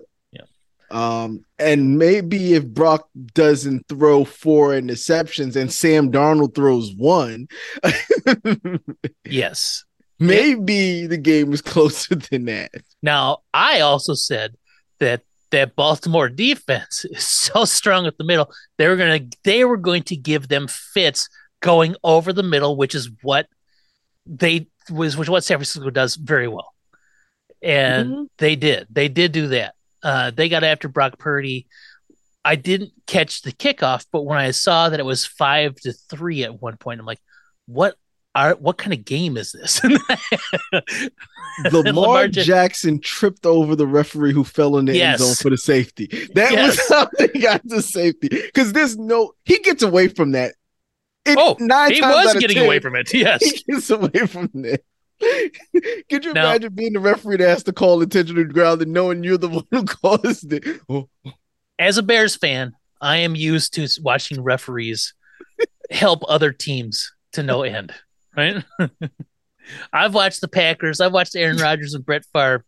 Yeah. 0.94 1.24
Um, 1.24 1.46
and 1.58 1.98
maybe 1.98 2.54
if 2.54 2.66
Brock 2.66 3.10
doesn't 3.34 3.88
throw 3.88 4.26
four 4.26 4.70
interceptions 4.70 5.56
and 5.56 5.72
Sam 5.72 6.12
Darnold 6.12 6.56
throws 6.56 6.94
one, 6.96 7.48
yes, 9.26 9.84
maybe 10.20 11.08
the 11.08 11.18
game 11.18 11.50
was 11.50 11.62
closer 11.74 12.16
than 12.16 12.46
that. 12.46 12.72
Now, 13.02 13.40
I 13.54 13.80
also 13.80 14.14
said 14.14 14.56
that 15.00 15.22
that 15.52 15.76
Baltimore 15.76 16.30
defense 16.30 17.06
is 17.12 17.26
so 17.26 17.66
strong 17.66 18.06
at 18.06 18.18
the 18.18 18.24
middle. 18.24 18.52
They 18.78 18.88
were 18.88 18.96
gonna 18.96 19.22
they 19.44 19.66
were 19.66 19.78
going 19.78 20.04
to 20.04 20.16
give 20.16 20.48
them 20.48 20.68
fits 20.68 21.30
going 21.62 21.96
over 22.04 22.34
the 22.34 22.44
middle, 22.44 22.76
which 22.76 22.94
is 22.94 23.10
what 23.22 23.48
they 24.26 24.68
was 24.90 25.18
which 25.18 25.30
what 25.30 25.44
San 25.44 25.58
Francisco 25.58 25.90
does 25.90 26.16
very 26.16 26.48
well. 26.48 26.74
And 27.62 28.10
mm-hmm. 28.10 28.24
they 28.38 28.56
did. 28.56 28.88
They 28.90 29.08
did 29.08 29.32
do 29.32 29.48
that. 29.48 29.76
Uh, 30.04 30.32
they 30.32 30.50
got 30.50 30.64
after 30.64 30.88
Brock 30.88 31.18
Purdy. 31.18 31.68
I 32.46 32.56
didn't 32.56 32.92
catch 33.08 33.42
the 33.42 33.54
kickoff, 33.54 34.06
but 34.12 34.24
when 34.24 34.38
I 34.38 34.52
saw 34.52 34.90
that 34.90 35.00
it 35.00 35.06
was 35.06 35.26
five 35.26 35.76
to 35.78 35.94
three 35.94 36.44
at 36.44 36.62
one 36.62 36.76
point, 36.78 37.00
I'm 37.00 37.06
like, 37.06 37.22
what 37.68 37.96
are 38.36 38.56
what 38.56 38.78
kind 38.78 38.94
of 38.94 39.06
game 39.06 39.38
is 39.38 39.52
this? 39.52 39.82
Lamar, 41.72 41.94
Lamar 41.94 42.28
Jackson 42.28 43.00
tripped 43.00 43.46
over 43.46 43.76
the 43.76 43.88
referee 43.88 44.34
who 44.34 44.44
fell 44.44 44.78
in 44.78 44.86
the 44.86 44.96
yes. 44.96 45.22
end 45.22 45.28
zone 45.28 45.36
for 45.36 45.50
the 45.50 45.58
safety. 45.58 46.08
That 46.34 46.52
yes. 46.52 46.78
was 46.78 46.90
how 46.90 47.10
they 47.18 47.40
got 47.40 47.62
the 47.64 47.82
safety. 47.82 48.30
Because 48.30 48.74
there's 48.74 48.98
no 48.98 49.34
he 49.46 49.60
gets 49.60 49.84
away 49.84 50.08
from 50.08 50.32
that. 50.32 50.56
It, 51.26 51.38
oh, 51.40 51.56
nine 51.60 51.94
he 51.94 52.02
was 52.02 52.34
getting 52.34 52.58
10, 52.58 52.66
away 52.66 52.80
from 52.80 52.96
it. 52.98 53.14
Yes, 53.14 53.42
he 53.42 53.64
gets 53.72 53.90
away 53.90 54.28
from 54.28 54.50
it. 54.56 54.84
Could 55.22 56.26
you 56.26 56.34
now, 56.34 56.50
imagine 56.50 56.74
being 56.74 56.94
the 56.94 57.00
referee 57.00 57.38
that 57.38 57.48
has 57.48 57.64
to 57.64 57.74
call 57.74 58.02
attention 58.02 58.36
to 58.36 58.44
the 58.44 58.54
ground 58.54 58.82
and 58.82 58.92
knowing 58.94 59.24
you're 59.24 59.38
the 59.38 59.50
one 59.50 59.68
who 59.72 59.84
caused 59.86 60.52
it? 60.52 60.82
Oh. 60.90 61.10
As 61.80 61.98
a 61.98 62.04
Bears 62.04 62.36
fan, 62.36 62.74
I 63.02 63.18
am 63.18 63.36
used 63.36 63.74
to 63.76 63.88
watching 64.02 64.44
referees 64.44 65.14
help 65.92 66.24
other 66.28 66.52
teams 66.52 67.12
to 67.34 67.44
no 67.44 67.64
end 67.64 67.94
right? 68.36 68.64
I've 69.94 70.14
watched 70.14 70.42
the 70.42 70.48
Packers, 70.48 71.00
I've 71.00 71.14
watched 71.14 71.36
Aaron 71.36 71.58
Rodgers 71.58 71.94
and 71.94 72.06
Brett 72.06 72.26
Favre 72.34 72.66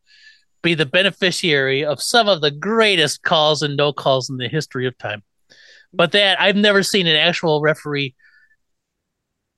be 0.61 0.73
the 0.73 0.85
beneficiary 0.85 1.85
of 1.85 2.01
some 2.01 2.27
of 2.27 2.41
the 2.41 2.51
greatest 2.51 3.23
calls 3.23 3.61
and 3.61 3.77
no 3.77 3.93
calls 3.93 4.29
in 4.29 4.37
the 4.37 4.47
history 4.47 4.87
of 4.87 4.97
time. 4.97 5.21
But 5.93 6.11
that 6.13 6.41
I've 6.41 6.55
never 6.55 6.83
seen 6.83 7.07
an 7.07 7.15
actual 7.15 7.61
referee 7.61 8.15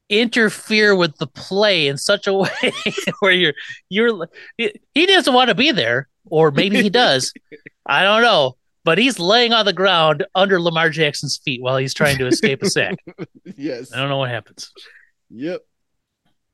interfere 0.10 0.96
with 0.96 1.17
the 1.17 1.28
play 1.28 1.88
in 1.88 1.98
such 1.98 2.28
a 2.28 2.34
way 2.34 2.74
where 3.20 3.32
you're 3.32 3.54
you're 3.89 4.28
he 4.58 5.06
doesn't 5.06 5.34
want 5.34 5.50
to 5.50 5.56
be 5.56 5.72
there 5.72 6.08
or 6.30 6.52
maybe 6.52 6.82
he 6.82 6.89
does. 6.89 7.34
I 7.86 8.04
don't 8.04 8.22
know, 8.22 8.58
but 8.84 8.98
he's 8.98 9.20
laying 9.20 9.54
on 9.54 9.65
the 9.65 9.74
ground 9.74 10.26
under 10.36 10.60
Lamar 10.60 10.89
Jackson's 10.89 11.38
feet 11.38 11.62
while 11.62 11.78
he's 11.78 11.93
trying 11.93 12.17
to 12.17 12.28
escape 12.28 12.62
a 12.63 12.70
sack. 12.70 12.98
yes. 13.58 13.93
I 13.93 13.98
don't 13.98 14.10
know 14.10 14.17
what 14.17 14.30
happens. 14.30 14.72
Yep. 15.30 15.62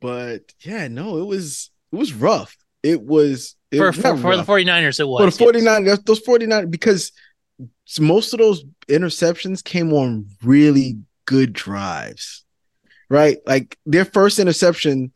But 0.02 0.42
yeah, 0.60 0.88
no, 0.88 1.18
it 1.18 1.26
was 1.26 1.72
it 1.92 1.96
was 1.96 2.14
rough. 2.14 2.56
It 2.82 3.02
was 3.02 3.56
it 3.72 3.78
for 3.78 3.94
for, 3.94 4.18
for 4.18 4.38
the 4.38 4.44
49ers 4.44 5.00
it 5.00 5.08
was. 5.08 5.20
For 5.20 5.32
the 5.32 5.38
49 5.38 5.86
yes. 5.86 6.00
those 6.06 6.20
49 6.20 6.70
because 6.70 7.12
most 8.00 8.34
of 8.34 8.40
those 8.40 8.64
interceptions 8.88 9.64
came 9.64 9.94
on 9.94 10.28
really 10.44 10.98
good 11.26 11.54
drives. 11.54 12.43
Right? 13.10 13.38
Like 13.46 13.78
their 13.86 14.06
first 14.06 14.40
interception 14.40 15.12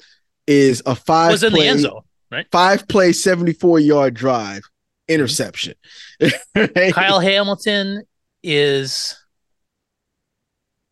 is 0.45 0.81
a 0.85 0.95
five 0.95 1.31
was 1.31 1.43
in 1.43 1.51
play, 1.51 1.63
the 1.63 1.69
end 1.69 1.79
zone, 1.81 2.01
right? 2.31 2.47
Five 2.51 2.87
play 2.87 3.11
74 3.11 3.79
yard 3.79 4.13
drive 4.13 4.61
interception. 5.07 5.75
right? 6.55 6.93
Kyle 6.93 7.19
Hamilton 7.19 8.03
is 8.43 9.15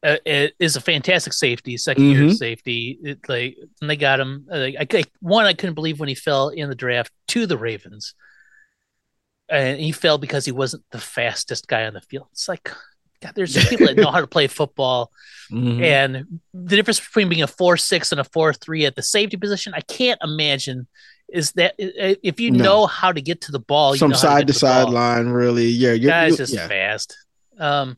uh, 0.05 0.17
is 0.25 0.75
a 0.75 0.81
fantastic 0.81 1.33
safety, 1.33 1.75
2nd 1.75 1.95
mm-hmm. 1.95 2.23
year 2.23 2.29
safety. 2.31 2.99
It, 3.01 3.27
like 3.27 3.57
and 3.81 3.89
they 3.89 3.95
got 3.95 4.19
him. 4.19 4.47
Uh, 4.51 4.55
I, 4.79 4.87
I, 4.91 5.03
one, 5.19 5.45
I 5.45 5.53
couldn't 5.53 5.73
believe 5.73 5.99
when 5.99 6.09
he 6.09 6.15
fell 6.15 6.49
in 6.49 6.69
the 6.69 6.75
draft 6.75 7.11
to 7.29 7.47
the 7.47 7.57
Ravens, 7.57 8.13
and 9.49 9.79
he 9.79 9.91
fell 9.91 10.17
because 10.17 10.45
he 10.45 10.51
wasn't 10.51 10.83
the 10.91 10.99
fastest 10.99 11.67
guy 11.67 11.85
on 11.85 11.93
the 11.93 12.01
field. 12.01 12.27
It's 12.31 12.47
like, 12.47 12.71
God, 13.25 13.35
there's 13.35 13.67
people 13.67 13.87
that 13.87 13.97
know 13.97 14.11
how 14.11 14.21
to 14.21 14.27
play 14.27 14.47
football, 14.47 15.11
mm-hmm. 15.51 15.83
and 15.83 16.39
the 16.53 16.75
difference 16.75 16.99
between 16.99 17.29
being 17.29 17.41
a 17.41 17.47
four 17.47 17.75
six 17.77 18.11
and 18.11 18.21
a 18.21 18.23
four 18.23 18.53
three 18.53 18.85
at 18.85 18.95
the 18.95 19.01
safety 19.01 19.37
position, 19.37 19.73
I 19.75 19.81
can't 19.81 20.19
imagine. 20.23 20.87
Is 21.27 21.53
that 21.53 21.73
if 21.79 22.39
you 22.39 22.51
no. 22.51 22.63
know 22.63 22.85
how 22.85 23.11
to 23.11 23.19
get 23.19 23.41
to 23.41 23.51
the 23.51 23.59
ball, 23.59 23.95
some 23.95 24.13
side 24.13 24.45
to, 24.47 24.53
to 24.53 24.59
side 24.59 24.89
line, 24.89 25.29
really? 25.29 25.65
Yeah, 25.67 25.93
you're, 25.93 26.11
guy's 26.11 26.37
just 26.37 26.53
yeah. 26.53 26.67
fast. 26.67 27.17
Um, 27.57 27.97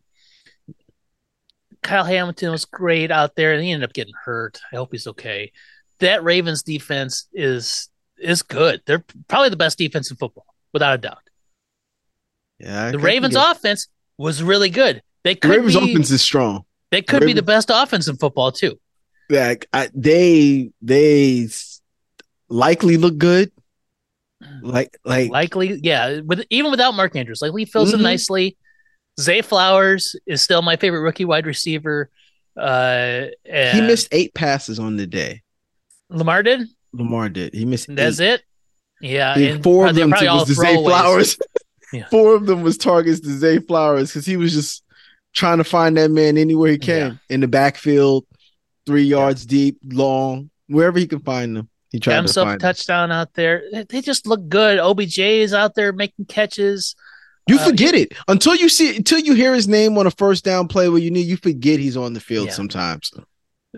Kyle 1.83 2.05
Hamilton 2.05 2.51
was 2.51 2.63
great 2.63 3.11
out 3.11 3.35
there, 3.35 3.53
and 3.53 3.61
he 3.61 3.71
ended 3.71 3.89
up 3.89 3.93
getting 3.93 4.13
hurt. 4.23 4.61
I 4.71 4.77
hope 4.77 4.93
he's 4.93 5.07
okay. 5.07 5.51
That 5.99 6.23
Ravens 6.23 6.63
defense 6.63 7.27
is 7.33 7.89
is 8.17 8.43
good. 8.43 8.81
They're 8.85 9.03
probably 9.27 9.49
the 9.49 9.57
best 9.57 9.77
defense 9.77 10.09
in 10.09 10.15
football, 10.15 10.45
without 10.71 10.95
a 10.95 10.97
doubt. 10.97 11.29
Yeah, 12.59 12.91
the 12.91 12.99
Ravens 12.99 13.35
get... 13.35 13.51
offense 13.57 13.89
was 14.17 14.41
really 14.41 14.69
good. 14.69 15.01
They 15.27 15.35
could 15.35 15.51
the 15.51 15.57
Ravens 15.57 15.75
be, 15.75 15.91
offense 15.91 16.09
is 16.09 16.21
strong. 16.21 16.63
They 16.89 17.01
could 17.01 17.17
the 17.17 17.25
Ravens... 17.25 17.33
be 17.33 17.41
the 17.41 17.45
best 17.45 17.69
offense 17.69 18.07
in 18.07 18.15
football 18.15 18.53
too. 18.53 18.79
Yeah, 19.29 19.55
I, 19.73 19.89
they 19.93 20.71
they 20.81 21.49
likely 22.47 22.95
look 22.95 23.17
good. 23.17 23.51
Like 24.61 24.97
like 25.03 25.29
likely, 25.29 25.81
yeah. 25.83 26.21
With 26.21 26.45
even 26.49 26.71
without 26.71 26.93
Mark 26.93 27.13
Andrews, 27.17 27.41
Likely 27.41 27.65
fills 27.65 27.89
mm-hmm. 27.89 27.97
in 27.97 28.03
nicely. 28.03 28.55
Zay 29.19 29.41
Flowers 29.41 30.15
is 30.25 30.41
still 30.41 30.61
my 30.61 30.77
favorite 30.77 31.01
rookie 31.01 31.25
wide 31.25 31.45
receiver. 31.45 32.09
Uh, 32.55 33.25
he 33.43 33.81
missed 33.81 34.07
eight 34.13 34.33
passes 34.33 34.79
on 34.79 34.95
the 34.95 35.07
day. 35.07 35.41
Lamar 36.09 36.41
did. 36.41 36.69
Lamar 36.93 37.27
did. 37.27 37.53
He 37.53 37.65
missed. 37.65 37.93
That's 37.93 38.21
eight. 38.21 38.35
it. 38.35 38.43
Yeah, 39.01 39.37
and 39.37 39.61
four 39.61 39.87
of 39.87 39.95
them 39.95 40.09
was 40.09 40.47
to 40.47 40.53
Zay 40.53 40.75
Flowers. 40.75 41.37
yeah. 41.91 42.07
Four 42.11 42.35
of 42.35 42.45
them 42.45 42.61
was 42.61 42.77
targets 42.77 43.19
to 43.19 43.37
Zay 43.37 43.59
Flowers 43.59 44.09
because 44.09 44.25
he 44.25 44.37
was 44.37 44.53
just 44.53 44.83
trying 45.33 45.57
to 45.59 45.63
find 45.63 45.97
that 45.97 46.11
man 46.11 46.37
anywhere 46.37 46.71
he 46.71 46.77
can 46.77 47.11
yeah. 47.11 47.33
in 47.33 47.41
the 47.41 47.47
backfield, 47.47 48.25
three 48.85 49.03
yards 49.03 49.45
yeah. 49.45 49.49
deep, 49.49 49.77
long, 49.85 50.49
wherever 50.67 50.97
he 50.97 51.07
can 51.07 51.19
find 51.19 51.55
them. 51.55 51.69
He 51.91 51.99
tried 51.99 52.15
Got 52.15 52.19
himself 52.19 52.49
a 52.49 52.57
touchdown 52.57 53.11
out 53.11 53.33
there. 53.33 53.63
They 53.87 54.01
just 54.01 54.27
look 54.27 54.49
good. 54.49 54.79
OBJ 54.79 55.19
is 55.19 55.53
out 55.53 55.75
there 55.75 55.93
making 55.93 56.25
catches. 56.25 56.95
You 57.47 57.57
uh, 57.57 57.65
forget 57.65 57.95
it 57.95 58.13
until 58.27 58.55
you 58.55 58.67
see 58.67 58.97
until 58.97 59.19
you 59.19 59.33
hear 59.33 59.53
his 59.53 59.69
name 59.69 59.97
on 59.97 60.05
a 60.05 60.11
first 60.11 60.43
down 60.43 60.67
play 60.67 60.89
where 60.89 60.99
you 60.99 61.09
need 61.09 61.27
you 61.27 61.37
forget 61.37 61.79
he's 61.79 61.95
on 61.95 62.13
the 62.13 62.19
field 62.19 62.47
yeah. 62.47 62.53
sometimes. 62.53 63.11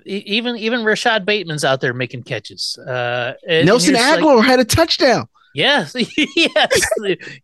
Even 0.06 0.56
even 0.58 0.84
Rashod 0.84 1.24
Bateman's 1.24 1.64
out 1.64 1.82
there 1.82 1.94
making 1.94 2.24
catches. 2.24 2.78
Uh, 2.80 3.34
Nelson 3.48 3.94
you're 3.94 4.04
like, 4.04 4.20
Agholor 4.20 4.44
had 4.44 4.60
a 4.60 4.66
touchdown. 4.66 5.28
Yes, 5.56 5.96
yes, 6.36 6.82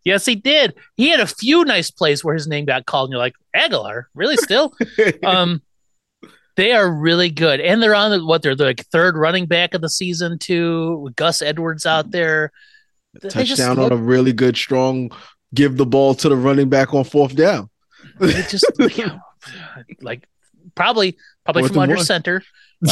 yes, 0.04 0.24
he 0.26 0.34
did. 0.36 0.74
He 0.96 1.08
had 1.10 1.20
a 1.20 1.26
few 1.26 1.64
nice 1.64 1.90
plays 1.90 2.22
where 2.24 2.34
his 2.34 2.46
name 2.46 2.64
got 2.64 2.86
called, 2.86 3.08
and 3.08 3.12
you're 3.12 3.18
like, 3.20 3.34
Agholor, 3.54 4.04
really? 4.14 4.36
Still, 4.36 4.72
um, 5.24 5.60
they 6.56 6.72
are 6.72 6.90
really 6.90 7.30
good, 7.30 7.60
and 7.60 7.82
they're 7.82 7.94
on 7.94 8.10
the, 8.12 8.24
what 8.24 8.42
they're 8.42 8.54
the 8.54 8.64
like 8.66 8.86
third 8.86 9.16
running 9.16 9.46
back 9.46 9.74
of 9.74 9.80
the 9.80 9.88
season 9.90 10.38
too. 10.38 10.98
With 10.98 11.16
Gus 11.16 11.42
Edwards 11.42 11.84
out 11.84 12.10
there, 12.12 12.52
They 13.20 13.28
just 13.44 13.60
touchdown 13.60 13.76
look- 13.76 13.92
on 13.92 13.98
a 13.98 14.00
really 14.00 14.32
good, 14.32 14.56
strong 14.56 15.10
give 15.54 15.76
the 15.76 15.86
ball 15.86 16.14
to 16.14 16.28
the 16.28 16.36
running 16.36 16.68
back 16.68 16.94
on 16.94 17.04
fourth 17.04 17.34
down. 17.34 17.70
they 18.20 18.42
just 18.42 18.64
like 20.00 20.28
probably 20.74 21.16
probably 21.44 21.62
Fourth 21.62 21.72
from 21.72 21.82
under 21.82 21.96
one. 21.96 22.04
center. 22.04 22.42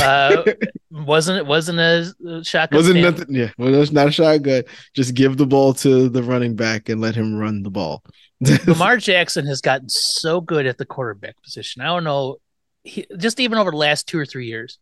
Uh, 0.01 0.43
wasn't 0.91 1.39
it 1.39 1.47
wasn't 1.47 1.79
a 1.79 2.43
shotgun? 2.45 2.79
Wasn't 2.79 2.99
snap. 2.99 3.19
nothing. 3.19 3.35
Yeah, 3.35 3.51
well, 3.59 3.73
that's 3.73 3.93
not 3.93 4.09
a 4.09 4.13
shotgun. 4.13 4.63
Just 4.95 5.15
give 5.15 5.37
the 5.37 5.47
ball 5.47 5.75
to 5.75 6.09
the 6.09 6.23
running 6.23 6.57
back 6.57 6.89
and 6.89 7.01
let 7.01 7.15
him 7.15 7.35
run 7.37 7.63
the 7.63 7.71
ball. 7.71 8.03
Lamar 8.67 8.97
Jackson 8.97 9.47
has 9.47 9.61
gotten 9.61 9.89
so 9.89 10.41
good 10.41 10.67
at 10.67 10.79
the 10.79 10.85
quarterback 10.87 11.41
position. 11.43 11.83
I 11.83 11.87
don't 11.87 12.05
know, 12.05 12.37
he, 12.83 13.07
just 13.19 13.41
even 13.41 13.59
over 13.59 13.71
the 13.71 13.77
last 13.77 14.07
two 14.09 14.19
or 14.19 14.27
three 14.27 14.47
years, 14.47 14.79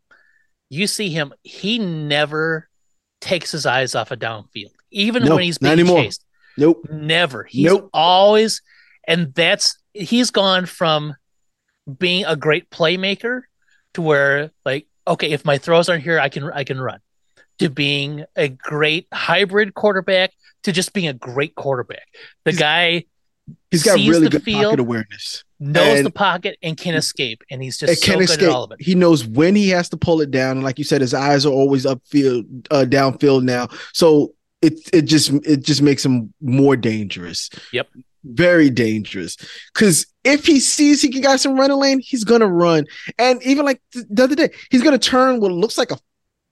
you 0.70 0.86
see 0.86 1.11
him. 1.11 1.32
He 1.42 1.78
never 1.78 2.68
takes 3.20 3.50
his 3.53 3.66
eyes 3.66 3.94
off 3.94 4.11
a 4.11 4.16
downfield, 4.16 4.72
even 4.90 5.24
No, 5.24 5.34
when 5.34 5.44
he's 5.44 5.59
being 5.59 5.84
chased. 5.86 6.24
nope. 6.59 6.86
Never. 6.90 7.44
He's 7.44 7.66
Nope. 7.66 7.90
always, 7.92 8.62
and 9.07 9.34
that's 9.34 9.78
he's 9.94 10.30
gone 10.30 10.66
from 10.66 11.14
being 11.98 12.24
a 12.24 12.36
great 12.36 12.70
playmaker 12.70 13.42
to 13.94 14.03
where 14.03 14.50
like 14.64 14.86
okay, 15.07 15.30
if 15.30 15.44
my 15.44 15.59
throws 15.59 15.88
aren't 15.88 16.03
here, 16.05 16.18
I 16.18 16.28
can 16.28 16.50
I 16.53 16.64
can 16.64 16.80
run. 16.80 16.98
To 17.59 17.68
being 17.68 18.24
a 18.34 18.48
great 18.48 19.07
hybrid 19.12 19.74
quarterback 19.74 20.32
to 20.64 20.72
just 20.72 20.92
being 20.92 21.07
a 21.09 21.12
great 21.12 21.55
quarterback. 21.55 22.07
The 22.44 22.53
He's- 22.53 22.61
guy 22.61 23.05
He's 23.70 23.82
got 23.82 23.96
sees 23.96 24.09
really 24.09 24.24
the 24.24 24.30
good 24.30 24.42
field, 24.44 24.64
pocket 24.64 24.80
awareness. 24.80 25.44
knows 25.59 25.98
And- 25.98 26.07
the 26.07 26.11
pocket 26.11 26.57
and 26.62 26.76
can 26.76 26.94
escape, 26.94 27.42
and 27.50 27.62
he's 27.62 27.76
just 27.78 28.00
so 28.03 28.07
can 28.07 28.18
good 28.20 28.30
escape. 28.30 28.48
at 28.48 28.55
all 28.55 28.64
of 28.64 28.72
it. 28.72 28.80
He 28.80 28.94
knows 28.94 29.24
when 29.26 29.55
he 29.57 29.68
has 29.70 29.88
to 29.90 29.96
pull 29.96 30.20
it 30.20 30.30
down, 30.30 30.53
and 30.59 30.64
like 30.64 30.78
you 30.78 30.84
said, 30.84 31.00
his 31.00 31.12
eyes 31.12 31.44
are 31.44 31.53
always 31.53 31.84
upfield, 31.84 32.66
uh, 32.70 32.84
downfield 32.88 33.42
now. 33.42 33.68
So 33.92 34.34
it 34.62 34.74
it 34.92 35.03
just 35.03 35.30
it 35.44 35.62
just 35.64 35.82
makes 35.82 36.05
him 36.05 36.32
more 36.40 36.76
dangerous. 36.76 37.50
Yep. 37.72 37.88
very 38.24 38.70
dangerous. 38.70 39.36
Because 39.74 40.07
if 40.24 40.46
he 40.46 40.60
sees 40.60 41.02
he 41.02 41.10
can 41.10 41.22
got 41.22 41.40
some 41.40 41.58
running 41.58 41.78
lane, 41.78 42.00
he's 42.00 42.24
gonna 42.24 42.48
run. 42.48 42.86
And 43.18 43.42
even 43.42 43.64
like 43.64 43.80
the 43.92 44.24
other 44.24 44.34
day, 44.34 44.50
he's 44.70 44.82
gonna 44.82 44.98
turn 44.98 45.40
what 45.40 45.52
looks 45.52 45.78
like 45.78 45.90
a 45.90 45.98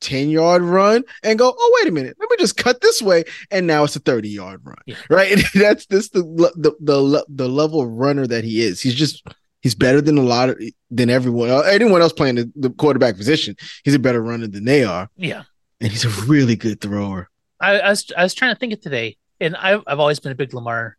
10 0.01 0.31
yard 0.31 0.63
run 0.63 1.05
and 1.23 1.39
go, 1.39 1.55
oh, 1.57 1.79
wait 1.79 1.89
a 1.89 1.93
minute, 1.93 2.17
let 2.19 2.31
me 2.31 2.37
just 2.39 2.57
cut 2.57 2.81
this 2.81 3.03
way. 3.03 3.25
And 3.51 3.67
now 3.67 3.85
it's 3.85 3.97
a 3.97 4.01
30 4.01 4.29
yard 4.29 4.63
run. 4.65 4.77
Yeah. 4.87 4.97
Right. 5.09 5.33
And 5.33 5.43
that's 5.55 5.87
this 5.87 6.09
the, 6.11 6.23
the 6.23 6.75
the 6.81 7.25
the 7.29 7.49
level 7.49 7.81
of 7.81 7.89
runner 7.89 8.27
that 8.27 8.45
he 8.45 8.63
is. 8.63 8.81
He's 8.81 8.95
just 8.95 9.27
he's 9.61 9.75
better 9.75 10.01
than 10.01 10.19
a 10.19 10.23
lot 10.23 10.51
of 10.51 10.61
than 10.91 11.11
everyone 11.11 11.51
uh, 11.51 11.61
anyone 11.61 12.01
else 12.01 12.13
playing 12.13 12.37
the, 12.37 12.53
the 12.57 12.71
quarterback 12.71 13.17
position. 13.17 13.57
He's 13.85 13.95
a 13.95 13.99
better 13.99 14.23
runner 14.23 14.47
than 14.47 14.65
they 14.65 14.85
are. 14.85 15.09
Yeah. 15.17 15.45
And 15.81 15.91
he's 15.91 16.05
a 16.05 16.27
really 16.27 16.57
good 16.57 16.81
thrower. 16.81 17.31
I, 17.61 17.79
I 17.81 17.91
was 17.91 18.11
I 18.17 18.23
was 18.23 18.35
trying 18.35 18.55
to 18.55 18.59
think 18.59 18.73
of 18.73 18.81
today, 18.81 19.17
and 19.39 19.55
I've 19.57 19.83
I've 19.87 20.01
always 20.01 20.19
been 20.19 20.33
a 20.33 20.35
big 20.37 20.55
Lamar 20.55 20.97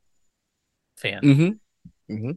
fan. 0.98 1.22
Mm-hmm. 1.22 2.32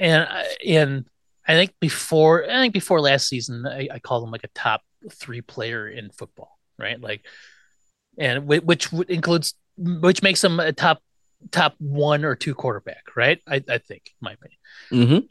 And 0.00 0.22
I- 0.28 0.56
and 0.66 1.04
I 1.46 1.54
think 1.54 1.72
before 1.80 2.44
I 2.44 2.60
think 2.60 2.74
before 2.74 3.00
last 3.00 3.28
season, 3.28 3.66
I, 3.66 3.88
I 3.92 3.98
called 4.00 4.24
him 4.24 4.30
like 4.30 4.44
a 4.44 4.48
top 4.54 4.82
three 5.12 5.40
player 5.40 5.88
in 5.88 6.10
football, 6.10 6.58
right? 6.78 7.00
Like, 7.00 7.24
and 8.18 8.46
whi- 8.46 8.64
which 8.64 8.92
includes 9.08 9.54
which 9.76 10.22
makes 10.22 10.42
him 10.42 10.60
a 10.60 10.72
top 10.72 11.02
top 11.50 11.74
one 11.78 12.24
or 12.24 12.34
two 12.34 12.54
quarterback, 12.54 13.16
right? 13.16 13.40
I, 13.46 13.62
I 13.68 13.78
think, 13.78 14.12
in 14.20 14.20
my 14.20 14.32
opinion. 14.32 14.58
Mm-hmm. 14.92 15.26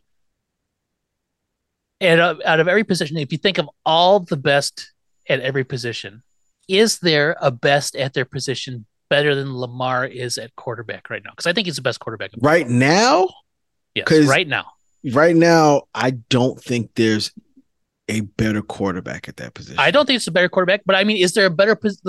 And 2.01 2.21
uh, 2.21 2.35
out 2.45 2.59
of 2.59 2.67
every 2.67 2.83
position, 2.83 3.17
if 3.17 3.31
you 3.31 3.37
think 3.37 3.57
of 3.57 3.69
all 3.85 4.19
the 4.21 4.37
best 4.37 4.91
at 5.27 5.41
every 5.41 5.63
position, 5.63 6.23
is 6.67 6.99
there 6.99 7.35
a 7.41 7.51
best 7.51 7.95
at 7.95 8.13
their 8.13 8.25
position 8.25 8.85
better 9.09 9.35
than 9.35 9.55
Lamar 9.55 10.05
is 10.05 10.37
at 10.37 10.55
quarterback 10.55 11.09
right 11.09 11.21
now? 11.23 11.31
Because 11.31 11.45
I 11.47 11.53
think 11.53 11.67
he's 11.67 11.75
the 11.75 11.81
best 11.81 11.99
quarterback. 11.99 12.31
Right 12.39 12.67
now, 12.67 13.27
Yes, 14.07 14.27
right 14.27 14.47
now. 14.47 14.65
right 15.13 15.35
now, 15.35 15.83
I 15.93 16.11
don't 16.11 16.61
think 16.61 16.91
there's 16.95 17.31
a 18.09 18.21
better 18.21 18.61
quarterback 18.61 19.29
at 19.29 19.37
that 19.37 19.53
position. 19.53 19.79
I 19.79 19.91
don't 19.91 20.05
think 20.05 20.17
it's 20.17 20.27
a 20.27 20.31
better 20.31 20.49
quarterback, 20.49 20.81
but 20.85 20.95
I 20.95 21.03
mean, 21.03 21.17
is 21.17 21.33
there 21.33 21.45
a 21.45 21.49
better 21.49 21.75
pos- 21.75 22.01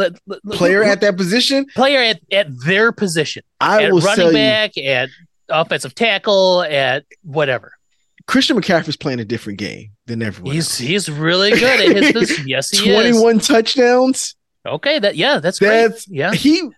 player 0.53 0.82
at 0.82 1.01
that 1.03 1.16
position. 1.16 1.66
player 1.74 2.01
at, 2.01 2.20
at 2.32 2.47
their 2.64 2.91
position 2.91 3.43
I 3.61 3.84
at 3.84 3.93
will 3.93 4.01
running 4.01 4.28
you, 4.28 4.32
back, 4.32 4.78
at 4.78 5.11
offensive 5.49 5.95
tackle, 5.95 6.62
at 6.62 7.05
whatever? 7.22 7.72
Christian 8.26 8.57
McCaffrey's 8.57 8.97
playing 8.97 9.20
a 9.20 9.24
different 9.24 9.59
game 9.59 9.91
than 10.07 10.22
everyone. 10.22 10.55
He's 10.55 10.68
else. 10.68 10.78
he's 10.78 11.11
really 11.11 11.51
good 11.51 11.80
at 11.80 11.97
his 11.97 12.12
position. 12.12 12.45
Yes, 12.49 12.70
he 12.70 12.88
is. 12.88 12.95
twenty-one 12.95 13.41
touchdowns. 13.41 14.36
Okay, 14.64 14.99
that 15.01 15.16
yeah, 15.16 15.38
that's 15.38 15.59
great. 15.59 15.88
That's 15.88 16.09
yeah, 16.09 16.32
he. 16.32 16.70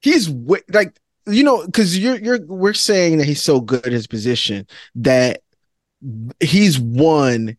He's 0.00 0.30
like 0.72 0.96
you 1.26 1.44
know 1.44 1.64
because 1.66 1.98
you're 1.98 2.18
you're 2.18 2.40
we're 2.46 2.72
saying 2.72 3.18
that 3.18 3.26
he's 3.26 3.42
so 3.42 3.60
good 3.60 3.86
at 3.86 3.92
his 3.92 4.06
position 4.06 4.66
that 4.96 5.40
he's 6.40 6.78
one. 6.78 7.56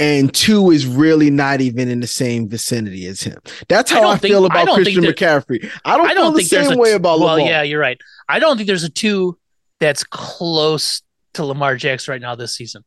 And 0.00 0.34
two 0.34 0.72
is 0.72 0.84
really 0.84 1.30
not 1.30 1.60
even 1.60 1.88
in 1.88 2.00
the 2.00 2.08
same 2.08 2.48
vicinity 2.48 3.06
as 3.06 3.20
him. 3.22 3.38
That's 3.68 3.88
how 3.88 3.98
I, 3.98 4.00
don't 4.00 4.20
think- 4.20 4.32
feel 4.32 4.46
about 4.46 4.66
don't 4.66 4.74
Christian 4.74 5.04
that- 5.04 5.16
McCaffrey. 5.16 5.70
I 5.84 5.96
don't, 5.96 6.10
I 6.10 6.14
don't 6.14 6.32
feel 6.32 6.38
think 6.38 6.50
the 6.50 6.64
same 6.70 6.78
way 6.78 6.92
about 6.94 7.20
well, 7.20 7.38
yeah, 7.38 7.62
you're 7.62 7.78
right. 7.78 8.00
I 8.28 8.40
don't 8.40 8.56
think 8.56 8.66
there's 8.66 8.82
a 8.82 8.88
two 8.90 9.38
that's 9.78 10.02
close 10.02 11.02
to 11.34 11.44
Lamar 11.44 11.76
Jackson 11.76 12.10
right 12.12 12.20
now 12.20 12.34
this 12.34 12.56
season. 12.56 12.82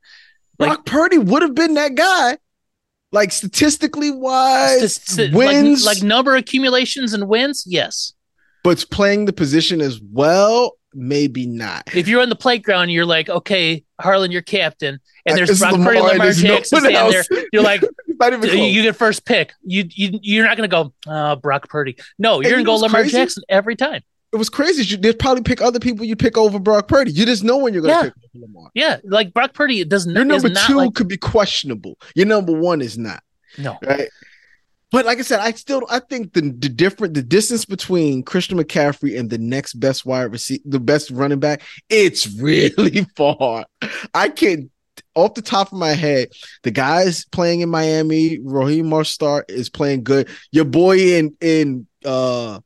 like- 0.60 0.70
Brock 0.72 0.86
Purdy 0.86 1.18
would 1.18 1.42
have 1.42 1.56
been 1.56 1.76
that 1.76 1.96
guy. 1.96 2.38
Like 3.14 3.32
statistically 3.32 4.12
wise, 4.12 4.96
St- 4.96 5.32
st- 5.32 5.34
wins, 5.34 5.86
like, 5.86 5.98
like 5.98 6.04
number 6.04 6.36
accumulations 6.36 7.14
and 7.14 7.30
wins, 7.30 7.64
yes. 7.66 8.12
But 8.66 8.86
playing 8.92 9.26
the 9.26 9.34
position 9.34 9.80
as 9.80 10.02
well, 10.02 10.74
maybe 10.94 11.46
not. 11.46 11.96
If 11.96 12.08
you're 12.10 12.22
on 12.22 12.30
the 12.30 12.36
playground, 12.36 12.90
you're 12.90 13.06
like, 13.06 13.30
okay, 13.30 13.84
Harlan, 14.02 14.32
you're 14.32 14.42
captain, 14.42 15.00
and 15.26 15.38
there's 15.38 15.60
Brock 15.60 15.76
Purdy, 15.76 16.00
and 16.00 16.08
Lamar 16.08 16.26
there's 16.26 16.44
no 16.44 16.56
Jackson 16.58 16.80
standing 16.82 17.12
there. 17.12 17.46
You're 17.54 17.64
like, 17.64 17.82
you, 18.54 18.84
get 18.84 18.96
first 18.96 19.26
pick. 19.26 19.54
You 19.64 19.86
you 19.90 20.20
you're 20.22 20.46
not 20.46 20.58
gonna 20.58 20.68
go 20.68 20.94
uh, 21.08 21.36
Brock 21.38 21.70
Purdy. 21.70 21.96
No, 22.20 22.42
you're 22.42 22.58
And 22.58 22.66
gonna 22.66 22.78
go 22.78 22.84
Lamar 22.84 23.02
crazy? 23.02 23.18
Jackson 23.18 23.44
every 23.50 23.76
time. 23.76 24.02
it 24.34 24.38
was 24.38 24.50
crazy. 24.50 24.84
You, 24.84 24.98
they'd 24.98 25.18
probably 25.20 25.44
pick 25.44 25.62
other 25.62 25.80
people 25.80 26.06
you 26.06 26.16
pick 26.16 26.38
over 26.38 26.60
Brock 26.60 26.88
Purdy. 26.88 27.12
You 27.12 27.26
just 27.26 27.44
know 27.44 27.58
when 27.58 27.74
you're 27.74 27.82
going 27.84 27.94
to 28.00 28.06
Yeah. 28.08 28.12
pick 28.34 28.42
Lamar. 28.42 28.70
Yeah, 28.74 28.98
like 29.06 29.34
Brock 29.34 29.54
Purdy 29.54 29.84
doesn't. 29.86 30.14
Your 30.14 30.26
number 30.26 30.48
is 30.48 30.54
not 30.54 30.68
two 30.68 30.76
like 30.76 30.94
could 30.94 31.08
be 31.08 31.18
questionable. 31.18 31.98
Your 32.16 32.26
number 32.28 32.52
one 32.54 32.82
is 32.82 32.98
not. 32.98 33.22
no. 33.58 33.78
Right. 33.86 34.10
But 34.96 35.06
like 35.06 35.20
I 35.20 35.24
said, 35.24 35.42
I 35.42 35.52
still 35.52 35.82
I 35.90 36.00
think 36.00 36.32
the 36.32 36.40
the 36.40 36.70
different 36.70 37.16
the 37.16 37.22
distance 37.22 37.66
between 37.66 38.24
Christian 38.24 38.58
McCaffrey 38.58 39.20
and 39.20 39.30
the 39.30 39.38
next 39.38 39.74
best 39.74 40.06
wide 40.06 40.32
receiver, 40.32 40.64
the 40.64 40.80
best 40.80 41.12
running 41.12 41.42
back, 41.42 41.64
it's 41.90 42.26
really 42.40 43.06
far. 43.18 43.66
I 44.14 44.30
can't 44.30 44.72
off 45.14 45.34
the 45.34 45.42
top 45.42 45.74
of 45.74 45.78
my 45.78 45.92
head, 45.92 46.30
the 46.64 46.72
guys 46.72 47.26
playing 47.26 47.60
in 47.60 47.68
Miami, 47.68 48.40
Raheem 48.42 48.86
Mostert 48.86 49.44
is 49.50 49.70
playing 49.70 50.06
good. 50.06 50.30
Your 50.52 50.64
boy 50.64 50.98
in 51.18 51.36
in 51.42 51.88
uh 52.06 52.62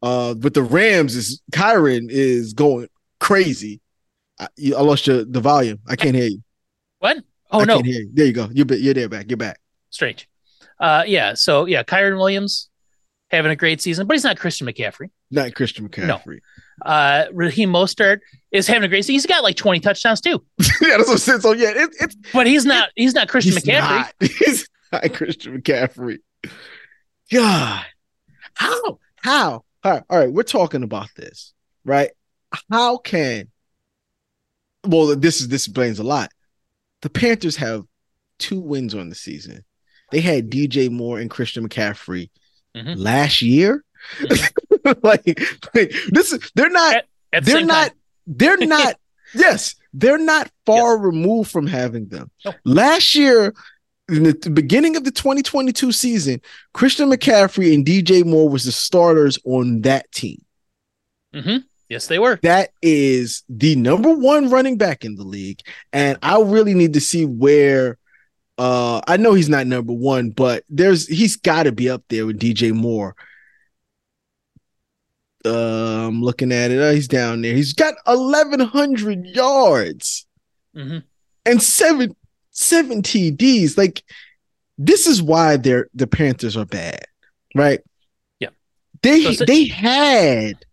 uh 0.00 0.36
with 0.40 0.54
the 0.54 0.62
Rams 0.62 1.16
is 1.16 1.42
Kyren 1.50 2.06
is 2.08 2.52
going 2.52 2.86
crazy. 3.18 3.80
I, 4.38 4.46
you- 4.54 4.76
I 4.76 4.80
lost 4.82 5.08
your 5.08 5.24
the 5.24 5.40
volume. 5.40 5.80
I 5.88 5.96
can't 5.96 6.14
hear 6.14 6.28
you. 6.28 6.42
What? 7.00 7.16
Oh 7.50 7.62
I 7.62 7.64
no, 7.64 7.74
can't 7.74 7.86
hear 7.86 8.02
you. 8.02 8.10
There 8.14 8.26
you 8.26 8.32
go. 8.32 8.48
You're 8.52 8.72
you're 8.74 8.94
there 8.94 9.08
back. 9.08 9.26
You're 9.28 9.38
back. 9.38 9.58
strange. 9.90 10.28
Uh, 10.84 11.02
yeah. 11.06 11.32
So 11.32 11.64
yeah, 11.64 11.82
Kyren 11.82 12.18
Williams 12.18 12.68
having 13.30 13.50
a 13.50 13.56
great 13.56 13.80
season, 13.80 14.06
but 14.06 14.12
he's 14.12 14.24
not 14.24 14.38
Christian 14.38 14.66
McCaffrey. 14.66 15.08
Not 15.30 15.54
Christian 15.54 15.88
McCaffrey. 15.88 16.40
Uh, 16.84 17.24
Raheem 17.32 17.72
Mostert 17.72 18.18
is 18.52 18.66
having 18.66 18.84
a 18.84 18.88
great 18.88 19.02
season. 19.02 19.14
He's 19.14 19.24
got 19.24 19.42
like 19.42 19.56
20 19.56 19.80
touchdowns 19.80 20.20
too, 20.20 20.44
yeah, 20.82 20.98
that's 20.98 21.08
what 21.08 21.12
I'm 21.12 21.18
saying. 21.18 21.40
So 21.40 21.52
yeah, 21.52 21.70
it, 21.70 21.90
it's 22.00 22.16
but 22.34 22.46
he's 22.46 22.66
not. 22.66 22.90
He's 22.96 23.14
not 23.14 23.28
Christian 23.28 23.54
he's 23.54 23.64
McCaffrey. 23.64 23.80
Not, 23.80 24.14
he's 24.20 24.68
not 24.92 25.14
Christian 25.14 25.58
McCaffrey. 25.58 26.18
God, 27.32 27.86
how 28.52 28.98
how 29.16 29.64
all 29.84 29.90
right, 29.90 30.02
all 30.10 30.18
right. 30.18 30.30
We're 30.30 30.42
talking 30.42 30.82
about 30.82 31.08
this, 31.16 31.54
right? 31.86 32.10
How 32.70 32.98
can 32.98 33.50
well 34.86 35.16
this 35.16 35.40
is 35.40 35.48
this 35.48 35.66
explains 35.66 35.98
a 35.98 36.04
lot. 36.04 36.30
The 37.00 37.08
Panthers 37.08 37.56
have 37.56 37.84
two 38.38 38.60
wins 38.60 38.94
on 38.94 39.08
the 39.08 39.14
season. 39.14 39.64
They 40.14 40.20
had 40.20 40.48
DJ 40.48 40.88
Moore 40.92 41.18
and 41.18 41.28
Christian 41.28 41.68
McCaffrey 41.68 42.30
Mhm. 42.76 42.94
last 42.96 43.42
year. 43.42 43.84
like, 45.02 45.40
like 45.74 45.92
this 46.10 46.32
is 46.32 46.50
they're 46.54 46.70
not 46.70 47.02
At 47.32 47.44
the 47.44 47.50
they're 47.52 47.64
not 47.64 47.88
time. 47.88 47.96
they're 48.28 48.56
not 48.66 48.94
yes 49.34 49.74
they're 49.92 50.18
not 50.18 50.50
far 50.66 50.96
removed 50.98 51.50
from 51.50 51.66
having 51.66 52.06
them 52.08 52.30
last 52.64 53.16
year 53.16 53.52
in 54.08 54.22
the 54.22 54.50
beginning 54.50 54.94
of 54.96 55.02
the 55.04 55.10
2022 55.10 55.90
season, 55.90 56.40
Christian 56.74 57.10
McCaffrey 57.10 57.74
and 57.74 57.84
DJ 57.84 58.24
Moore 58.24 58.48
was 58.48 58.64
the 58.64 58.72
starters 58.72 59.36
on 59.44 59.80
that 59.80 60.12
team. 60.12 60.44
Mm-hmm. 61.34 61.56
Yes, 61.88 62.06
they 62.06 62.18
were. 62.18 62.38
That 62.42 62.70
is 62.82 63.42
the 63.48 63.74
number 63.76 64.12
one 64.12 64.50
running 64.50 64.76
back 64.76 65.04
in 65.04 65.16
the 65.16 65.24
league, 65.24 65.60
and 65.92 66.18
I 66.22 66.40
really 66.40 66.74
need 66.74 66.92
to 66.94 67.00
see 67.00 67.24
where. 67.24 67.96
Uh, 68.56 69.00
I 69.06 69.16
know 69.16 69.34
he's 69.34 69.48
not 69.48 69.66
number 69.66 69.92
one, 69.92 70.30
but 70.30 70.64
there's 70.68 71.08
he's 71.08 71.36
got 71.36 71.64
to 71.64 71.72
be 71.72 71.90
up 71.90 72.02
there 72.08 72.24
with 72.26 72.38
DJ 72.38 72.72
Moore. 72.72 73.16
Uh, 75.44 76.06
I'm 76.08 76.22
looking 76.22 76.52
at 76.52 76.70
it. 76.70 76.78
Oh, 76.78 76.94
he's 76.94 77.08
down 77.08 77.42
there. 77.42 77.54
He's 77.54 77.72
got 77.74 77.94
1,100 78.04 79.26
yards 79.26 80.26
Mm-hmm. 80.76 80.98
and 81.46 81.62
seven 81.62 82.16
seven 82.50 83.00
TDs. 83.02 83.78
Like 83.78 84.02
this 84.76 85.06
is 85.06 85.22
why 85.22 85.56
they're 85.56 85.86
the 85.94 86.08
Panthers 86.08 86.56
are 86.56 86.64
bad, 86.64 87.04
right? 87.54 87.78
Yeah. 88.40 88.48
They 89.02 89.32
So 89.34 89.44
they 89.44 89.66
had 89.66 90.64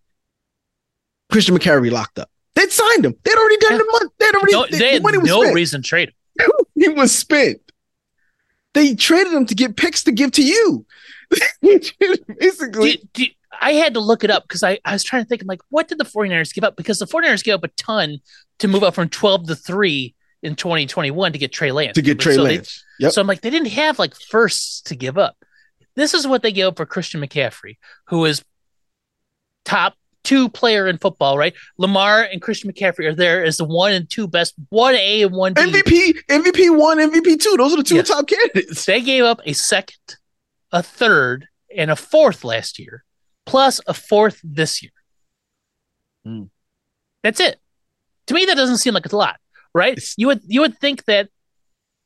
Christian 1.32 1.56
McCaffrey 1.56 1.92
locked 1.92 2.18
up. 2.18 2.32
They'd 2.56 2.72
signed 2.72 3.06
him. 3.06 3.14
They'd 3.24 3.36
already 3.38 3.58
done 3.58 3.72
Yeah. 3.74 3.78
the 3.78 3.90
month. 3.92 4.12
They'd 4.18 4.34
already 4.36 4.54
No, 4.54 4.66
the 4.72 4.78
they 4.80 4.94
had 4.94 5.04
money 5.04 5.18
was 5.20 5.28
no 5.30 5.42
spent. 5.42 5.56
reason 5.56 5.82
to 5.84 5.88
trade 5.88 6.10
him. 6.40 6.48
he 6.76 6.90
was 6.90 7.12
spent. 7.16 7.62
They 8.74 8.96
traded 8.96 9.34
him 9.34 9.46
to 9.48 9.56
get 9.56 9.76
picks 9.76 10.04
to 10.06 10.12
give 10.12 10.32
to 10.34 10.44
you. 10.44 10.86
Basically, 11.62 12.98
Do- 12.98 13.26
do- 13.26 13.32
I 13.60 13.74
had 13.74 13.94
to 13.96 14.00
look 14.00 14.24
it 14.24 14.32
up 14.32 14.44
because 14.44 14.64
I, 14.64 14.80
I 14.86 14.94
was 14.94 15.04
trying 15.04 15.24
to 15.24 15.28
think, 15.30 15.42
I'm 15.42 15.48
like, 15.48 15.62
what 15.70 15.88
did 15.88 15.98
the 15.98 16.06
49ers 16.06 16.54
give 16.54 16.64
up? 16.64 16.76
Because 16.76 17.00
the 17.00 17.06
49ers 17.06 17.44
gave 17.44 17.56
up 17.56 17.64
a 17.64 17.68
ton 17.70 18.20
to 18.60 18.68
move 18.68 18.84
up 18.84 18.96
from 18.96 19.10
12 19.10 19.48
to 19.48 19.56
3 19.56 20.16
in 20.44 20.56
2021 20.56 21.34
to 21.34 21.38
get 21.38 21.52
Trey 21.52 21.72
Lance. 21.72 21.96
to 21.96 22.02
get 22.02 22.20
Trey 22.20 22.36
So 22.36 22.44
they- 22.44 22.56
Lance. 22.58 22.84
Yep. 23.00 23.12
So 23.14 23.22
I'm 23.22 23.28
like, 23.28 23.42
they 23.42 23.50
didn't 23.50 23.70
have 23.70 24.00
like 24.00 24.16
firsts 24.16 24.82
to 24.84 24.96
give 24.96 25.18
up. 25.18 25.36
This 25.96 26.14
is 26.14 26.26
what 26.26 26.42
they 26.42 26.52
gave 26.52 26.68
up 26.68 26.78
for 26.78 26.86
Christian 26.86 27.22
McCaffrey, 27.22 27.78
who 28.08 28.24
is 28.26 28.44
top 29.66 29.96
two 30.24 30.50
player 30.50 30.88
in 30.88 30.98
football, 30.98 31.38
right? 31.38 31.54
Lamar 31.78 32.24
and 32.24 32.42
Christian 32.42 32.72
McCaffrey 32.72 33.06
are 33.08 33.16
there 33.16 33.44
as 33.44 33.58
the 33.58 33.66
one 33.66 33.92
and 33.94 34.10
two 34.10 34.28
best, 34.28 34.54
one 34.70 34.96
A 34.96 35.24
and 35.24 35.32
one 35.34 35.54
B. 35.54 35.62
MVP, 35.62 36.14
MVP 36.30 36.78
one, 36.78 37.00
MVP 37.00 37.40
two. 37.40 37.56
Those 37.58 37.74
are 37.74 37.78
the 37.78 37.84
two 37.84 37.96
Yes. 37.96 38.08
top 38.08 38.28
candidates. 38.28 38.86
They 38.86 39.02
gave 39.02 39.24
up 39.24 39.40
a 39.46 39.54
second, 39.54 40.18
a 40.72 40.84
third, 40.84 41.48
and 41.76 41.90
a 41.90 41.96
fourth 41.96 42.44
last 42.44 42.78
year, 42.80 43.04
plus 43.46 43.80
a 43.88 43.94
fourth 43.94 44.40
this 44.44 44.82
year. 44.84 44.92
Hmm. 46.26 46.44
That's 47.24 47.40
it. 47.40 47.60
To 48.28 48.34
me, 48.34 48.46
that 48.46 48.56
doesn't 48.56 48.78
seem 48.78 48.94
like 48.94 49.06
it's 49.06 49.14
a 49.14 49.18
lot, 49.18 49.40
right? 49.74 49.94
It's- 49.94 50.14
you 50.18 50.28
would 50.28 50.42
you 50.48 50.62
would 50.62 50.78
think 50.80 51.06
that 51.06 51.30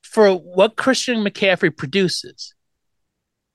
for 0.03 0.32
what 0.34 0.78
Christian 0.78 1.18
McCaffrey 1.24 1.76
produces, 1.76 2.53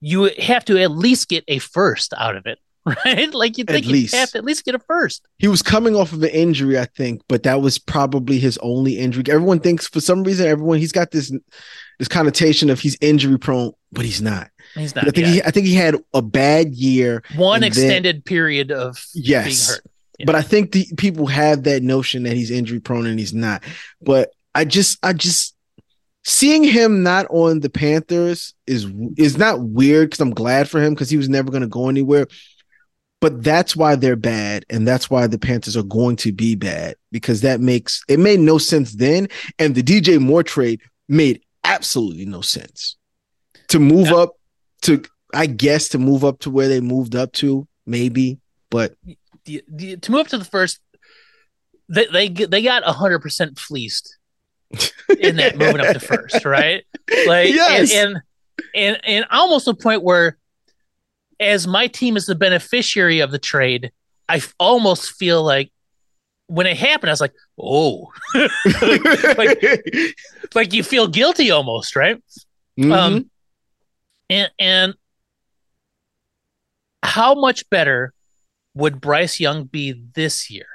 you 0.00 0.24
have 0.38 0.64
to 0.66 0.78
at 0.78 0.90
least 0.90 1.28
get 1.28 1.44
a 1.48 1.58
first 1.58 2.12
out 2.16 2.36
of 2.36 2.44
it, 2.46 2.58
right? 3.04 3.32
Like 3.32 3.58
you 3.58 3.64
think 3.64 3.86
you 3.86 3.92
least. 3.92 4.14
have 4.14 4.30
to 4.30 4.38
at 4.38 4.44
least 4.44 4.64
get 4.64 4.74
a 4.74 4.78
first. 4.78 5.26
He 5.38 5.48
was 5.48 5.62
coming 5.62 5.94
off 5.96 6.12
of 6.12 6.22
an 6.22 6.30
injury, 6.30 6.78
I 6.78 6.86
think, 6.86 7.22
but 7.28 7.42
that 7.44 7.60
was 7.60 7.78
probably 7.78 8.38
his 8.38 8.58
only 8.58 8.98
injury. 8.98 9.24
Everyone 9.28 9.60
thinks 9.60 9.86
for 9.88 10.00
some 10.00 10.22
reason, 10.24 10.46
everyone 10.46 10.78
he's 10.78 10.92
got 10.92 11.10
this 11.10 11.32
this 11.98 12.08
connotation 12.08 12.70
of 12.70 12.80
he's 12.80 12.96
injury 13.00 13.38
prone, 13.38 13.72
but 13.92 14.04
he's 14.04 14.22
not. 14.22 14.50
He's 14.74 14.94
not. 14.94 15.06
I 15.06 15.10
think 15.10 15.26
yeah. 15.26 15.32
he 15.32 15.42
I 15.42 15.50
think 15.50 15.66
he 15.66 15.74
had 15.74 15.96
a 16.14 16.22
bad 16.22 16.74
year. 16.74 17.22
one 17.36 17.62
and 17.62 17.72
then- 17.72 17.84
extended 17.84 18.24
period 18.24 18.70
of 18.70 19.04
Yes. 19.14 19.44
being 19.44 19.76
hurt. 19.76 19.84
Yeah. 20.18 20.26
But 20.26 20.34
I 20.34 20.42
think 20.42 20.72
the 20.72 20.86
people 20.98 21.26
have 21.28 21.62
that 21.62 21.82
notion 21.82 22.24
that 22.24 22.34
he's 22.34 22.50
injury 22.50 22.78
prone 22.78 23.06
and 23.06 23.18
he's 23.18 23.32
not. 23.32 23.64
But 24.02 24.30
I 24.54 24.66
just 24.66 24.98
I 25.02 25.14
just 25.14 25.56
seeing 26.24 26.62
him 26.62 27.02
not 27.02 27.26
on 27.30 27.60
the 27.60 27.70
Panthers 27.70 28.52
is 28.66 28.86
is 29.16 29.38
not 29.38 29.60
weird 29.62 30.10
because 30.10 30.20
I'm 30.20 30.34
glad 30.34 30.68
for 30.68 30.78
him 30.82 30.92
because 30.92 31.08
he 31.08 31.16
was 31.16 31.28
never 31.30 31.50
going 31.50 31.62
to 31.62 31.68
go 31.68 31.88
anywhere. 31.88 32.26
But 33.20 33.42
that's 33.44 33.76
why 33.76 33.96
they're 33.96 34.16
bad, 34.16 34.64
and 34.70 34.88
that's 34.88 35.10
why 35.10 35.26
the 35.26 35.38
Panthers 35.38 35.76
are 35.76 35.82
going 35.82 36.16
to 36.16 36.32
be 36.32 36.54
bad 36.54 36.96
because 37.12 37.42
that 37.42 37.60
makes 37.60 38.02
it 38.08 38.18
made 38.18 38.40
no 38.40 38.56
sense 38.58 38.94
then, 38.94 39.28
and 39.58 39.74
the 39.74 39.82
DJ 39.82 40.18
Moore 40.18 40.42
trade 40.42 40.80
made 41.08 41.42
absolutely 41.64 42.24
no 42.24 42.40
sense 42.40 42.96
to 43.68 43.78
move 43.78 44.06
Yeah. 44.08 44.16
up 44.16 44.30
to 44.82 45.02
I 45.34 45.46
guess 45.46 45.88
to 45.90 45.98
move 45.98 46.24
up 46.24 46.38
to 46.40 46.50
where 46.50 46.68
they 46.68 46.80
moved 46.80 47.14
up 47.14 47.32
to 47.34 47.68
maybe, 47.86 48.38
but 48.70 48.94
the, 49.44 49.62
the, 49.68 49.96
to 49.98 50.10
move 50.10 50.22
up 50.22 50.28
to 50.28 50.38
the 50.38 50.44
first, 50.44 50.80
they 51.88 52.06
they 52.06 52.28
they 52.28 52.62
got 52.62 52.82
hundred 52.84 53.18
percent 53.20 53.58
fleeced 53.58 54.16
in 55.18 55.36
that 55.36 55.58
moving 55.58 55.80
up 55.80 55.92
to 55.92 56.00
first, 56.00 56.44
right? 56.44 56.84
Like 57.26 57.48
Yes. 57.54 57.92
and, 57.92 58.14
and 58.14 58.22
and 58.74 59.00
and 59.04 59.24
almost 59.30 59.68
a 59.68 59.74
point 59.74 60.02
where, 60.02 60.36
as 61.40 61.66
my 61.66 61.88
team 61.88 62.16
is 62.16 62.26
the 62.26 62.34
beneficiary 62.36 63.18
of 63.20 63.32
the 63.32 63.38
trade, 63.38 63.90
I 64.28 64.40
almost 64.60 65.12
feel 65.12 65.42
like 65.42 65.72
when 66.46 66.66
it 66.66 66.76
happened, 66.76 67.10
I 67.10 67.12
was 67.12 67.20
like, 67.20 67.32
oh, 67.58 68.12
like 70.54 70.72
you 70.72 70.82
feel 70.82 71.08
guilty 71.08 71.50
almost, 71.50 71.96
right? 71.96 72.22
Mhm. 72.78 72.92
Um, 72.92 73.30
and 74.28 74.50
and 74.58 74.94
how 77.02 77.34
much 77.34 77.68
better 77.70 78.12
would 78.74 79.00
Bryce 79.00 79.40
Young 79.40 79.64
be 79.64 79.92
this 80.14 80.50
year 80.50 80.66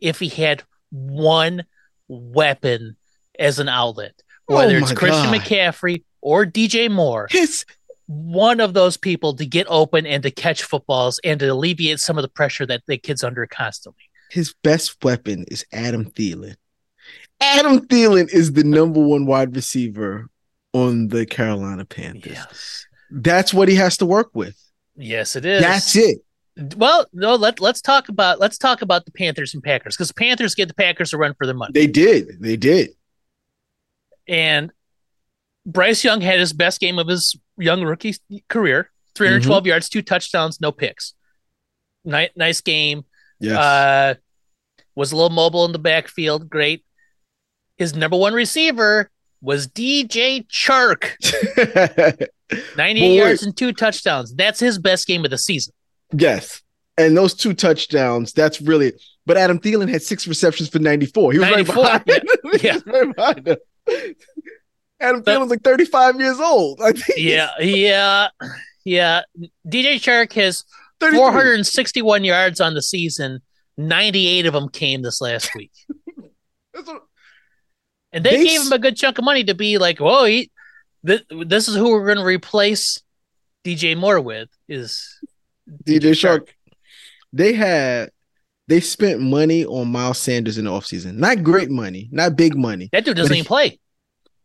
if 0.00 0.20
he 0.20 0.28
had 0.28 0.62
one 0.90 1.64
weapon 2.08 2.96
as 3.38 3.58
an 3.58 3.68
outlet, 3.68 4.14
whether 4.46 4.76
Oh 4.76 4.78
it's 4.78 4.92
Christian 4.92 5.32
God. 5.32 5.40
McCaffrey 5.40 6.04
or 6.20 6.44
DJ 6.44 6.90
Moore, 6.90 7.28
his 7.30 7.64
one 8.12 8.58
of 8.58 8.74
those 8.74 8.96
people 8.96 9.36
to 9.36 9.46
get 9.46 9.68
open 9.70 10.04
and 10.04 10.20
to 10.24 10.32
catch 10.32 10.64
footballs 10.64 11.20
and 11.22 11.38
to 11.38 11.46
alleviate 11.46 12.00
some 12.00 12.18
of 12.18 12.22
the 12.22 12.28
pressure 12.28 12.66
that 12.66 12.82
the 12.88 12.98
kid's 12.98 13.22
under 13.22 13.46
constantly. 13.46 14.02
his 14.32 14.52
best 14.64 14.96
weapon 15.04 15.44
is 15.48 15.64
Adam 15.72 16.04
Thielen. 16.10 16.56
Adam 17.40 17.86
Thielen 17.86 18.28
is 18.32 18.52
the 18.52 18.64
number 18.64 19.00
one 19.00 19.26
wide 19.26 19.54
receiver 19.54 20.26
on 20.72 21.06
the 21.08 21.24
Carolina 21.24 21.84
Panthers. 21.84 22.32
Yes, 22.32 22.86
That's 23.12 23.54
what 23.54 23.68
he 23.68 23.76
has 23.76 23.96
to 23.98 24.06
work 24.06 24.30
with. 24.34 24.56
yes, 24.96 25.36
it 25.36 25.44
is. 25.44 25.62
That's 25.62 25.94
it. 25.94 26.18
Well, 26.76 27.06
no, 27.12 27.36
let 27.36 27.60
let's 27.60 27.80
talk 27.80 28.08
about 28.08 28.40
let's 28.40 28.58
talk 28.58 28.82
about 28.82 29.04
the 29.06 29.12
Panthers 29.12 29.54
and 29.54 29.62
Packers 29.62 29.96
because 29.96 30.10
Panthers 30.12 30.54
get 30.56 30.66
the 30.68 30.74
Packers 30.74 31.10
to 31.10 31.16
run 31.16 31.32
for 31.38 31.46
their 31.46 31.54
money. 31.54 31.70
They 31.74 31.86
did. 31.86 32.40
They 32.40 32.56
did. 32.56 32.90
and 34.28 34.72
Bryce 35.66 36.02
Young 36.04 36.20
had 36.20 36.40
his 36.40 36.52
best 36.52 36.80
game 36.80 36.98
of 36.98 37.06
his 37.06 37.36
young 37.60 37.82
rookie 37.82 38.14
career 38.48 38.90
312 39.14 39.66
yards, 39.66 39.88
two 39.88 40.02
touchdowns, 40.02 40.60
no 40.60 40.72
picks. 40.72 41.14
Nice, 42.04 42.30
nice 42.36 42.60
game. 42.60 43.04
Yes. 43.38 43.56
Uh, 43.58 44.14
was 44.94 45.12
a 45.12 45.16
little 45.16 45.30
mobile 45.30 45.64
in 45.64 45.72
the 45.72 45.78
backfield. 45.78 46.48
Great. 46.50 46.84
His 47.76 47.94
number 47.94 48.16
one 48.16 48.34
receiver 48.34 49.10
was 49.40 49.66
DJ 49.66 50.46
Chark, 50.48 51.12
98 52.76 53.00
Boy. 53.00 53.14
yards 53.14 53.42
and 53.42 53.56
two 53.56 53.72
touchdowns. 53.72 54.34
That's 54.34 54.60
his 54.60 54.78
best 54.78 55.06
game 55.06 55.24
of 55.24 55.30
the 55.30 55.38
season. 55.38 55.72
yes. 56.12 56.62
And 56.98 57.16
those 57.16 57.32
two 57.32 57.54
touchdowns, 57.54 58.34
that's 58.34 58.60
really 58.60 58.92
but 59.24 59.36
Adam 59.38 59.58
Thielen 59.58 59.88
had 59.88 60.02
six 60.02 60.26
receptions 60.26 60.68
for 60.68 60.80
94. 60.80 61.32
He 61.32 61.38
was 61.38 61.50
94, 61.50 61.84
right 61.84 62.04
behind. 62.04 62.28
yeah. 62.62 62.74
was 62.84 62.84
right 62.86 63.16
behind 63.16 63.48
him. 63.48 63.56
Adam 65.00 65.22
But- 65.22 65.38
Thielen's 65.38 65.50
like 65.50 65.62
35 65.62 66.20
years 66.20 66.38
old. 66.40 66.80
I 66.84 66.92
think 66.92 67.18
Yeah, 67.18 67.50
yeah, 67.60 68.28
yeah. 68.84 69.22
DJ 69.66 69.96
Chark 69.96 70.32
has 70.34 70.64
461 71.00 72.24
yards 72.24 72.60
on 72.60 72.74
the 72.74 72.82
season. 72.82 73.40
98 73.76 74.46
of 74.46 74.52
them 74.52 74.68
came 74.68 75.02
this 75.02 75.20
last 75.20 75.54
week. 75.56 75.72
What- 76.72 77.02
And 78.12 78.24
they 78.24 78.36
They 78.38 78.44
gave 78.44 78.60
him 78.62 78.72
a 78.72 78.78
good 78.78 78.96
chunk 78.96 79.18
of 79.18 79.24
money 79.24 79.44
to 79.44 79.54
be 79.54 79.78
like, 79.78 79.98
whoa, 80.00 80.24
he, 80.24 80.50
th- 81.06 81.24
this 81.46 81.68
is 81.68 81.76
who 81.76 81.90
we're 81.92 82.04
going 82.06 82.18
to 82.18 82.24
replace 82.24 83.02
DJ 83.64 83.96
Moore 83.96 84.20
with 84.20 84.48
is 84.68 85.18
DJ 85.84 86.12
Chark. 86.12 86.48
They 87.32 87.52
had 87.52 88.10
they 88.66 88.80
spent 88.80 89.20
money 89.20 89.64
on 89.64 89.88
Miles 89.88 90.18
Sanders 90.18 90.58
in 90.58 90.64
the 90.64 90.70
offseason. 90.70 91.14
Not 91.16 91.42
great 91.42 91.70
money, 91.70 92.08
not 92.12 92.36
big 92.36 92.56
money. 92.56 92.88
That 92.92 93.04
dude 93.04 93.16
doesn't 93.16 93.34
even 93.34 93.44
play. 93.46 93.78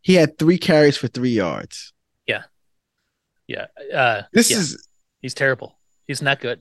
He 0.05 0.13
had 0.13 0.37
three 0.37 0.59
carries 0.59 0.95
for 0.97 1.07
three 1.07 1.31
yards. 1.31 1.91
Yeah. 2.27 2.43
Yeah. 3.47 3.65
Uh, 3.91 4.21
This 4.31 4.51
yeah, 4.51 4.57
is 4.57 4.87
he's 5.19 5.33
terrible. 5.33 5.79
He's 6.07 6.21
not 6.21 6.39
good. 6.39 6.59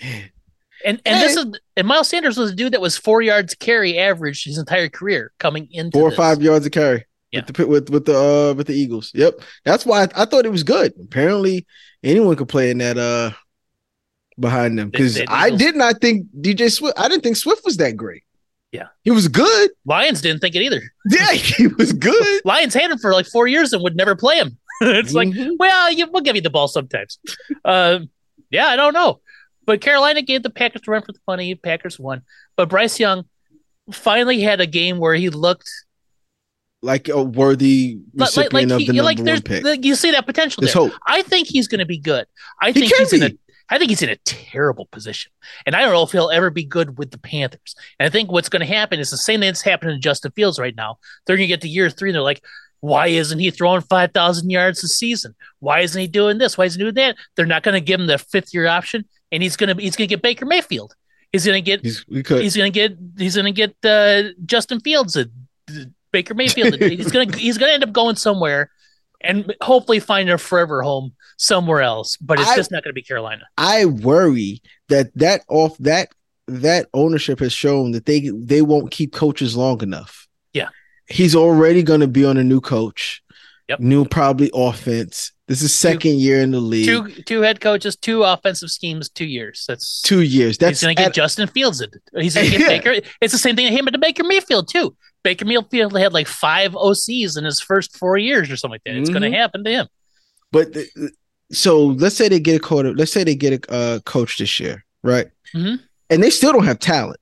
man, 0.00 0.30
And 0.84 1.02
and 1.04 1.20
this 1.20 1.36
is 1.36 1.46
and 1.76 1.88
Miles 1.88 2.06
Sanders 2.08 2.36
was 2.38 2.52
a 2.52 2.54
dude 2.54 2.72
that 2.74 2.80
was 2.80 2.96
four 2.96 3.20
yards 3.20 3.56
carry 3.56 3.98
average 3.98 4.44
his 4.44 4.56
entire 4.58 4.88
career 4.88 5.32
coming 5.40 5.66
in 5.72 5.90
four 5.90 6.02
or 6.02 6.10
this. 6.10 6.16
five 6.16 6.40
yards 6.40 6.64
of 6.66 6.70
carry 6.70 7.04
Yeah. 7.32 7.40
with 7.44 7.56
the 7.56 7.66
with 7.66 7.90
with 7.90 8.04
the 8.04 8.16
uh 8.16 8.54
with 8.54 8.68
the 8.68 8.74
Eagles. 8.74 9.10
Yep, 9.12 9.40
that's 9.64 9.84
why 9.84 10.04
I, 10.04 10.08
I 10.14 10.24
thought 10.24 10.46
it 10.46 10.52
was 10.52 10.62
good. 10.62 10.92
Apparently, 11.02 11.66
anyone 12.04 12.36
could 12.36 12.48
play 12.48 12.70
in 12.70 12.78
that 12.78 12.96
uh 12.96 13.32
behind 14.38 14.78
them 14.78 14.90
because 14.90 15.20
I 15.26 15.50
did 15.50 15.74
not 15.74 16.00
think 16.00 16.26
DJ 16.40 16.70
Swift. 16.70 16.96
I 16.96 17.08
didn't 17.08 17.24
think 17.24 17.36
Swift 17.36 17.62
was 17.64 17.78
that 17.78 17.96
great. 17.96 18.22
Yeah. 18.72 18.88
He 19.02 19.10
was 19.10 19.28
good. 19.28 19.70
Lions 19.86 20.20
didn't 20.20 20.40
think 20.40 20.54
it 20.54 20.62
either. 20.62 20.82
Yeah, 21.10 21.32
he 21.32 21.66
was 21.68 21.92
good. 21.92 22.40
Lions 22.44 22.74
had 22.74 22.90
him 22.90 22.98
for 22.98 23.12
like 23.12 23.26
four 23.26 23.46
years 23.48 23.72
and 23.72 23.82
would 23.82 23.96
never 23.96 24.14
play 24.14 24.36
him. 24.36 24.58
it's 24.82 25.14
like, 25.14 25.28
Mhm. 25.28 25.56
well, 25.58 25.90
you, 25.92 26.06
we'll 26.10 26.22
give 26.22 26.36
you 26.36 26.42
the 26.42 26.50
ball 26.50 26.68
sometimes. 26.68 27.18
uh, 27.64 28.00
yeah, 28.50 28.66
I 28.66 28.76
don't 28.76 28.92
know. 28.92 29.20
But 29.66 29.80
Carolina 29.80 30.22
gave 30.22 30.42
the 30.42 30.50
Packers 30.50 30.82
the 30.84 30.90
run 30.90 31.02
for 31.02 31.12
the 31.12 31.18
money. 31.26 31.54
Packers 31.54 31.98
won. 31.98 32.22
But 32.56 32.68
Bryce 32.68 32.98
Young 33.00 33.24
finally 33.92 34.40
had 34.40 34.60
a 34.60 34.66
game 34.66 34.98
where 34.98 35.14
he 35.14 35.28
looked 35.30 35.70
like 36.82 37.08
a 37.08 37.22
worthy 37.22 37.98
like, 38.14 38.36
like, 38.36 38.52
recipient 38.52 38.52
like, 38.54 38.62
of 38.64 38.68
the 38.70 38.78
he, 38.78 38.86
number 38.88 39.02
like 39.02 39.18
one 39.18 39.42
pick. 39.42 39.64
like, 39.64 39.84
you 39.84 39.94
see 39.94 40.10
that 40.12 40.26
potential 40.26 40.60
There's 40.60 40.72
there. 40.74 40.88
hope. 40.88 40.92
I 41.06 41.22
think 41.22 41.48
he's 41.48 41.68
going 41.68 41.80
to 41.80 41.86
be 41.86 41.98
good. 41.98 42.26
I 42.62 42.68
He 42.72 42.80
think 42.80 42.94
he's 42.94 43.12
in 43.12 43.22
a 43.24 43.28
be. 43.30 43.38
I 43.70 43.78
think 43.78 43.90
he's 43.90 44.02
in 44.02 44.08
a 44.08 44.16
terrible 44.24 44.86
position. 44.90 45.30
And 45.66 45.74
I 45.74 45.80
don't 45.82 45.92
know 45.92 46.02
if 46.02 46.12
he'll 46.12 46.30
ever 46.30 46.50
be 46.50 46.64
good 46.64 46.98
with 46.98 47.10
the 47.10 47.18
Panthers. 47.18 47.74
And 47.98 48.06
I 48.06 48.10
think 48.10 48.30
what's 48.30 48.48
going 48.48 48.60
to 48.60 48.74
happen 48.74 48.98
is 48.98 49.10
the 49.10 49.16
same 49.16 49.40
thing 49.40 49.48
that's 49.48 49.62
happening 49.62 49.96
to 49.96 50.00
Justin 50.00 50.32
Fields 50.32 50.58
right 50.58 50.74
now. 50.74 50.98
They're 51.26 51.36
going 51.36 51.48
to 51.48 51.52
get 51.52 51.60
to 51.62 51.68
year 51.68 51.90
three 51.90 52.10
and 52.10 52.14
they're 52.14 52.22
like, 52.22 52.42
why 52.80 53.08
isn't 53.08 53.38
he 53.38 53.50
throwing 53.50 53.82
5,000 53.82 54.50
yards 54.50 54.84
a 54.84 54.88
season? 54.88 55.34
Why 55.58 55.80
isn't 55.80 56.00
he 56.00 56.06
doing 56.06 56.38
this? 56.38 56.56
Why 56.56 56.66
isn't 56.66 56.78
he 56.78 56.84
doing 56.84 56.94
that? 56.94 57.16
They're 57.36 57.46
not 57.46 57.62
going 57.62 57.74
to 57.74 57.80
give 57.80 58.00
him 58.00 58.06
the 58.06 58.18
fifth 58.18 58.54
year 58.54 58.66
option. 58.66 59.04
And 59.32 59.42
he's 59.42 59.56
going 59.56 59.76
to 59.76 59.82
he's 59.82 59.96
going 59.96 60.08
to 60.08 60.14
get 60.14 60.22
Baker 60.22 60.46
Mayfield. 60.46 60.94
He's 61.32 61.44
going 61.44 61.62
to 61.62 61.64
get 61.64 61.82
He's, 61.82 62.04
he's 62.08 62.56
going 62.56 62.72
to 62.72 62.78
get 62.88 62.96
he's 63.18 63.34
going 63.34 63.52
to 63.52 63.52
get 63.52 63.76
uh, 63.84 64.30
Justin 64.46 64.80
Fields, 64.80 65.16
uh, 65.16 65.24
Baker 66.12 66.34
Mayfield. 66.34 66.76
he's 66.80 67.10
going 67.10 67.30
to 67.30 67.38
he's 67.38 67.58
going 67.58 67.68
to 67.68 67.74
end 67.74 67.84
up 67.84 67.92
going 67.92 68.16
somewhere 68.16 68.70
and 69.20 69.54
hopefully 69.62 70.00
find 70.00 70.28
a 70.30 70.38
forever 70.38 70.82
home 70.82 71.12
somewhere 71.36 71.82
else. 71.82 72.16
But 72.18 72.38
it's 72.40 72.48
I- 72.48 72.56
just 72.56 72.70
not 72.70 72.82
going 72.84 72.90
to 72.90 72.94
be 72.94 73.02
Carolina. 73.02 73.42
I 73.56 73.84
worry 73.86 74.62
that 74.88 75.10
that 75.16 75.42
off 75.48 75.76
that 75.78 76.08
that 76.46 76.88
ownership 76.94 77.40
has 77.40 77.52
shown 77.52 77.90
that 77.92 78.06
they 78.06 78.30
they 78.34 78.62
won't 78.62 78.90
keep 78.90 79.12
coaches 79.12 79.56
long 79.56 79.82
enough. 79.82 80.26
Yeah. 80.52 80.68
He's 81.06 81.34
already 81.36 81.82
going 81.82 82.00
to 82.00 82.08
be 82.08 82.24
on 82.24 82.36
a 82.36 82.44
new 82.44 82.60
coach. 82.60 83.22
Yep. 83.68 83.80
New 83.80 84.04
probably 84.06 84.50
offense. 84.54 85.32
This 85.46 85.60
is 85.62 85.74
second 85.74 86.16
year 86.20 86.40
in 86.40 86.50
the 86.52 86.60
league. 86.60 86.86
two 86.86 87.08
two 87.24 87.40
head 87.42 87.60
coaches, 87.60 87.96
two 87.96 88.22
offensive 88.22 88.70
schemes, 88.70 89.08
two 89.10 89.26
years. 89.26 89.64
That's 89.68 90.00
Two 90.02 90.20
years. 90.22 90.56
That's 90.58 90.80
he's 90.80 90.86
going 90.86 90.96
to 90.96 91.02
get 91.02 91.08
at- 91.08 91.14
Justin 91.14 91.48
Fields. 91.48 91.80
It. 91.82 91.90
He's 92.16 92.34
to 92.34 92.42
get 92.48 92.60
Yeah. 92.60 92.68
Baker. 92.68 93.06
It's 93.20 93.32
the 93.32 93.38
same 93.38 93.56
thing 93.56 93.66
to 93.68 93.74
him, 93.74 93.84
but 93.84 93.90
to 93.92 93.98
Baker 93.98 94.24
Mayfield 94.24 94.68
too. 94.68 94.94
Baker 95.22 95.44
Mayfield 95.44 95.96
had 95.96 96.12
like 96.12 96.26
five 96.28 96.72
OCs 96.72 97.36
in 97.36 97.44
his 97.44 97.60
first 97.60 97.96
four 97.96 98.16
years 98.16 98.50
or 98.50 98.56
something 98.56 98.74
like 98.74 98.82
that. 98.84 98.96
It's 98.96 99.10
going 99.10 99.22
Mhm. 99.22 99.32
to 99.32 99.36
happen 99.36 99.64
to 99.64 99.70
him. 99.70 99.86
But 100.52 100.72
th- 100.74 100.88
so 101.52 101.86
let's 101.86 102.16
say 102.16 102.28
they 102.28 102.40
get 102.40 102.56
a 102.56 102.60
quarter. 102.60 102.92
Let's 102.94 103.12
say 103.12 103.24
they 103.24 103.34
get 103.34 103.64
a 103.68 103.72
uh, 103.72 103.98
coach 104.00 104.38
this 104.38 104.58
year, 104.60 104.84
right? 105.02 105.28
Mhm. 105.54 105.80
And 106.10 106.22
they 106.22 106.30
still 106.30 106.52
don't 106.52 106.64
have 106.64 106.78
talent. 106.78 107.18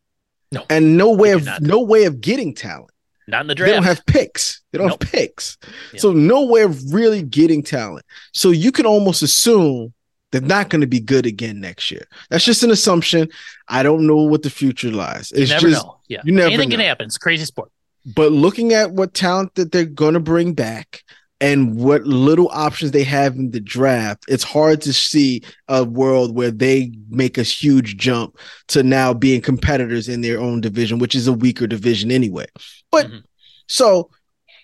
No, 0.53 0.65
and 0.71 0.97
no 0.97 1.11
way 1.13 1.33
of 1.33 1.49
no 1.61 1.81
way 1.81 2.05
of 2.05 2.21
getting 2.21 2.55
talent. 2.55 2.91
Not 3.27 3.41
in 3.41 3.47
the 3.49 3.55
draft. 3.57 3.71
They 3.71 3.75
don't 3.75 3.83
have 3.85 4.07
picks. 4.07 4.61
They 4.71 4.79
don't 4.79 4.87
Nope. 4.87 5.03
have 5.03 5.11
picks. 5.13 5.59
Yeah. 5.93 5.99
So 6.01 6.13
no 6.13 6.45
way 6.47 6.63
of 6.63 6.93
really 6.93 7.23
getting 7.23 7.63
talent. 7.65 8.07
So 8.33 8.51
you 8.53 8.71
can 8.71 8.87
almost 8.87 9.23
assume 9.23 9.93
they're 10.31 10.41
not 10.41 10.71
going 10.71 10.83
to 10.83 10.87
be 10.87 11.01
good 11.01 11.27
again 11.27 11.61
next 11.61 11.91
year. 11.91 12.07
That's 12.31 12.45
just 12.45 12.63
an 12.63 12.71
assumption. 12.71 13.29
I 13.67 13.83
don't 13.83 14.07
know 14.07 14.17
what 14.19 14.43
the 14.43 14.51
future 14.51 14.93
lies. 14.93 15.33
you 15.35 15.43
It's 15.43 15.51
never 15.51 15.69
just, 15.71 15.85
know. 15.85 15.99
Yeah, 16.09 16.21
you 16.25 16.33
never 16.33 16.47
anything 16.49 16.71
can 16.71 16.79
happen. 16.81 17.07
It's 17.07 17.17
a 17.17 17.21
crazy 17.21 17.45
sport. 17.45 17.71
But 18.15 18.33
looking 18.33 18.73
at 18.73 18.93
what 18.93 19.15
talent 19.15 19.55
that 19.57 19.73
they're 19.73 19.85
going 19.85 20.15
to 20.15 20.21
bring 20.21 20.53
back 20.55 21.03
and 21.41 21.77
what 21.77 22.05
little 22.07 22.49
options 22.53 22.93
they 22.93 23.03
have 23.05 23.35
in 23.37 23.51
the 23.51 23.61
draft, 23.61 24.25
it's 24.29 24.45
hard 24.45 24.81
to 24.83 24.93
see 24.93 25.43
a 25.69 25.85
world 25.85 26.35
where 26.35 26.51
they 26.51 26.93
make 27.11 27.37
a 27.37 27.43
huge 27.43 27.97
jump 27.99 28.39
to 28.69 28.83
now 28.83 29.13
being 29.13 29.43
competitors 29.43 30.09
in 30.09 30.23
their 30.23 30.41
own 30.41 30.63
division, 30.63 30.99
which 30.99 31.15
is 31.15 31.27
a 31.27 31.33
weaker 31.35 31.67
division 31.67 32.11
anyway. 32.11 32.47
But 32.91 33.11
Mhm. 33.11 33.23
so 33.69 34.09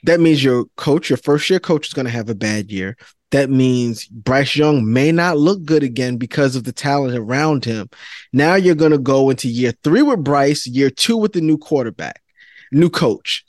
that 0.05 0.21
means 0.21 0.43
your 0.43 0.65
coach, 0.77 1.11
your 1.11 1.19
first 1.19 1.51
year 1.51 1.61
coach 1.61 1.89
is 1.89 1.93
going 1.93 2.07
to 2.07 2.13
have 2.13 2.31
a 2.31 2.35
bad 2.35 2.71
year. 2.71 2.97
That 3.33 3.51
means 3.51 4.07
Bryce 4.07 4.57
Young 4.57 4.91
may 4.91 5.13
not 5.13 5.39
look 5.39 5.65
good 5.65 5.83
again 5.83 6.17
because 6.17 6.57
of 6.57 6.65
the 6.65 6.73
talent 6.73 7.17
around 7.17 7.65
him. 7.65 7.89
Now 8.33 8.55
you're 8.55 8.75
going 8.75 8.93
to 8.93 8.99
go 8.99 9.29
into 9.31 9.49
year 9.49 9.75
three 9.85 10.03
with 10.03 10.25
Bryce, 10.25 10.67
year 10.67 10.91
two 10.91 11.17
with 11.17 11.33
the 11.33 11.41
new 11.41 11.59
quarterback, 11.59 12.22
new 12.73 12.91
coach. 12.91 13.45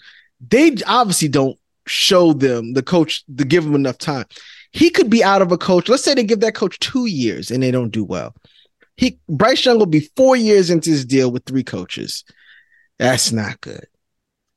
They 0.47 0.75
obviously 0.85 1.27
don't 1.29 1.57
show 1.87 2.33
them 2.33 2.73
the 2.73 2.83
coach 2.83 3.23
to 3.37 3.43
give 3.43 3.65
him 3.65 3.75
enough 3.75 3.97
time. 3.97 4.25
He 4.71 4.89
could 4.89 5.09
be 5.09 5.23
out 5.23 5.41
of 5.41 5.51
a 5.51 5.57
coach. 5.57 5.89
Let's 5.89 6.03
say 6.03 6.13
they 6.13 6.23
give 6.23 6.39
that 6.41 6.55
coach 6.55 6.79
two 6.79 7.05
years 7.05 7.51
and 7.51 7.61
they 7.61 7.71
don't 7.71 7.91
do 7.91 8.03
well. 8.03 8.35
He 8.95 9.19
Bryce 9.27 9.65
Young 9.65 9.79
will 9.79 9.85
be 9.85 10.11
four 10.15 10.35
years 10.35 10.69
into 10.69 10.89
his 10.89 11.05
deal 11.05 11.31
with 11.31 11.45
three 11.45 11.63
coaches. 11.63 12.23
That's 12.99 13.31
not 13.31 13.59
good. 13.61 13.85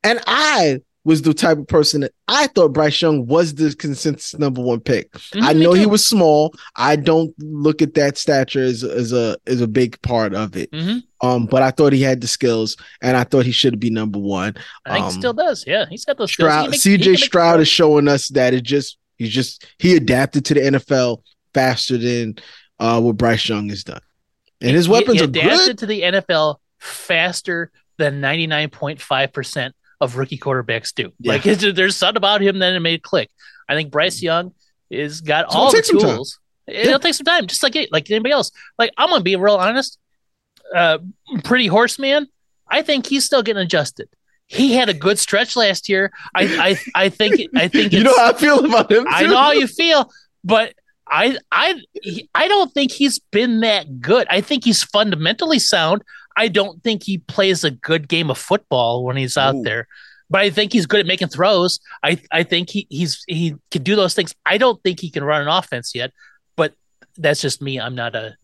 And 0.03 0.21
I 0.27 0.81
was 1.07 1.23
the 1.23 1.33
type 1.33 1.57
of 1.57 1.69
person 1.69 2.01
that 2.01 2.11
I 2.27 2.49
thought 2.49 2.73
Bryce 2.73 3.01
Young 3.01 3.27
was 3.27 3.55
the 3.55 3.73
consensus 3.77 4.37
number 4.39 4.61
one 4.61 4.81
pick. 4.81 5.09
I 5.15 5.55
Mhm, 5.55 5.59
me 5.59 5.63
know 5.65 5.73
he 5.73 5.87
was 5.87 6.05
small. 6.05 6.53
I 6.75 6.97
don't 6.97 7.33
look 7.39 7.81
at 7.81 7.95
that 7.95 8.19
stature 8.19 8.63
as, 8.65 8.83
as 8.83 9.13
a 9.13 9.37
as 9.47 9.61
a 9.61 9.69
big 9.69 10.03
part 10.03 10.35
of 10.35 10.57
it. 10.57 10.71
Mhm. 10.73 11.05
Um, 11.21 11.47
but 11.47 11.63
I 11.63 11.71
thought 11.71 11.93
he 11.93 12.03
had 12.03 12.21
the 12.21 12.27
skills, 12.27 12.77
and 13.01 13.17
I 13.17 13.23
thought 13.23 13.47
he 13.47 13.53
should 13.53 13.79
be 13.79 13.89
number 13.89 14.19
one. 14.19 14.55
I 14.85 14.95
think 14.95 15.05
um, 15.07 15.13
he 15.13 15.19
still 15.19 15.33
does. 15.33 15.65
Yeah, 15.67 15.87
he's 15.89 16.05
got 16.05 16.19
those 16.19 16.33
skills. 16.33 16.49
Stroud, 16.51 16.63
can 16.65 16.71
make- 16.73 16.81
CJ 16.81 17.17
Stroud 17.19 17.61
is 17.61 17.69
showing 17.69 18.09
us 18.09 18.27
that 18.31 18.53
it 18.53 18.65
just 18.65 18.99
he's 19.17 19.31
just 19.33 19.65
he 19.79 19.95
adapted 19.95 20.45
to 20.47 20.55
the 20.55 20.61
NFL 20.61 21.23
faster 21.55 21.97
than 21.97 22.35
uh 22.81 23.01
what 23.01 23.17
Bryce 23.17 23.49
Young 23.49 23.69
has 23.69 23.85
done, 23.85 24.01
and 24.61 24.73
his 24.73 24.87
He- 24.87 24.93
weapons 24.93 25.19
he 25.19 25.21
are 25.21 25.25
adapted 25.29 25.67
good. 25.67 25.79
to 25.79 25.87
the 25.87 26.03
NFL 26.03 26.57
faster 26.81 27.71
than 27.97 28.21
99.5% 28.21 29.73
of 30.01 30.17
rookie 30.17 30.39
quarterbacks 30.39 30.95
do. 30.95 31.13
Yeah. 31.19 31.33
Like 31.33 31.43
there's 31.75 31.97
something 31.97 32.17
about 32.17 32.43
him 32.43 32.59
that 32.59 32.75
it 32.75 32.81
made 32.81 33.03
click. 33.03 33.31
I 33.69 33.75
think 33.75 33.91
Bryce 33.91 34.23
Young 34.23 34.53
is 34.91 35.21
got 35.21 35.49
gonna 35.49 35.59
all 35.59 35.71
the 35.71 35.77
take 35.79 35.85
some 35.85 35.99
time. 35.99 36.17
tools. 36.17 36.39
It'll 36.67 36.99
take 36.99 37.15
some 37.15 37.25
time, 37.25 37.47
just 37.47 37.63
like 37.63 37.77
it, 37.77 37.93
like 37.93 38.11
anybody 38.11 38.33
else. 38.33 38.51
Like 38.79 38.93
I'm 38.97 39.09
gonna 39.09 39.23
be 39.23 39.37
real 39.37 39.57
honest. 39.57 39.99
Uh, 40.75 40.99
pretty 41.45 41.67
horseman. 41.69 42.29
I 42.69 42.83
think 42.83 43.07
he's 43.07 43.25
still 43.25 43.43
getting 43.43 43.63
adjusted. 43.63 44.09
He 44.49 44.75
had 44.75 44.89
a 44.89 44.95
good 44.95 45.19
stretch 45.19 45.57
last 45.57 45.89
year. 45.89 46.13
I 46.35 46.77
I 46.95 47.05
I 47.05 47.09
think 47.09 47.49
I 47.55 47.69
think 47.69 47.93
You 47.93 48.05
know 48.05 48.17
how 48.17 48.31
I 48.31 48.33
feel 48.33 48.65
about 48.65 48.91
him. 48.91 49.07
I 49.09 49.25
know 49.25 49.37
how 49.37 49.53
you 49.53 49.67
feel, 49.67 50.11
but 50.45 50.75
I 51.09 51.39
I 51.53 51.81
I 52.35 52.49
don't 52.49 52.73
think 52.73 52.93
he's 52.93 53.19
been 53.19 53.61
that 53.61 54.01
good. 54.01 54.27
I 54.31 54.41
think 54.41 54.65
he's 54.65 54.83
fundamentally 54.83 55.59
sound. 55.59 56.03
I 56.37 56.49
don't 56.49 56.83
think 56.83 57.03
he 57.05 57.19
plays 57.19 57.65
a 57.65 57.71
good 57.71 58.09
game 58.09 58.31
of 58.31 58.39
football 58.39 59.05
when 59.05 59.17
he's 59.17 59.37
out 59.37 59.55
Ooh. 59.57 59.63
there. 59.63 59.89
But 60.29 60.41
I 60.41 60.51
think 60.51 60.73
he's 60.73 60.87
good 60.87 61.01
at 61.01 61.07
making 61.07 61.29
throws. 61.29 61.79
I 62.03 62.21
I 62.33 62.43
think 62.43 62.69
he 62.71 62.87
he's 62.91 63.23
he 63.29 63.55
can 63.71 63.83
do 63.83 63.95
those 63.97 64.15
things. 64.15 64.35
I 64.45 64.59
don't 64.59 64.83
think 64.83 65.01
he 65.01 65.11
can 65.11 65.23
run 65.25 65.43
an 65.43 65.49
offense 65.49 65.95
yet, 65.95 66.13
but 66.57 66.75
that's 67.17 67.41
just 67.41 67.63
me. 67.63 67.79
I'm 67.81 67.95
not 67.95 68.15
a 68.17 68.37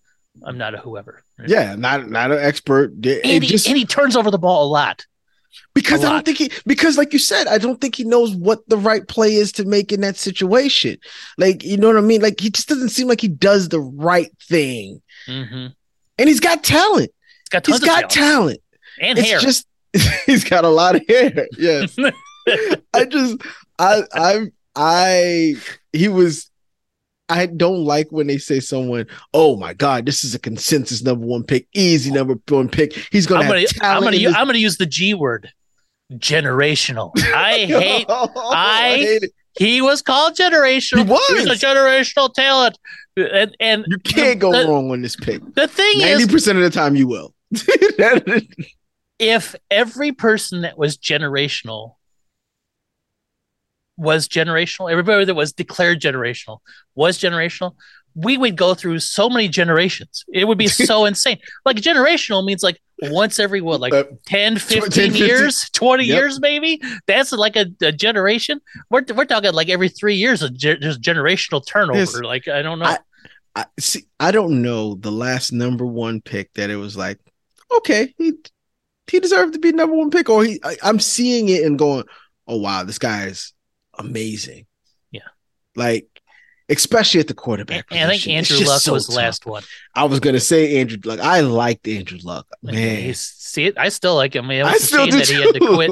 I'm 0.44 0.56
not 0.56 0.74
a 0.74 0.78
whoever. 0.78 1.22
Yeah, 1.44 1.74
not 1.74 2.08
not 2.08 2.30
an 2.30 2.38
expert. 2.38 2.92
It 3.04 3.24
And 3.24 3.42
he, 3.42 3.50
just 3.50 3.66
and 3.66 3.76
he 3.76 3.84
turns 3.84 4.16
over 4.16 4.30
the 4.30 4.38
ball 4.38 4.64
a 4.64 4.70
lot. 4.70 5.04
because 5.74 6.04
a 6.04 6.06
I 6.06 6.10
don't 6.10 6.24
think 6.24 6.38
he 6.38 6.50
because 6.66 6.96
like 6.96 7.12
you 7.12 7.18
said, 7.18 7.46
I 7.48 7.58
don't 7.58 7.80
think 7.80 7.96
he 7.96 8.04
knows 8.04 8.34
what 8.34 8.60
the 8.68 8.76
right 8.78 9.06
play 9.06 9.34
is 9.34 9.52
to 9.52 9.64
make 9.64 9.92
in 9.92 10.00
that 10.02 10.16
situation. 10.16 10.98
Like 11.36 11.64
you 11.64 11.76
know 11.76 11.88
what 11.88 11.96
I 11.96 12.00
mean? 12.00 12.22
Like 12.22 12.40
he 12.40 12.50
just 12.50 12.68
doesn't 12.68 12.90
seem 12.90 13.08
like 13.08 13.20
he 13.20 13.28
does 13.28 13.68
the 13.68 13.80
right 13.80 14.30
thing. 14.48 15.02
hmm 15.26 15.66
And 16.18 16.28
he's 16.28 16.40
got 16.40 16.62
talent. 16.62 17.10
He's 17.52 17.60
got 17.60 17.66
He's 17.66 17.80
tons 17.80 17.84
got 17.86 18.10
talent, 18.10 18.10
talent. 18.10 18.60
and 19.00 19.18
It's 19.18 19.28
hair. 19.30 19.38
just 19.40 19.66
he's 20.26 20.44
got 20.44 20.64
a 20.64 20.68
lot 20.68 20.96
of 20.96 21.02
hair. 21.08 21.46
Yes. 21.58 21.96
I 22.94 23.04
just 23.04 23.36
I 23.78 24.02
I'm 24.14 24.52
I 24.74 25.54
he 25.92 26.08
was 26.08 26.50
I 27.28 27.46
don't 27.46 27.84
like 27.84 28.08
when 28.10 28.26
they 28.26 28.36
say 28.38 28.60
someone, 28.60 29.06
oh 29.32 29.56
my 29.56 29.72
god, 29.74 30.04
this 30.06 30.24
is 30.24 30.34
a 30.34 30.38
consensus 30.38 31.02
number 31.02 31.24
one 31.26 31.44
pick, 31.44 31.66
easy 31.72 32.10
number 32.10 32.34
one 32.48 32.68
pick. 32.68 32.92
He's 33.10 33.26
gonna 33.26 33.42
I'm 33.42 33.48
gonna. 33.48 33.64
I'm 33.80 34.02
gonna, 34.02 34.16
in 34.16 34.22
u- 34.22 34.28
this- 34.28 34.36
I'm 34.36 34.46
gonna 34.46 34.58
use 34.58 34.76
the 34.76 34.86
G 34.86 35.14
word, 35.14 35.50
generational. 36.12 37.12
I 37.34 37.58
hate. 37.66 38.06
I- 38.08 38.96
hate 38.98 39.22
it. 39.24 39.32
He 39.58 39.82
was 39.82 40.00
called 40.00 40.34
generational. 40.34 41.04
He 41.04 41.10
was. 41.10 41.28
He's 41.28 41.62
a 41.62 41.66
generational 41.66 42.32
talent, 42.32 42.78
and 43.16 43.54
and 43.60 43.84
You 43.86 43.98
can't 43.98 44.38
go 44.38 44.50
the, 44.50 44.66
wrong 44.66 44.90
on 44.90 45.02
this 45.02 45.14
pick. 45.14 45.42
The 45.54 45.68
thing 45.68 45.98
Ninety 45.98 46.22
is, 46.22 46.28
percent 46.28 46.56
of 46.58 46.64
the 46.64 46.70
time, 46.70 46.96
you 46.96 47.06
will. 47.06 47.34
if 49.18 49.54
every 49.70 50.12
person 50.12 50.62
that 50.62 50.76
was 50.78 50.96
generational 50.96 51.94
was 53.96 54.26
generational, 54.28 54.90
everybody 54.90 55.24
that 55.24 55.34
was 55.34 55.52
declared 55.52 56.00
generational 56.00 56.58
was 56.94 57.18
generational, 57.18 57.74
we 58.14 58.36
would 58.36 58.56
go 58.56 58.74
through 58.74 58.98
so 58.98 59.28
many 59.30 59.48
generations. 59.48 60.24
It 60.32 60.46
would 60.46 60.58
be 60.58 60.66
so 60.68 61.04
insane. 61.04 61.38
Like 61.64 61.76
generational 61.76 62.44
means 62.44 62.62
like 62.62 62.80
once 63.10 63.38
every 63.38 63.60
what, 63.60 63.80
like 63.80 63.92
Uh, 63.92 64.04
10, 64.26 64.58
15 64.58 64.80
10, 64.90 64.90
15 65.10 65.14
years, 65.14 65.70
20 65.70 66.04
Yep. 66.04 66.16
years 66.16 66.40
maybe. 66.40 66.80
That's 67.06 67.32
like 67.32 67.56
a, 67.56 67.66
a 67.82 67.92
generation. 67.92 68.60
We're, 68.90 69.04
we're 69.14 69.24
talking 69.24 69.52
like 69.52 69.68
every 69.68 69.88
three 69.88 70.14
years, 70.16 70.42
of 70.42 70.54
ge- 70.56 70.80
there's 70.80 70.98
generational 70.98 71.64
turnover. 71.66 71.98
Yes. 71.98 72.14
Like, 72.14 72.48
I 72.48 72.62
don't 72.62 72.78
know. 72.78 72.86
I- 72.86 72.98
I 73.54 73.66
see. 73.78 74.06
I 74.18 74.30
don't 74.30 74.62
know 74.62 74.94
the 74.94 75.12
last 75.12 75.52
number 75.52 75.84
one 75.84 76.22
pick 76.22 76.50
that 76.54 76.70
it 76.70 76.76
was 76.76 76.96
like, 76.96 77.18
okay, 77.78 78.14
he 78.18 78.32
he 79.10 79.20
deserved 79.20 79.54
to 79.54 79.58
be 79.58 79.72
number 79.72 79.94
one 79.94 80.10
pick. 80.10 80.28
Or 80.28 80.44
he, 80.44 80.60
I, 80.64 80.76
I'm 80.82 81.00
seeing 81.00 81.48
it 81.48 81.64
and 81.64 81.78
going, 81.78 82.04
oh 82.46 82.58
wow, 82.58 82.84
this 82.84 82.98
guy 82.98 83.26
is 83.26 83.52
amazing. 83.98 84.66
Yeah. 85.10 85.20
like 85.76 86.06
especially 86.68 87.20
at 87.20 87.28
the 87.28 87.34
quarterback. 87.34 87.84
And, 87.90 88.10
I 88.10 88.12
think 88.12 88.26
Andrew 88.28 88.64
Luck 88.66 88.80
so 88.80 88.94
was 88.94 89.06
tough. 89.06 89.16
last 89.16 89.46
one. 89.46 89.62
I 89.94 90.04
was 90.04 90.20
gonna 90.20 90.40
say 90.40 90.80
Andrew 90.80 90.98
Luck. 91.04 91.20
I 91.20 91.40
liked 91.40 91.86
Andrew 91.86 92.18
Luck, 92.22 92.46
man. 92.62 93.12
See 93.14 93.66
it. 93.66 93.78
I 93.78 93.88
still 93.90 94.14
like 94.14 94.34
him. 94.34 94.50
It 94.50 94.62
I 94.62 94.72
was 94.72 94.82
a 94.82 94.86
still 94.86 95.04
shame 95.04 95.10
do 95.10 95.18
that 95.18 95.28
he 95.28 95.42
had 95.42 95.54
to 95.54 95.60
too. 95.60 95.74
quit. 95.74 95.90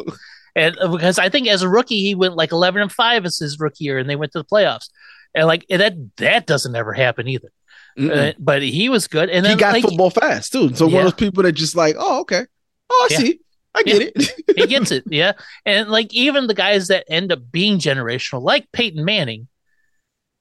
And 0.56 0.76
uh, 0.78 0.88
because 0.88 1.18
I 1.18 1.28
think 1.28 1.46
as 1.46 1.62
a 1.62 1.68
rookie, 1.68 2.02
he 2.02 2.14
went 2.14 2.34
like 2.34 2.50
11 2.50 2.82
and 2.82 2.90
5 2.90 3.24
as 3.24 3.38
his 3.38 3.60
rookie 3.60 3.84
year, 3.84 3.98
and 3.98 4.10
they 4.10 4.16
went 4.16 4.32
to 4.32 4.38
the 4.38 4.44
playoffs. 4.44 4.88
And 5.34 5.46
like 5.46 5.66
that, 5.68 5.94
that 6.16 6.46
doesn't 6.46 6.74
ever 6.74 6.92
happen 6.92 7.28
either. 7.28 7.50
Uh, 7.98 8.32
but 8.38 8.62
he 8.62 8.88
was 8.88 9.06
good. 9.08 9.28
And 9.30 9.46
he 9.46 9.54
got 9.56 9.74
like, 9.74 9.82
football 9.84 10.10
fast 10.10 10.52
too. 10.52 10.74
So 10.74 10.86
one 10.86 10.96
of 10.98 11.02
those 11.04 11.14
people 11.14 11.42
that 11.42 11.52
just 11.52 11.76
like, 11.76 11.96
oh 11.98 12.20
okay, 12.20 12.46
oh 12.90 13.08
I 13.10 13.14
Yeah. 13.14 13.18
see, 13.18 13.40
I 13.74 13.82
get 13.82 14.12
it. 14.16 14.32
he 14.56 14.66
gets 14.66 14.90
it. 14.90 15.04
Yeah. 15.06 15.32
And 15.66 15.88
like 15.90 16.12
even 16.14 16.46
the 16.46 16.54
guys 16.54 16.88
that 16.88 17.04
end 17.08 17.30
up 17.32 17.40
being 17.52 17.78
generational, 17.78 18.42
like 18.42 18.70
Peyton 18.72 19.04
Manning, 19.04 19.48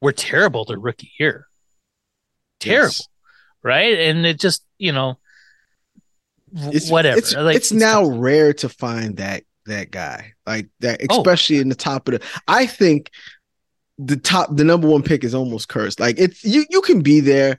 were 0.02 0.14
terrible 0.14 0.64
their 0.66 0.80
rookie 0.80 1.12
year. 1.20 1.48
Terrible. 2.60 2.88
Yes. 2.88 3.08
Right. 3.64 4.00
And 4.00 4.26
it 4.26 4.40
just, 4.40 4.64
you 4.78 4.92
know, 4.94 5.18
It's 6.56 6.90
whatever. 6.90 7.18
It's, 7.18 7.36
like 7.36 7.56
it's 7.56 7.72
now 7.72 8.04
tough. 8.04 8.14
rare 8.18 8.54
to 8.54 8.70
find 8.70 9.18
that 9.18 9.44
that 9.66 9.92
guy 9.92 10.34
like 10.48 10.68
that, 10.80 11.02
Oh. 11.10 11.18
especially 11.20 11.58
in 11.58 11.70
the 11.70 11.76
top 11.76 12.08
of 12.08 12.14
the. 12.20 12.26
I 12.48 12.66
think 12.66 13.12
the 14.00 14.16
top, 14.18 14.56
the 14.56 14.64
number 14.64 14.88
one 14.88 15.04
pick 15.04 15.24
is 15.24 15.36
almost 15.36 15.68
cursed. 15.68 16.00
Like 16.00 16.18
it's 16.18 16.43
you, 16.43 16.66
you 16.70 16.82
can 16.82 17.02
be 17.02 17.20
there, 17.20 17.58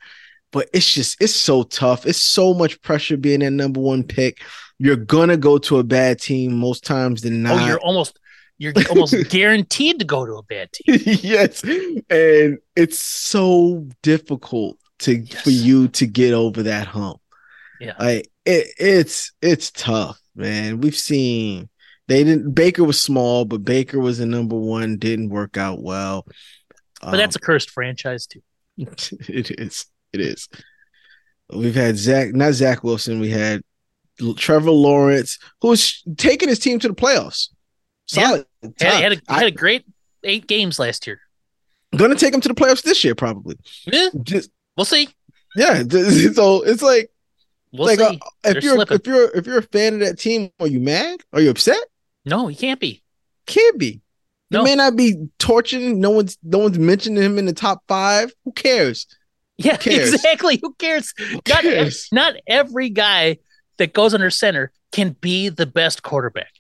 but 0.53 0.69
it's 0.73 0.93
just 0.93 1.21
it's 1.21 1.35
so 1.35 1.63
tough. 1.65 2.07
It's 2.07 2.23
so 2.23 2.55
much 2.55 2.81
pressure 2.83 3.17
being 3.17 3.41
that 3.41 3.51
number 3.51 3.81
one 3.81 4.03
pick. 4.03 4.41
You're 4.79 4.97
gonna 4.97 5.37
go 5.37 5.59
to 5.59 5.79
a 5.79 5.85
bad 5.85 6.21
team 6.21 6.57
most 6.57 6.85
times 6.85 7.23
than 7.23 7.47
oh, 7.47 7.55
not. 7.55 7.63
Oh, 7.63 7.67
you're 7.67 7.81
almost 7.81 8.19
you're 8.59 8.73
almost 8.91 9.15
guaranteed 9.31 9.99
to 10.01 10.05
go 10.05 10.27
to 10.27 10.35
a 10.35 10.43
bad 10.43 10.73
team. 10.73 10.99
yes, 11.23 11.63
and 11.63 12.59
it's 12.77 12.99
so 12.99 13.87
difficult 14.03 14.79
to 15.01 15.17
Yes. 15.17 15.43
for 15.43 15.51
you 15.51 15.89
to 15.89 16.07
get 16.07 16.35
over 16.35 16.65
that 16.65 16.87
hump. 16.87 17.21
Yeah. 17.81 17.95
Like 17.99 18.31
it, 18.45 18.67
it's 18.79 19.33
it's 19.41 19.71
tough, 19.71 20.21
man. 20.35 20.81
We've 20.81 20.97
seen 20.97 21.70
they 22.11 22.25
didn't. 22.25 22.53
Baker 22.55 22.83
was 22.83 23.01
small, 23.01 23.45
but 23.45 23.65
Baker 23.65 24.01
was 24.01 24.19
the 24.19 24.27
number 24.27 24.57
one. 24.57 24.97
Didn't 24.99 25.29
work 25.29 25.57
out 25.57 25.81
well. 25.81 26.27
But 27.01 27.17
that's 27.17 27.37
a 27.37 27.39
cursed 27.39 27.71
franchise 27.71 28.27
too. 28.27 28.43
it 28.77 29.53
is. 29.61 29.87
It 30.13 30.21
is. 30.21 30.49
We've 31.55 31.75
had 31.75 31.97
Zach, 31.97 32.35
not 32.35 32.55
Zach 32.55 32.83
Wilson. 32.83 33.21
We 33.21 33.31
had 33.31 33.63
Trevor 34.37 34.73
Lawrence, 34.73 35.39
who's 35.61 36.03
taking 36.17 36.49
his 36.49 36.59
team 36.59 36.81
to 36.81 36.89
the 36.89 36.95
playoffs. 36.95 37.49
Solid. 38.07 38.45
Had, 38.61 38.77
time. 38.77 39.03
had, 39.03 39.13
a, 39.13 39.21
I- 39.29 39.39
had 39.39 39.47
a 39.47 39.51
great 39.53 39.85
eight 40.25 40.49
games 40.49 40.81
last 40.81 41.07
year. 41.07 41.21
gonna 41.97 42.17
take 42.17 42.35
him 42.35 42.41
to 42.41 42.49
the 42.49 42.55
playoffs 42.55 42.83
this 42.83 43.05
year, 43.05 43.15
probably. 43.15 43.57
Eh, 43.93 44.11
Just 44.25 44.51
we'll 44.77 44.85
see. 44.85 45.09
yeah. 45.55 45.83
So 46.35 46.63
it's 46.63 46.83
like 46.83 47.11
We'll 47.73 47.87
like 47.87 48.01
uh, 48.01 48.15
if 48.45 48.55
They're 48.55 48.63
you're 48.63 48.75
slipping. 48.75 48.97
if 48.97 49.07
you're 49.07 49.31
if 49.37 49.47
you're 49.47 49.59
a 49.59 49.63
fan 49.63 49.95
of 49.95 50.01
that 50.01 50.19
team, 50.19 50.51
are 50.59 50.67
you 50.67 50.81
mad? 50.81 51.21
Are 51.33 51.41
you 51.41 51.51
upset? 51.51 51.79
No, 52.25 52.47
he 52.49 52.57
can't 52.57 52.81
be. 52.81 53.03
Can't 53.47 53.79
be. 53.79 54.01
He 54.51 54.57
No. 54.57 54.63
may 54.65 54.75
not 54.75 54.97
be 54.97 55.29
torching. 55.39 56.01
No 56.01 56.11
one's 56.11 56.37
no 56.43 56.59
one's 56.59 56.79
mentioning 56.79 57.23
him 57.23 57.39
in 57.39 57.47
the 57.47 57.53
top 57.53 57.83
five. 57.89 58.33
Who 58.45 58.53
cares? 58.53 59.07
Yeah, 59.59 59.77
cares? 59.79 60.13
exactly. 60.15 60.59
Who 60.63 60.75
cares? 60.75 61.13
Who 61.19 61.35
Not, 61.49 61.63
cares? 61.63 62.09
not 62.13 62.35
every 62.47 62.91
guy 62.91 63.39
that 63.79 63.93
goes 63.93 64.15
under 64.15 64.31
center 64.31 64.73
can 64.93 65.17
be 65.21 65.49
the 65.49 65.67
best 65.67 66.03
quarterback. 66.03 66.53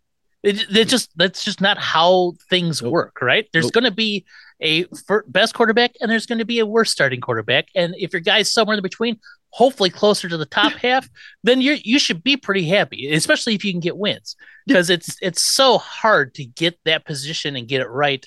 It, 0.42 0.64
it 0.74 0.88
just 0.88 1.10
that's 1.16 1.44
just 1.44 1.60
not 1.60 1.78
how 1.78 2.32
things 2.48 2.80
Nope. 2.82 2.92
work, 2.92 3.18
right? 3.20 3.46
There's 3.52 3.66
Nope. 3.66 3.72
going 3.74 3.84
to 3.84 3.90
be 3.90 4.24
a 4.62 4.84
best 5.28 5.54
quarterback 5.54 5.92
and 6.00 6.10
there's 6.10 6.26
going 6.26 6.38
to 6.38 6.44
be 6.44 6.58
a 6.58 6.66
worse 6.66 6.90
starting 6.90 7.20
quarterback, 7.20 7.68
and 7.74 7.94
if 7.98 8.12
your 8.12 8.20
guy's 8.20 8.52
somewhere 8.52 8.76
in 8.76 8.82
between, 8.82 9.18
hopefully 9.50 9.90
closer 9.90 10.28
to 10.28 10.36
the 10.36 10.46
top 10.46 10.72
half, 10.82 11.08
then 11.42 11.60
you 11.60 11.76
you 11.82 11.98
should 11.98 12.22
be 12.22 12.36
pretty 12.36 12.64
happy, 12.66 13.12
especially 13.12 13.54
if 13.54 13.64
you 13.64 13.72
can 13.72 13.80
get 13.80 13.96
wins 13.96 14.36
because 14.66 14.90
it's 14.90 15.16
it's 15.22 15.42
so 15.42 15.78
hard 15.78 16.34
to 16.34 16.44
get 16.44 16.78
that 16.84 17.04
position 17.06 17.56
and 17.56 17.68
get 17.68 17.80
it 17.80 17.88
right. 17.88 18.26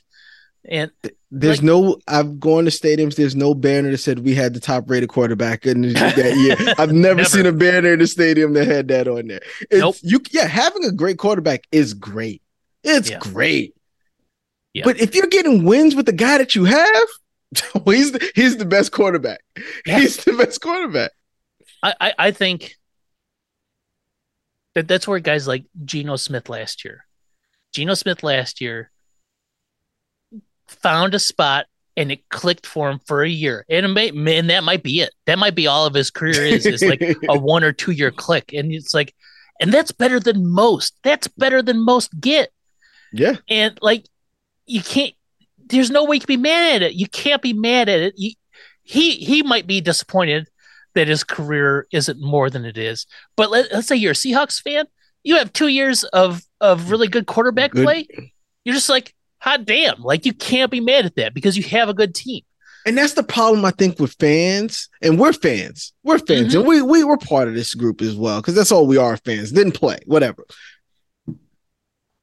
And 0.66 0.92
There's 1.30 1.58
Like- 1.58 1.64
no. 1.66 1.98
I've 2.08 2.40
gone 2.40 2.64
to 2.64 2.72
stadiums. 2.72 3.16
There's 3.16 3.36
no 3.36 3.54
banner 3.54 3.92
that 3.92 3.98
said 3.98 4.20
we 4.20 4.34
had 4.34 4.54
the 4.54 4.62
top 4.62 4.90
rated 4.90 5.10
quarterback 5.10 5.66
in 5.66 5.82
that 5.94 6.36
year. 6.38 6.56
I've 6.78 6.94
never, 6.94 7.16
Never. 7.18 7.26
seen 7.26 7.46
a 7.46 7.52
banner 7.52 7.92
in 7.94 8.00
the 8.00 8.08
stadium 8.08 8.54
that 8.54 8.66
had 8.68 8.88
that 8.88 9.10
on 9.10 9.28
there. 9.28 9.42
It's, 9.70 9.82
Nope. 9.82 9.96
You 10.02 10.22
yeah, 10.32 10.48
having 10.48 10.86
a 10.86 10.94
great 10.94 11.18
quarterback 11.18 11.64
is 11.74 11.94
great. 11.94 12.42
It's 12.82 13.10
Yeah. 13.10 13.20
great. 13.20 13.76
Yeah. 14.74 14.84
But 14.86 15.00
if 15.00 15.16
you're 15.16 15.28
getting 15.28 15.64
wins 15.64 15.96
with 15.96 16.06
the 16.06 16.14
guy 16.14 16.38
that 16.38 16.56
you 16.56 16.66
have, 16.66 17.08
well, 17.76 17.96
he's 17.96 18.12
the, 18.12 18.32
he's 18.36 18.58
the 18.58 18.66
best 18.66 18.92
quarterback. 18.92 19.42
Yeah. 19.86 20.00
He's 20.00 20.18
the 20.24 20.34
best 20.34 20.62
quarterback. 20.62 21.12
I, 21.82 21.94
I, 22.00 22.14
I 22.18 22.32
think 22.32 22.76
that 24.74 24.88
that's 24.88 25.08
where 25.08 25.20
guys 25.20 25.48
like 25.48 25.66
Geno 25.86 26.16
Smith 26.16 26.50
last 26.50 26.84
year, 26.84 27.06
Geno 27.74 27.94
Smith 27.94 28.24
last 28.24 28.62
year 28.62 28.90
found 30.68 31.14
a 31.14 31.20
spot 31.20 31.68
and 31.96 32.12
it 32.12 32.28
clicked 32.30 32.66
for 32.66 32.90
him 32.90 33.00
for 33.06 33.22
a 33.22 33.30
year, 33.30 33.66
and 33.70 33.94
may, 33.94 34.10
man, 34.10 34.48
that 34.48 34.64
might 34.64 34.82
be 34.82 35.02
it. 35.02 35.14
That 35.28 35.38
might 35.38 35.54
be 35.54 35.68
all 35.68 35.86
of 35.86 35.94
his 35.94 36.10
career 36.10 36.44
is 36.44 36.66
is 36.66 36.84
like 36.84 37.02
a 37.02 37.38
one 37.40 37.64
or 37.64 37.72
two 37.72 37.92
year 37.92 38.10
click, 38.10 38.52
and 38.52 38.72
it's 38.72 38.96
like, 38.96 39.14
and 39.62 39.72
that's 39.72 39.92
better 39.92 40.20
than 40.20 40.48
most. 40.48 40.98
That's 41.04 41.28
better 41.28 41.62
than 41.62 41.86
most 41.86 42.20
get, 42.20 42.50
yeah. 43.12 43.36
and 43.48 43.78
like 43.82 44.08
you 44.66 44.82
can't. 44.82 45.14
There's 45.66 45.90
no 45.92 46.04
way 46.06 46.18
you 46.18 46.20
can 46.22 46.28
be 46.28 46.38
mad 46.38 46.76
at 46.78 46.82
it. 46.84 46.94
You 46.96 47.08
can't 47.08 47.42
be 47.42 47.54
mad 47.54 47.90
at 47.90 48.00
it. 48.02 48.14
You, 48.18 48.32
he 48.84 49.12
he 49.16 49.44
might 49.44 49.66
be 49.68 49.82
disappointed 49.82 50.48
that 50.96 51.08
his 51.08 51.24
career 51.24 51.88
isn't 51.92 52.22
more 52.22 52.50
than 52.50 52.66
it 52.66 52.78
is. 52.78 53.06
But 53.36 53.50
let, 53.50 53.72
let's 53.74 53.88
say 53.88 53.96
you're 53.96 54.12
a 54.12 54.16
Seahawks 54.16 54.62
fan. 54.62 54.86
You 55.24 55.38
have 55.38 55.54
two 55.54 55.68
years 55.70 56.04
of 56.06 56.42
of 56.62 56.92
really 56.92 57.08
good 57.08 57.26
quarterback 57.28 57.72
Good. 57.72 57.84
play. 57.86 58.08
You're 58.66 58.76
just 58.76 58.90
like, 58.90 59.14
hot 59.40 59.66
damn! 59.66 60.02
Like 60.02 60.26
you 60.26 60.34
can't 60.34 60.70
be 60.72 60.82
mad 60.82 61.06
at 61.06 61.16
that 61.16 61.34
because 61.34 61.58
you 61.58 61.64
have 61.64 61.90
a 61.90 61.94
good 61.94 62.14
team. 62.14 62.42
And 62.86 62.98
that's 62.98 63.14
the 63.14 63.24
problem 63.24 63.64
I 63.64 63.72
think 63.72 63.98
with 63.98 64.14
fans, 64.20 64.90
and 65.02 65.18
we're 65.18 65.32
fans. 65.32 65.94
We're 66.04 66.20
fans, 66.20 66.54
Mhm. 66.54 66.60
and 66.60 66.68
we 66.68 66.82
we 66.82 67.04
were 67.06 67.18
part 67.18 67.48
of 67.48 67.54
this 67.54 67.74
group 67.74 68.02
as 68.02 68.16
well 68.16 68.42
because 68.42 68.56
that's 68.56 68.72
all 68.74 68.86
we 68.86 68.98
are. 68.98 69.16
Fans 69.18 69.52
didn't 69.54 69.72
play, 69.74 70.00
whatever. 70.06 70.46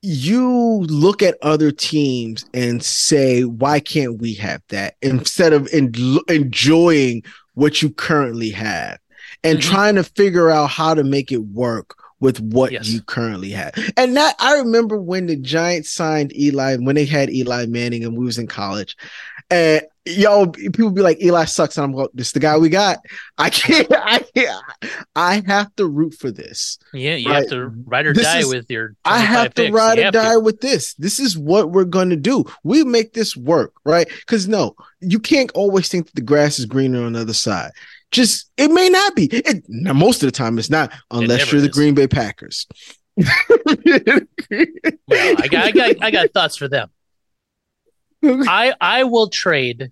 You 0.03 0.81
look 0.89 1.23
at 1.23 1.37
other 1.43 1.71
teams 1.71 2.47
and 2.55 2.83
say, 2.83 3.45
"Why 3.45 3.81
can't 3.81 4.19
we 4.19 4.33
have 4.35 4.63
that?" 4.69 4.97
Instead 5.03 5.53
of 5.53 5.69
en- 5.73 5.93
enjoying 6.29 7.23
what 7.55 7.83
you 7.83 7.91
currently 7.91 8.51
have 8.51 8.99
and 9.45 9.59
Mhm. 9.59 9.63
trying 9.63 9.95
to 9.97 10.05
figure 10.05 10.51
out 10.51 10.71
how 10.71 10.95
to 10.95 11.05
make 11.05 11.31
it 11.31 11.45
work 11.53 11.95
with 12.21 12.41
what 12.41 12.73
Yes. 12.73 12.89
you 12.89 13.01
currently 13.03 13.51
have. 13.51 13.73
And 13.97 14.17
that 14.17 14.37
I 14.39 14.57
remember 14.59 14.99
when 15.01 15.27
the 15.27 15.37
Giants 15.37 15.91
signed 15.91 16.37
Eli, 16.37 16.77
when 16.77 16.95
they 16.95 17.07
had 17.07 17.31
Eli 17.31 17.67
Manning, 17.67 18.05
and 18.05 18.17
we 18.17 18.25
was 18.25 18.39
in 18.39 18.47
college, 18.47 18.97
and 19.51 19.83
y'all 20.07 20.49
people 20.49 20.91
be 20.91 21.03
like 21.03 21.23
Eli 21.23 21.45
sucks, 21.45 21.77
and 21.77 21.85
I'm 21.85 21.93
like, 21.93 22.09
this 22.15 22.33
the 22.33 22.41
guy 22.41 22.57
we 22.59 22.69
got. 22.69 22.99
I 23.39 23.51
can't. 23.51 23.87
I 23.97 24.25
can't. 24.35 24.65
I 25.15 25.43
have 25.47 25.75
to 25.77 25.87
root 25.87 26.15
for 26.15 26.31
this. 26.31 26.79
Yeah, 26.93 27.17
you 27.17 27.29
Right. 27.29 27.43
have 27.43 27.51
to 27.51 27.69
ride 27.87 28.07
or 28.07 28.15
This 28.15 28.25
die 28.25 28.39
is- 28.41 28.49
with 28.49 28.71
your. 28.71 28.97
I 29.05 29.19
25 29.25 29.29
have 29.37 29.55
to 29.55 29.63
picks. 29.63 29.75
ride 29.75 29.99
You 29.99 30.01
or 30.01 30.05
have 30.07 30.13
to. 30.15 30.19
die 30.21 30.37
with 30.37 30.61
this. 30.61 30.95
This 30.95 31.21
is 31.21 31.39
what 31.39 31.71
we're 31.71 31.85
going 31.85 32.11
to 32.11 32.17
do. 32.17 32.45
We 32.65 32.85
make 32.85 33.13
this 33.13 33.37
work, 33.37 33.73
right? 33.85 34.09
Because 34.09 34.49
no, 34.49 34.75
you 35.01 35.19
can't 35.19 35.51
always 35.55 35.89
think 35.89 36.07
that 36.07 36.15
the 36.15 36.23
grass 36.23 36.59
is 36.59 36.67
greener 36.67 37.03
on 37.05 37.13
the 37.13 37.21
other 37.21 37.35
side. 37.35 37.71
Just 38.11 38.51
it 38.57 38.71
may 38.73 38.89
not 38.89 39.15
be. 39.15 39.27
It, 39.27 39.65
now, 39.69 39.93
most 39.93 40.23
of 40.23 40.27
the 40.27 40.33
time, 40.33 40.59
it's 40.59 40.71
not, 40.71 40.93
unless 41.11 41.39
never 41.41 41.51
you're 41.53 41.61
the 41.63 41.69
is. 41.69 41.75
Green 41.75 41.95
Bay 41.95 42.09
Packers. 42.09 42.67
Well, 44.51 45.37
I 45.39 45.49
got, 45.49 45.65
I 45.67 45.71
got, 45.73 45.97
I 46.03 46.11
got 46.11 46.31
thoughts 46.33 46.57
for 46.57 46.69
them. 46.69 46.91
I, 48.25 48.75
I 48.81 49.05
will 49.05 49.29
trade 49.29 49.91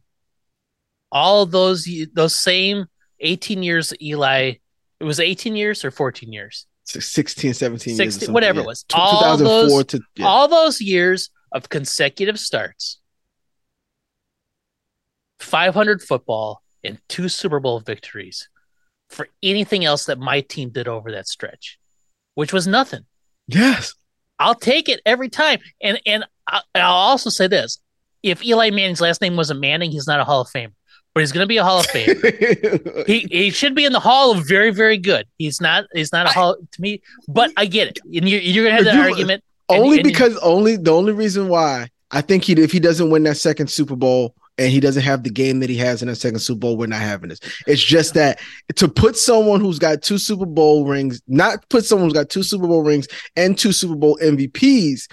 all 1.11 1.47
those 1.47 1.89
those 2.13 2.39
same 2.39 2.87
18 3.21 3.63
years 3.63 3.95
Eli. 4.01 4.55
It 5.01 5.05
was 5.05 5.21
18 5.21 5.55
years 5.57 5.85
or 5.85 5.91
14 5.91 6.33
years, 6.33 6.67
16, 6.85 7.55
17 7.55 7.97
16, 7.97 8.11
something, 8.11 8.35
whatever 8.35 8.59
yeah. 8.59 8.65
it 8.65 8.67
was. 8.67 8.83
Two- 8.83 8.97
All 8.99 9.21
2004 9.37 9.49
those, 9.49 9.87
to 9.87 10.01
yeah. 10.17 10.27
all 10.27 10.49
those 10.49 10.81
years 10.81 11.31
of 11.53 11.69
consecutive 11.69 12.39
starts, 12.39 13.01
500 15.41 16.03
football, 16.03 16.63
and 16.85 16.99
two 17.09 17.29
Super 17.29 17.61
Bowl 17.61 17.81
victories 17.81 18.49
for 19.09 19.29
anything 19.43 19.85
else 19.85 20.07
that 20.07 20.19
my 20.19 20.41
team 20.43 20.71
did 20.71 20.89
over 20.89 21.13
that 21.13 21.27
stretch, 21.29 21.79
which 22.35 22.53
was 22.53 22.67
nothing. 22.67 23.07
yes. 23.47 23.95
I'll 24.41 24.55
take 24.55 24.89
it 24.89 25.01
every 25.05 25.29
time. 25.29 25.59
And 25.83 26.01
and 26.07 26.25
I'll 26.47 26.63
also 26.93 27.29
say 27.29 27.49
this: 27.49 27.81
if 28.31 28.45
Eli 28.45 28.71
Manning's 28.71 29.01
last 29.01 29.21
name 29.21 29.37
wasn't 29.37 29.61
Manning, 29.61 29.91
he's 29.91 30.07
not 30.07 30.21
a 30.21 30.25
Hall 30.25 30.41
of 30.41 30.49
Famer. 30.49 30.73
but 31.15 31.21
he's 31.21 31.33
going 31.33 31.45
to 31.45 31.49
be 31.49 31.57
a 31.57 31.65
Hall 31.65 31.81
of 31.81 31.87
Famer. 31.87 33.07
he 33.07 33.27
he 33.31 33.51
should 33.51 33.75
be 33.75 33.85
in 33.85 33.93
the 33.93 34.01
Hall 34.01 34.33
of 34.33 34.47
very 34.47 34.71
very 34.71 34.99
good. 34.99 35.27
He's 35.39 35.61
not 35.61 35.85
he's 35.93 36.13
not 36.13 36.27
a 36.27 36.31
I, 36.31 36.33
Hall 36.33 36.57
to 36.57 36.81
me, 36.81 37.03
but 37.27 37.53
I 37.57 37.67
get 37.67 37.89
it. 37.89 37.99
And 38.05 38.29
you're, 38.29 38.41
you're 38.41 38.65
going 38.65 38.77
to 38.77 38.85
have 38.85 38.85
that 38.85 39.03
you, 39.03 39.11
argument 39.11 39.43
only 39.69 39.99
and, 39.99 40.05
because 40.05 40.35
and, 40.35 40.43
only 40.43 40.77
the 40.77 40.93
only 40.93 41.13
reason 41.13 41.49
why 41.49 41.89
I 42.11 42.21
think 42.21 42.45
he 42.45 42.55
if 42.55 42.73
he 42.73 42.81
doesn't 42.81 43.11
win 43.11 43.23
that 43.25 43.37
second 43.37 43.69
Super 43.69 43.97
Bowl 43.97 44.35
and 44.57 44.73
he 44.73 44.81
doesn't 44.81 45.03
have 45.03 45.23
the 45.23 45.31
game 45.31 45.61
that 45.61 45.71
he 45.71 45.77
has 45.77 46.03
in 46.03 46.09
that 46.09 46.17
second 46.17 46.41
Super 46.41 46.59
Bowl, 46.59 46.77
we're 46.77 46.87
not 46.87 47.01
having 47.01 47.29
this. 47.29 47.41
It's 47.67 47.83
just 47.83 48.15
that 48.15 48.41
to 48.77 48.89
put 48.89 49.17
someone 49.17 49.61
who's 49.61 49.79
got 49.79 50.03
two 50.03 50.19
Super 50.19 50.47
Bowl 50.47 50.85
rings, 50.85 51.23
not 51.29 51.69
put 51.69 51.85
someone 51.85 52.09
who's 52.09 52.15
got 52.15 52.29
two 52.29 52.43
Super 52.43 52.67
Bowl 52.67 52.83
rings 52.83 53.07
and 53.37 53.57
two 53.57 53.73
Super 53.73 53.95
Bowl 53.95 54.19
MVPs 54.23 55.09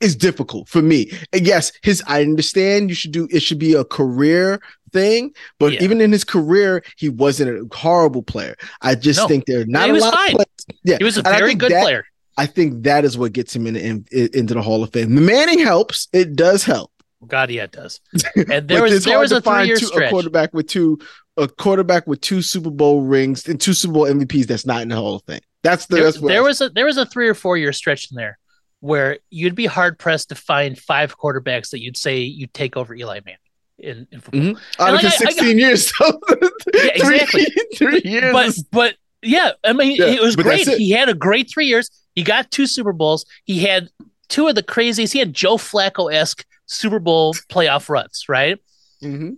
is 0.00 0.16
difficult 0.16 0.68
for 0.68 0.82
me. 0.82 1.10
And 1.32 1.46
yes, 1.46 1.72
his 1.82 2.02
I 2.06 2.22
understand 2.22 2.88
you 2.88 2.94
should 2.94 3.12
do 3.12 3.28
it 3.30 3.40
should 3.40 3.58
be 3.58 3.74
a 3.74 3.84
career 3.84 4.60
thing, 4.92 5.32
but 5.58 5.72
yeah. 5.72 5.82
even 5.82 6.00
in 6.00 6.12
his 6.12 6.24
career, 6.24 6.82
he 6.96 7.08
wasn't 7.08 7.50
a 7.50 7.76
horrible 7.76 8.22
player. 8.22 8.56
I 8.80 8.94
just 8.94 9.20
no. 9.20 9.28
think 9.28 9.46
there 9.46 9.60
are 9.60 9.66
not 9.66 9.90
a 9.90 9.94
lot 9.94 10.14
fine. 10.14 10.28
of 10.30 10.34
players. 10.34 10.80
Yeah, 10.84 10.96
he 10.98 11.04
was 11.04 11.18
a 11.18 11.22
very 11.22 11.54
good 11.54 11.72
that, 11.72 11.82
player. 11.82 12.04
I 12.36 12.46
think 12.46 12.84
that 12.84 13.04
is 13.04 13.18
what 13.18 13.32
gets 13.32 13.54
him 13.54 13.66
in, 13.66 13.76
in, 13.76 14.06
into 14.12 14.54
the 14.54 14.62
Hall 14.62 14.82
of 14.82 14.92
Fame. 14.92 15.14
The 15.14 15.20
Manning 15.20 15.58
helps; 15.58 16.08
it 16.12 16.36
does 16.36 16.64
help. 16.64 16.92
God, 17.26 17.50
yeah, 17.50 17.64
it 17.64 17.72
does. 17.72 18.00
And 18.50 18.68
there 18.68 18.82
was 18.82 19.04
there 19.04 19.18
was 19.18 19.32
a 19.32 19.40
three 19.40 19.66
year 19.66 19.76
stretch. 19.76 20.06
A 20.06 20.10
quarterback 20.10 20.54
with 20.54 20.68
two 20.68 20.98
a 21.36 21.48
quarterback 21.48 22.06
with 22.06 22.20
two 22.20 22.42
Super 22.42 22.70
Bowl 22.70 23.02
rings 23.02 23.46
and 23.48 23.60
two 23.60 23.72
Super 23.72 23.94
Bowl 23.94 24.04
MVPs 24.04 24.46
that's 24.46 24.66
not 24.66 24.82
in 24.82 24.88
the 24.88 24.96
Hall 24.96 25.16
of 25.16 25.22
Fame. 25.24 25.40
That's 25.62 25.86
the 25.86 25.96
there, 25.96 26.04
that's 26.04 26.20
there 26.20 26.42
was 26.42 26.60
a 26.60 26.68
there 26.70 26.86
was 26.86 26.96
a 26.96 27.06
three 27.06 27.28
or 27.28 27.34
four 27.34 27.56
year 27.56 27.72
stretch 27.72 28.10
in 28.10 28.16
there 28.16 28.38
where 28.80 29.18
you'd 29.30 29.54
be 29.54 29.66
hard 29.66 29.98
pressed 29.98 30.28
to 30.28 30.34
find 30.34 30.78
five 30.78 31.18
quarterbacks 31.18 31.70
that 31.70 31.82
you'd 31.82 31.96
say 31.96 32.20
you'd 32.20 32.54
take 32.54 32.76
over 32.76 32.94
Eli 32.94 33.20
Manning 33.24 33.38
in, 33.78 34.06
in 34.10 34.20
football. 34.20 34.40
Mm-hmm. 34.40 34.82
Out 34.82 34.94
of 34.94 35.02
like, 35.02 35.12
16 35.12 35.44
I, 35.44 35.48
I 35.48 35.52
years. 35.52 35.96
So 35.96 36.20
yeah, 36.74 36.84
exactly. 36.94 37.44
three, 37.44 38.00
three 38.00 38.02
years. 38.04 38.32
But 38.32 38.54
but 38.70 38.94
yeah, 39.22 39.52
I 39.64 39.72
mean 39.72 39.96
yeah, 39.96 40.06
it 40.06 40.22
was 40.22 40.36
great. 40.36 40.66
It. 40.68 40.78
He 40.78 40.90
had 40.90 41.08
a 41.08 41.14
great 41.14 41.50
three 41.50 41.66
years. 41.66 41.90
He 42.14 42.22
got 42.22 42.50
two 42.50 42.66
Super 42.66 42.92
Bowls. 42.92 43.24
He 43.44 43.60
had 43.60 43.88
two 44.28 44.48
of 44.48 44.54
the 44.54 44.62
craziest. 44.62 45.12
He 45.12 45.18
had 45.18 45.32
Joe 45.32 45.56
Flacco 45.56 46.12
esque 46.12 46.44
Super 46.66 46.98
Bowl 46.98 47.34
playoff 47.48 47.88
runs, 47.88 48.24
right? 48.28 48.58
Mm-hmm. 49.02 49.34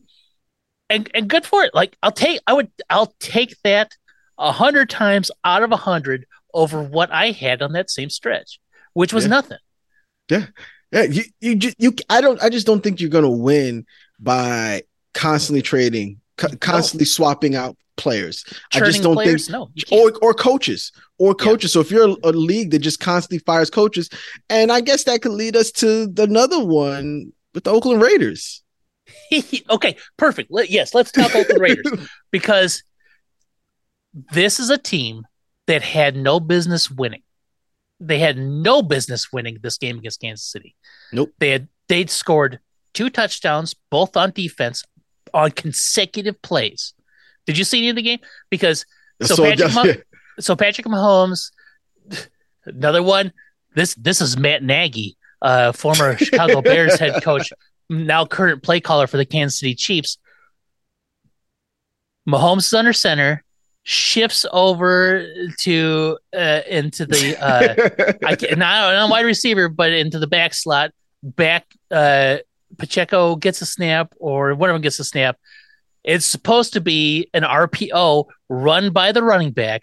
And 0.88 1.10
and 1.14 1.28
good 1.28 1.46
for 1.46 1.62
it. 1.62 1.74
Like 1.74 1.96
I'll 2.02 2.12
take 2.12 2.40
I 2.46 2.52
would 2.52 2.70
I'll 2.88 3.14
take 3.20 3.54
that 3.64 3.92
a 4.38 4.52
hundred 4.52 4.90
times 4.90 5.30
out 5.44 5.62
of 5.62 5.72
a 5.72 5.76
hundred 5.76 6.26
over 6.52 6.82
what 6.82 7.12
I 7.12 7.30
had 7.30 7.62
on 7.62 7.72
that 7.72 7.90
same 7.90 8.10
stretch, 8.10 8.58
which 8.92 9.12
was 9.12 9.24
yeah. 9.24 9.30
nothing. 9.30 9.58
Yeah. 10.30 10.46
Yeah, 10.92 11.02
you, 11.02 11.22
you 11.40 11.54
just 11.54 11.76
you 11.78 11.94
I 12.08 12.20
don't 12.20 12.42
I 12.42 12.48
just 12.48 12.66
don't 12.66 12.82
think 12.82 13.00
you're 13.00 13.10
gonna 13.10 13.30
win 13.30 13.86
by 14.18 14.82
constantly 15.14 15.62
trading, 15.62 16.20
co- 16.36 16.56
constantly 16.56 17.04
no. 17.04 17.10
swapping 17.10 17.54
out 17.54 17.76
players. 17.96 18.42
Churning 18.70 18.88
I 18.88 18.90
just 18.90 19.02
don't 19.02 19.14
players? 19.14 19.46
think 19.46 19.52
no, 19.52 19.70
or 19.96 20.12
or 20.20 20.34
coaches 20.34 20.90
or 21.18 21.34
coaches. 21.34 21.70
Yeah. 21.70 21.74
So 21.74 21.80
if 21.80 21.90
you're 21.92 22.08
a, 22.08 22.30
a, 22.30 22.32
league 22.32 22.72
that 22.72 22.80
just 22.80 22.98
constantly 22.98 23.38
fires 23.38 23.70
coaches, 23.70 24.10
and 24.48 24.72
I 24.72 24.80
guess 24.80 25.04
that 25.04 25.22
could 25.22 25.32
lead 25.32 25.54
us 25.54 25.70
to 25.72 26.12
another 26.18 26.64
one 26.64 27.32
with 27.54 27.64
the 27.64 27.70
Oakland 27.70 28.02
Raiders. 28.02 28.62
okay, 29.70 29.96
perfect. 30.16 30.50
Let, 30.50 30.70
yes, 30.70 30.94
let's 30.94 31.12
talk 31.12 31.34
Oakland 31.34 31.60
Raiders 31.60 32.08
because 32.32 32.82
this 34.32 34.58
is 34.58 34.70
a 34.70 34.78
team 34.78 35.24
that 35.66 35.82
had 35.82 36.16
no 36.16 36.40
business 36.40 36.90
winning. 36.90 37.22
They 38.00 38.18
had 38.18 38.38
no 38.38 38.82
business 38.82 39.30
winning 39.32 39.58
this 39.62 39.78
game 39.78 39.98
against 39.98 40.20
Kansas 40.20 40.46
City. 40.46 40.74
Nope. 41.12 41.32
They 41.38 41.50
had 41.50 41.68
they'd 41.88 42.10
scored 42.10 42.60
two 42.94 43.10
touchdowns, 43.10 43.74
both 43.90 44.16
on 44.16 44.30
defense, 44.30 44.84
on 45.34 45.50
consecutive 45.50 46.40
plays. 46.42 46.94
Did 47.46 47.58
you 47.58 47.64
see 47.64 47.78
any 47.78 47.90
of 47.90 47.96
the 47.96 48.02
game? 48.02 48.20
Because 48.50 48.86
so, 49.22 49.34
so 49.34 49.44
Patrick, 49.44 49.74
Mah- 49.74 50.02
so 50.38 50.56
Patrick 50.56 50.86
Mahomes, 50.86 51.50
another 52.64 53.02
one. 53.02 53.32
This 53.74 53.94
this 53.94 54.20
is 54.20 54.36
Matt 54.36 54.62
Nagy, 54.62 55.16
uh, 55.42 55.72
former 55.72 56.16
Chicago 56.18 56.62
Bears 56.62 56.98
head 56.98 57.22
coach, 57.22 57.52
now 57.88 58.24
current 58.24 58.62
play 58.62 58.80
caller 58.80 59.06
for 59.06 59.16
the 59.16 59.26
Kansas 59.26 59.60
City 59.60 59.74
Chiefs. 59.74 60.18
Mahomes 62.28 62.66
is 62.66 62.72
under 62.72 62.92
center, 62.92 63.44
shifts 63.90 64.46
over 64.52 65.26
to 65.58 66.16
uh, 66.32 66.60
into 66.68 67.04
the 67.06 67.36
uh, 67.40 68.14
I 68.24 68.36
can, 68.36 68.60
not, 68.60 68.92
not 68.92 68.94
on 68.94 69.10
wide 69.10 69.26
receiver, 69.26 69.68
but 69.68 69.92
into 69.92 70.20
the 70.20 70.28
back 70.28 70.54
slot. 70.54 70.92
Back 71.24 71.66
uh, 71.90 72.36
Pacheco 72.78 73.34
gets 73.34 73.60
a 73.62 73.66
snap, 73.66 74.14
or 74.20 74.54
one 74.54 74.70
of 74.70 74.74
them 74.74 74.82
gets 74.82 75.00
a 75.00 75.04
snap. 75.04 75.38
It's 76.04 76.24
supposed 76.24 76.72
to 76.74 76.80
be 76.80 77.28
an 77.34 77.42
RPO 77.42 78.26
run 78.48 78.92
by 78.92 79.10
the 79.10 79.24
running 79.24 79.50
back, 79.50 79.82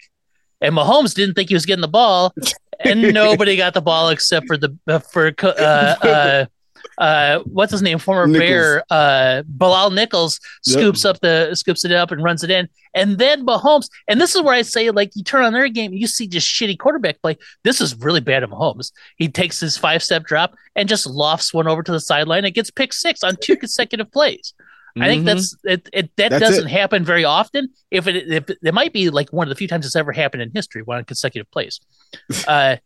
and 0.62 0.74
Mahomes 0.74 1.14
didn't 1.14 1.34
think 1.34 1.50
he 1.50 1.54
was 1.54 1.66
getting 1.66 1.82
the 1.82 1.88
ball, 1.88 2.32
and 2.80 3.02
nobody 3.14 3.58
got 3.58 3.74
the 3.74 3.82
ball 3.82 4.08
except 4.08 4.46
for 4.46 4.56
the 4.56 4.74
uh, 4.86 5.00
for 5.00 5.34
uh, 5.42 6.46
uh, 6.98 7.40
what's 7.40 7.72
his 7.72 7.82
name, 7.82 7.98
former 7.98 8.26
Nichols. 8.26 8.48
Bear, 8.48 8.84
uh, 8.90 9.42
Bilal 9.46 9.90
Nichols 9.90 10.40
scoops 10.62 11.04
yep. 11.04 11.14
up 11.16 11.20
the 11.20 11.54
scoops 11.54 11.84
it 11.84 11.92
up 11.92 12.10
and 12.10 12.22
runs 12.22 12.42
it 12.44 12.50
in, 12.50 12.68
and 12.94 13.18
then 13.18 13.44
Mahomes. 13.44 13.88
And 14.08 14.20
this 14.20 14.34
is 14.34 14.42
where 14.42 14.54
I 14.54 14.62
say, 14.62 14.90
like, 14.90 15.12
you 15.14 15.22
turn 15.22 15.44
on 15.44 15.52
their 15.52 15.68
game, 15.68 15.92
you 15.92 16.06
see 16.06 16.26
just 16.26 16.48
shitty 16.48 16.78
quarterback 16.78 17.20
play. 17.22 17.36
This 17.64 17.80
is 17.80 17.96
really 17.96 18.20
bad 18.20 18.42
of 18.42 18.50
Mahomes. 18.50 18.92
He 19.16 19.28
takes 19.28 19.60
his 19.60 19.76
five 19.76 20.02
step 20.02 20.24
drop 20.24 20.54
and 20.74 20.88
just 20.88 21.06
lofts 21.06 21.52
one 21.54 21.68
over 21.68 21.82
to 21.82 21.92
the 21.92 22.00
sideline 22.00 22.44
and 22.44 22.54
gets 22.54 22.70
pick 22.70 22.92
six 22.92 23.22
on 23.22 23.36
two 23.40 23.56
consecutive 23.56 24.10
plays. 24.10 24.54
Mm-hmm. 24.98 25.02
I 25.02 25.06
think 25.06 25.24
that's 25.26 25.56
it. 25.64 25.88
it 25.92 26.10
that 26.16 26.30
that's 26.30 26.40
doesn't 26.40 26.66
it. 26.66 26.70
happen 26.70 27.04
very 27.04 27.24
often. 27.24 27.68
If 27.90 28.06
it, 28.06 28.16
if 28.30 28.50
it 28.50 28.74
might 28.74 28.92
be 28.92 29.10
like 29.10 29.32
one 29.32 29.46
of 29.46 29.50
the 29.50 29.54
few 29.54 29.68
times 29.68 29.86
it's 29.86 29.96
ever 29.96 30.12
happened 30.12 30.42
in 30.42 30.50
history, 30.52 30.82
one 30.82 31.04
consecutive 31.04 31.50
plays. 31.50 31.80
uh, 32.48 32.76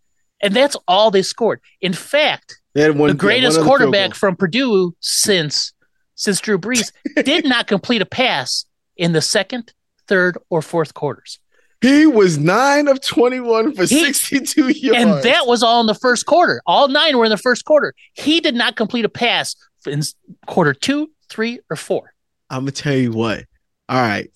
and 0.43 0.55
that's 0.55 0.77
all 0.89 1.11
they 1.11 1.23
scored. 1.23 1.61
In 1.81 1.93
fact, 1.93 2.61
one, 2.75 3.09
the 3.09 3.15
greatest 3.15 3.59
yeah, 3.59 3.65
quarterback 3.65 4.15
from 4.15 4.37
Purdue 4.37 4.95
since 5.01 5.73
since 6.15 6.41
Drew 6.41 6.59
Brees 6.59 6.93
did 7.25 7.45
not 7.45 7.67
complete 7.67 8.03
a 8.03 8.07
pass 8.07 8.65
in 8.97 9.13
the 9.13 9.21
second, 9.21 9.73
third, 10.07 10.39
or 10.51 10.63
fourth 10.63 10.95
quarters. 10.95 11.39
He 11.81 12.07
was 12.07 12.39
nine 12.39 12.87
of 12.87 13.01
21 13.01 13.75
for 13.75 13.83
he, 13.83 14.13
62 14.13 14.69
yards. 14.69 15.03
And 15.03 15.23
that 15.25 15.49
was 15.49 15.65
all 15.65 15.81
in 15.81 15.87
the 15.87 15.97
first 15.97 16.27
quarter. 16.27 16.63
All 16.65 16.87
nine 16.87 17.19
were 17.19 17.25
in 17.25 17.31
the 17.31 17.37
first 17.37 17.65
quarter. 17.65 17.93
He 18.13 18.41
did 18.41 18.55
not 18.55 18.77
complete 18.77 19.05
a 19.05 19.09
pass 19.09 19.57
in 19.85 20.03
quarter 20.47 20.75
two, 20.75 21.11
three, 21.29 21.59
or 21.69 21.77
four. 21.77 22.15
I'm 22.49 22.61
going 22.61 22.73
to 22.73 22.83
tell 22.83 22.95
you 22.95 23.11
what. 23.11 23.47
All 23.89 24.01
right. 24.01 24.31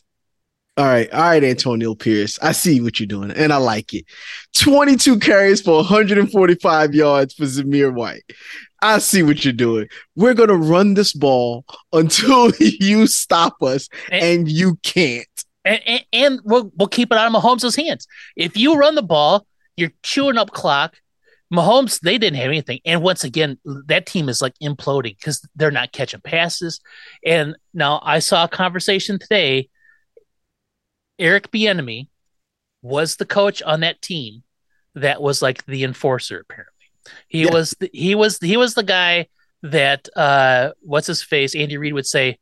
All 0.78 0.84
right, 0.84 1.10
all 1.10 1.22
right, 1.22 1.42
Antonio 1.42 1.94
Pierce. 1.94 2.38
I 2.40 2.52
see 2.52 2.82
what 2.82 3.00
you're 3.00 3.06
doing, 3.06 3.30
and 3.30 3.50
I 3.50 3.56
like 3.56 3.94
it. 3.94 4.04
22 4.58 5.18
carries 5.20 5.62
for 5.62 5.76
145 5.76 6.94
yards 6.94 7.32
for 7.32 7.44
Zamir 7.44 7.94
White. 7.94 8.30
I 8.82 8.98
see 8.98 9.22
what 9.22 9.42
you're 9.42 9.54
doing. 9.54 9.88
We're 10.16 10.34
gonna 10.34 10.54
run 10.54 10.92
this 10.92 11.14
ball 11.14 11.64
until 11.94 12.50
you 12.60 13.06
stop 13.06 13.62
us, 13.62 13.88
and, 14.10 14.22
and 14.22 14.50
you 14.50 14.76
can't. 14.82 15.26
And, 15.64 15.80
and, 15.86 16.04
and, 16.12 16.40
we'll 16.44 16.70
we'll 16.76 16.88
keep 16.88 17.10
it 17.10 17.16
out 17.16 17.34
of 17.34 17.42
Mahomes' 17.42 17.74
hands. 17.74 18.06
If 18.36 18.54
you 18.54 18.76
run 18.76 18.96
the 18.96 19.02
ball, 19.02 19.46
you're 19.78 19.92
chewing 20.02 20.36
up 20.36 20.50
clock. 20.50 20.96
Mahomes, 21.50 22.00
they 22.00 22.18
didn't 22.18 22.36
have 22.36 22.48
anything. 22.48 22.80
And 22.84 23.02
once 23.02 23.24
again, 23.24 23.56
that 23.86 24.04
team 24.04 24.28
is 24.28 24.42
like 24.42 24.54
imploding 24.62 25.16
because 25.16 25.46
they're 25.54 25.70
not 25.70 25.92
catching 25.92 26.20
passes. 26.20 26.80
And 27.24 27.56
now 27.72 28.00
I 28.04 28.18
saw 28.18 28.44
a 28.44 28.48
conversation 28.48 29.18
today 29.18 29.70
Eric 31.18 31.50
Bieniemy 31.50 32.08
was 32.82 33.16
the 33.16 33.26
coach 33.26 33.62
on 33.62 33.80
that 33.80 34.02
team 34.02 34.42
that 34.94 35.20
was 35.20 35.42
like 35.42 35.64
the 35.66 35.84
enforcer. 35.84 36.40
Apparently, 36.40 36.72
he 37.28 37.44
yeah. 37.44 37.52
was 37.52 37.76
the, 37.78 37.90
he 37.92 38.14
was 38.14 38.38
he 38.38 38.56
was 38.56 38.74
the 38.74 38.82
guy 38.82 39.28
that 39.62 40.08
uh, 40.16 40.70
what's 40.80 41.06
his 41.06 41.22
face 41.22 41.54
Andy 41.54 41.76
Reid 41.76 41.94
would 41.94 42.06
say. 42.06 42.38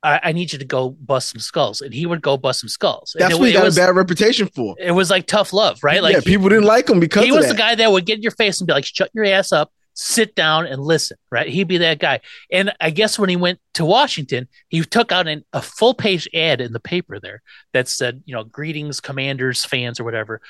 I, 0.00 0.20
I, 0.22 0.32
need 0.32 0.52
you 0.52 0.60
to 0.60 0.64
go 0.64 0.90
bust 0.90 1.30
some 1.30 1.40
skulls, 1.40 1.80
and 1.80 1.92
he 1.92 2.06
would 2.06 2.22
go 2.22 2.36
bust 2.36 2.60
some 2.60 2.68
skulls. 2.68 3.16
That's 3.18 3.34
it, 3.34 3.40
what 3.40 3.48
he 3.48 3.52
got 3.52 3.64
was, 3.64 3.76
a 3.76 3.80
bad 3.80 3.96
reputation 3.96 4.46
for. 4.46 4.76
It 4.78 4.92
was 4.92 5.10
like 5.10 5.26
tough 5.26 5.52
love, 5.52 5.82
right? 5.82 6.00
Like 6.00 6.14
yeah, 6.14 6.20
people 6.20 6.48
didn't 6.48 6.66
like 6.66 6.88
him 6.88 7.00
because 7.00 7.24
he 7.24 7.32
was 7.32 7.46
that. 7.46 7.54
the 7.54 7.58
guy 7.58 7.74
that 7.74 7.90
would 7.90 8.06
get 8.06 8.18
in 8.18 8.22
your 8.22 8.30
face 8.30 8.60
and 8.60 8.68
be 8.68 8.72
like, 8.72 8.84
"Shut 8.84 9.10
your 9.12 9.24
ass 9.24 9.50
up." 9.50 9.72
Sit 10.00 10.36
down 10.36 10.64
and 10.64 10.80
listen, 10.80 11.16
right? 11.28 11.48
He'd 11.48 11.66
be 11.66 11.78
that 11.78 11.98
guy. 11.98 12.20
And 12.52 12.72
I 12.80 12.90
guess 12.90 13.18
when 13.18 13.28
he 13.28 13.34
went 13.34 13.58
to 13.74 13.84
Washington, 13.84 14.46
he 14.68 14.82
took 14.82 15.10
out 15.10 15.26
an, 15.26 15.44
a 15.52 15.60
full 15.60 15.92
page 15.92 16.28
ad 16.32 16.60
in 16.60 16.72
the 16.72 16.78
paper 16.78 17.18
there 17.18 17.42
that 17.72 17.88
said, 17.88 18.22
you 18.24 18.32
know, 18.32 18.44
greetings, 18.44 19.00
commanders, 19.00 19.64
fans, 19.64 19.98
or 19.98 20.04
whatever. 20.04 20.40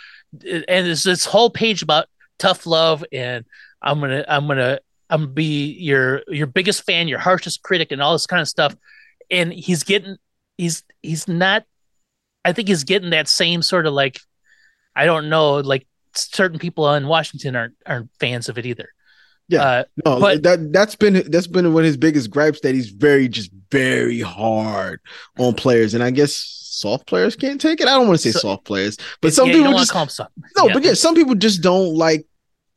And 0.44 0.64
there's 0.66 1.02
this 1.02 1.24
whole 1.24 1.48
page 1.48 1.82
about 1.82 2.08
tough 2.38 2.66
love 2.66 3.02
and 3.10 3.46
I'm 3.80 4.00
gonna, 4.00 4.22
I'm 4.28 4.46
gonna, 4.46 4.80
I'm 5.08 5.20
gonna 5.20 5.32
be 5.32 5.72
your 5.78 6.22
your 6.28 6.46
biggest 6.46 6.84
fan, 6.84 7.08
your 7.08 7.18
harshest 7.18 7.62
critic, 7.62 7.90
and 7.90 8.02
all 8.02 8.12
this 8.12 8.26
kind 8.26 8.42
of 8.42 8.48
stuff. 8.48 8.76
And 9.30 9.50
he's 9.50 9.82
getting, 9.82 10.16
he's 10.58 10.82
he's 11.00 11.26
not. 11.26 11.64
I 12.44 12.52
think 12.52 12.68
he's 12.68 12.84
getting 12.84 13.10
that 13.10 13.28
same 13.28 13.62
sort 13.62 13.86
of 13.86 13.94
like, 13.94 14.20
I 14.94 15.06
don't 15.06 15.30
know, 15.30 15.56
like 15.56 15.86
certain 16.14 16.58
people 16.58 16.92
in 16.92 17.06
Washington 17.06 17.56
aren't 17.56 17.76
aren't 17.86 18.10
fans 18.20 18.50
of 18.50 18.58
it 18.58 18.66
either 18.66 18.90
Yeah. 19.48 19.62
Uh, 19.62 19.84
No, 20.04 20.20
But- 20.20 20.42
that 20.42 20.72
that's 20.72 20.94
been 20.94 21.22
that's 21.30 21.46
been 21.46 21.72
one 21.72 21.82
of 21.82 21.86
his 21.86 21.96
biggest 21.96 22.30
gripes 22.30 22.60
that 22.60 22.74
he's 22.74 22.90
very 22.90 23.28
just 23.28 23.50
very 23.70 24.20
hard 24.20 25.00
on 25.38 25.54
players, 25.54 25.94
and 25.94 26.02
I 26.02 26.10
guess 26.10 26.34
soft 26.34 27.06
players 27.06 27.34
can't 27.34 27.60
take 27.60 27.80
it. 27.80 27.88
I 27.88 27.92
don't 27.92 28.06
want 28.06 28.20
to 28.20 28.22
say 28.22 28.32
So- 28.32 28.40
soft 28.40 28.64
players, 28.64 28.96
but 29.20 29.32
some 29.32 29.48
yeah, 29.48 29.54
people 29.54 29.72
just 29.78 29.94
no, 29.94 30.66
Yeah. 30.66 30.72
but 30.74 30.84
yeah, 30.84 30.94
some 30.94 31.14
people 31.14 31.34
just 31.34 31.62
don't 31.62 31.94
like 31.94 32.26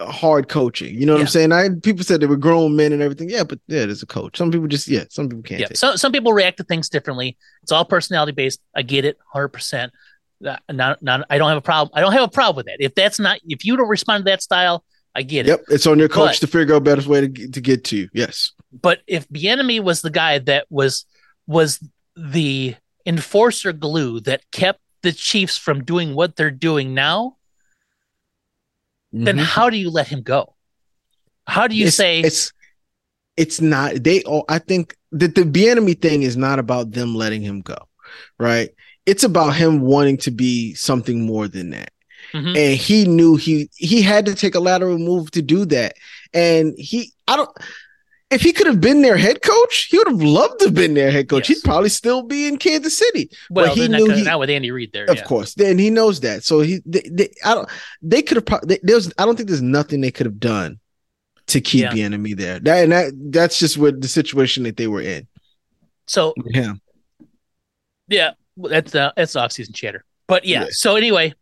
hard 0.02 0.50
coaching. 0.50 0.96
You 0.96 1.06
know 1.06 1.14
what 1.14 1.20
Yeah. 1.20 1.24
I'm 1.24 1.28
saying? 1.28 1.52
I 1.52 1.70
people 1.84 2.04
said 2.04 2.22
they 2.22 2.26
were 2.26 2.38
grown 2.38 2.76
men 2.76 2.92
and 2.94 3.02
everything. 3.04 3.30
Yeah, 3.30 3.44
but 3.44 3.60
yeah, 3.68 3.86
there's 3.86 4.02
a 4.02 4.08
coach. 4.08 4.38
Some 4.38 4.50
people 4.52 4.68
just 4.68 4.88
yeah, 4.88 5.04
some 5.10 5.30
people 5.30 5.44
can't 5.44 5.62
yeah. 5.62 5.68
So 5.76 5.96
some 5.96 6.12
people 6.12 6.34
react 6.34 6.58
to 6.58 6.64
things 6.64 6.90
differently. 6.90 7.38
It's 7.64 7.72
all 7.72 7.86
personality 7.86 8.32
based. 8.32 8.60
I 8.76 8.82
get 8.82 9.06
it, 9.06 9.18
hundred 9.32 9.50
percent. 9.50 9.92
Not, 10.72 11.04
not. 11.04 11.24
I 11.30 11.38
don't 11.38 11.50
have 11.50 11.58
a 11.60 11.62
problem. 11.62 11.92
I 11.96 12.02
don't 12.02 12.14
have 12.14 12.24
a 12.24 12.28
problem 12.28 12.56
with 12.56 12.66
that. 12.66 12.78
If 12.80 12.96
that's 12.96 13.20
not, 13.20 13.40
if 13.48 13.64
you 13.64 13.78
don't 13.78 13.88
respond 13.88 14.26
to 14.26 14.32
that 14.32 14.42
style, 14.42 14.84
I 15.14 15.24
get 15.24 15.46
it. 15.46 15.50
Yep, 15.50 15.64
it's 15.70 15.88
on 15.88 16.00
your 16.00 16.08
coach 16.10 16.40
But- 16.40 16.48
to 16.48 16.48
figure 16.48 16.74
out 16.76 16.78
a 16.78 16.82
better 16.82 17.08
way 17.10 17.22
to 17.22 17.28
get, 17.28 17.54
to 17.54 17.62
get 17.62 17.84
to 17.86 17.98
you. 17.98 18.10
Yes. 18.14 18.52
But 18.72 19.02
if 19.08 19.28
Bieniemy 19.30 19.82
was 19.82 20.02
the 20.02 20.10
guy 20.10 20.40
that 20.40 20.68
was 20.70 21.06
was 21.48 21.80
the 22.16 22.76
enforcer 23.06 23.74
glue 23.74 24.20
that 24.22 24.50
kept 24.52 24.80
the 25.02 25.12
Chiefs 25.12 25.58
from 25.58 25.84
doing 25.84 26.14
what 26.16 26.36
they're 26.36 26.52
doing 26.52 26.94
now, 26.94 27.38
then 29.12 29.38
Mhm. 29.38 29.44
how 29.44 29.70
do 29.70 29.78
you 29.78 29.90
let 29.90 30.08
him 30.08 30.22
go? 30.22 30.56
How 31.46 31.68
do 31.68 31.76
you 31.76 31.88
it's, 31.88 31.96
say 31.98 32.22
it's 32.22 32.54
it's 33.36 33.60
not 33.60 34.04
they 34.04 34.22
all 34.24 34.46
I 34.48 34.60
think 34.60 34.96
that 35.12 35.36
the 35.36 35.42
Bieniemy 35.44 36.02
thing 36.02 36.24
is 36.24 36.38
not 36.38 36.60
about 36.60 36.92
them 36.92 37.16
letting 37.16 37.42
him 37.42 37.62
go, 37.62 37.78
right? 38.40 38.70
It's 39.06 39.24
about 39.24 39.56
him 39.56 39.82
wanting 39.82 40.18
to 40.18 40.32
be 40.32 40.74
something 40.76 41.26
more 41.26 41.48
than 41.50 41.72
that. 41.72 41.92
Mhm. 42.34 42.58
And 42.58 42.78
he 42.80 43.06
knew 43.06 43.36
he 43.36 43.70
he 43.76 44.02
had 44.02 44.26
to 44.26 44.36
take 44.36 44.56
a 44.56 44.60
lateral 44.60 44.98
move 44.98 45.32
to 45.32 45.42
do 45.42 45.66
that. 45.66 45.96
And 46.34 46.74
he 46.78 47.12
I 47.28 47.36
don't 47.36 47.50
if 48.30 48.42
he 48.42 48.54
could 48.54 48.68
have 48.68 48.80
been 48.80 49.02
their 49.02 49.18
head 49.18 49.42
coach, 49.42 49.88
he 49.92 49.98
would 49.98 50.08
have 50.08 50.22
loved 50.22 50.60
to 50.60 50.66
have 50.68 50.74
been 50.74 50.94
their 50.94 51.12
head 51.12 51.28
coach. 51.28 51.50
Yes. 51.50 51.58
He'd 51.60 51.66
probably 51.66 51.90
still 51.90 52.24
be 52.24 52.48
in 52.48 52.56
Kansas 52.58 52.98
City. 52.98 53.30
well, 53.50 53.74
he 53.76 53.82
they're 53.82 53.90
not, 53.90 54.00
knew 54.08 54.12
he- 54.14 54.24
not 54.24 54.40
with 54.40 54.50
Andy 54.50 54.72
Reid 54.72 54.94
there? 54.94 55.04
Of 55.06 55.18
yeah. 55.18 55.24
course. 55.24 55.54
Then 55.56 55.78
he 55.78 55.90
knows 55.90 56.22
that. 56.22 56.46
So 56.46 56.62
he 56.62 56.80
they, 56.86 57.02
they, 57.12 57.30
I 57.44 57.54
don't 57.56 57.70
they 58.02 58.22
could 58.22 58.38
have 58.38 58.46
pro- 58.46 58.66
they, 58.66 58.80
there's 58.84 59.12
I 59.18 59.26
don't 59.26 59.36
think 59.36 59.50
there's 59.50 59.62
nothing 59.62 60.00
they 60.00 60.12
could 60.12 60.26
have 60.28 60.40
done 60.40 60.80
to 61.48 61.60
keep 61.60 61.82
Yeah. 61.82 61.92
Bieniemy 61.92 62.38
there. 62.38 62.60
That 62.60 62.84
and 62.84 62.92
that 62.94 63.12
that's 63.32 63.60
just 63.60 63.78
what 63.78 64.00
the 64.00 64.08
situation 64.08 64.64
that 64.64 64.78
they 64.78 64.88
were 64.88 65.02
in. 65.02 65.28
So 66.08 66.34
Yeah. 66.46 66.76
yeah, 68.08 68.32
that's 68.58 68.96
uh, 68.96 69.12
that's 69.18 69.36
off 69.36 69.52
season 69.52 69.74
chatter. 69.74 70.06
But 70.28 70.46
yeah, 70.46 70.62
Yeah. 70.62 70.68
so 70.72 70.96
anyway, 70.96 71.34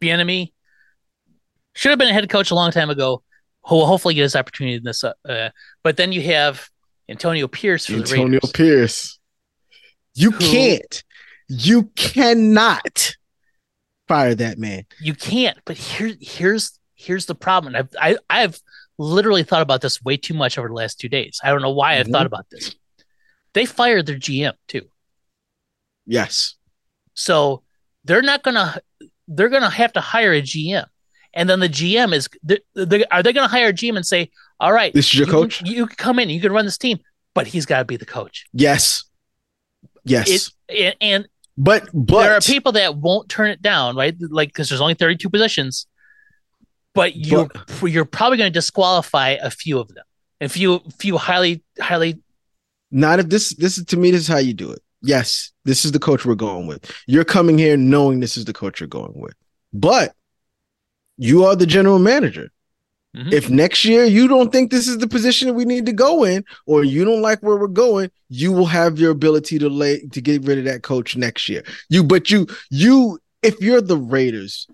Bieniemy 0.00 0.52
should 1.74 1.90
have 1.90 1.98
been 1.98 2.08
a 2.08 2.12
head 2.12 2.28
coach 2.28 2.50
a 2.50 2.54
long 2.54 2.70
time 2.70 2.90
ago. 2.90 3.22
Who 3.64 3.76
will 3.76 3.86
hopefully 3.86 4.14
get 4.14 4.22
his 4.22 4.36
opportunity 4.36 4.76
in 4.76 4.84
this. 4.84 5.04
Uh, 5.04 5.12
uh, 5.28 5.50
but 5.82 5.96
then 5.98 6.10
you 6.12 6.22
have 6.22 6.68
Antonio 7.08 7.46
Pierce 7.48 7.90
Antonio 7.90 8.24
Raiders. 8.38 8.52
Pierce. 8.52 9.18
You 10.14 10.30
Who- 10.30 10.38
can't. 10.38 11.04
You 11.48 11.84
cannot 11.96 13.14
fire 14.06 14.34
that 14.34 14.58
man. 14.58 14.84
you 15.00 15.14
can't. 15.14 15.58
But 15.64 15.76
here, 15.76 16.14
here's 16.20 16.78
here's 16.94 17.26
the 17.26 17.34
problem. 17.34 17.74
I've 17.76 17.88
I, 18.00 18.16
I've 18.30 18.58
literally 18.98 19.42
thought 19.44 19.62
about 19.62 19.80
this 19.80 20.02
way 20.02 20.16
too 20.16 20.34
much 20.34 20.58
over 20.58 20.68
the 20.68 20.74
last 20.74 20.98
two 21.00 21.08
days. 21.08 21.38
I 21.44 21.50
don't 21.50 21.62
know 21.62 21.70
why 21.72 21.98
I've 21.98 22.06
Mhm. 22.06 22.12
thought 22.12 22.26
about 22.26 22.46
this. 22.50 22.74
They 23.54 23.64
fired 23.66 24.06
their 24.06 24.16
GM 24.18 24.54
too, 24.66 24.82
Yes. 26.06 26.54
so 27.14 27.62
they're 28.04 28.22
not 28.22 28.42
gonna 28.42 28.80
they're 29.28 29.48
gonna 29.48 29.70
have 29.70 29.92
to 29.92 30.00
hire 30.00 30.32
a 30.32 30.42
GM, 30.42 30.86
and 31.34 31.48
then 31.48 31.60
the 31.60 31.68
GM 31.68 32.12
is 32.12 32.28
they're, 32.42 32.58
they 32.74 33.04
are 33.06 33.22
they 33.22 33.32
gonna 33.32 33.48
hire 33.48 33.68
a 33.68 33.72
GM 33.72 33.96
and 33.96 34.06
say, 34.06 34.30
all 34.60 34.72
right, 34.72 34.92
This 34.92 35.06
is 35.06 35.14
your 35.14 35.26
you 35.26 35.32
coach? 35.32 35.58
Can, 35.58 35.66
you 35.68 35.86
can 35.86 35.96
come 35.96 36.18
in, 36.18 36.30
you 36.30 36.40
can 36.40 36.52
run 36.52 36.64
this 36.64 36.78
team, 36.78 36.98
but 37.34 37.46
he's 37.46 37.66
got 37.66 37.78
to 37.78 37.84
be 37.84 37.96
the 37.96 38.06
coach. 38.06 38.46
Yes. 38.52 39.04
Yes. 40.04 40.50
It 40.68 40.84
and, 40.84 40.96
and 41.00 41.28
but 41.56 41.88
but 41.92 42.22
there 42.22 42.34
are 42.34 42.40
people 42.40 42.72
that 42.72 42.96
won't 42.96 43.28
turn 43.28 43.50
it 43.50 43.62
down, 43.62 43.96
right? 43.96 44.14
Like 44.20 44.48
because 44.48 44.68
there's 44.68 44.80
only 44.80 44.94
32 44.94 45.28
positions, 45.28 45.86
but 46.94 47.16
you're 47.16 47.48
you're 47.82 48.04
probably 48.04 48.38
going 48.38 48.50
to 48.50 48.58
disqualify 48.58 49.30
a 49.40 49.50
few 49.50 49.78
of 49.78 49.88
them, 49.88 50.04
a 50.40 50.48
few 50.48 50.80
few 50.98 51.16
highly 51.16 51.62
highly. 51.80 52.20
not 52.90 53.20
if 53.20 53.28
this 53.28 53.54
this 53.56 53.78
is 53.78 53.84
to 53.86 53.96
me 53.96 54.10
this 54.10 54.22
is 54.22 54.28
how 54.28 54.38
you 54.38 54.54
do 54.54 54.70
it. 54.72 54.82
Yes, 55.02 55.52
this 55.64 55.84
is 55.84 55.92
the 55.92 55.98
coach 55.98 56.24
we're 56.26 56.34
going 56.34 56.66
with. 56.66 56.90
You're 57.06 57.24
coming 57.24 57.56
here 57.58 57.76
knowing 57.76 58.20
this 58.20 58.36
is 58.36 58.44
the 58.44 58.52
coach 58.52 58.80
you're 58.80 58.88
going 58.88 59.12
with. 59.14 59.34
But 59.72 60.14
you 61.16 61.44
are 61.44 61.54
the 61.56 61.66
general 61.66 61.98
manager. 61.98 62.50
Mhm. 63.16 63.32
If 63.32 63.48
next 63.48 63.84
year 63.84 64.04
you 64.04 64.28
don't 64.28 64.52
think 64.52 64.70
this 64.70 64.86
is 64.86 64.98
the 64.98 65.08
position 65.08 65.54
we 65.54 65.64
need 65.64 65.86
to 65.86 65.92
go 65.92 66.24
in, 66.24 66.44
or 66.66 66.84
you 66.84 67.04
don't 67.04 67.22
like 67.22 67.40
where 67.42 67.56
we're 67.56 67.66
going, 67.68 68.10
you 68.28 68.52
will 68.52 68.66
have 68.66 68.98
your 68.98 69.10
ability 69.12 69.58
to 69.60 69.68
lay 69.68 70.00
to 70.12 70.20
get 70.20 70.44
rid 70.44 70.58
of 70.58 70.64
that 70.64 70.82
coach 70.82 71.16
next 71.16 71.48
year. 71.48 71.62
You, 71.88 72.04
but 72.04 72.30
you, 72.30 72.46
you, 72.70 73.18
if 73.42 73.60
you're 73.60 73.80
the 73.80 73.96
Raiders 73.96 74.66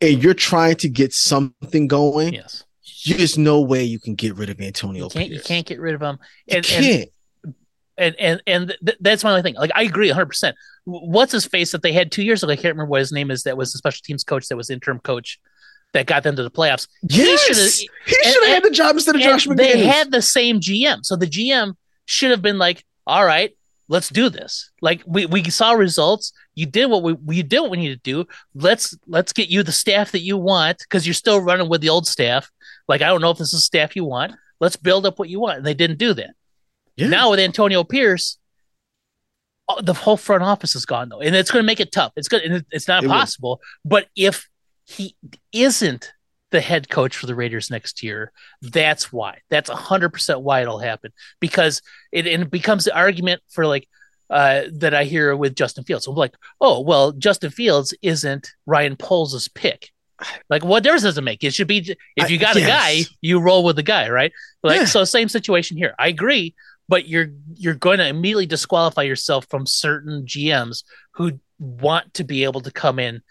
and 0.00 0.22
you're 0.22 0.32
trying 0.34 0.76
to 0.76 0.88
get 0.88 1.12
something 1.12 1.88
going, 1.88 2.34
yes, 2.34 2.62
there's 3.06 3.36
no 3.36 3.60
way 3.60 3.82
you 3.82 3.98
can 3.98 4.14
get 4.14 4.36
rid 4.36 4.48
of 4.48 4.60
Antonio. 4.60 5.04
you 5.04 5.10
can't 5.10 5.30
you 5.30 5.40
can't 5.40 5.66
get 5.66 5.80
rid 5.80 5.94
of 5.94 6.02
him. 6.02 6.18
You 6.46 6.56
And, 6.58 6.66
and 6.66 6.66
can't. 6.66 7.00
and 7.02 7.10
and 7.98 8.42
and 8.46 8.76
th- 8.84 8.98
that's 9.00 9.24
my 9.24 9.30
only 9.30 9.42
thing. 9.42 9.54
Like 9.54 9.70
I 9.74 9.82
agree 9.82 10.08
100. 10.08 10.26
percent 10.26 10.56
What's 10.84 11.32
his 11.32 11.44
face 11.44 11.72
that 11.72 11.82
they 11.82 11.92
had 11.92 12.10
two 12.10 12.22
years 12.22 12.42
ago? 12.42 12.52
I 12.52 12.56
can't 12.56 12.74
remember 12.74 12.90
what 12.90 13.00
his 13.00 13.12
name 13.12 13.30
is. 13.30 13.44
That 13.44 13.56
was 13.56 13.72
the 13.72 13.78
special 13.78 14.02
teams 14.04 14.24
coach. 14.24 14.48
That 14.48 14.56
was 14.56 14.70
interim 14.70 14.98
coach. 15.00 15.38
That 15.92 16.06
got 16.06 16.22
them 16.22 16.36
to 16.36 16.42
the 16.42 16.50
playoffs. 16.50 16.88
yes, 17.02 17.78
he 17.78 17.84
should 18.06 18.44
have 18.44 18.54
had 18.54 18.64
the 18.64 18.70
job 18.70 18.96
instead 18.96 19.14
of 19.14 19.20
And 19.20 19.30
Josh 19.30 19.46
they 19.56 19.86
had 19.86 20.10
the 20.10 20.22
same 20.22 20.58
GM, 20.58 21.04
so 21.04 21.16
the 21.16 21.26
GM 21.26 21.74
should 22.06 22.30
have 22.30 22.40
been 22.40 22.58
like, 22.58 22.82
"All 23.06 23.26
right, 23.26 23.54
let's 23.88 24.08
do 24.08 24.30
this." 24.30 24.70
Like 24.80 25.02
we, 25.06 25.26
we 25.26 25.44
saw 25.50 25.72
results. 25.72 26.32
You 26.54 26.64
did 26.64 26.86
what 26.86 27.02
we 27.02 27.12
we 27.12 27.42
did 27.42 27.60
what 27.60 27.70
we 27.70 27.76
needed 27.76 28.02
to 28.02 28.10
do. 28.10 28.26
Let's 28.54 28.96
let's 29.06 29.34
get 29.34 29.50
you 29.50 29.62
the 29.62 29.70
staff 29.70 30.12
that 30.12 30.20
you 30.20 30.38
want 30.38 30.78
because 30.78 31.06
you're 31.06 31.12
still 31.12 31.40
running 31.40 31.68
with 31.68 31.82
the 31.82 31.90
old 31.90 32.06
staff. 32.06 32.50
Like 32.88 33.02
I 33.02 33.08
don't 33.08 33.20
know 33.20 33.30
if 33.30 33.38
this 33.38 33.52
is 33.52 33.64
staff 33.64 33.94
you 33.94 34.06
want. 34.06 34.32
Let's 34.60 34.76
build 34.76 35.04
up 35.04 35.18
what 35.18 35.28
you 35.28 35.40
want, 35.40 35.58
and 35.58 35.66
they 35.66 35.74
didn't 35.74 35.98
do 35.98 36.14
that. 36.14 36.30
Yeah. 36.96 37.08
Now 37.08 37.30
with 37.30 37.40
Antonio 37.40 37.84
Pierce, 37.84 38.38
uh, 39.68 39.80
the 39.80 39.94
whole 39.94 40.16
front 40.16 40.42
office 40.42 40.74
is 40.76 40.84
gone 40.84 41.08
though, 41.08 41.20
and 41.20 41.34
it's 41.34 41.50
going 41.50 41.62
to 41.62 41.66
make 41.66 41.80
it 41.80 41.92
tough. 41.92 42.12
It's 42.16 42.28
good, 42.28 42.64
it's 42.70 42.88
not 42.88 43.04
It 43.04 43.06
will. 43.06 43.14
possible. 43.14 43.60
But 43.84 44.08
if 44.16 44.48
he 44.86 45.16
isn't 45.52 46.12
the 46.50 46.60
head 46.60 46.88
coach 46.90 47.16
for 47.16 47.26
the 47.26 47.34
Raiders 47.34 47.70
next 47.70 48.02
year, 48.02 48.32
that's 48.60 49.12
why. 49.12 49.38
That's 49.48 49.70
hundred 49.70 50.10
percent 50.10 50.40
why 50.40 50.60
it'll 50.62 50.80
happen 50.80 51.12
because 51.40 51.80
it 52.10 52.26
and 52.26 52.42
it 52.42 52.50
becomes 52.50 52.84
the 52.84 52.94
argument 52.94 53.40
for 53.48 53.66
like 53.66 53.88
uh, 54.28 54.62
that 54.72 54.94
I 54.94 55.04
hear 55.04 55.36
with 55.36 55.54
Justin 55.54 55.84
Fields. 55.84 56.06
I'm 56.06 56.14
like, 56.14 56.34
oh 56.60 56.80
well, 56.80 57.12
Justin 57.12 57.50
Fields 57.50 57.94
isn't 58.02 58.50
Ryan 58.66 58.96
Poles' 58.96 59.48
pick. 59.48 59.90
Like, 60.48 60.64
what 60.64 60.84
difference 60.84 61.02
does 61.02 61.18
it 61.18 61.22
make? 61.24 61.42
It 61.42 61.52
should 61.52 61.66
be 61.66 61.96
if 62.16 62.30
you 62.30 62.36
I- 62.36 62.40
got 62.40 62.56
a 62.56 62.60
guy, 62.60 63.00
you 63.20 63.40
roll 63.40 63.64
with 63.64 63.76
the 63.76 63.82
guy, 63.82 64.08
right? 64.08 64.32
Like, 64.62 64.80
Yeah. 64.80 64.84
so 64.84 65.02
same 65.04 65.28
situation 65.28 65.76
here. 65.76 65.94
I 65.98 66.06
agree, 66.08 66.54
but 66.92 67.08
you're 67.08 67.28
you're 67.54 67.72
going 67.72 67.96
to 67.96 68.06
immediately 68.06 68.44
disqualify 68.44 69.00
yourself 69.00 69.46
from 69.48 69.64
certain 69.64 70.26
GMs 70.26 70.84
who 71.12 71.40
want 71.58 72.12
to 72.12 72.22
be 72.22 72.44
able 72.44 72.60
to 72.60 72.70
come 72.70 72.98
in 72.98 73.22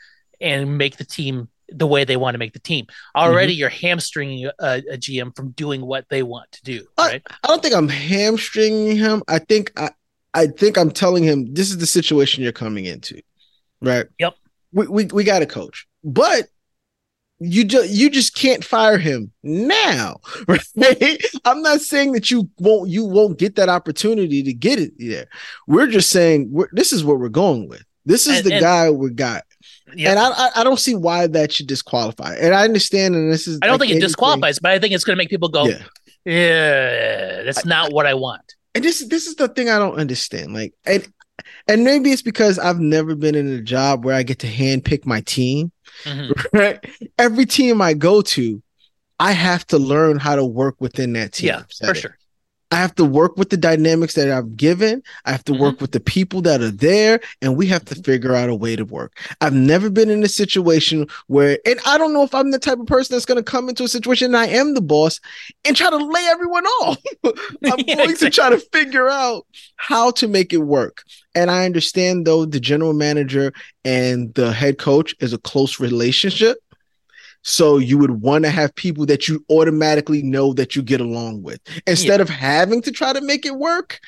and 0.41 0.79
make 0.79 0.97
the 0.97 1.03
team 1.05 1.47
the 1.69 1.85
way 1.85 2.03
they 2.03 2.17
want 2.17 2.33
to 2.33 2.39
make 2.39 2.53
the 2.53 2.59
team. 2.59 2.87
Already, 3.15 3.53
mm-hmm. 3.53 3.59
you're 3.59 3.69
hamstringing 3.69 4.47
a, 4.47 4.81
a 4.91 4.97
GM 4.97 5.35
from 5.35 5.51
doing 5.51 5.85
what 5.85 6.09
they 6.09 6.23
want 6.23 6.51
to 6.53 6.63
do. 6.63 6.87
I- 6.97 7.07
Right? 7.07 7.23
I 7.43 7.47
don't 7.47 7.61
think 7.61 7.75
I'm 7.75 7.87
hamstringing 7.87 8.97
him. 8.97 9.21
I 9.27 9.37
think 9.37 9.71
I, 9.77 9.91
I 10.33 10.47
think 10.47 10.75
I'm 10.75 10.89
telling 10.89 11.23
him 11.23 11.53
this 11.53 11.69
is 11.69 11.77
the 11.77 11.85
situation 11.85 12.41
you're 12.41 12.53
coming 12.53 12.85
into, 12.85 13.21
right? 13.79 14.07
Yep. 14.17 14.33
We 14.73 14.87
we, 14.87 15.05
we 15.05 15.23
got 15.23 15.43
a 15.43 15.45
coach, 15.45 15.85
but 16.03 16.47
you 17.43 17.63
just 17.63 17.89
you 17.89 18.09
just 18.09 18.35
can't 18.35 18.63
fire 18.63 18.99
him 18.99 19.31
now, 19.41 20.17
right? 20.47 20.63
I'm 21.43 21.61
not 21.63 21.81
saying 21.81 22.11
that 22.11 22.29
you 22.29 22.47
won't 22.59 22.89
you 22.89 23.03
won't 23.03 23.39
get 23.39 23.55
that 23.55 23.67
opportunity 23.67 24.43
to 24.43 24.53
get 24.53 24.77
it 24.79 24.91
there. 24.99 25.25
We're 25.67 25.87
just 25.87 26.11
saying 26.11 26.49
we're, 26.51 26.69
this 26.71 26.93
is 26.93 27.03
what 27.03 27.17
we're 27.19 27.29
going 27.29 27.67
with. 27.67 27.83
This 28.05 28.27
is 28.27 28.37
And- 28.37 28.45
the 28.45 28.53
and- 28.53 28.61
guy 28.61 28.89
we 28.91 29.09
got, 29.09 29.43
Yeah. 29.95 30.11
and 30.11 30.19
I, 30.19 30.29
I 30.29 30.49
I 30.57 30.63
don't 30.63 30.79
see 30.79 30.95
why 30.95 31.25
that 31.27 31.51
should 31.51 31.65
disqualify. 31.67 32.35
And 32.35 32.53
I 32.53 32.63
understand, 32.63 33.15
and 33.15 33.31
this 33.33 33.47
is 33.47 33.57
I 33.61 33.65
don't 33.65 33.73
like 33.73 33.81
think 33.81 33.89
it 33.89 33.93
anything- 33.95 34.07
disqualifies, 34.09 34.59
but 34.59 34.71
I 34.71 34.79
think 34.79 34.93
it's 34.93 35.03
going 35.03 35.15
to 35.17 35.21
make 35.21 35.29
people 35.29 35.49
go, 35.49 35.65
Yeah. 35.65 35.83
yeah, 36.25 37.43
that's 37.43 37.65
not 37.65 37.91
what 37.91 38.05
I 38.05 38.13
want. 38.13 38.55
and 38.75 38.83
this 38.83 39.05
this 39.07 39.27
is 39.27 39.35
the 39.35 39.47
thing 39.47 39.69
I 39.69 39.77
don't 39.79 39.95
understand. 39.97 40.53
Like, 40.53 40.73
and 40.85 41.07
and 41.67 41.83
maybe 41.83 42.11
it's 42.11 42.21
because 42.21 42.59
I've 42.59 42.79
never 42.79 43.15
been 43.15 43.35
in 43.35 43.47
a 43.47 43.61
job 43.61 44.05
where 44.05 44.15
I 44.15 44.23
get 44.23 44.39
to 44.39 44.47
handpick 44.47 45.05
my 45.05 45.21
team. 45.21 45.71
Mhm. 46.05 46.31
Right, 46.53 46.79
every 47.17 47.45
team 47.45 47.81
I 47.81 47.93
go 47.93 48.21
to, 48.21 48.61
I 49.19 49.33
have 49.33 49.65
to 49.67 49.77
learn 49.77 50.17
how 50.19 50.35
to 50.35 50.45
work 50.45 50.75
within 50.79 51.13
that 51.13 51.33
team. 51.33 51.47
Yeah, 51.47 51.63
for 51.85 51.93
sure. 51.93 52.17
I 52.71 52.75
have 52.75 52.95
to 52.95 53.05
work 53.05 53.35
with 53.37 53.49
the 53.49 53.57
dynamics 53.57 54.15
that 54.15 54.31
I've 54.31 54.55
given. 54.55 55.03
I 55.25 55.31
have 55.31 55.43
to 55.45 55.53
Mm-hmm. 55.53 55.61
work 55.61 55.81
with 55.81 55.91
the 55.91 55.99
people 55.99 56.41
that 56.43 56.61
are 56.61 56.71
there, 56.71 57.19
and 57.41 57.57
we 57.57 57.67
have 57.67 57.83
to 57.85 57.95
figure 57.95 58.33
out 58.33 58.49
a 58.49 58.55
way 58.55 58.75
to 58.77 58.85
work. 58.85 59.17
I've 59.41 59.53
never 59.53 59.89
been 59.89 60.09
in 60.09 60.23
a 60.23 60.29
situation 60.29 61.07
where, 61.27 61.59
and 61.65 61.79
I 61.85 61.97
don't 61.97 62.13
know 62.13 62.23
if 62.23 62.33
I'm 62.33 62.51
the 62.51 62.59
type 62.59 62.79
of 62.79 62.85
person 62.87 63.13
that's 63.13 63.25
going 63.25 63.43
to 63.43 63.43
come 63.43 63.67
into 63.69 63.83
a 63.83 63.87
situation 63.89 64.27
and 64.27 64.37
I 64.37 64.47
am 64.47 64.73
the 64.73 64.81
boss 64.81 65.19
and 65.65 65.75
try 65.75 65.89
to 65.89 65.97
lay 65.97 66.25
everyone 66.31 66.65
off. 66.81 66.97
I'm 67.69 67.79
Yeah, 67.87 67.95
going 67.95 68.15
to 68.17 68.29
try 68.29 68.49
to 68.49 68.57
figure 68.71 69.09
out 69.09 69.45
how 69.75 70.11
to 70.11 70.27
make 70.27 70.53
it 70.53 70.57
work. 70.59 71.03
And 71.35 71.51
I 71.51 71.65
understand 71.65 72.25
though 72.25 72.45
the 72.45 72.59
general 72.59 72.93
manager 72.93 73.51
and 73.83 74.33
the 74.35 74.51
head 74.53 74.77
coach 74.77 75.15
is 75.19 75.33
a 75.33 75.37
close 75.37 75.79
relationship. 75.79 76.57
So 77.43 77.77
you 77.77 77.97
would 77.97 78.11
want 78.21 78.43
to 78.45 78.51
have 78.51 78.75
people 78.75 79.05
that 79.07 79.27
you 79.27 79.43
automatically 79.49 80.21
know 80.21 80.53
that 80.53 80.75
you 80.75 80.83
get 80.83 81.01
along 81.01 81.41
with. 81.41 81.59
Instead 81.87 82.21
of 82.21 82.29
having 82.29 82.81
to 82.83 82.91
try 82.91 83.13
to 83.13 83.21
make 83.21 83.45
it 83.45 83.55
work, 83.55 83.99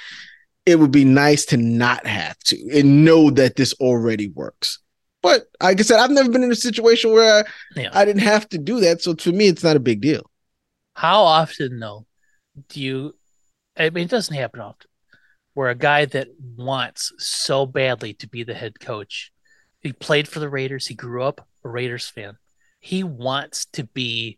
it 0.65 0.79
would 0.79 0.91
be 0.91 1.03
nice 1.05 1.45
to 1.45 1.57
not 1.57 2.05
have 2.05 2.37
to 2.39 2.57
and 2.73 3.03
know 3.03 3.29
that 3.31 3.55
this 3.55 3.73
already 3.75 4.29
works. 4.29 4.79
But 5.21 5.45
like 5.61 5.79
I 5.79 5.83
said, 5.83 5.99
I've 5.99 6.11
never 6.11 6.29
been 6.29 6.43
in 6.43 6.51
a 6.51 6.55
situation 6.55 7.11
where 7.11 7.45
Yeah. 7.75 7.89
I 7.93 8.05
didn't 8.05 8.21
have 8.21 8.47
to 8.49 8.57
do 8.57 8.79
that. 8.81 9.01
So 9.01 9.13
to 9.13 9.31
me, 9.31 9.47
it's 9.47 9.63
not 9.63 9.75
a 9.75 9.79
big 9.81 10.01
deal. 10.01 10.29
How 10.95 11.23
often 11.23 11.79
though 11.79 12.05
do 12.69 12.81
you 12.81 13.15
I 13.75 13.89
mean 13.89 14.05
it 14.05 14.11
doesn't 14.11 14.35
happen 14.35 14.59
often 14.59 14.87
where 15.53 15.69
a 15.69 15.75
guy 15.75 16.05
that 16.05 16.27
wants 16.55 17.11
so 17.17 17.65
badly 17.65 18.13
to 18.15 18.27
be 18.27 18.43
the 18.43 18.53
head 18.53 18.79
coach. 18.79 19.31
He 19.81 19.93
played 19.93 20.27
for 20.27 20.39
the 20.39 20.49
Raiders, 20.49 20.87
he 20.87 20.95
grew 20.95 21.23
up 21.23 21.47
a 21.63 21.69
Raiders 21.69 22.07
fan. 22.07 22.37
He 22.83 23.01
wants 23.03 23.65
to 23.73 23.85
be 23.85 24.37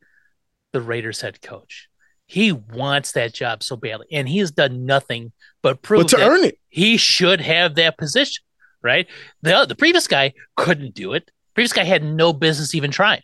the 0.72 0.80
Raiders 0.82 1.22
head 1.22 1.42
coach. 1.42 1.90
He 2.28 2.52
wants 2.52 3.14
that 3.14 3.34
job 3.34 3.64
so 3.64 3.76
badly 3.76 4.08
and 4.12 4.28
he 4.30 4.38
has 4.40 4.52
done 4.52 4.86
nothing 4.86 5.32
but 5.64 5.82
prove 5.82 6.04
But 6.04 6.10
to 6.18 6.24
earn 6.28 6.44
it, 6.44 6.60
he 6.70 6.98
should 6.98 7.42
have 7.42 7.74
that 7.76 7.98
position, 7.98 8.44
right? 8.84 9.08
The 9.42 9.66
the 9.66 9.76
previous 9.76 10.08
guy 10.08 10.34
couldn't 10.56 10.94
do 10.94 11.14
it. 11.14 11.32
Previous 11.56 11.74
guy 11.74 11.84
had 11.86 12.04
no 12.04 12.34
business 12.34 12.76
even 12.76 12.92
trying 12.92 13.22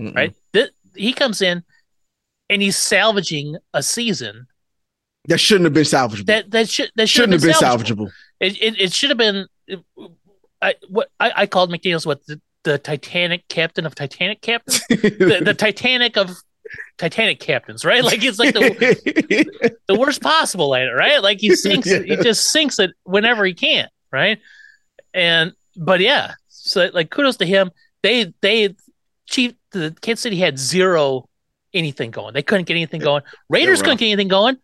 Mm-mm. 0.00 0.14
right? 0.16 0.34
Th- 0.54 0.70
he 0.94 1.12
comes 1.12 1.42
in 1.42 1.64
and 2.48 2.62
he's 2.62 2.76
salvaging 2.76 3.56
a 3.74 3.82
season 3.82 4.46
That 5.28 5.38
shouldn't 5.38 5.64
have 5.66 5.74
been 5.74 5.84
salvageable. 5.84 6.26
that 6.26 6.50
that 6.50 6.68
should 6.70 6.90
that 6.96 7.08
shouldn't 7.08 7.32
have 7.34 7.42
been 7.42 7.52
salvageable. 7.52 8.08
salvageable. 8.08 8.10
It, 8.40 8.62
it 8.62 8.80
it 8.80 8.92
should 8.92 9.10
have 9.10 9.18
been. 9.18 9.46
I 10.60 10.74
what 10.88 11.08
I, 11.18 11.32
I 11.42 11.46
called 11.46 11.70
McDaniels 11.70 12.06
what 12.06 12.24
the, 12.26 12.40
the 12.64 12.78
Titanic 12.78 13.46
captain 13.48 13.86
of 13.86 13.94
Titanic 13.94 14.40
captains, 14.40 14.82
the, 14.88 15.42
the 15.44 15.54
Titanic 15.54 16.16
of 16.16 16.30
Titanic 16.98 17.40
captains, 17.40 17.84
right? 17.84 18.04
Like 18.04 18.22
it's 18.22 18.38
like 18.38 18.54
the 18.54 19.76
the 19.88 19.98
worst 19.98 20.22
possible 20.22 20.74
at 20.74 20.86
right? 20.88 21.22
Like 21.22 21.40
he 21.40 21.54
sinks 21.56 21.88
it, 21.88 22.04
he 22.06 22.16
just 22.16 22.50
sinks 22.50 22.78
it 22.78 22.92
whenever 23.04 23.44
he 23.44 23.54
can, 23.54 23.88
right? 24.10 24.38
And 25.12 25.52
but 25.76 26.00
yeah, 26.00 26.34
so 26.48 26.88
like 26.92 27.10
kudos 27.10 27.36
to 27.38 27.46
him. 27.46 27.70
They 28.02 28.32
they 28.40 28.74
chief 29.26 29.54
the 29.72 29.94
Kansas 30.00 30.22
City 30.22 30.36
had 30.36 30.58
zero 30.58 31.28
anything 31.74 32.10
going. 32.10 32.34
They 32.34 32.42
couldn't 32.42 32.66
get 32.66 32.74
anything 32.74 33.00
going. 33.00 33.22
Raiders 33.48 33.80
couldn't 33.82 33.98
get 33.98 34.06
anything 34.06 34.28
going. 34.28 34.56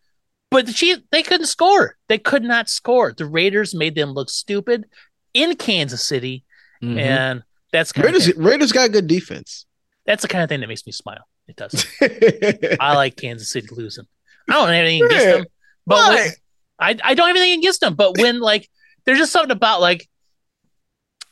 But 0.51 0.66
the 0.66 0.72
Chiefs 0.72 1.03
they 1.11 1.22
couldn't 1.22 1.46
score. 1.46 1.96
They 2.09 2.18
could 2.18 2.42
not 2.42 2.70
score. 2.70 3.12
The 3.12 3.26
Raiders 3.26 3.74
made 3.74 3.94
them 3.94 4.12
look 4.12 4.30
stupid 4.30 4.86
in 5.34 5.57
Kansas 5.57 6.07
City, 6.07 6.44
Mhm. 6.82 6.99
and 6.99 7.42
that's 7.72 7.92
kind 7.92 8.06
Raiders, 8.06 8.34
Raiders 8.36 8.72
got 8.72 8.92
good 8.92 9.06
defense. 9.06 9.66
that's 10.06 10.22
the 10.22 10.28
kind 10.28 10.42
of 10.42 10.48
thing 10.48 10.60
that 10.60 10.68
makes 10.68 10.86
me 10.86 10.92
smile. 10.92 11.26
It 11.48 11.56
does. 11.56 11.86
I 12.80 12.94
like 12.94 13.16
Kansas 13.16 13.50
City 13.50 13.68
losing. 13.70 14.06
I 14.48 14.54
don't 14.54 14.68
have 14.68 14.74
anything 14.74 15.04
against 15.04 15.26
them, 15.26 15.46
but 15.86 16.14
when, 16.14 16.30
I 16.78 16.96
I 17.02 17.14
don't 17.14 17.28
have 17.28 17.36
anything 17.36 17.58
against 17.60 17.80
them. 17.80 17.94
But 17.94 18.18
when 18.18 18.40
like 18.40 18.68
there's 19.04 19.18
just 19.18 19.32
something 19.32 19.50
about 19.50 19.80
like 19.80 20.08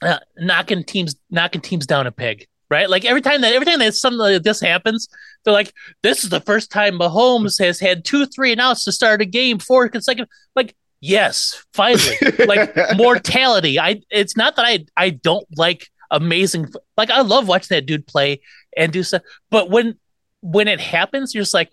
uh, 0.03 0.19
knocking 0.39 0.85
teams 0.85 1.17
knocking 1.31 1.61
teams 1.61 1.87
down 1.87 2.07
a 2.07 2.13
peg, 2.13 2.47
right? 2.71 2.89
Like 2.89 3.05
every 3.05 3.23
time 3.23 3.41
that 3.43 3.53
every 3.53 3.67
time 3.67 3.79
that 3.79 3.95
something 3.95 4.19
like 4.19 4.43
this 4.43 4.61
happens, 4.61 5.09
they're 5.45 5.55
like, 5.55 5.73
"This 6.03 6.25
is 6.25 6.31
the 6.31 6.41
first 6.41 6.71
time 6.71 6.99
Mahomes 6.99 7.59
has 7.63 7.81
had 7.81 8.05
two 8.05 8.27
three 8.27 8.53
and 8.53 8.61
outs 8.61 8.85
to 8.85 8.93
start 8.93 9.21
a 9.23 9.27
game 9.27 9.59
four 9.59 9.89
consecutive." 9.89 10.29
Like, 10.55 10.75
yes, 11.01 11.65
finally, 11.73 12.17
like 12.47 12.75
mortality. 12.97 13.79
I 13.79 14.03
it's 14.11 14.37
not 14.37 14.57
that 14.57 14.65
I 14.65 14.87
I 14.97 15.11
don't 15.11 15.47
like 15.57 15.89
amazing 16.11 16.69
like 16.97 17.11
I 17.11 17.21
love 17.23 17.49
watching 17.49 17.75
that 17.77 17.87
dude 17.87 18.07
play 18.07 18.41
and 18.77 18.93
do 18.93 19.03
stuff, 19.03 19.23
but 19.51 19.71
when 19.71 19.97
when 20.41 20.69
it 20.69 20.81
happens, 20.81 21.35
you're 21.35 21.43
just 21.43 21.55
like, 21.55 21.71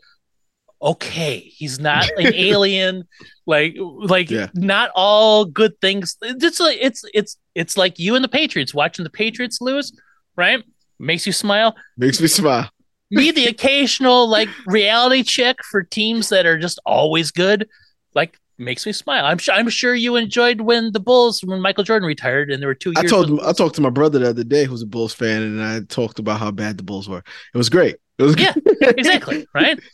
okay, 0.82 1.40
he's 1.40 1.80
not 1.80 2.10
an 2.18 2.34
alien. 2.34 3.04
Like 3.46 3.76
like 3.78 4.30
Yeah. 4.30 4.48
not 4.54 4.92
all 4.96 5.46
good 5.46 5.80
things. 5.82 6.18
It's 6.22 6.60
like 6.60 6.78
it's 6.82 7.04
it's 7.14 7.38
it's 7.56 7.78
like 7.78 8.00
you 8.00 8.16
and 8.16 8.24
the 8.24 8.30
Patriots 8.30 8.74
watching 8.74 9.04
the 9.04 9.10
Patriots 9.10 9.60
lose, 9.62 9.92
right? 10.36 10.64
Makes 11.00 11.26
you 11.28 11.34
smile. 11.34 11.76
Makes 11.98 12.22
me 12.22 12.28
smile. 12.28 12.70
Me 13.12 13.32
the 13.32 13.46
occasional 13.46 14.28
like 14.28 14.50
reality 14.66 15.22
check 15.24 15.58
for 15.70 15.84
teams 15.84 16.30
that 16.30 16.46
are 16.46 16.58
just 16.58 16.80
always 16.86 17.30
good, 17.32 17.68
like 18.16 18.40
makes 18.64 18.86
me 18.86 18.92
smile. 18.92 19.26
I'm 19.26 19.38
sure 19.38 19.54
I'm 19.54 19.70
sure 19.70 19.94
you 19.94 20.16
enjoyed 20.16 20.62
when 20.62 20.92
the 20.92 21.00
Bulls 21.00 21.44
when 21.44 21.62
Michael 21.62 21.84
Jordan 21.84 22.08
retired 22.08 22.52
and 22.52 22.62
there 22.62 22.68
were 22.68 22.76
two 22.76 22.94
I 22.96 23.04
told 23.04 23.30
him, 23.30 23.40
I 23.44 23.54
talked 23.54 23.76
to 23.76 23.82
my 23.82 23.90
brother 23.90 24.20
the 24.20 24.30
other 24.30 24.44
day, 24.44 24.66
who's 24.66 24.82
a 24.82 24.88
Bulls 24.88 25.14
fan, 25.14 25.42
and 25.42 25.62
I 25.62 25.82
talked 25.82 26.20
about 26.20 26.40
how 26.40 26.52
bad 26.52 26.78
the 26.78 26.84
Bulls 26.84 27.08
were. 27.08 27.24
It 27.54 27.58
was 27.58 27.70
great. 27.70 27.98
It 28.18 28.24
was 28.24 28.38
Yeah, 28.38 28.54
exactly 28.82 29.48
right. 29.54 29.80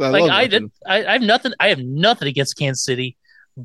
I 0.00 0.08
like 0.10 0.30
I 0.30 0.46
did. 0.46 0.70
I, 0.86 1.04
I 1.04 1.12
have 1.12 1.22
nothing. 1.22 1.52
I 1.58 1.68
have 1.68 1.80
nothing 1.80 2.28
against 2.28 2.56
Kansas 2.56 2.84
City, 2.84 3.16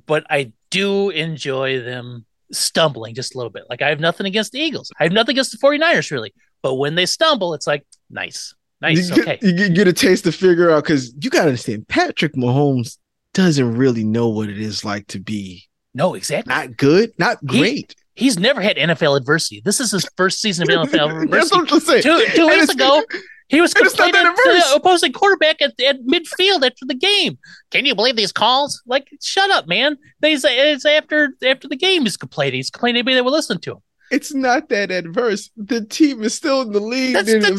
but 0.07 0.25
I 0.29 0.51
do 0.71 1.09
enjoy 1.11 1.81
them 1.81 2.25
stumbling 2.51 3.15
just 3.15 3.35
a 3.35 3.37
little 3.37 3.51
bit. 3.51 3.63
Like 3.69 3.81
I 3.81 3.89
have 3.89 3.99
nothing 3.99 4.25
against 4.25 4.51
the 4.51 4.59
Eagles. 4.59 4.91
I 4.99 5.03
have 5.03 5.13
nothing 5.13 5.33
against 5.33 5.51
the 5.51 5.57
49ers 5.57 6.11
really, 6.11 6.33
but 6.61 6.75
when 6.75 6.95
they 6.95 7.05
stumble, 7.05 7.53
it's 7.53 7.67
like 7.67 7.85
nice, 8.09 8.55
nice, 8.81 9.09
You 9.09 9.15
get, 9.15 9.27
okay. 9.27 9.39
you 9.41 9.53
get, 9.53 9.73
get 9.75 9.87
a 9.87 9.93
taste 9.93 10.23
to 10.23 10.31
figure 10.31 10.71
out 10.71 10.83
because 10.83 11.13
you 11.19 11.29
got 11.29 11.41
to 11.41 11.47
understand 11.49 11.87
Patrick 11.87 12.33
Mahomes 12.33 12.97
doesn't 13.33 13.75
really 13.77 14.03
know 14.03 14.29
what 14.29 14.49
it 14.49 14.59
is 14.59 14.85
like 14.85 15.07
to 15.07 15.19
be 15.19 15.63
No, 15.93 16.13
exactly. 16.13 16.53
not 16.53 16.77
good, 16.77 17.11
not 17.17 17.37
He- 17.49 17.59
great. 17.59 17.95
He's 18.15 18.37
never 18.37 18.61
had 18.61 18.77
NFL 18.77 19.17
adversity. 19.17 19.61
This 19.65 19.79
is 19.79 19.89
his 19.89 20.07
first 20.15 20.39
season 20.39 20.69
of 20.71 20.87
NFL 20.87 20.91
That's 21.31 21.51
adversity. 21.51 21.57
what 21.59 21.73
I'm 21.73 21.79
saying. 21.79 22.03
Two, 22.03 22.25
two 22.35 22.47
weeks 22.47 22.69
ago, 22.69 23.03
he 23.47 23.59
was 23.59 23.73
and 23.75 23.85
it's 23.87 23.97
not 23.97 24.13
complaining 24.13 24.35
to 24.35 24.43
the 24.69 24.73
opposing 24.75 25.11
quarterback 25.13 25.63
at, 25.63 25.73
at 25.81 25.97
midfield 26.05 26.63
after 26.63 26.85
the 26.85 26.93
game. 26.93 27.39
Can 27.71 27.87
you 27.87 27.95
believe 27.95 28.15
these 28.15 28.31
calls? 28.31 28.83
Like, 28.85 29.09
shut 29.19 29.49
up, 29.49 29.67
man. 29.67 29.97
They 30.19 30.35
say 30.37 30.71
it's 30.73 30.85
after 30.85 31.29
after 31.43 31.67
the 31.67 31.75
game 31.75 32.03
he's 32.03 32.15
complaining. 32.15 32.59
He's 32.59 32.69
complaining 32.69 32.97
anybody 32.99 33.15
that 33.15 33.23
will 33.23 33.31
listen 33.31 33.59
to 33.61 33.71
him. 33.71 33.77
It's 34.13 34.31
not 34.31 34.69
that 34.69 34.91
adverse. 34.91 35.49
The 35.57 35.83
team 35.83 36.21
is 36.21 36.35
still 36.35 36.61
in 36.61 36.71
the 36.71 36.79
league. 36.79 37.15
The, 37.15 37.23
the 37.23 37.51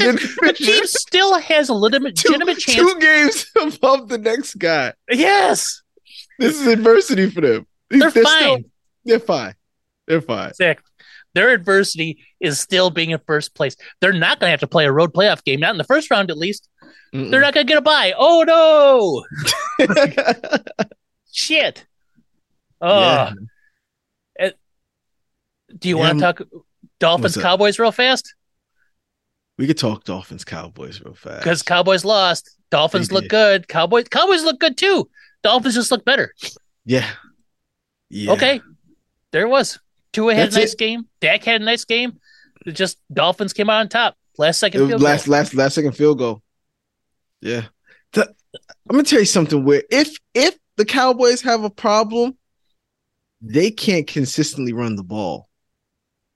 the, 0.47 0.53
team 0.53 0.85
still 0.87 1.37
has 1.41 1.69
a 1.69 1.75
legitimate, 1.75 2.15
two, 2.17 2.29
legitimate 2.29 2.59
chance. 2.59 2.77
two 2.79 2.99
games 3.01 3.47
above 3.77 4.09
the 4.09 4.19
next 4.19 4.55
guy. 4.55 4.93
Yes, 5.11 5.83
This 6.39 6.61
is 6.61 6.69
adversity 6.69 7.29
for 7.29 7.41
them. 7.41 7.67
they're, 7.91 8.11
still- 8.11 8.23
fine. 8.25 8.65
they're 9.05 9.19
fine. 9.19 9.55
They're 10.07 10.21
fine. 10.21 10.51
Exactly. 10.51 10.89
Their 11.35 11.51
adversity 11.51 12.25
is 12.39 12.61
still 12.61 12.91
being 12.91 13.11
in 13.11 13.19
first 13.27 13.57
place. 13.57 13.75
They're 14.01 14.13
not 14.13 14.39
going 14.39 14.47
to 14.47 14.53
have 14.53 14.61
to 14.61 14.69
play 14.69 14.85
a 14.87 14.93
road 14.93 15.13
playoff 15.13 15.43
game, 15.43 15.59
not 15.59 15.73
in 15.73 15.79
the 15.79 15.83
first 15.85 16.09
round 16.09 16.31
at 16.31 16.39
least. 16.39 16.69
Mm-mm. 17.13 17.33
They're 17.33 17.41
not 17.41 17.53
going 17.55 17.67
to 17.67 17.69
get 17.69 17.79
a 17.79 17.83
bye. 17.83 18.15
Oh 18.17 19.25
no! 19.79 19.85
Shit. 21.33 21.85
Oh, 22.81 23.01
Yeah. 23.01 23.33
Do 25.79 25.89
you 25.89 25.97
Yeah, 25.99 26.03
want 26.13 26.19
to 26.19 26.23
talk 26.25 26.43
Dolphins 27.01 27.37
Cowboys 27.37 27.79
real 27.79 27.93
fast? 27.93 28.35
We 29.59 29.67
could 29.67 29.79
talk 29.79 30.05
Dolphins 30.05 30.45
Cowboys 30.45 31.01
real 31.01 31.15
fast. 31.15 31.41
Because 31.45 31.63
Cowboys 31.63 32.05
lost. 32.05 32.57
Dolphins 32.71 33.09
They 33.09 33.15
look 33.15 33.25
did. 33.25 33.31
good. 33.31 33.69
Cowboys 33.69 34.09
Cowboys 34.09 34.43
look 34.43 34.59
good 34.59 34.77
too. 34.77 35.09
Dolphins 35.43 35.75
just 35.75 35.91
look 35.91 36.05
better. 36.05 36.33
yeah, 36.85 37.09
yeah. 38.11 38.33
Okay. 38.33 38.61
There 39.33 39.43
it 39.43 39.49
was. 39.49 39.79
Tua 40.13 40.35
had 40.35 40.47
That's 40.47 40.57
a 40.57 40.61
nice 40.61 40.73
it. 40.75 40.79
game. 40.79 41.09
Dak 41.21 41.45
had 41.45 41.61
a 41.61 41.65
nice 41.65 41.85
game. 41.85 42.19
It 42.67 42.73
just 42.73 42.99
Dolphins 43.13 43.53
came 43.53 43.69
out 43.71 43.81
on 43.81 43.89
top. 43.89 44.17
Last 44.39 44.59
second 44.59 44.89
field 44.89 45.03
last 45.03 45.27
goal. 45.27 45.33
last 45.33 45.55
last 45.55 45.75
second 45.75 45.93
field 45.93 46.19
goal. 46.19 46.43
Yeah. 47.41 47.67
The- 48.13 48.35
I'm 48.89 48.97
gonna 48.97 49.03
tell 49.05 49.21
you 49.21 49.25
something 49.27 49.65
where 49.65 49.83
if 49.91 50.17
if 50.35 50.57
the 50.77 50.85
Cowboys 50.85 51.43
have 51.43 51.63
a 51.65 51.71
problem, 51.71 52.37
they 53.41 53.71
can't 53.71 54.07
consistently 54.07 54.73
run 54.73 54.97
the 54.97 55.03
ball. 55.05 55.49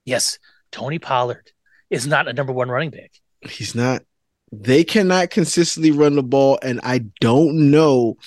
Yes. 0.05 0.39
Tony 0.71 0.99
Pollard 0.99 1.51
is 1.89 2.07
not 2.07 2.27
a 2.27 2.33
number 2.33 2.53
one 2.53 2.69
running 2.69 2.91
back. 2.91 3.11
He's 3.41 3.75
not. 3.75 4.03
They 4.51 4.83
cannot 4.83 5.29
consistently 5.29 5.91
run 5.91 6.15
the 6.15 6.23
ball, 6.23 6.59
and 6.61 6.79
I 6.83 7.05
don't 7.19 7.71
know 7.71 8.17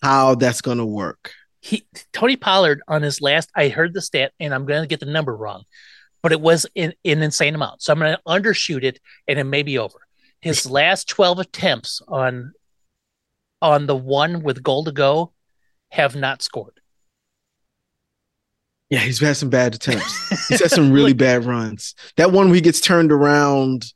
how 0.00 0.34
that's 0.34 0.60
gonna 0.62 0.86
work. 0.86 1.32
He 1.60 1.86
Tony 2.12 2.36
Pollard 2.36 2.82
on 2.88 3.02
his 3.02 3.20
last, 3.20 3.50
I 3.54 3.68
heard 3.68 3.94
the 3.94 4.00
stat, 4.00 4.32
and 4.40 4.54
I'm 4.54 4.66
gonna 4.66 4.86
get 4.86 5.00
the 5.00 5.06
number 5.06 5.36
wrong, 5.36 5.64
but 6.22 6.32
it 6.32 6.40
was 6.40 6.66
in, 6.74 6.94
an 7.04 7.22
insane 7.22 7.54
amount. 7.54 7.82
So 7.82 7.92
I'm 7.92 7.98
gonna 7.98 8.20
undershoot 8.26 8.82
it 8.82 9.00
and 9.28 9.38
it 9.38 9.44
may 9.44 9.62
be 9.62 9.78
over. 9.78 9.98
His 10.40 10.66
last 10.70 11.08
12 11.08 11.38
attempts 11.40 12.00
on 12.08 12.52
on 13.60 13.86
the 13.86 13.96
one 13.96 14.42
with 14.42 14.62
goal 14.62 14.84
to 14.84 14.92
go, 14.92 15.32
have 15.90 16.16
not 16.16 16.42
scored. 16.42 16.80
Yeah, 18.92 18.98
he's 18.98 19.20
had 19.20 19.38
some 19.38 19.48
bad 19.48 19.74
attempts. 19.74 20.48
he's 20.48 20.60
had 20.60 20.70
some 20.70 20.92
really 20.92 21.12
like, 21.12 21.16
bad 21.16 21.46
runs. 21.46 21.94
That 22.18 22.30
one 22.30 22.48
where 22.48 22.56
he 22.56 22.60
gets 22.60 22.78
turned 22.78 23.10
around 23.10 23.90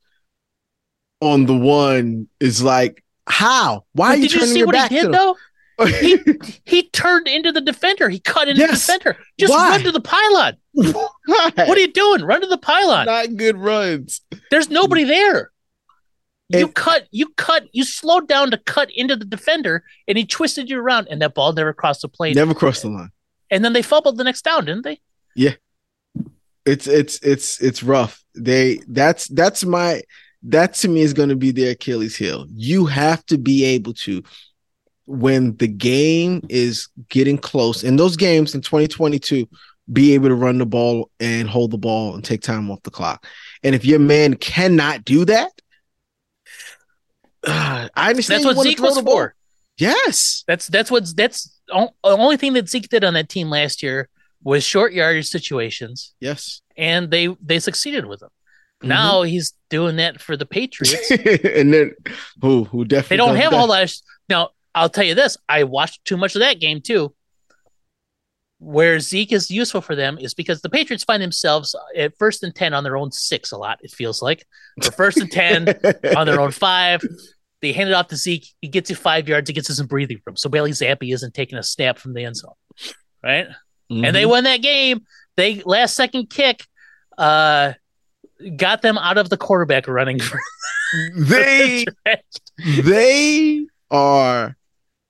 on 1.20 1.44
the 1.44 1.54
one 1.54 2.28
is 2.40 2.62
like, 2.62 3.04
how? 3.26 3.84
Why 3.92 4.14
are 4.14 4.16
you 4.16 4.26
turning 4.26 4.48
you 4.48 4.52
see 4.54 4.58
your 4.60 4.66
what 4.68 4.72
back 4.72 4.90
he 4.90 5.02
did 5.02 5.12
though? 5.12 5.36
he 5.84 6.16
he 6.64 6.88
turned 6.88 7.28
into 7.28 7.52
the 7.52 7.60
defender. 7.60 8.08
He 8.08 8.20
cut 8.20 8.48
into 8.48 8.62
yes. 8.62 8.86
the 8.86 8.94
defender. 8.94 9.18
Just 9.38 9.52
Why? 9.52 9.68
run 9.68 9.82
to 9.82 9.92
the 9.92 10.00
pylon. 10.00 10.56
Why? 10.72 11.50
What 11.54 11.76
are 11.76 11.78
you 11.78 11.92
doing? 11.92 12.22
Run 12.22 12.40
to 12.40 12.46
the 12.46 12.56
pylon. 12.56 13.04
Not 13.04 13.36
good 13.36 13.58
runs. 13.58 14.22
There's 14.50 14.70
nobody 14.70 15.04
there. 15.04 15.50
You 16.48 16.68
cut, 16.68 17.06
you 17.10 17.28
cut, 17.36 17.64
you 17.72 17.84
slowed 17.84 18.28
down 18.28 18.50
to 18.52 18.56
cut 18.56 18.88
into 18.94 19.14
the 19.14 19.26
defender, 19.26 19.84
and 20.08 20.16
he 20.16 20.24
twisted 20.24 20.70
you 20.70 20.78
around, 20.78 21.08
and 21.10 21.20
that 21.20 21.34
ball 21.34 21.52
never 21.52 21.74
crossed 21.74 22.00
the 22.00 22.08
plane. 22.08 22.32
Never 22.34 22.54
crossed 22.54 22.80
the 22.80 22.88
line. 22.88 23.10
And 23.50 23.64
then 23.64 23.72
they 23.72 23.82
fumbled 23.82 24.16
the 24.16 24.24
next 24.24 24.42
down, 24.42 24.64
didn't 24.64 24.84
they? 24.84 25.00
Yeah. 25.34 25.54
It's 26.64 26.88
it's 26.88 27.20
it's 27.20 27.60
it's 27.60 27.82
rough. 27.82 28.22
They 28.34 28.80
that's 28.88 29.28
that's 29.28 29.64
my 29.64 30.02
that 30.42 30.74
to 30.74 30.88
me 30.88 31.02
is 31.02 31.12
going 31.12 31.28
to 31.28 31.36
be 31.36 31.52
their 31.52 31.72
Achilles 31.72 32.16
heel. 32.16 32.46
You 32.50 32.86
have 32.86 33.24
to 33.26 33.38
be 33.38 33.64
able 33.64 33.94
to 33.94 34.22
when 35.06 35.56
the 35.58 35.68
game 35.68 36.44
is 36.48 36.88
getting 37.08 37.38
close 37.38 37.84
in 37.84 37.94
those 37.94 38.16
games 38.16 38.54
in 38.56 38.60
2022 38.60 39.48
be 39.92 40.14
able 40.14 40.28
to 40.28 40.34
run 40.34 40.58
the 40.58 40.66
ball 40.66 41.10
and 41.20 41.48
hold 41.48 41.70
the 41.70 41.78
ball 41.78 42.14
and 42.14 42.24
take 42.24 42.42
time 42.42 42.68
off 42.70 42.82
the 42.82 42.90
clock. 42.90 43.24
And 43.62 43.72
if 43.72 43.84
your 43.84 44.00
man 44.00 44.34
cannot 44.34 45.04
do 45.04 45.24
that, 45.26 45.52
uh, 47.46 47.88
I 47.94 48.10
understand. 48.10 48.44
That's 48.44 48.56
what 48.56 48.64
Zeke 48.64 48.80
was 48.80 49.00
for. 49.00 49.35
Yes, 49.78 50.44
that's 50.46 50.68
that's 50.68 50.90
what's 50.90 51.12
that's 51.12 51.58
the 51.68 51.90
only 52.04 52.36
thing 52.36 52.54
that 52.54 52.68
Zeke 52.68 52.88
did 52.88 53.04
on 53.04 53.14
that 53.14 53.28
team 53.28 53.50
last 53.50 53.82
year 53.82 54.08
was 54.42 54.64
short 54.64 54.92
yardage 54.92 55.28
situations. 55.28 56.14
Yes, 56.20 56.62
and 56.76 57.10
they 57.10 57.28
they 57.42 57.58
succeeded 57.58 58.06
with 58.06 58.20
them. 58.20 58.30
Mm-hmm. 58.80 58.88
Now 58.88 59.22
he's 59.22 59.54
doing 59.68 59.96
that 59.96 60.20
for 60.20 60.36
the 60.36 60.46
Patriots, 60.46 61.10
and 61.44 61.72
then 61.72 61.94
who 62.40 62.64
who 62.64 62.84
definitely 62.84 63.16
they 63.16 63.16
don't 63.16 63.36
have 63.36 63.52
that. 63.52 63.56
all 63.56 63.66
that. 63.68 63.94
Now 64.28 64.50
I'll 64.74 64.88
tell 64.88 65.04
you 65.04 65.14
this: 65.14 65.36
I 65.48 65.64
watched 65.64 66.04
too 66.04 66.16
much 66.16 66.34
of 66.34 66.40
that 66.40 66.60
game 66.60 66.80
too. 66.80 67.14
Where 68.58 68.98
Zeke 69.00 69.32
is 69.32 69.50
useful 69.50 69.82
for 69.82 69.94
them 69.94 70.16
is 70.18 70.32
because 70.32 70.62
the 70.62 70.70
Patriots 70.70 71.04
find 71.04 71.22
themselves 71.22 71.76
at 71.94 72.16
first 72.16 72.42
and 72.42 72.54
ten 72.54 72.72
on 72.72 72.84
their 72.84 72.96
own 72.96 73.12
six 73.12 73.52
a 73.52 73.58
lot. 73.58 73.78
It 73.82 73.90
feels 73.90 74.22
like, 74.22 74.46
or 74.82 74.90
first 74.92 75.18
and 75.18 75.30
ten 75.30 75.68
on 76.16 76.26
their 76.26 76.40
own 76.40 76.52
five. 76.52 77.02
They 77.62 77.72
hand 77.72 77.88
it 77.88 77.94
off 77.94 78.08
to 78.08 78.16
Zeke. 78.16 78.46
He 78.60 78.68
gets 78.68 78.90
you 78.90 78.96
five 78.96 79.28
yards. 79.28 79.48
He 79.48 79.54
gets 79.54 79.70
us 79.70 79.78
some 79.78 79.86
breathing 79.86 80.20
room. 80.26 80.36
So 80.36 80.48
Bailey 80.48 80.72
Zappe 80.72 81.12
isn't 81.12 81.34
taking 81.34 81.58
a 81.58 81.62
snap 81.62 81.98
from 81.98 82.12
the 82.12 82.24
end 82.24 82.36
zone, 82.36 82.52
right? 83.22 83.46
Mm-hmm. 83.90 84.04
And 84.04 84.14
they 84.14 84.22
mm-hmm. 84.22 84.30
won 84.30 84.44
that 84.44 84.62
game. 84.62 85.06
They 85.36 85.62
last 85.64 85.94
second 85.94 86.30
kick 86.30 86.66
uh, 87.18 87.72
got 88.56 88.82
them 88.82 88.98
out 88.98 89.18
of 89.18 89.30
the 89.30 89.36
quarterback 89.36 89.88
running. 89.88 90.20
they 91.16 91.84
they 92.82 93.66
are 93.90 94.56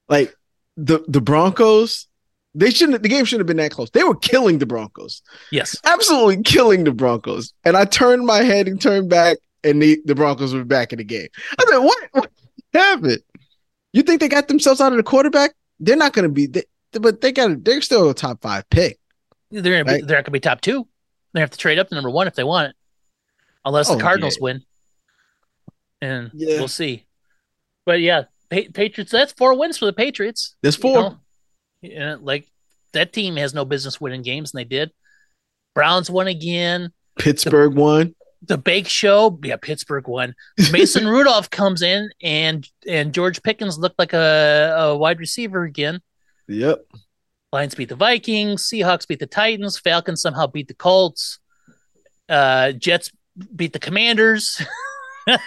like 0.08 0.34
the 0.76 1.04
the 1.08 1.20
Broncos. 1.20 2.06
They 2.54 2.70
shouldn't. 2.70 3.02
The 3.02 3.08
game 3.08 3.24
shouldn't 3.24 3.40
have 3.40 3.54
been 3.54 3.62
that 3.62 3.72
close. 3.72 3.90
They 3.90 4.02
were 4.02 4.16
killing 4.16 4.58
the 4.58 4.66
Broncos. 4.66 5.22
Yes, 5.50 5.76
absolutely 5.84 6.42
killing 6.42 6.84
the 6.84 6.92
Broncos. 6.92 7.52
And 7.64 7.76
I 7.76 7.84
turned 7.84 8.24
my 8.24 8.42
head 8.42 8.66
and 8.66 8.80
turned 8.80 9.10
back, 9.10 9.36
and 9.64 9.82
the, 9.82 10.00
the 10.04 10.14
Broncos 10.14 10.54
were 10.54 10.64
back 10.64 10.92
in 10.92 10.98
the 10.98 11.04
game. 11.04 11.28
I 11.58 11.64
said, 11.68 11.78
"What? 11.78 12.08
What 12.12 12.30
happened? 12.72 13.18
You 13.92 14.02
think 14.02 14.20
they 14.20 14.28
got 14.28 14.48
themselves 14.48 14.80
out 14.80 14.92
of 14.92 14.96
the 14.96 15.02
quarterback? 15.02 15.54
They're 15.80 15.96
not 15.96 16.12
going 16.12 16.24
to 16.24 16.28
be. 16.28 16.46
They, 16.46 16.64
but 16.92 17.20
they 17.20 17.32
got. 17.32 17.64
They're 17.64 17.80
still 17.80 18.10
a 18.10 18.14
top 18.14 18.42
five 18.42 18.68
pick. 18.70 18.98
They're 19.50 19.62
gonna 19.62 19.84
right? 19.84 20.00
be, 20.00 20.06
they're 20.06 20.18
not 20.18 20.24
going 20.24 20.24
to 20.24 20.30
be 20.32 20.40
top 20.40 20.60
two. 20.60 20.86
They 21.32 21.40
have 21.40 21.50
to 21.50 21.58
trade 21.58 21.78
up 21.78 21.88
to 21.88 21.94
number 21.94 22.10
one 22.10 22.26
if 22.26 22.34
they 22.34 22.44
want 22.44 22.70
it, 22.70 22.76
unless 23.64 23.90
oh, 23.90 23.96
the 23.96 24.02
Cardinals 24.02 24.36
yeah. 24.36 24.42
win. 24.42 24.64
And 26.00 26.30
yeah. 26.34 26.58
we'll 26.58 26.68
see. 26.68 27.06
But 27.84 28.00
yeah, 28.00 28.24
pa- 28.50 28.70
Patriots. 28.72 29.12
That's 29.12 29.32
four 29.32 29.58
wins 29.58 29.78
for 29.78 29.86
the 29.86 29.92
Patriots. 29.92 30.56
That's 30.62 30.76
four. 30.76 31.18
You 31.82 31.98
know, 31.98 32.18
like 32.20 32.46
that 32.92 33.12
team 33.12 33.36
has 33.36 33.54
no 33.54 33.64
business 33.64 34.00
winning 34.00 34.22
games, 34.22 34.52
and 34.52 34.58
they 34.58 34.64
did. 34.64 34.92
Browns 35.74 36.10
won 36.10 36.26
again. 36.26 36.92
Pittsburgh 37.18 37.74
the, 37.74 37.80
won. 37.80 38.14
The 38.42 38.58
Bake 38.58 38.88
Show, 38.88 39.38
yeah, 39.42 39.56
Pittsburgh 39.56 40.06
won. 40.06 40.34
Mason 40.70 41.06
Rudolph 41.08 41.50
comes 41.50 41.82
in, 41.82 42.10
and 42.22 42.68
and 42.88 43.12
George 43.12 43.42
Pickens 43.42 43.78
looked 43.78 43.98
like 43.98 44.12
a, 44.12 44.74
a 44.78 44.96
wide 44.96 45.18
receiver 45.18 45.64
again. 45.64 46.00
Yep. 46.48 46.86
Lions 47.52 47.74
beat 47.74 47.88
the 47.88 47.96
Vikings. 47.96 48.68
Seahawks 48.68 49.06
beat 49.06 49.18
the 49.18 49.26
Titans. 49.26 49.78
Falcons 49.78 50.20
somehow 50.20 50.46
beat 50.46 50.68
the 50.68 50.74
Colts. 50.74 51.38
Uh, 52.28 52.72
Jets 52.72 53.10
beat 53.54 53.72
the 53.72 53.78
Commanders. 53.78 54.60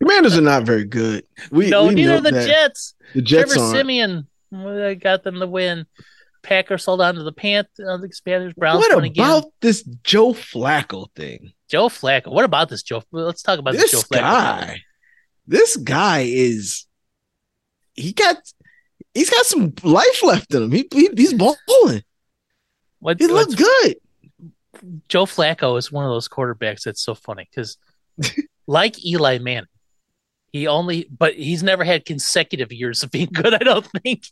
Commanders 0.00 0.36
are 0.36 0.42
not 0.42 0.64
very 0.64 0.84
good. 0.84 1.24
We, 1.50 1.70
no, 1.70 1.86
we 1.86 1.94
neither 1.94 2.20
the. 2.20 2.30
Jets. 2.30 2.94
The 3.14 3.22
Jets 3.22 3.54
Trevor 3.54 3.72
Siemian 3.72 4.26
got 5.00 5.22
them 5.22 5.38
the 5.38 5.46
win. 5.46 5.86
Packers 6.42 6.84
sold 6.84 7.00
on 7.00 7.14
to 7.16 7.22
the 7.22 7.32
Panthers, 7.32 7.86
uh, 7.86 7.96
the 7.98 8.10
Spanish 8.12 8.54
Browns. 8.54 8.78
What 8.78 8.92
about 8.92 9.04
again. 9.04 9.42
this 9.60 9.82
Joe 10.02 10.32
Flacco 10.32 11.06
thing? 11.14 11.52
Joe 11.68 11.88
Flacco. 11.88 12.32
What 12.32 12.44
about 12.44 12.68
this 12.68 12.82
Joe? 12.82 13.02
Let's 13.12 13.42
talk 13.42 13.58
about 13.58 13.74
this, 13.74 13.90
this 13.90 14.02
Joe 14.02 14.18
guy. 14.18 14.20
Flacco. 14.20 14.80
This 15.46 15.76
guy 15.76 16.20
is 16.26 16.86
he 17.94 18.12
got 18.12 18.36
he's 19.14 19.30
got 19.30 19.46
some 19.46 19.72
life 19.82 20.22
left 20.22 20.54
in 20.54 20.64
him. 20.64 20.72
He, 20.72 20.88
he 20.92 21.08
he's 21.16 21.34
balling. 21.34 22.02
What, 23.00 23.20
he 23.20 23.26
looks 23.26 23.54
good. 23.54 23.96
Joe 25.08 25.24
Flacco 25.24 25.78
is 25.78 25.92
one 25.92 26.04
of 26.04 26.10
those 26.10 26.28
quarterbacks 26.28 26.82
that's 26.82 27.02
so 27.02 27.14
funny 27.14 27.48
because 27.50 27.78
like 28.66 29.04
Eli 29.04 29.38
Manning, 29.38 29.66
he 30.52 30.66
only, 30.66 31.08
but 31.16 31.34
he's 31.34 31.62
never 31.62 31.84
had 31.84 32.04
consecutive 32.04 32.72
years 32.72 33.02
of 33.02 33.10
being 33.10 33.30
good. 33.32 33.54
I 33.54 33.58
don't 33.58 33.86
think 34.02 34.24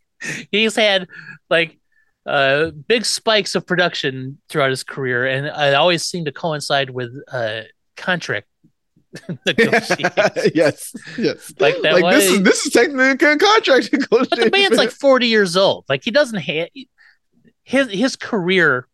he's 0.51 0.77
had 0.77 1.09
like 1.51 1.79
uh, 2.27 2.71
big 2.71 3.05
spikes 3.05 3.55
of 3.55 3.67
production 3.67 4.39
throughout 4.49 4.71
his 4.71 4.85
career, 4.85 5.27
and 5.27 5.47
it 5.47 5.75
always 5.75 6.03
seemed 6.03 6.27
to 6.27 6.33
coincide 6.33 6.91
with 6.91 7.15
uh, 7.31 7.63
contract 7.97 8.47
yes, 10.55 10.93
yes. 11.17 11.53
Like 11.59 11.81
that. 11.83 12.01
Like 12.01 12.15
this 12.15 12.31
is 12.31 12.43
this 12.43 12.67
is 12.67 12.73
technically 12.73 13.29
a 13.29 13.37
contract 13.37 13.91
But 14.11 14.31
the 14.31 14.51
man's 14.51 14.77
like 14.77 14.91
forty 14.91 15.29
years 15.29 15.57
old. 15.57 15.85
Like 15.89 16.05
he 16.05 16.11
doesn't 16.11 16.39
have 16.39 16.69
his 17.65 17.91
his 17.91 18.17
career 18.17 18.87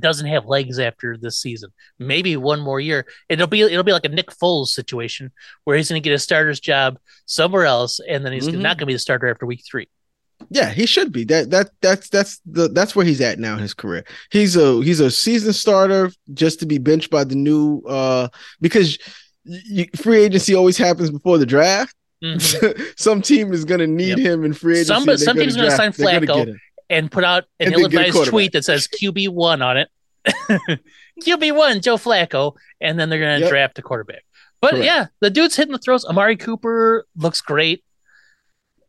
doesn't 0.00 0.26
have 0.26 0.46
legs 0.46 0.78
after 0.78 1.16
this 1.16 1.40
season. 1.40 1.70
Maybe 1.98 2.36
one 2.36 2.60
more 2.60 2.80
year. 2.80 3.06
It'll 3.28 3.46
be 3.46 3.62
it'll 3.62 3.84
be 3.84 3.92
like 3.92 4.04
a 4.04 4.10
Nick 4.10 4.30
Foles 4.30 4.68
situation 4.68 5.32
where 5.64 5.76
he's 5.76 5.88
going 5.88 6.02
to 6.02 6.06
get 6.08 6.14
a 6.14 6.18
starter's 6.18 6.60
job 6.60 6.98
somewhere 7.26 7.64
else, 7.64 8.00
and 8.00 8.24
then 8.24 8.32
he's 8.32 8.48
mm-hmm. 8.48 8.60
not 8.60 8.76
going 8.76 8.80
to 8.80 8.86
be 8.86 8.94
the 8.94 8.98
starter 8.98 9.28
after 9.28 9.46
week 9.46 9.62
three. 9.68 9.88
Yeah, 10.50 10.70
he 10.70 10.86
should 10.86 11.12
be. 11.12 11.24
That 11.24 11.50
that 11.50 11.70
that's 11.80 12.08
that's 12.08 12.40
the 12.44 12.68
that's 12.68 12.94
where 12.94 13.06
he's 13.06 13.20
at 13.20 13.38
now 13.38 13.54
in 13.54 13.60
his 13.60 13.74
career. 13.74 14.04
He's 14.30 14.56
a 14.56 14.82
he's 14.82 15.00
a 15.00 15.10
season 15.10 15.52
starter 15.52 16.10
just 16.32 16.60
to 16.60 16.66
be 16.66 16.78
benched 16.78 17.10
by 17.10 17.24
the 17.24 17.34
new 17.34 17.80
uh 17.88 18.28
because 18.60 18.98
you, 19.44 19.86
free 19.96 20.24
agency 20.24 20.54
always 20.54 20.76
happens 20.76 21.10
before 21.10 21.38
the 21.38 21.46
draft. 21.46 21.94
Mm-hmm. 22.22 22.82
Some 22.96 23.22
team 23.22 23.52
is 23.52 23.64
going 23.64 23.80
to 23.80 23.86
need 23.86 24.18
yep. 24.18 24.18
him 24.18 24.44
in 24.44 24.52
free 24.52 24.80
agency. 24.80 25.04
Some, 25.04 25.18
some 25.18 25.36
team's 25.36 25.56
going 25.56 25.70
to 25.70 25.76
sign 25.76 25.92
Flacco 25.92 26.54
and 26.88 27.10
put 27.10 27.24
out 27.24 27.44
an 27.60 27.72
ill-advised 27.72 28.26
tweet 28.26 28.52
that 28.52 28.64
says 28.64 28.88
QB 28.88 29.30
one 29.30 29.62
on 29.62 29.76
it. 29.76 29.88
QB 31.22 31.54
one, 31.54 31.80
Joe 31.80 31.96
Flacco, 31.96 32.54
and 32.80 32.98
then 32.98 33.08
they're 33.08 33.18
going 33.18 33.36
to 33.36 33.40
yep. 33.42 33.50
draft 33.50 33.78
a 33.78 33.82
quarterback. 33.82 34.24
But 34.60 34.70
Correct. 34.70 34.84
yeah, 34.86 35.06
the 35.20 35.30
dude's 35.30 35.56
hitting 35.56 35.72
the 35.72 35.78
throws. 35.78 36.04
Amari 36.04 36.36
Cooper 36.36 37.06
looks 37.16 37.40
great. 37.42 37.84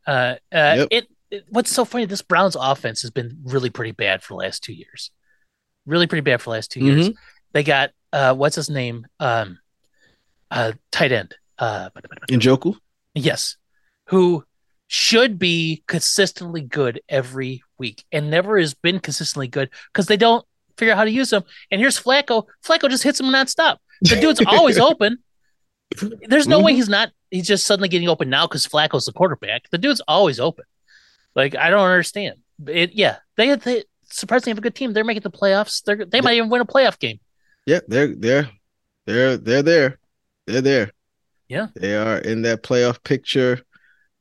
Uh, 0.06 0.36
uh, 0.50 0.74
yep. 0.76 0.88
it, 0.90 1.04
it, 1.04 1.08
What's 1.48 1.72
so 1.72 1.84
funny? 1.84 2.04
This 2.04 2.22
Browns 2.22 2.56
offense 2.58 3.02
has 3.02 3.10
been 3.10 3.38
really 3.44 3.70
pretty 3.70 3.92
bad 3.92 4.22
for 4.22 4.34
the 4.34 4.38
last 4.38 4.62
two 4.62 4.72
years. 4.72 5.10
Really 5.86 6.06
pretty 6.06 6.22
bad 6.22 6.40
for 6.40 6.46
the 6.46 6.56
last 6.56 6.72
2 6.72 6.80
mm-hmm. 6.80 6.88
years. 6.88 7.10
They 7.52 7.62
got 7.62 7.90
uh, 8.12 8.34
what's 8.34 8.56
his 8.56 8.70
name? 8.70 9.06
Um, 9.20 9.58
uh, 10.50 10.72
tight 10.90 11.12
end. 11.12 11.34
Uh, 11.58 11.90
Njoku? 12.28 12.76
Yes. 13.14 13.56
Who 14.08 14.44
should 14.88 15.38
be 15.38 15.82
consistently 15.86 16.60
good 16.60 17.00
every 17.08 17.62
week 17.78 18.04
and 18.12 18.30
never 18.30 18.58
has 18.58 18.74
been 18.74 19.00
consistently 19.00 19.48
good 19.48 19.70
because 19.92 20.06
they 20.06 20.16
don't 20.16 20.44
figure 20.78 20.92
out 20.92 20.98
how 20.98 21.04
to 21.04 21.10
use 21.10 21.30
them. 21.30 21.44
And 21.70 21.80
here's 21.80 22.00
Flacco. 22.00 22.44
Flacco 22.64 22.88
just 22.88 23.02
hits 23.02 23.18
him 23.18 23.26
nonstop. 23.26 23.78
The 24.02 24.20
dude's 24.20 24.40
always 24.46 24.78
open. 24.78 25.18
There's 26.28 26.46
no 26.46 26.58
mm-hmm. 26.58 26.66
way 26.66 26.74
he's 26.74 26.88
not. 26.88 27.10
He's 27.30 27.46
just 27.46 27.66
suddenly 27.66 27.88
getting 27.88 28.08
open 28.08 28.28
now 28.28 28.46
because 28.46 28.66
Flacco's 28.66 29.06
the 29.06 29.12
quarterback. 29.12 29.68
The 29.70 29.78
dude's 29.78 30.02
always 30.06 30.38
open. 30.38 30.64
Like 31.36 31.54
I 31.54 31.70
don't 31.70 31.86
understand. 31.86 32.36
It 32.66 32.94
yeah. 32.94 33.18
They 33.36 33.54
they 33.54 33.84
surprisingly 34.10 34.50
have 34.52 34.58
a 34.58 34.62
good 34.62 34.74
team. 34.74 34.92
They're 34.92 35.04
making 35.04 35.22
the 35.22 35.30
playoffs. 35.30 35.84
They're 35.84 36.04
they 36.04 36.20
might 36.20 36.36
even 36.36 36.48
win 36.50 36.62
a 36.62 36.66
playoff 36.66 36.98
game. 36.98 37.20
Yeah, 37.66 37.80
they're 37.86 38.14
they're 38.14 38.50
they're 39.06 39.36
they're 39.36 39.62
there. 39.62 39.98
They're 40.46 40.60
there. 40.62 40.90
Yeah. 41.48 41.68
They 41.76 41.94
are 41.94 42.18
in 42.18 42.42
that 42.42 42.62
playoff 42.62 43.02
picture. 43.04 43.60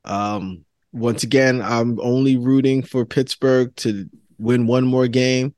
Um, 0.03 0.65
once 0.91 1.23
again, 1.23 1.61
I'm 1.61 1.99
only 2.01 2.37
rooting 2.37 2.83
for 2.83 3.05
Pittsburgh 3.05 3.75
to 3.77 4.07
win 4.37 4.67
one 4.67 4.85
more 4.85 5.07
game, 5.07 5.55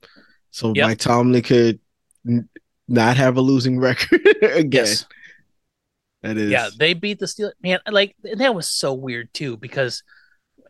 so 0.52 0.74
Yep. 0.76 0.86
Mike 0.88 1.00
Tomlin 1.00 1.42
could 1.42 1.80
n- 2.28 2.48
not 2.88 3.18
have 3.18 3.36
a 3.38 3.42
losing 3.42 3.80
record 3.82 4.26
again. 4.42 4.70
Yes. 4.72 5.06
That 6.24 6.38
is, 6.38 6.50
Yeah, 6.52 6.70
they 6.78 6.94
beat 6.94 7.20
the 7.20 7.26
Steelers. 7.26 7.52
Man, 7.62 7.80
like 7.90 8.16
that 8.24 8.56
was 8.56 8.68
so 8.68 8.94
weird 8.94 9.34
too 9.34 9.58
because 9.58 10.04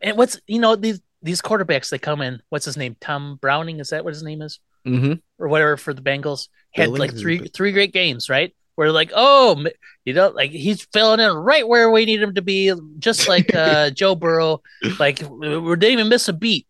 and 0.02 0.16
what's 0.16 0.40
you 0.46 0.58
know 0.58 0.76
these 0.76 1.00
these 1.22 1.42
quarterbacks 1.42 1.90
they 1.90 1.98
come 1.98 2.20
in. 2.20 2.42
What's 2.48 2.64
his 2.64 2.76
name? 2.76 2.96
Tom 3.00 3.38
Browning 3.40 3.80
is 3.80 3.90
that 3.90 4.04
what 4.04 4.14
his 4.14 4.22
name 4.22 4.42
is 4.42 4.60
hmm 4.84 5.14
or 5.38 5.48
whatever 5.48 5.76
for 5.76 5.92
the 5.92 6.02
Bengals 6.02 6.48
had 6.72 6.86
Billings 6.86 7.00
like 7.00 7.20
three 7.20 7.48
three 7.48 7.72
great 7.72 7.92
games, 7.92 8.28
right? 8.28 8.54
Where 8.76 8.92
like 8.92 9.10
oh 9.14 9.64
you 10.04 10.14
know 10.14 10.28
like 10.28 10.50
he's 10.50 10.86
filling 10.92 11.20
in 11.20 11.32
right 11.32 11.66
where 11.66 11.90
we 11.90 12.04
need 12.04 12.22
him 12.22 12.34
to 12.34 12.42
be, 12.42 12.72
just 12.98 13.28
like 13.28 13.52
uh 13.54 13.90
Joe 13.94 14.14
Burrow. 14.14 14.62
Like 14.98 15.20
we 15.28 15.76
didn't 15.76 15.92
even 15.92 16.08
miss 16.08 16.28
a 16.28 16.32
beat. 16.32 16.66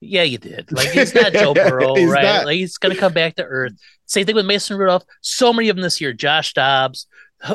Yeah, 0.00 0.22
you 0.22 0.38
did. 0.38 0.72
Like 0.72 0.88
he's 0.90 1.14
not 1.14 1.32
Joe 1.32 1.54
Burrow, 1.54 1.94
right? 2.06 2.24
not. 2.24 2.46
Like 2.46 2.56
he's 2.56 2.78
gonna 2.78 2.96
come 2.96 3.12
back 3.12 3.36
to 3.36 3.44
earth. 3.44 3.72
Same 4.06 4.26
thing 4.26 4.34
with 4.34 4.46
Mason 4.46 4.76
Rudolph. 4.76 5.04
So 5.20 5.52
many 5.52 5.68
of 5.68 5.76
them 5.76 5.82
this 5.82 6.00
year. 6.00 6.12
Josh 6.12 6.54
Dobbs, 6.54 7.06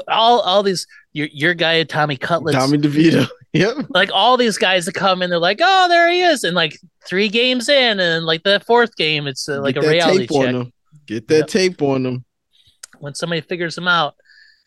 all 0.07 0.39
all 0.41 0.63
these 0.63 0.87
your 1.13 1.27
your 1.31 1.53
guy 1.53 1.83
Tommy 1.83 2.17
Cutlets, 2.17 2.57
Tommy 2.57 2.77
DeVito. 2.77 3.27
Yep. 3.53 3.87
like 3.89 4.09
all 4.13 4.37
these 4.37 4.57
guys 4.57 4.85
that 4.85 4.93
come 4.93 5.21
in, 5.21 5.29
they're 5.29 5.39
like, 5.39 5.59
oh, 5.61 5.87
there 5.87 6.09
he 6.11 6.21
is, 6.21 6.43
and 6.43 6.55
like 6.55 6.77
three 7.05 7.29
games 7.29 7.69
in, 7.69 7.99
and 7.99 8.25
like 8.25 8.43
the 8.43 8.59
fourth 8.67 8.95
game, 8.95 9.25
it's 9.27 9.47
uh, 9.49 9.61
like 9.61 9.75
Get 9.75 9.83
a 9.85 9.89
reality 9.89 10.27
check. 10.27 10.67
Get 11.05 11.27
that 11.29 11.37
Yep. 11.39 11.47
tape 11.47 11.81
on 11.81 12.03
them. 12.03 12.25
when 12.99 13.15
somebody 13.15 13.41
figures 13.41 13.75
them 13.75 13.87
out. 13.87 14.15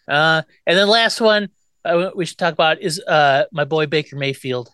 Uh, 0.08 0.42
and 0.66 0.76
then 0.78 0.88
last 0.88 1.20
one 1.20 1.48
uh, 1.84 2.10
we 2.16 2.24
should 2.26 2.38
talk 2.38 2.52
about 2.52 2.80
is 2.80 3.00
uh 3.06 3.44
my 3.52 3.64
boy 3.64 3.86
Baker 3.86 4.16
Mayfield 4.16 4.70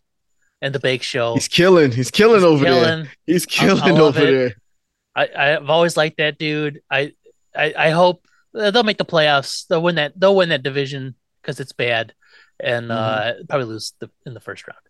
and 0.62 0.74
the 0.74 0.78
Bake 0.80 1.02
Show. 1.02 1.34
He's 1.34 1.48
killing. 1.48 1.92
He's 1.92 2.10
killing 2.10 2.36
He's 2.36 2.44
over 2.44 2.64
there. 2.64 3.12
He's 3.26 3.44
killing 3.46 3.98
over 3.98 4.20
it. 4.22 4.30
there. 4.30 4.54
I, 5.14 5.54
I've 5.56 5.68
always 5.70 5.96
liked 5.96 6.18
that 6.18 6.38
dude. 6.38 6.80
I 6.90 7.12
I, 7.54 7.74
I 7.76 7.90
hope 7.90 8.26
uh, 8.54 8.70
they'll 8.70 8.82
make 8.84 8.98
the 8.98 9.04
playoffs. 9.04 9.66
They'll 9.66 9.82
win 9.82 9.96
that. 9.96 10.18
They'll 10.18 10.36
win 10.36 10.48
that 10.50 10.62
division 10.62 11.14
because 11.42 11.60
it's 11.60 11.72
bad, 11.72 12.12
and 12.60 12.88
mm-hmm. 12.88 13.40
uh, 13.40 13.44
probably 13.48 13.66
lose 13.66 13.92
the, 13.98 14.10
in 14.24 14.34
the 14.34 14.40
first 14.40 14.66
round. 14.66 14.80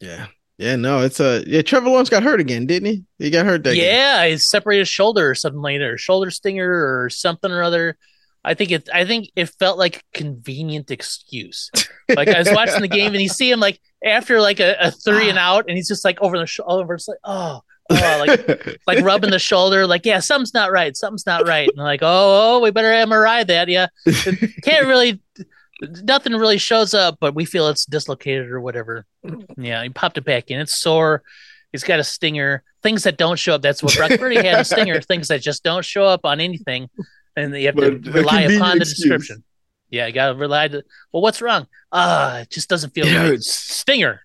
Yeah. 0.00 0.26
Yeah, 0.58 0.76
no, 0.76 1.00
it's 1.00 1.20
a 1.20 1.44
yeah. 1.46 1.60
Trevor 1.60 1.90
Lawrence 1.90 2.08
got 2.08 2.22
hurt 2.22 2.40
again, 2.40 2.64
didn't 2.64 2.88
he? 2.88 3.04
He 3.18 3.30
got 3.30 3.44
hurt 3.44 3.62
that 3.64 3.74
game. 3.74 3.84
yeah, 3.84 4.26
he 4.26 4.38
separated 4.38 4.80
his 4.80 4.88
shoulder 4.88 5.28
or 5.28 5.34
something 5.34 5.60
like 5.60 5.78
that, 5.80 5.84
or 5.84 5.98
shoulder 5.98 6.30
stinger 6.30 7.02
or 7.02 7.10
something 7.10 7.50
or 7.50 7.62
other. 7.62 7.98
I 8.42 8.54
think 8.54 8.70
it. 8.70 8.88
I 8.92 9.04
think 9.04 9.28
it 9.36 9.50
felt 9.58 9.76
like 9.76 9.96
a 9.96 10.18
convenient 10.18 10.90
excuse. 10.90 11.70
Like 12.08 12.28
I 12.28 12.38
was 12.38 12.48
watching 12.50 12.80
the 12.80 12.88
game 12.88 13.12
and 13.12 13.20
you 13.20 13.28
see 13.28 13.50
him 13.50 13.58
like 13.58 13.80
after 14.04 14.40
like 14.40 14.60
a, 14.60 14.76
a 14.80 14.90
three 14.92 15.28
and 15.28 15.38
ah. 15.38 15.56
out, 15.56 15.64
and 15.68 15.76
he's 15.76 15.88
just 15.88 16.04
like 16.04 16.22
over 16.22 16.38
the 16.38 16.46
shoulder, 16.46 16.94
it's 16.94 17.08
like 17.08 17.18
oh, 17.24 17.60
oh, 17.90 18.24
like 18.26 18.78
like 18.86 19.04
rubbing 19.04 19.30
the 19.30 19.38
shoulder, 19.38 19.86
like 19.86 20.06
yeah, 20.06 20.20
something's 20.20 20.54
not 20.54 20.70
right, 20.70 20.96
something's 20.96 21.26
not 21.26 21.46
right. 21.46 21.68
And 21.68 21.78
like 21.78 22.00
oh, 22.02 22.06
oh, 22.56 22.60
we 22.60 22.70
better 22.70 22.88
MRI 22.88 23.46
that. 23.48 23.68
Yeah, 23.68 23.88
can't 24.62 24.86
really. 24.86 25.20
Nothing 25.82 26.32
really 26.32 26.58
shows 26.58 26.94
up, 26.94 27.18
but 27.20 27.34
we 27.34 27.44
feel 27.44 27.68
it's 27.68 27.84
dislocated 27.84 28.50
or 28.50 28.60
whatever. 28.60 29.04
Yeah, 29.56 29.82
he 29.82 29.88
popped 29.90 30.16
it 30.18 30.24
back 30.24 30.50
in. 30.50 30.60
It's 30.60 30.74
sore. 30.80 31.22
He's 31.72 31.84
got 31.84 32.00
a 32.00 32.04
stinger. 32.04 32.62
Things 32.82 33.02
that 33.02 33.18
don't 33.18 33.38
show 33.38 33.54
up. 33.54 33.62
That's 33.62 33.82
what 33.82 33.94
Brock 33.96 34.12
Purdy 34.18 34.36
had 34.36 34.60
a 34.60 34.64
stinger. 34.64 35.00
Things 35.00 35.28
that 35.28 35.42
just 35.42 35.62
don't 35.62 35.84
show 35.84 36.04
up 36.04 36.20
on 36.24 36.40
anything, 36.40 36.88
and 37.36 37.54
you 37.54 37.66
have 37.66 37.76
to 37.76 37.98
But 37.98 38.08
a 38.08 38.12
rely 38.12 38.42
upon 38.42 38.76
the 38.78 38.82
excuse. 38.82 38.98
description. 39.02 39.44
Yeah, 39.90 40.06
you 40.06 40.12
got 40.14 40.28
to 40.32 40.34
rely. 40.34 40.68
To, 40.68 40.82
well, 41.12 41.22
what's 41.22 41.42
wrong? 41.42 41.66
Ah, 41.92 42.38
it 42.40 42.50
just 42.50 42.68
doesn't 42.68 42.90
feel 42.90 43.06
It 43.06 43.30
right. 43.30 43.42
Stinger. 43.42 44.20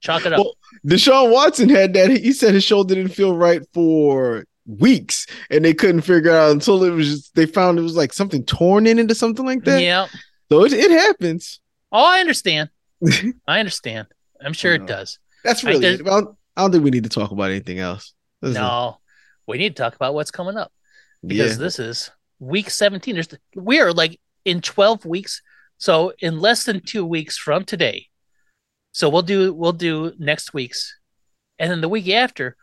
Chalk 0.00 0.26
it 0.26 0.32
up. 0.32 0.38
Well, 0.40 0.54
Deshaun 0.86 1.32
Watson 1.32 1.68
had 1.68 1.94
that. 1.94 2.10
He 2.10 2.32
said 2.32 2.52
his 2.54 2.62
shoulder 2.64 2.94
didn't 2.94 3.12
feel 3.14 3.34
right 3.34 3.62
for 3.72 4.44
weeks, 4.66 5.26
and 5.50 5.64
they 5.64 5.72
couldn't 5.74 6.02
figure 6.02 6.30
out 6.30 6.50
until 6.50 6.84
it 6.84 6.90
was 6.90 7.08
just 7.08 7.34
they 7.34 7.46
found 7.46 7.78
it 7.78 7.82
was 7.82 7.96
like 7.96 8.12
something 8.12 8.44
torn 8.44 8.86
in 8.86 8.98
it 8.98 9.10
or 9.10 9.14
something 9.14 9.46
like 9.46 9.64
that. 9.64 9.80
yeah. 9.82 10.06
So 10.50 10.64
it, 10.64 10.72
it 10.72 10.90
happens. 10.90 11.60
Oh, 11.92 12.04
I 12.04 12.20
understand. 12.20 12.70
I 13.46 13.60
understand. 13.60 14.08
I'm 14.44 14.52
sure 14.52 14.74
it 14.74 14.86
does. 14.86 15.18
That's 15.44 15.64
I 15.64 15.70
really 15.70 15.80
did- 15.80 16.00
it. 16.00 16.06
Well, 16.06 16.38
I 16.56 16.62
don't 16.62 16.72
think 16.72 16.84
we 16.84 16.90
need 16.90 17.04
to 17.04 17.10
talk 17.10 17.30
about 17.30 17.50
anything 17.50 17.78
else. 17.78 18.14
This 18.40 18.50
is- 18.50 18.56
No, 18.56 18.98
we 19.46 19.58
need 19.58 19.76
to 19.76 19.82
talk 19.82 19.94
about 19.94 20.14
what's 20.14 20.30
coming 20.30 20.56
up 20.56 20.72
because 21.26 21.52
yeah. 21.52 21.58
this 21.58 21.78
is 21.78 22.10
week 22.38 22.70
17. 22.70 23.14
There's 23.14 23.28
we 23.54 23.80
are 23.80 23.92
like 23.92 24.20
in 24.44 24.60
12 24.60 25.04
weeks. 25.04 25.42
So 25.78 26.12
in 26.20 26.40
less 26.40 26.64
than 26.64 26.80
two 26.80 27.04
weeks 27.04 27.36
from 27.36 27.64
today. 27.64 28.06
So 28.92 29.08
we'll 29.08 29.22
do 29.22 29.52
we'll 29.52 29.72
do 29.72 30.12
next 30.18 30.54
week's, 30.54 30.96
and 31.58 31.68
then 31.70 31.80
the 31.80 31.88
week 31.88 32.08
after, 32.10 32.56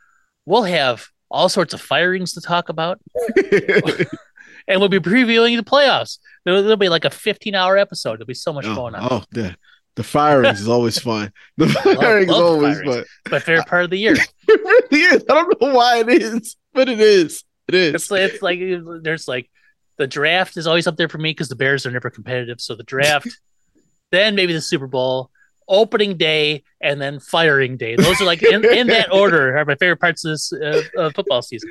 we'll 0.46 0.64
have 0.64 1.08
all 1.30 1.50
sorts 1.50 1.74
of 1.74 1.82
firings 1.82 2.34
to 2.34 2.42
talk 2.42 2.70
about, 2.70 3.02
and 4.68 4.80
we'll 4.80 4.90
be 4.90 5.00
previewing 5.00 5.58
the 5.58 5.64
playoffs. 5.64 6.20
There'll, 6.46 6.62
there'll 6.62 6.78
be 6.78 6.90
like 6.90 7.06
a 7.06 7.10
15 7.10 7.56
hour 7.56 7.78
episode. 7.78 8.18
There'll 8.18 8.26
be 8.26 8.34
so 8.34 8.54
much 8.54 8.66
oh, 8.66 8.76
going 8.76 8.96
on. 8.96 9.08
oh, 9.12 9.24
the 9.32 9.56
the 9.96 10.04
firings 10.04 10.62
is 10.62 10.68
always 10.68 11.00
fun. 11.04 11.32
The 11.58 11.68
firings 11.68 12.30
is 12.30 12.36
always 12.36 12.78
firings. 12.78 12.96
fun. 12.96 13.06
My 13.32 13.40
favorite 13.40 13.68
part 13.68 13.84
of 13.84 13.90
the 13.90 13.98
year. 13.98 14.16
It 14.48 14.60
really 14.66 15.04
is. 15.16 15.24
I 15.30 15.36
don't 15.36 15.62
know 15.62 15.74
why 15.74 16.00
it 16.00 16.10
is, 16.10 16.58
but 16.74 16.90
it 16.90 17.00
is. 17.00 17.46
It 17.70 17.76
is. 17.76 17.94
It's 17.94 18.12
like, 18.12 18.22
it's 18.22 18.42
like 18.42 18.60
there's 19.02 19.26
like 19.26 19.50
the 19.98 20.08
draft 20.08 20.58
is 20.58 20.68
always 20.68 20.88
up 20.88 20.98
there 20.98 21.08
for 21.08 21.20
me 21.20 21.30
because 21.30 21.48
the 21.48 21.56
Bears 21.56 21.86
are 21.86 21.92
never 21.92 22.10
competitive. 22.10 22.60
So 22.60 22.76
the 22.76 22.84
draft, 22.84 23.30
then 24.12 24.36
maybe 24.36 24.52
the 24.52 24.60
Super 24.60 24.88
Bowl, 24.88 25.32
opening 25.70 26.18
day, 26.18 26.64
and 26.82 27.02
then 27.02 27.22
firing 27.22 27.78
day. 27.78 27.96
Those 27.96 28.20
are 28.20 28.26
like 28.26 28.44
in, 28.44 28.66
in 28.66 28.88
that 28.88 29.14
order 29.14 29.58
are 29.58 29.64
my 29.64 29.76
favorite 29.76 30.02
parts 30.02 30.26
of 30.26 30.32
this 30.32 30.52
uh, 30.52 30.82
uh, 30.98 31.10
football 31.12 31.42
season. 31.42 31.70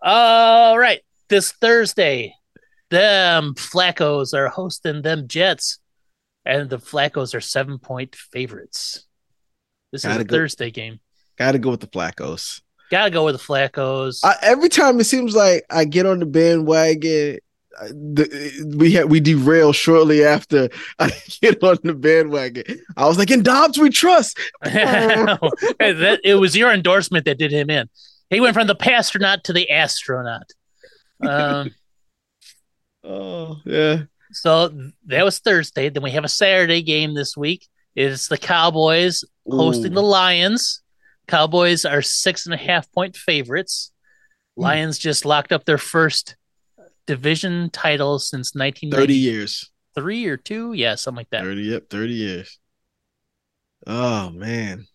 All 0.00 0.78
right, 0.78 1.00
this 1.30 1.52
Thursday, 1.52 2.34
them 2.90 3.54
Flaccos 3.54 4.34
are 4.34 4.48
hosting 4.48 5.00
them 5.00 5.26
Jets, 5.26 5.78
and 6.44 6.68
the 6.68 6.78
Flaccos 6.78 7.34
are 7.34 7.40
seven 7.40 7.78
point 7.78 8.14
favorites. 8.14 9.06
This 9.92 10.04
is 10.04 10.08
Gotta 10.08 10.20
a 10.20 10.24
go. 10.24 10.36
Thursday 10.36 10.70
game. 10.70 11.00
Got 11.38 11.52
to 11.52 11.58
go 11.58 11.70
with 11.70 11.80
the 11.80 11.86
Flaccos. 11.86 12.60
Gotta 12.90 13.10
go 13.10 13.24
with 13.24 13.36
the 13.36 13.42
Flaccos. 13.42 14.20
I, 14.24 14.34
every 14.42 14.68
time 14.68 15.00
it 15.00 15.04
seems 15.04 15.34
like 15.34 15.64
I 15.70 15.84
get 15.84 16.06
on 16.06 16.18
the 16.18 16.26
bandwagon, 16.26 17.38
the, 17.88 18.74
we 18.76 18.96
ha- 18.96 19.04
we 19.04 19.20
derail 19.20 19.72
shortly 19.72 20.24
after 20.24 20.68
I 20.98 21.12
get 21.40 21.62
on 21.62 21.78
the 21.84 21.94
bandwagon. 21.94 22.64
I 22.96 23.06
was 23.06 23.16
like, 23.16 23.30
in 23.30 23.42
Dobbs 23.42 23.78
we 23.78 23.90
trust. 23.90 24.38
that, 24.62 26.20
it 26.24 26.34
was 26.34 26.56
your 26.56 26.72
endorsement 26.72 27.24
that 27.26 27.38
did 27.38 27.52
him 27.52 27.70
in. 27.70 27.88
He 28.28 28.40
went 28.40 28.54
from 28.54 28.66
the 28.66 28.76
pastronaut 28.76 29.42
to 29.44 29.52
the 29.52 29.70
astronaut. 29.70 30.50
Um, 31.22 31.70
Oh 33.02 33.56
yeah, 33.64 34.02
so 34.32 34.68
that 35.06 35.24
was 35.24 35.38
Thursday. 35.38 35.88
Then 35.88 36.02
we 36.02 36.10
have 36.10 36.24
a 36.24 36.28
Saturday 36.28 36.82
game 36.82 37.14
this 37.14 37.34
week. 37.34 37.66
It's 37.96 38.28
the 38.28 38.36
Cowboys 38.36 39.24
hosting 39.48 39.92
Ooh. 39.92 39.94
the 39.94 40.02
Lions. 40.02 40.82
Cowboys 41.26 41.86
are 41.86 42.02
six 42.02 42.44
and 42.44 42.54
a 42.54 42.58
half 42.58 42.92
point 42.92 43.16
favorites. 43.16 43.92
Ooh. 44.58 44.62
Lions 44.62 44.98
just 44.98 45.24
locked 45.24 45.50
up 45.50 45.64
their 45.64 45.78
first 45.78 46.36
division 47.06 47.70
title 47.70 48.18
since 48.18 48.50
thirty 48.50 48.84
1993 48.92 49.16
years. 49.16 49.70
or 50.28 50.36
two. 50.36 50.72
Yeah, 50.74 50.94
something 50.96 51.16
like 51.20 51.30
that. 51.30 51.42
Thirty, 51.42 51.62
yep, 51.62 51.88
thirty 51.88 52.14
years. 52.14 52.58
Oh 53.86 54.28
man, 54.28 54.86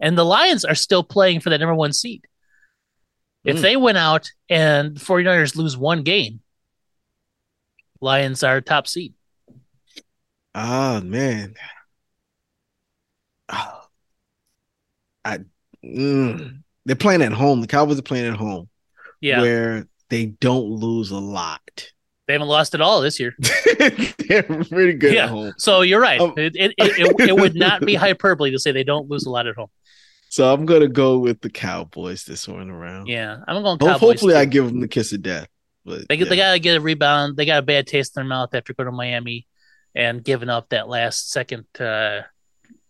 And 0.00 0.16
the 0.16 0.24
Lions 0.24 0.64
are 0.64 0.74
still 0.74 1.04
playing 1.04 1.40
for 1.40 1.50
that 1.50 1.58
number 1.60 1.74
one 1.74 1.92
seed. 1.92 2.24
If 3.44 3.58
Mm. 3.58 3.60
they 3.62 3.76
win 3.76 3.96
out 3.96 4.30
and 4.48 4.96
the 4.96 5.00
49ers 5.00 5.54
lose 5.56 5.76
one 5.76 6.02
game, 6.02 6.40
Lions 8.00 8.42
are 8.42 8.60
top 8.60 8.86
seed. 8.86 9.14
oh 10.54 11.00
man. 11.00 11.54
Oh. 13.48 13.80
I 15.24 15.38
mm. 15.84 16.62
they're 16.84 16.96
playing 16.96 17.22
at 17.22 17.32
home. 17.32 17.60
The 17.60 17.66
Cowboys 17.66 17.98
are 17.98 18.02
playing 18.02 18.26
at 18.26 18.36
home, 18.36 18.68
Yeah. 19.20 19.40
where 19.40 19.88
they 20.10 20.26
don't 20.26 20.66
lose 20.66 21.10
a 21.10 21.18
lot. 21.18 21.60
They 22.26 22.32
haven't 22.34 22.48
lost 22.48 22.74
at 22.74 22.80
all 22.80 23.00
this 23.02 23.18
year. 23.20 23.34
they're 23.78 24.42
pretty 24.42 24.94
good 24.94 25.14
Yeah. 25.14 25.24
at 25.24 25.30
home. 25.30 25.52
So 25.58 25.80
you're 25.82 26.00
right. 26.00 26.20
It, 26.20 26.56
it, 26.56 26.56
it, 26.56 26.74
it, 26.78 27.28
it 27.30 27.36
would 27.36 27.54
not 27.54 27.82
be 27.82 27.94
hyperbole 27.96 28.50
to 28.52 28.58
say 28.58 28.72
they 28.72 28.84
don't 28.84 29.08
lose 29.10 29.26
a 29.26 29.30
lot 29.30 29.46
at 29.46 29.56
home. 29.56 29.68
So 30.34 30.52
I'm 30.52 30.66
gonna 30.66 30.88
go 30.88 31.18
with 31.18 31.40
the 31.42 31.48
Cowboys 31.48 32.24
this 32.24 32.48
one 32.48 32.68
around. 32.68 33.06
Yeah. 33.06 33.36
I'm 33.46 33.62
going 33.62 33.78
Cowboys. 33.78 34.00
hopefully, 34.00 34.32
too. 34.32 34.36
I 34.38 34.46
give 34.46 34.66
them 34.66 34.80
the 34.80 34.88
kiss 34.88 35.12
of 35.12 35.22
death. 35.22 35.46
But 35.84 36.08
They, 36.08 36.16
yeah. 36.16 36.24
they 36.28 36.34
got 36.34 36.52
to 36.54 36.58
get 36.58 36.76
a 36.76 36.80
rebound. 36.80 37.36
They 37.36 37.46
got 37.46 37.60
a 37.60 37.62
bad 37.62 37.86
taste 37.86 38.16
in 38.16 38.22
their 38.22 38.28
mouth 38.28 38.52
after 38.52 38.74
going 38.74 38.86
to 38.86 38.90
Miami 38.90 39.46
and 39.94 40.24
giving 40.24 40.48
up 40.48 40.70
that 40.70 40.88
last 40.88 41.30
second. 41.30 41.66
Uh, 41.78 42.22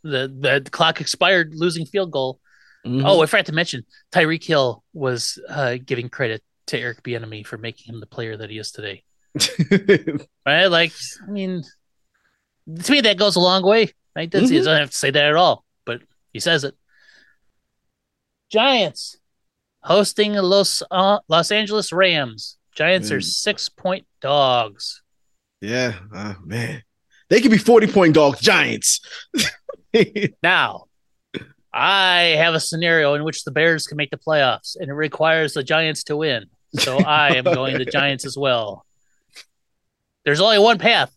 the, 0.03 0.27
the 0.63 0.67
clock 0.71 1.03
expired, 1.03 1.53
losing 1.55 1.85
field 1.85 2.11
goal. 2.13 2.41
Mhm. 2.87 3.03
Oh, 3.05 3.21
I 3.21 3.27
forgot 3.27 3.45
to 3.47 3.53
mention 3.53 3.85
Tyreek 4.11 4.43
Hill 4.45 4.83
was 4.95 5.39
uh, 5.47 5.77
giving 5.85 6.09
credit 6.09 6.43
to 6.69 6.79
Eric 6.79 7.03
Bieniemy 7.03 7.47
for 7.47 7.59
making 7.59 7.93
him 7.93 8.01
the 8.01 8.07
player 8.07 8.39
that 8.39 8.49
he 8.49 8.57
is 8.57 8.73
today. 8.73 9.05
Right? 10.47 10.67
Like, 10.69 10.93
I 11.29 11.31
mean, 11.31 11.63
to 12.85 12.91
me, 12.93 13.03
that 13.03 13.19
goes 13.19 13.37
a 13.37 13.41
long 13.41 13.63
way. 13.63 13.93
He 14.19 14.27
does. 14.29 14.49
He 14.49 14.57
doesn't 14.57 14.79
have 14.79 14.91
to 14.93 14.97
say 14.97 15.11
that 15.11 15.25
at 15.27 15.35
all, 15.37 15.63
but 15.85 16.01
he 16.33 16.41
says 16.41 16.65
it. 16.65 16.75
Giants 18.55 19.17
hosting 19.83 20.33
Los 20.35 20.81
uh, 20.91 21.19
Los 21.29 21.51
Angeles 21.51 21.93
Rams. 21.93 22.57
Giants 22.77 23.11
are 23.11 23.19
Mm. 23.19 23.25
six 23.25 23.69
point 23.69 24.07
dogs. 24.21 25.03
Yeah, 25.61 25.95
uh, 26.15 26.35
man, 26.45 26.83
they 27.31 27.41
could 27.41 27.51
be 27.51 27.59
forty 27.59 27.87
point 27.89 28.15
dogs. 28.15 28.41
Giants. 28.41 29.01
Now, 30.43 30.87
I 31.73 32.35
have 32.37 32.55
a 32.55 32.61
scenario 32.61 33.15
in 33.15 33.23
which 33.25 33.45
the 33.45 33.53
Bears 33.53 33.87
can 33.87 33.97
make 33.97 34.11
the 34.11 34.17
playoffs, 34.17 34.75
and 34.79 34.89
it 34.91 34.93
requires 34.95 35.55
the 35.55 35.63
Giants 35.63 36.03
to 36.05 36.17
win. 36.17 36.47
So 36.79 36.99
I 36.99 37.37
am 37.37 37.45
going 37.45 37.79
the 37.79 37.85
Giants 37.99 38.25
as 38.25 38.37
well. 38.37 38.85
There's 40.25 40.41
only 40.41 40.59
one 40.59 40.79
path. 40.79 41.15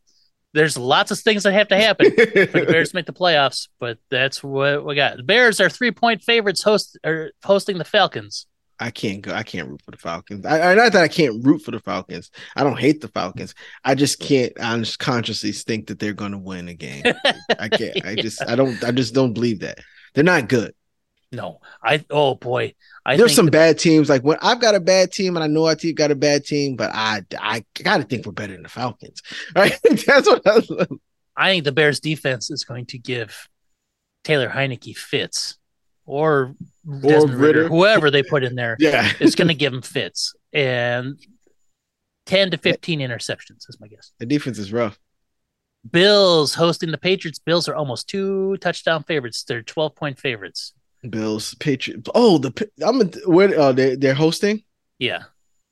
There's 0.58 0.78
lots 0.78 1.12
of 1.12 1.20
things 1.20 1.44
that 1.44 1.54
have 1.54 1.68
to 1.68 1.78
happen 1.78 2.10
for 2.10 2.26
the 2.26 2.66
Bears 2.72 2.90
to 2.90 2.96
make 2.96 3.06
the 3.06 3.14
playoffs, 3.14 3.68
but 3.80 4.00
that's 4.10 4.44
what 4.44 4.84
we 4.86 4.96
got. 4.96 5.18
The 5.18 5.24
Bears 5.24 5.62
are 5.62 5.70
three 5.70 5.92
point 5.92 6.24
favorites 6.24 6.64
host 6.64 6.98
or 7.06 7.32
hosting 7.44 7.78
the 7.78 7.86
Falcons. 7.86 8.48
I 8.80 8.92
can't 8.92 9.22
go. 9.22 9.34
I 9.34 9.44
can't 9.44 9.70
root 9.70 9.82
for 9.84 9.92
the 9.92 9.98
Falcons. 9.98 10.46
I, 10.46 10.72
I 10.72 10.76
not 10.76 10.94
that 10.94 11.04
I 11.04 11.08
can't 11.08 11.46
root 11.46 11.62
for 11.62 11.72
the 11.72 11.80
Falcons. 11.80 12.30
I 12.56 12.64
don't 12.64 12.80
hate 12.80 13.02
the 13.02 13.08
Falcons. 13.08 13.56
I 13.84 13.96
just 13.96 14.20
can't. 14.20 14.54
I 14.60 14.78
just 14.78 15.00
consciously 15.00 15.52
think 15.52 15.88
that 15.88 16.00
they're 16.00 16.14
going 16.14 16.32
to 16.32 16.38
win 16.38 16.68
a 16.68 16.74
game. 16.74 17.04
I 17.60 17.70
can't. 17.70 18.06
I 18.06 18.16
just. 18.16 18.42
I 18.48 18.56
don't. 18.56 18.84
I 18.84 18.92
just 18.92 19.14
don't 19.14 19.34
believe 19.34 19.60
that 19.60 19.80
they're 20.14 20.24
not 20.24 20.50
good. 20.50 20.74
No, 21.32 21.60
I 21.84 22.06
oh 22.10 22.36
boy, 22.36 22.74
I 23.06 23.18
There's 23.18 23.36
some 23.36 23.46
the- 23.48 23.52
bad 23.52 23.78
teams. 23.78 24.08
Like 24.10 24.24
when 24.24 24.38
I've 24.42 24.62
got 24.62 24.76
a 24.76 24.80
bad 24.80 25.12
team, 25.12 25.36
and 25.36 25.44
I 25.44 25.48
know 25.48 25.66
our 25.66 25.76
team 25.76 25.94
got 25.94 26.10
a 26.12 26.16
bad 26.16 26.46
team, 26.46 26.76
but 26.78 26.90
I 26.94 27.24
I 27.38 27.66
got 27.84 27.98
to 27.98 28.04
think 28.04 28.26
we're 28.26 28.32
better 28.32 28.54
than 28.54 28.64
the 28.64 28.70
Falcons. 28.70 29.22
Right? 29.56 29.78
That's 29.84 30.28
what. 30.28 30.42
I, 30.46 30.62
I 31.36 31.50
think 31.52 31.66
the 31.66 31.72
Bears 31.74 32.00
defense 32.00 32.50
is 32.50 32.64
going 32.64 32.86
to 32.88 32.98
give 32.98 33.48
Taylor 34.24 34.50
Heinicke 34.50 34.96
fits 34.98 35.58
or 36.06 36.56
Desmond 36.86 37.36
Ridder, 37.36 37.60
Ridder. 37.64 37.68
whoever 37.68 38.10
they 38.10 38.24
put 38.24 38.44
in 38.44 38.56
there. 38.56 38.78
yeah. 38.80 39.12
It's 39.20 39.36
going 39.36 39.50
to 39.50 39.54
give 39.54 39.74
him 39.74 39.82
fits 39.82 40.34
and 40.54 41.20
10 42.26 42.52
to 42.52 42.58
15 42.58 43.00
interceptions 43.02 43.70
is 43.70 43.78
my 43.80 43.88
guess. 43.88 44.12
The 44.20 44.26
defense 44.26 44.58
is 44.58 44.72
rough. 44.74 44.98
Bills 45.92 46.54
hosting 46.56 46.92
the 46.92 46.98
Patriots. 46.98 47.40
Bills 47.40 47.68
are 47.70 47.76
almost 47.76 48.08
two 48.10 48.58
touchdown 48.58 49.04
favorites. 49.04 49.44
They're 49.44 49.62
12 49.62 49.96
point 49.96 50.20
favorites. 50.20 50.74
Bills, 51.08 51.56
Patriots. 51.56 52.10
Oh, 52.16 52.38
the 52.38 52.70
I'm 52.86 53.02
a, 53.02 53.06
where 53.30 53.58
uh, 53.60 53.72
they 53.72 53.96
they're 53.96 54.14
hosting. 54.14 54.64
Yeah. 55.00 55.24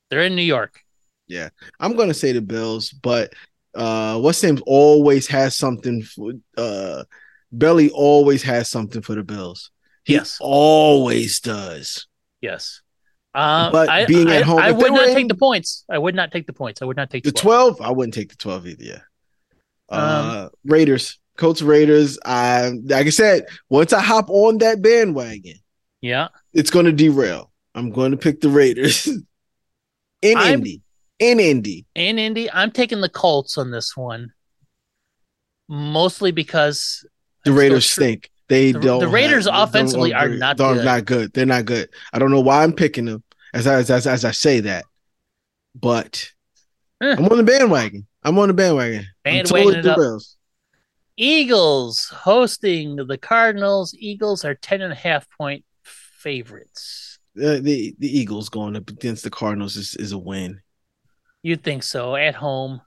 They're 0.10 0.24
in 0.24 0.36
New 0.36 0.44
York. 0.44 0.80
Yeah, 1.28 1.49
I'm 1.80 1.95
gonna 1.95 2.14
say 2.14 2.32
the 2.32 2.41
Bills, 2.41 2.91
but 2.91 3.34
uh, 3.74 4.20
what's 4.20 4.41
name's 4.44 4.62
always 4.68 5.26
has 5.28 5.57
something. 5.57 6.03
For, 6.03 6.34
uh, 6.57 7.03
Belly 7.52 7.90
always 7.90 8.44
has 8.44 8.70
something 8.70 9.02
for 9.02 9.16
the 9.16 9.24
Bills. 9.24 9.72
He 10.03 10.14
Yes. 10.14 10.38
always 10.40 11.40
does. 11.40 12.06
Yes. 12.41 12.82
Um, 13.34 13.72
But 13.72 13.90
I, 13.90 14.06
being 14.06 14.30
I, 14.30 14.36
at 14.38 14.44
home- 14.44 14.60
I 14.60 14.70
if 14.70 14.78
would 14.78 14.91
not 14.94 15.07
were 15.07 15.14
take 15.14 15.28
the 15.28 15.36
points. 15.36 15.84
I 15.90 15.98
would 15.98 16.14
not 16.16 16.32
take 16.32 16.45
the 16.45 16.53
points. 16.53 16.82
I 16.82 16.86
would 16.86 16.95
not 16.98 17.10
take 17.10 17.24
The 17.24 17.32
the 17.32 17.40
12. 17.40 17.78
12, 17.78 17.90
I 17.90 17.91
wouldn't 17.91 18.14
take 18.14 18.30
the 18.30 18.36
12 18.38 18.68
either. 18.68 18.84
Yeah. 18.84 19.02
Um, 19.90 19.99
Uh, 19.99 20.49
Raiders, 20.64 21.18
Colts, 21.38 21.62
Raiders. 21.62 22.18
I 22.26 22.70
like 22.86 23.07
I 23.07 23.10
said, 23.10 23.45
once 23.70 23.94
I 23.94 24.02
hop 24.02 24.30
on 24.30 24.57
that 24.60 24.82
bandwagon, 24.82 25.56
Yeah. 26.02 26.30
it's 26.53 26.70
going 26.70 26.86
to 26.86 26.91
derail. 26.91 27.52
I'm 27.74 27.91
going 27.91 28.12
to 28.12 28.18
pick 28.18 28.41
the 28.41 28.49
Raiders 28.49 29.07
in 30.22 30.38
I'm- 30.38 30.53
Indy. 30.56 30.82
In 31.18 31.40
Indy, 31.40 31.86
In 31.95 32.20
Indy, 32.20 32.52
I'm 32.52 32.72
taking 32.72 32.99
the 32.99 33.07
Colts 33.07 33.57
on 33.57 33.72
this 33.72 33.95
one. 33.95 34.34
Mostly 35.70 36.32
because 36.32 37.06
the 37.45 37.52
I'm 37.52 37.57
Raiders 37.57 37.90
stink. 37.90 38.30
They 38.49 38.74
The- 38.74 38.80
don't. 38.82 38.99
the 38.99 39.07
Raiders 39.07 39.45
have- 39.45 39.70
offensively 39.70 40.14
are 40.14 40.28
not 40.30 40.57
they're 40.57 40.74
good. 40.76 40.84
not 40.86 41.06
good. 41.06 41.34
They're 41.34 41.45
not 41.45 41.64
good. 41.66 41.90
I 42.12 42.20
don't 42.20 42.32
know 42.32 42.41
why 42.41 42.64
I'm 42.64 42.74
picking 42.74 43.06
them 43.06 43.24
as 43.53 43.66
I, 43.66 43.76
as, 43.76 43.90
as, 43.90 44.06
as 44.07 44.26
I 44.26 44.32
say 44.32 44.60
that, 44.62 44.84
but 45.74 46.30
Eh. 47.02 47.16
I'm 47.18 47.26
on 47.28 47.38
the 47.38 47.44
bandwagon. 47.44 48.06
I'm 48.24 48.38
on 48.38 48.49
the 48.49 48.53
bandwagon. 48.53 49.06
I'm 49.26 49.34
Bandwagoning 49.34 49.48
totally 49.48 49.78
it 49.80 49.86
up. 49.86 49.95
derailed. 49.98 50.24
Eagles 51.18 52.06
hosting 52.14 52.96
the 52.96 53.18
Cardinals. 53.18 53.96
Eagles 53.98 54.44
are 54.44 54.56
10 54.56 54.82
and 54.82 54.92
a 54.92 54.96
half 54.96 55.28
point 55.30 55.64
favorites. 55.84 57.20
Uh, 57.38 57.60
the 57.60 57.94
the 58.00 58.20
Eagles 58.20 58.50
going 58.50 58.76
up 58.76 58.90
against 58.90 59.24
the 59.24 59.30
Cardinals 59.30 59.76
is, 59.76 59.96
is 59.96 60.12
a 60.14 60.18
win. 60.18 60.62
You'd 61.44 61.64
think 61.64 61.84
so. 61.84 62.16
At 62.16 62.36
home, 62.36 62.82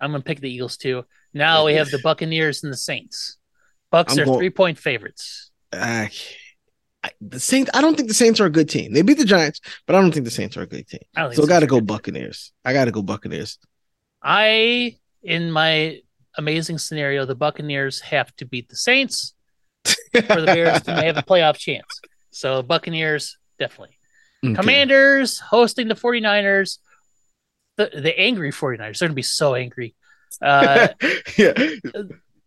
I'm 0.00 0.10
going 0.10 0.22
to 0.22 0.26
pick 0.26 0.40
the 0.40 0.50
Eagles 0.50 0.76
too. 0.76 1.04
Now 1.32 1.64
we 1.66 1.74
have 1.74 1.90
the 1.90 1.98
Buccaneers 2.02 2.64
and 2.64 2.72
the 2.72 2.76
Saints. 2.76 3.38
Bucks 3.90 4.14
I'm 4.14 4.20
are 4.20 4.24
going- 4.24 4.38
three 4.38 4.50
point 4.50 4.78
favorites. 4.78 5.50
I, 5.72 6.10
I, 7.02 7.10
the 7.20 7.40
Saints. 7.40 7.70
I 7.74 7.80
don't 7.80 7.96
think 7.96 8.08
the 8.08 8.14
Saints 8.14 8.40
are 8.40 8.46
a 8.46 8.50
good 8.50 8.68
team. 8.68 8.92
They 8.92 9.02
beat 9.02 9.18
the 9.18 9.24
Giants, 9.24 9.60
but 9.86 9.96
I 9.96 10.00
don't 10.00 10.12
think 10.12 10.24
the 10.24 10.30
Saints 10.30 10.56
are 10.56 10.62
a 10.62 10.66
good 10.66 10.86
team. 10.86 11.00
I 11.16 11.32
So 11.32 11.42
I 11.42 11.46
got 11.46 11.60
to 11.60 11.66
go. 11.66 11.80
Buccaneers. 11.80 12.52
I 12.64 12.72
got 12.72 12.86
to 12.86 12.90
go 12.92 13.02
Buccaneers. 13.02 13.58
I, 14.22 14.96
in 15.22 15.50
my 15.50 16.00
amazing 16.36 16.78
scenario, 16.78 17.24
the 17.24 17.34
Buccaneers 17.34 18.00
have 18.00 18.34
to 18.36 18.44
beat 18.44 18.68
the 18.68 18.76
Saints 18.76 19.34
for 19.84 20.40
the 20.40 20.46
Bears 20.46 20.82
to 20.82 20.92
have 20.92 21.16
a 21.16 21.22
playoff 21.22 21.56
chance. 21.56 21.86
So 22.30 22.62
Buccaneers, 22.62 23.36
definitely. 23.58 23.96
Okay. 24.44 24.54
Commanders 24.54 25.38
hosting 25.38 25.88
the 25.88 25.94
49ers. 25.94 26.78
The, 27.76 27.90
the 27.92 28.18
angry 28.18 28.52
49ers. 28.52 28.98
They're 28.98 29.08
going 29.08 29.12
to 29.12 29.14
be 29.14 29.22
so 29.22 29.54
angry. 29.54 29.94
Uh, 30.40 30.88
yeah, 31.36 31.52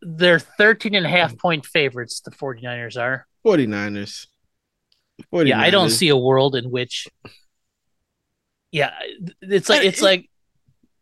they're 0.02 0.40
13 0.40 0.96
and 0.96 1.06
a 1.06 1.10
half 1.10 1.38
point 1.38 1.66
favorites, 1.66 2.22
the 2.22 2.32
49ers 2.32 3.02
are. 3.02 3.28
49ers. 3.46 4.28
49ers. 5.34 5.48
Yeah, 5.48 5.60
I 5.60 5.70
don't 5.70 5.90
see 5.90 6.10
a 6.10 6.18
world 6.18 6.56
in 6.56 6.70
which. 6.70 7.08
Yeah, 8.72 8.94
it's 9.42 9.70
like 9.70 9.84
it's 9.84 10.02
like 10.02 10.30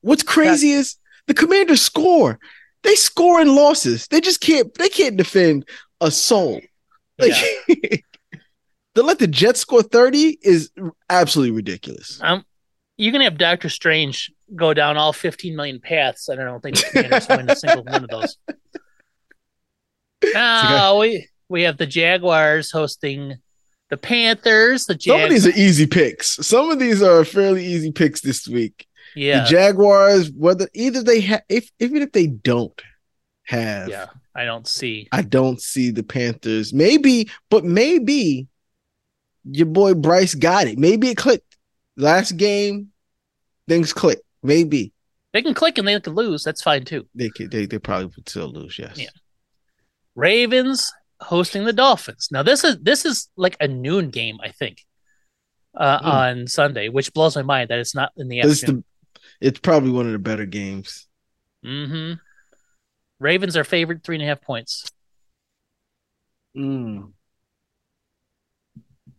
What's 0.05 0.21
crazy 0.21 0.69
is 0.69 0.97
the 1.25 1.33
Commanders 1.33 1.81
score. 1.81 2.37
They 2.85 2.95
score 2.95 3.41
in 3.41 3.55
losses. 3.55 4.07
They 4.07 4.21
just 4.21 4.39
can't. 4.39 4.73
They 4.75 4.89
can't 4.89 5.17
defend 5.17 5.67
a 5.99 6.11
soul. 6.11 6.61
Like, 7.17 7.33
to 8.95 9.03
let 9.03 9.19
the 9.19 9.27
Jets 9.27 9.59
score 9.59 9.83
thirty 9.83 10.37
is 10.41 10.71
absolutely 11.09 11.51
ridiculous. 11.55 12.19
um, 12.21 12.45
you 12.97 13.11
can 13.11 13.21
have 13.21 13.37
Doctor 13.37 13.69
Strange 13.69 14.31
go 14.55 14.73
down 14.73 14.95
all 14.95 15.11
15 15.11 15.55
million 15.55 15.79
paths. 15.81 16.29
and 16.29 16.39
I 16.39 16.45
don't 16.45 16.61
think 16.61 16.77
the 16.77 16.83
Commanders 16.91 17.27
win 17.27 17.49
a 17.49 17.55
single 17.55 17.83
one 17.83 18.03
of 18.03 18.09
those. 18.09 18.37
Now 20.33 20.99
we 20.99 21.27
we 21.49 21.63
have 21.63 21.77
the 21.77 21.85
Jaguars 21.85 22.71
hosting 22.71 23.35
the 23.89 23.97
Panthers. 23.97 24.85
The 24.85 24.97
Some 24.99 25.21
of 25.21 25.29
these 25.29 25.45
are 25.45 25.51
easy 25.51 25.85
picks. 25.85 26.45
Some 26.45 26.71
of 26.71 26.79
these 26.79 27.03
are 27.03 27.23
fairly 27.23 27.65
easy 27.65 27.91
picks 27.91 28.21
this 28.21 28.47
week. 28.47 28.87
Yeah, 29.15 29.43
The 29.43 29.49
Jaguars, 29.49 30.31
whether 30.31 30.67
either 30.73 31.01
they 31.03 31.21
have, 31.21 31.43
if 31.49 31.69
even 31.79 32.01
if 32.01 32.11
they 32.11 32.27
don't 32.27 32.79
have, 33.43 33.89
yeah. 33.89 34.07
I 34.35 34.43
don't 34.45 34.67
see. 34.67 35.07
I 35.11 35.21
don't 35.21 35.61
see 35.61 35.91
the 35.91 36.03
Panthers. 36.03 36.73
Maybe, 36.73 37.29
but 37.49 37.63
maybe 37.63 38.47
your 39.49 39.67
boy 39.67 39.93
Bryce 39.93 40.33
got 40.35 40.67
it. 40.67 40.77
Maybe 40.77 41.09
it 41.09 41.15
clicked. 41.17 41.55
Last 41.95 42.33
game, 42.33 42.89
things 43.67 43.93
clicked. 43.93 44.23
Maybe 44.43 44.91
They 45.33 45.41
can 45.41 45.53
click 45.53 45.77
and 45.77 45.87
they 45.87 45.99
can 46.01 46.13
lose. 46.15 46.43
That's 46.43 46.61
fine 46.61 46.83
too. 46.85 47.07
they 47.15 47.29
could. 47.29 47.51
They 47.51 47.65
they 47.65 47.79
probably 47.79 48.07
would 48.07 48.27
still 48.27 48.51
lose. 48.51 48.77
Yes. 48.77 48.97
Yeah. 48.97 49.09
Ravens 50.15 50.91
hosting 51.21 51.63
the 51.65 51.73
Dolphins. 51.73 52.27
Now 52.31 52.43
this 52.43 52.63
is 52.63 52.77
this 52.81 53.05
is 53.05 53.29
like 53.37 53.55
a 53.59 53.67
noon 53.67 54.09
game, 54.09 54.37
I 54.43 54.49
think, 54.51 54.83
uh, 55.75 55.99
Hmm. 55.99 56.05
on 56.05 56.47
Sunday, 56.47 56.89
which 56.89 57.13
blows 57.13 57.35
my 57.35 57.41
mind 57.41 57.69
that 57.69 57.79
it's 57.79 57.95
not 57.95 58.11
in 58.17 58.27
the 58.27 58.41
afternoon. 58.41 58.83
The. 59.45 59.49
It's 59.49 59.59
probably 59.59 59.91
one 59.91 60.07
of 60.07 60.11
the 60.11 60.19
better 60.19 60.45
games. 60.45 61.07
Mm-hmm. 61.65 62.13
Ravens 63.19 63.55
are 63.55 63.63
favored 63.63 64.03
three 64.03 64.15
and 64.15 64.23
a 64.23 64.27
half 64.27 64.41
points. 64.41 64.91
Mm. 66.57 67.11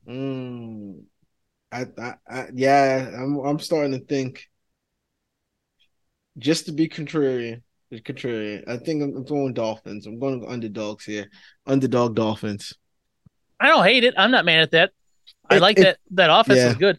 Mm. 0.09 1.03
I, 1.73 1.87
I, 1.99 2.15
I, 2.29 2.47
yeah, 2.55 3.11
I'm, 3.15 3.39
I'm 3.39 3.59
starting 3.59 3.93
to 3.93 4.05
think. 4.05 4.47
Just 6.39 6.67
to 6.67 6.73
be 6.73 6.87
contrarian, 6.87 7.63
contrarian. 7.91 8.69
I 8.69 8.77
think 8.77 9.03
I'm, 9.03 9.17
I'm 9.17 9.25
going 9.25 9.55
Dolphins. 9.55 10.07
I'm 10.07 10.19
going 10.19 10.45
underdogs 10.47 11.07
here. 11.07 11.31
Underdog 11.67 12.15
Dolphins. 12.15 12.75
I 13.59 13.69
don't 13.69 13.85
hate 13.85 14.05
it. 14.05 14.13
I'm 14.19 14.31
not 14.31 14.45
mad 14.45 14.61
at 14.61 14.71
that. 14.73 14.91
I 15.49 15.57
It- 15.57 15.63
like 15.63 15.79
it- 15.79 15.83
that. 15.83 15.99
That 16.11 16.31
offense 16.31 16.59
yeah. 16.59 16.69
is 16.69 16.75
good. 16.77 16.99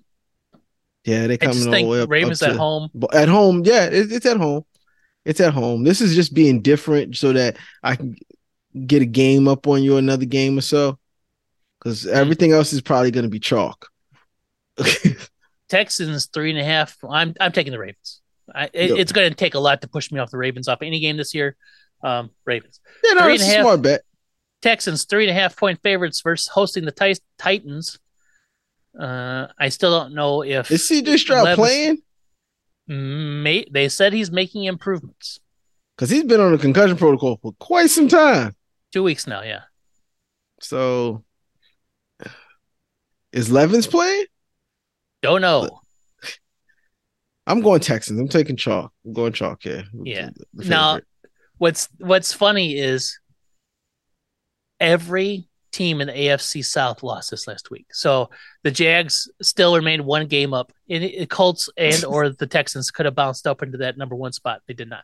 Yeah, 1.08 1.26
they 1.28 1.38
coming 1.38 1.66
all 1.66 1.72
the 1.74 1.86
way 1.88 2.02
up. 2.02 2.10
Ravens 2.10 2.42
up 2.44 2.52
at 2.52 2.58
home. 2.58 2.90
At 3.14 3.30
home, 3.30 3.64
yeah, 3.66 3.86
it, 3.86 4.12
it's 4.12 4.26
at 4.26 4.38
home. 4.38 4.64
It's 5.26 5.40
at 5.40 5.54
home. 5.54 5.84
This 5.84 6.02
is 6.02 6.14
just 6.16 6.34
being 6.34 6.62
different 6.62 7.16
so 7.18 7.32
that 7.34 7.58
I 7.82 7.96
can 7.96 8.16
get 8.86 9.02
a 9.02 9.06
game 9.06 9.48
up 9.48 9.68
on 9.68 9.82
you 9.84 9.98
another 9.98 10.26
game 10.26 10.58
or 10.58 10.62
so. 10.62 11.00
Because 11.80 12.04
Hmm. 12.04 12.10
everything 12.14 12.52
else 12.52 12.74
is 12.74 12.82
probably 12.82 13.12
going 13.12 13.24
to 13.24 13.30
be 13.30 13.40
chalk. 13.40 13.88
Texans 15.70 16.28
three 16.28 16.50
and 16.52 16.60
a 16.60 16.64
half. 16.64 16.98
I'm 17.10 17.34
I'm 17.40 17.52
taking 17.52 17.72
the 17.72 17.80
Ravens. 17.80 18.22
I, 18.54 18.66
it, 18.74 18.90
Yep. 18.92 18.98
It's 19.00 19.12
going 19.12 19.30
to 19.30 19.36
take 19.36 19.56
a 19.56 19.60
lot 19.60 19.82
to 19.82 19.88
push 19.90 20.12
me 20.12 20.20
off 20.20 20.32
the 20.32 20.38
Ravens 20.38 20.68
off 20.68 20.82
any 20.82 21.00
game 21.02 21.18
this 21.18 21.34
year, 21.36 21.56
Um, 22.02 22.30
Ravens. 22.46 22.80
Yeah, 23.04 23.14
no, 23.14 23.24
Three 23.24 23.34
and 23.34 23.42
a 23.42 23.46
half. 23.46 23.62
smart 23.62 23.82
bet. 23.82 24.02
Texans 24.62 25.04
three 25.04 25.28
and 25.28 25.38
a 25.38 25.40
half 25.40 25.56
point 25.56 25.80
favorites 25.84 26.22
versus 26.22 26.48
hosting 26.48 26.86
the 26.86 26.92
Tit- 26.92 27.20
Titans. 27.38 28.00
Uh, 29.00 29.48
I 29.60 29.70
still 29.70 29.92
don't 29.92 30.14
know 30.14 30.44
if 30.44 30.72
Is 30.72 30.90
CJ 30.90 31.18
Stroud 31.20 31.44
Levis- 31.46 31.58
playing? 31.58 31.98
May, 32.88 33.66
they 33.70 33.90
said 33.90 34.14
he's 34.14 34.32
making 34.32 34.64
improvements. 34.64 35.40
Because 35.96 36.10
he's 36.10 36.24
been 36.24 36.40
on 36.40 36.54
a 36.54 36.58
concussion 36.58 36.96
protocol 36.96 37.38
for 37.42 37.52
quite 37.60 37.90
some 37.90 38.08
time. 38.08 38.56
Two 38.94 39.04
weeks 39.04 39.28
now, 39.28 39.42
yeah. 39.44 39.64
So 40.62 41.24
is 43.34 43.52
Levis 43.52 43.88
playing? 43.88 44.26
Don't 45.22 45.42
know. 45.42 45.82
I'm 47.46 47.62
going 47.62 47.80
Texans. 47.82 48.20
I'm 48.20 48.28
taking 48.28 48.56
chalk. 48.56 48.92
I'm 49.06 49.14
going 49.14 49.34
chalk 49.34 49.64
here. 49.64 49.84
Yeah. 50.04 50.30
The 50.54 50.66
Now- 50.70 51.00
What's 51.60 51.90
What's 51.98 52.34
funny 52.34 52.78
is 52.78 53.20
every 54.80 55.50
team 55.78 56.02
in 56.02 56.08
the 56.08 56.14
AFC 56.14 56.64
South 56.66 57.04
lost 57.04 57.32
this 57.32 57.48
last 57.48 57.70
week. 57.72 57.86
So 57.92 58.30
the 58.64 58.72
Jags 58.72 59.30
still 59.42 59.76
remain 59.76 60.06
one 60.06 60.28
game 60.28 60.54
up. 60.54 60.72
And 60.90 61.30
Colts 61.30 61.70
and 61.78 62.04
or 62.06 62.30
the 62.30 62.48
Texans 62.48 62.92
could 62.92 63.06
have 63.06 63.16
bounced 63.16 63.46
up 63.48 63.62
into 63.64 63.78
that 63.80 63.98
number 63.98 64.16
one 64.16 64.34
spot. 64.34 64.62
They 64.68 64.74
did 64.74 64.90
not. 64.90 65.04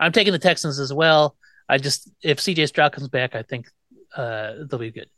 I'm 0.00 0.12
taking 0.12 0.32
the 0.32 0.38
Texans 0.38 0.78
as 0.78 0.92
well. 0.92 1.36
I 1.68 1.78
just 1.78 2.10
if 2.22 2.38
CJ 2.38 2.68
Stroud 2.68 2.92
comes 2.92 3.08
back, 3.08 3.34
I 3.34 3.42
think 3.42 3.66
uh, 4.16 4.54
they'll 4.68 4.78
be 4.80 4.90
good. 4.90 5.08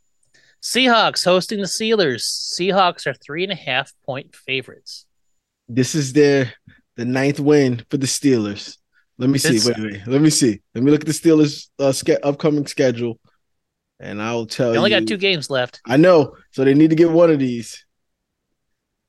Seahawks 0.61 1.23
hosting 1.25 1.59
the 1.59 1.65
Steelers. 1.67 2.23
Seahawks 2.57 3.05
are 3.07 3.13
three 3.13 3.43
and 3.43 3.51
a 3.51 3.55
half 3.55 3.91
point 4.05 4.35
favorites. 4.35 5.05
this 5.67 5.93
is 5.95 6.13
their 6.13 6.53
the 6.95 7.05
ninth 7.05 7.39
win 7.39 7.83
for 7.89 7.97
the 7.97 8.07
Steelers. 8.07 8.77
Let 9.19 9.29
me 9.29 9.37
see. 9.39 9.57
It's- 9.57 9.67
wait, 9.67 9.93
wait. 9.93 10.07
Let 10.07 10.21
me 10.21 10.29
see. 10.29 10.61
Let 10.73 10.83
me 10.83 10.91
look 10.91 11.01
at 11.01 11.07
the 11.07 11.13
Steelers' 11.13 11.69
uh, 11.79 11.91
ske- 11.91 12.21
upcoming 12.23 12.65
schedule, 12.67 13.19
and 13.99 14.21
I'll 14.21 14.45
tell 14.45 14.67
you. 14.67 14.73
They 14.73 14.77
only 14.77 14.91
you. 14.91 14.99
got 14.99 15.07
two 15.07 15.17
games 15.17 15.49
left. 15.49 15.81
I 15.85 15.97
know, 15.97 16.35
so 16.51 16.63
they 16.63 16.73
need 16.73 16.89
to 16.91 16.95
get 16.95 17.11
one 17.11 17.31
of 17.31 17.39
these. 17.39 17.83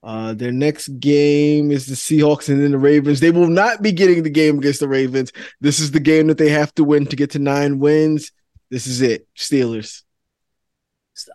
Uh, 0.03 0.33
their 0.33 0.53
next 0.53 0.89
game 1.01 1.73
is 1.73 1.87
the 1.87 1.95
Seahawks 1.95 2.49
and 2.49 2.63
then 2.63 2.71
the 2.71 2.79
Ravens. 2.79 3.21
They 3.21 3.33
will 3.33 3.49
not 3.49 3.83
be 3.83 3.93
getting 3.93 4.23
the 4.23 4.31
game 4.31 4.59
against 4.59 4.81
the 4.81 4.89
Ravens. 4.89 5.33
This 5.61 5.81
is 5.81 5.91
the 5.91 6.01
game 6.01 6.29
that 6.29 6.39
they 6.39 6.51
have 6.51 6.73
to 6.77 6.85
win 6.85 7.07
to 7.07 7.17
get 7.17 7.33
to 7.33 7.39
nine 7.39 7.79
wins. 7.81 8.33
This 8.71 8.87
is 8.87 9.03
it, 9.03 9.27
Steelers. 9.37 10.03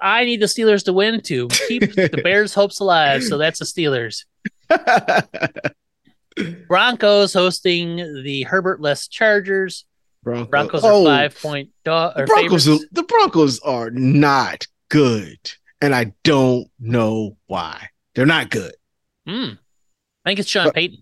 I 0.02 0.24
need 0.24 0.40
the 0.40 0.46
Steelers 0.46 0.86
to 0.86 0.94
win 0.94 1.22
to 1.24 1.50
keep 1.68 1.82
the 1.96 2.22
Bears' 2.24 2.54
hopes 2.54 2.80
alive. 2.80 3.24
So 3.24 3.38
that's 3.38 3.60
the 3.60 3.66
Steelers. 3.66 4.24
Broncos 6.68 7.34
hosting 7.34 7.98
the 8.24 8.44
Herbert 8.44 8.80
less 8.80 9.08
Chargers. 9.08 9.86
Broncos, 10.24 10.50
Broncos 10.50 10.84
are 10.84 10.92
Oh, 10.94 11.06
five 11.06 11.38
point 11.42 11.70
dog. 11.84 12.16
The 12.16 12.26
Broncos, 12.26 12.68
are, 12.68 12.80
the 12.92 13.04
Broncos 13.04 13.60
are 13.60 13.90
not 13.92 14.66
good, 14.90 15.38
and 15.82 15.94
I 15.94 16.14
don't 16.24 16.68
know 16.80 17.38
why. 17.48 17.90
They're 18.16 18.26
not 18.26 18.50
good. 18.50 18.74
Hmm. 19.28 19.52
I 20.26 20.30
think 20.30 20.40
it's 20.40 20.50
Sean 20.50 20.66
But- 20.68 20.76
Payton. 20.76 21.00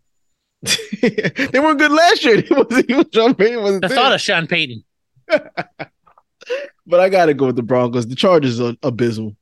they 1.01 1.59
weren't 1.59 1.79
good 1.79 1.91
last 1.91 2.23
year. 2.23 2.41
He 2.41 2.53
was, 2.53 2.83
he 2.87 2.93
was 2.93 3.05
Sean 3.13 3.33
Payton 3.35 3.61
wasn't 3.63 3.81
The 3.81 3.87
there. 3.87 3.97
thought 3.97 4.13
of 4.13 4.21
Sean 4.21 4.45
Payton. 4.47 4.83
but 5.27 6.99
I 6.99 7.09
got 7.09 7.25
to 7.27 7.33
go 7.33 7.47
with 7.47 7.55
the 7.55 7.63
Broncos. 7.63 8.07
The 8.07 8.15
Chargers 8.15 8.59
are 8.59 8.73
abysmal. 8.83 9.35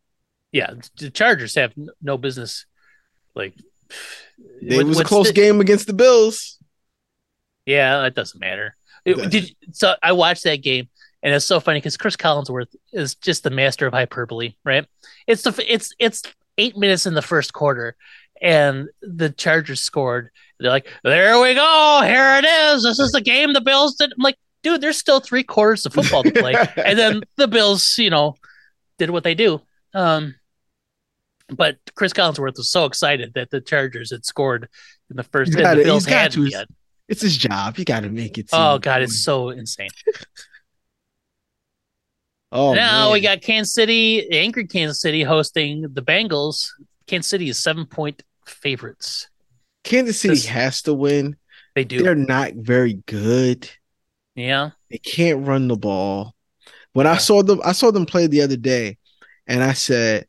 Yeah, 0.52 0.74
the 0.98 1.10
Chargers 1.10 1.56
have 1.56 1.74
no 2.02 2.18
business. 2.18 2.66
Like 3.36 3.54
It 4.62 4.86
was 4.86 5.00
a 5.00 5.04
close 5.04 5.28
the- 5.28 5.34
game 5.34 5.62
against 5.62 5.88
the 5.88 5.94
Bills. 5.94 6.58
Yeah, 7.66 8.02
that 8.02 8.16
doesn't 8.16 8.40
matter. 8.40 8.76
It, 9.06 9.30
did 9.30 9.56
so 9.72 9.96
I 10.04 10.12
watched 10.12 10.44
that 10.44 10.62
game 10.62 10.90
and 11.22 11.34
it's 11.34 11.46
so 11.46 11.60
funny 11.60 11.80
because 11.80 11.98
Chris 11.98 12.16
Collinsworth 12.16 12.76
is 12.94 13.16
just 13.16 13.44
the 13.44 13.50
master 13.50 13.88
of 13.88 13.94
hyperbole, 13.94 14.54
right? 14.64 14.86
It's 15.28 15.44
the 15.44 15.66
it's 15.68 15.94
it's 16.00 16.24
eight 16.58 16.78
minutes 16.78 17.06
in 17.06 17.14
the 17.14 17.22
first 17.22 17.54
quarter, 17.54 17.96
and 18.42 18.88
the 19.02 19.30
Chargers 19.30 19.82
scored. 19.82 20.30
They're 20.60 20.72
like, 20.72 20.88
"There 21.04 21.40
we 21.42 21.56
go, 21.56 22.02
here 22.04 22.38
it 22.38 22.46
is. 22.46 22.84
This 22.84 23.00
is 23.00 23.12
the 23.12 23.22
game 23.22 23.54
the 23.54 23.62
Bills 23.62 23.96
did." 23.96 24.14
I'm 24.14 24.24
like, 24.24 24.38
"Dude, 24.64 24.82
there's 24.82 24.98
still 24.98 25.20
three 25.20 25.44
quarters 25.44 25.86
of 25.86 25.94
football 25.94 26.24
to 26.24 26.32
play," 26.32 26.54
and 26.78 26.98
then 26.98 27.22
the 27.36 27.48
Bills, 27.48 27.98
you 27.98 28.10
know, 28.10 28.36
did 28.98 29.10
what 29.10 29.24
they 29.24 29.36
do. 29.36 29.62
Um, 29.94 30.36
but 31.50 31.78
Chris 31.96 32.14
Collinsworth 32.14 32.58
was 32.58 32.72
so 32.72 32.86
excited 32.86 33.34
that 33.34 33.50
the 33.50 33.60
Chargers 33.60 34.12
had 34.12 34.26
scored 34.26 34.70
in 35.10 35.18
the 35.18 35.24
first, 35.24 35.50
He's 35.50 35.56
and 35.56 35.64
got 35.64 35.76
the. 35.76 35.84
Bills 35.84 36.06
He's 36.06 36.14
got 36.14 36.22
hadn't 36.22 36.46
to. 36.46 36.50
yet. 36.50 36.68
It's 37.10 37.22
his 37.22 37.36
job. 37.36 37.76
He 37.76 37.84
got 37.84 38.02
to 38.04 38.10
make 38.10 38.38
it. 38.38 38.50
Oh 38.54 38.78
god, 38.80 39.02
it's 39.02 39.24
so 39.24 39.50
insane. 39.50 39.90
Oh, 42.52 42.74
now 42.74 43.04
man. 43.06 43.14
we 43.14 43.22
got 43.22 43.42
Kansas 43.42 43.74
City, 43.76 44.28
angry 44.32 44.66
Kansas 44.66 45.00
City 45.02 45.22
hosting 45.22 45.84
the 45.94 46.02
Bengals. 46.02 46.66
Kansas 47.06 47.30
City 47.30 47.48
is 47.50 47.60
seven 47.62 47.86
point 47.86 48.24
favorites. 48.46 49.30
Kansas 49.84 50.20
City 50.20 50.34
this- 50.34 50.46
has 50.48 50.82
to 50.84 50.94
win. 50.94 51.36
They 51.76 51.84
do. 51.84 52.02
They're 52.02 52.16
not 52.16 52.54
very 52.56 52.94
good. 53.06 53.70
yeah. 54.36 54.72
They 54.90 54.98
can't 54.98 55.46
run 55.46 55.68
the 55.68 55.78
ball. 55.78 56.34
When 56.94 57.06
I 57.06 57.18
saw 57.18 57.44
them, 57.44 57.62
I 57.64 57.74
saw 57.74 57.92
them 57.92 58.08
play 58.08 58.26
the 58.26 58.42
other 58.42 58.58
day, 58.58 58.98
and 59.46 59.64
I 59.64 59.74
said, 59.74 60.26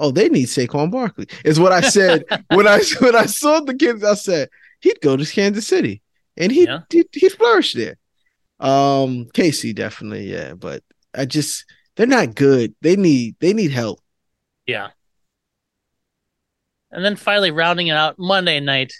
"Oh, 0.00 0.10
they 0.10 0.28
need 0.28 0.48
Saquon 0.48 0.90
Barkley." 0.90 1.28
Is 1.44 1.60
what 1.60 1.70
I 1.70 1.82
said 1.82 2.24
when 2.52 2.66
I 2.66 2.80
when 2.98 3.14
I 3.14 3.26
saw 3.26 3.60
the 3.60 3.74
kids. 3.74 4.02
I 4.02 4.14
said 4.14 4.48
he'd 4.80 5.00
go 5.00 5.16
to 5.16 5.24
Kansas 5.26 5.66
City, 5.66 6.02
and 6.36 6.50
he 6.52 6.64
Yeah. 6.64 6.80
he'd, 6.90 7.06
he'd 7.12 7.32
flourish 7.32 7.72
there. 7.74 7.96
Um, 8.60 9.26
Casey 9.34 9.72
definitely, 9.72 10.30
yeah, 10.32 10.54
but 10.54 10.82
I 11.14 11.24
just 11.26 11.64
they're 11.96 12.06
not 12.06 12.34
good. 12.34 12.74
They 12.82 12.96
need 12.96 13.36
they 13.40 13.52
need 13.52 13.70
help. 13.72 14.00
Yeah. 14.66 14.88
And 16.90 17.04
then 17.04 17.16
finally 17.16 17.50
rounding 17.50 17.88
it 17.88 17.96
out 17.96 18.16
Monday 18.18 18.60
night, 18.60 18.92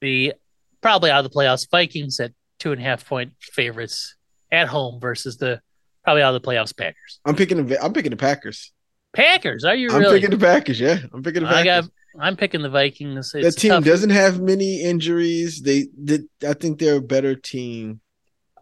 the 0.00 0.34
probably 0.80 1.10
out 1.10 1.24
of 1.24 1.30
the 1.30 1.36
playoffs 1.36 1.68
Vikings 1.70 2.20
at 2.20 2.32
two 2.58 2.72
and 2.72 2.80
a 2.80 2.84
half 2.84 3.06
point 3.06 3.32
favorites 3.40 4.16
at 4.52 4.68
home 4.68 5.00
versus 5.00 5.36
the 5.36 5.60
probably 6.04 6.22
out 6.22 6.34
of 6.34 6.40
the 6.40 6.48
playoffs 6.48 6.76
Packers. 6.76 7.20
I'm 7.24 7.36
picking 7.36 7.66
the 7.66 7.82
I'm 7.84 7.92
picking 7.92 8.10
the 8.10 8.16
Packers. 8.16 8.72
Packers, 9.12 9.64
are 9.64 9.74
you 9.74 9.90
I'm 9.90 10.02
picking 10.04 10.30
the 10.30 10.38
Packers. 10.38 10.78
Yeah, 10.80 10.98
I'm 11.12 11.22
picking 11.22 11.42
the 11.42 11.48
I 11.48 11.64
Packers. 11.64 11.86
got. 11.86 11.92
I'm 12.18 12.36
picking 12.36 12.62
the 12.62 12.68
Vikings. 12.70 13.32
that 13.32 13.44
It's 13.44 13.56
team 13.56 13.70
tough. 13.70 13.84
doesn't 13.84 14.10
have 14.10 14.40
many 14.40 14.82
injuries. 14.82 15.60
They 15.62 15.86
did. 16.02 16.24
I 16.46 16.54
think 16.54 16.78
they're 16.78 16.96
a 16.96 17.00
better 17.02 17.34
team. 17.34 18.00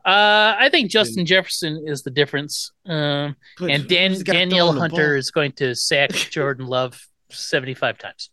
Uh, 0.04 0.56
I 0.58 0.68
think 0.70 0.90
Justin 0.90 1.26
Jefferson 1.26 1.84
is 1.86 2.02
the 2.02 2.10
difference. 2.10 2.72
Um, 2.86 3.36
and 3.60 3.86
Dan, 3.88 4.18
Danielle 4.22 4.72
Hunter 4.72 5.16
is 5.16 5.30
going 5.30 5.52
to 5.52 5.74
sack 5.74 6.10
Jordan 6.30 6.66
Love 6.66 6.98
75 7.30 7.98
times. 7.98 8.30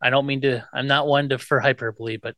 I 0.00 0.08
don't 0.08 0.24
mean 0.24 0.40
to, 0.42 0.66
I'm 0.72 0.86
not 0.86 1.06
one 1.06 1.28
to 1.30 1.38
for 1.38 1.60
hyperbole, 1.60 2.16
but 2.16 2.34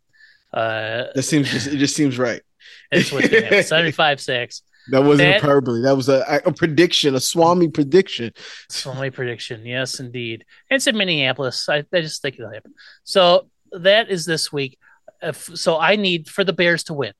uh, 0.52 1.04
That 1.14 1.22
seems 1.22 1.50
just 1.50 1.68
it 1.68 1.76
just 1.76 1.94
seems 1.94 2.18
right. 2.18 2.42
it's 2.90 3.12
what's 3.12 3.28
going 3.28 3.42
to 3.42 3.48
happen. 3.48 3.64
75 3.64 4.20
sacks. 4.20 4.62
That 4.90 5.04
wasn't 5.04 5.28
That- 5.30 5.36
a 5.38 5.40
hyperbole. 5.40 5.82
That 5.82 5.96
was 5.96 6.08
a, 6.08 6.40
a 6.44 6.52
prediction, 6.52 7.14
a 7.14 7.20
Swami 7.20 7.68
prediction. 7.68 8.32
Swami 8.68 9.10
prediction. 9.10 9.64
Yes, 9.64 10.00
indeed. 10.00 10.44
It's 10.70 10.86
in 10.86 10.96
Minneapolis. 10.96 11.68
I, 11.68 11.84
I 11.92 12.00
just 12.00 12.20
think 12.22 12.36
it'll 12.36 12.52
happen. 12.52 12.74
So 13.04 13.48
that 13.72 14.10
is 14.10 14.26
this 14.26 14.52
week. 14.52 14.78
If, 15.22 15.56
so 15.56 15.78
I 15.78 15.96
need 15.96 16.28
for 16.28 16.42
the 16.42 16.52
Bears 16.52 16.82
to 16.84 16.94
win. 16.94 17.12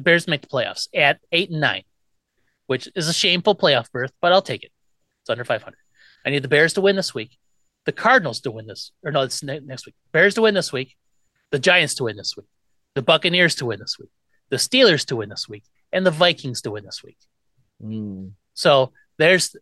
Bears 0.00 0.26
make 0.26 0.42
the 0.42 0.48
playoffs 0.48 0.88
at 0.94 1.20
eight 1.32 1.50
and 1.50 1.60
nine, 1.60 1.84
which 2.66 2.88
is 2.94 3.08
a 3.08 3.12
shameful 3.12 3.54
playoff 3.54 3.90
berth, 3.90 4.12
but 4.20 4.32
I'll 4.32 4.42
take 4.42 4.62
it. 4.64 4.72
It's 5.22 5.30
under 5.30 5.44
500. 5.44 5.74
I 6.26 6.30
need 6.30 6.42
the 6.42 6.48
Bears 6.48 6.72
to 6.74 6.80
win 6.80 6.96
this 6.96 7.14
week, 7.14 7.38
the 7.86 7.92
Cardinals 7.92 8.40
to 8.40 8.50
win 8.50 8.66
this, 8.66 8.90
or 9.04 9.12
no, 9.12 9.22
it's 9.22 9.42
ne- 9.42 9.60
next 9.60 9.86
week. 9.86 9.94
Bears 10.12 10.34
to 10.34 10.42
win 10.42 10.54
this 10.54 10.72
week, 10.72 10.96
the 11.52 11.58
Giants 11.58 11.94
to 11.94 12.04
win 12.04 12.16
this 12.16 12.36
week, 12.36 12.46
the 12.94 13.00
Buccaneers 13.02 13.54
to 13.56 13.66
win 13.66 13.78
this 13.78 13.96
week, 13.98 14.10
the 14.50 14.56
Steelers 14.56 15.06
to 15.06 15.16
win 15.16 15.30
this 15.30 15.48
week, 15.48 15.62
and 15.92 16.04
the 16.06 16.10
Vikings 16.10 16.62
to 16.62 16.70
win 16.70 16.84
this 16.84 17.02
week. 17.02 17.18
Mm. 17.82 18.32
So 18.54 18.92
there's 19.18 19.54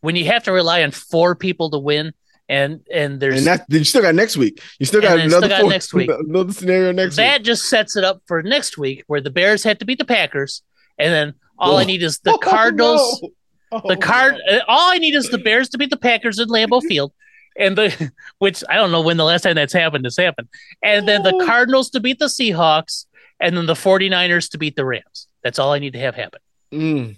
when 0.00 0.16
you 0.16 0.26
have 0.26 0.44
to 0.44 0.52
rely 0.52 0.82
on 0.82 0.90
four 0.90 1.34
people 1.34 1.70
to 1.70 1.78
win, 1.78 2.12
and 2.48 2.80
and 2.92 3.20
there's 3.20 3.38
And 3.38 3.46
that 3.46 3.64
you 3.68 3.84
still 3.84 4.02
got 4.02 4.14
next 4.14 4.36
week. 4.36 4.60
You 4.78 4.86
still 4.86 5.00
got 5.00 5.16
then 5.16 5.28
still 5.30 5.38
another 5.38 5.48
got 5.48 5.60
four- 5.62 5.70
next 5.70 5.94
week. 5.94 6.10
another 6.28 6.52
scenario 6.52 6.92
next 6.92 7.12
week 7.12 7.16
that 7.16 7.40
week. 7.40 7.46
just 7.46 7.68
sets 7.68 7.96
it 7.96 8.04
up 8.04 8.22
for 8.26 8.42
next 8.42 8.76
week 8.78 9.04
where 9.06 9.20
the 9.20 9.30
Bears 9.30 9.62
have 9.64 9.78
to 9.78 9.84
beat 9.84 9.98
the 9.98 10.04
Packers, 10.04 10.62
and 10.98 11.12
then 11.12 11.34
all 11.58 11.76
I 11.76 11.82
Oh. 11.82 11.86
need 11.86 12.02
is 12.02 12.18
the 12.24 12.32
Oh, 12.32 12.38
Cardinals. 12.38 13.20
no. 13.22 13.28
Oh, 13.72 13.88
The 13.88 13.96
card. 13.96 14.36
no. 14.48 14.58
uh, 14.58 14.60
All 14.68 14.92
I 14.92 14.98
need 14.98 15.14
is 15.16 15.28
the 15.30 15.38
Bears 15.38 15.68
to 15.70 15.78
beat 15.78 15.90
the 15.90 15.96
Packers 15.96 16.38
in 16.38 16.48
Lambeau 16.48 16.80
Field, 16.82 17.12
and 17.58 17.76
the 17.76 18.12
which 18.38 18.62
I 18.68 18.76
don't 18.76 18.92
know 18.92 19.00
when 19.00 19.16
the 19.16 19.24
last 19.24 19.42
time 19.42 19.54
that's 19.56 19.72
happened 19.72 20.04
has 20.04 20.16
happened, 20.16 20.48
and 20.82 21.08
then 21.08 21.22
the 21.24 21.34
Oh. 21.34 21.44
Cardinals 21.46 21.90
to 21.90 22.00
beat 22.00 22.18
the 22.20 22.26
Seahawks, 22.26 23.06
and 23.40 23.56
then 23.56 23.66
the 23.66 23.74
49ers 23.74 24.48
to 24.50 24.58
beat 24.58 24.76
the 24.76 24.84
Rams. 24.84 25.28
That's 25.44 25.58
all 25.60 25.72
I 25.72 25.78
need 25.78 25.92
to 25.92 25.98
have 26.00 26.14
happen. 26.16 26.40
Mm. 26.72 27.16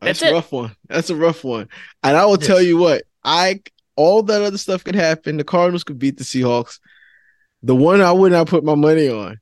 That's, 0.00 0.20
That's 0.20 0.30
a 0.32 0.34
rough 0.34 0.50
one. 0.52 0.74
That's 0.88 1.10
a 1.10 1.16
rough 1.16 1.44
one. 1.44 1.68
And 2.02 2.16
I 2.16 2.24
will 2.24 2.38
Yes. 2.38 2.46
tell 2.46 2.62
you 2.62 2.78
what, 2.78 3.02
I 3.22 3.60
all 3.96 4.22
that 4.24 4.40
other 4.42 4.56
stuff 4.58 4.82
could 4.82 4.94
happen. 4.94 5.36
The 5.36 5.44
Cardinals 5.44 5.84
could 5.84 5.98
beat 5.98 6.16
the 6.16 6.24
Seahawks. 6.24 6.78
The 7.62 7.76
one 7.76 8.00
I 8.00 8.10
would 8.12 8.32
not 8.32 8.46
put 8.48 8.64
my 8.64 8.74
money 8.74 9.08
on 9.10 9.38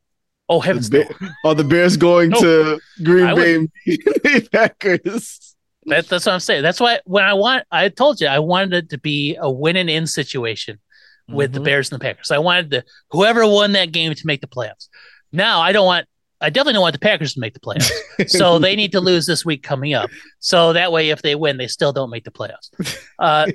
Oh 0.49 0.59
heavens, 0.59 0.91
the 0.91 1.05
no. 1.21 1.29
Are 1.45 1.55
the 1.55 1.63
Bears 1.63 1.97
going 1.97 2.31
No. 2.31 2.41
to 2.41 2.81
Green 3.05 3.27
I 3.27 3.35
Bay 3.35 3.55
and 3.55 3.71
Packers? 4.51 5.55
That, 5.87 6.09
that's 6.09 6.27
what 6.27 6.33
I'm 6.33 6.41
saying. 6.41 6.63
That's 6.65 6.81
why 6.81 6.99
when 7.05 7.25
I 7.25 7.35
want, 7.35 7.65
I 7.71 7.89
told 7.89 8.21
you 8.21 8.27
I 8.27 8.41
wanted 8.41 8.73
it 8.75 8.91
to 8.91 8.99
be 8.99 9.37
a 9.41 9.49
win 9.51 9.77
and 9.77 9.89
in 9.89 10.07
situation 10.09 10.81
with 11.29 11.53
the 11.53 11.61
Mhm. 11.61 11.65
Bears 11.65 11.93
and 11.93 12.01
the 12.01 12.03
Packers. 12.05 12.33
I 12.33 12.39
wanted 12.39 12.71
the 12.71 12.85
whoever 13.11 13.47
won 13.47 13.73
that 13.73 13.93
game 13.93 14.13
to 14.13 14.27
make 14.27 14.41
the 14.41 14.49
playoffs. 14.49 14.89
Now 15.31 15.61
I 15.61 15.71
don't 15.73 15.87
want. 15.87 16.07
I 16.41 16.51
definitely 16.51 16.75
don't 16.75 16.83
want 16.83 16.93
the 16.93 17.01
Packers 17.01 17.35
to 17.35 17.41
make 17.41 17.55
the 17.55 17.61
playoffs. 17.61 18.31
So 18.31 18.59
they 18.61 18.77
need 18.77 18.93
to 18.93 19.01
lose 19.01 19.27
this 19.27 19.45
week 19.45 19.63
coming 19.63 19.95
up. 19.95 20.11
So 20.39 20.73
that 20.73 20.93
way, 20.93 21.11
if 21.11 21.23
they 21.23 21.35
win, 21.35 21.57
they 21.57 21.67
still 21.67 21.93
don't 21.93 22.11
make 22.11 22.25
the 22.25 22.31
playoffs. 22.31 22.71
Uh, 23.19 23.51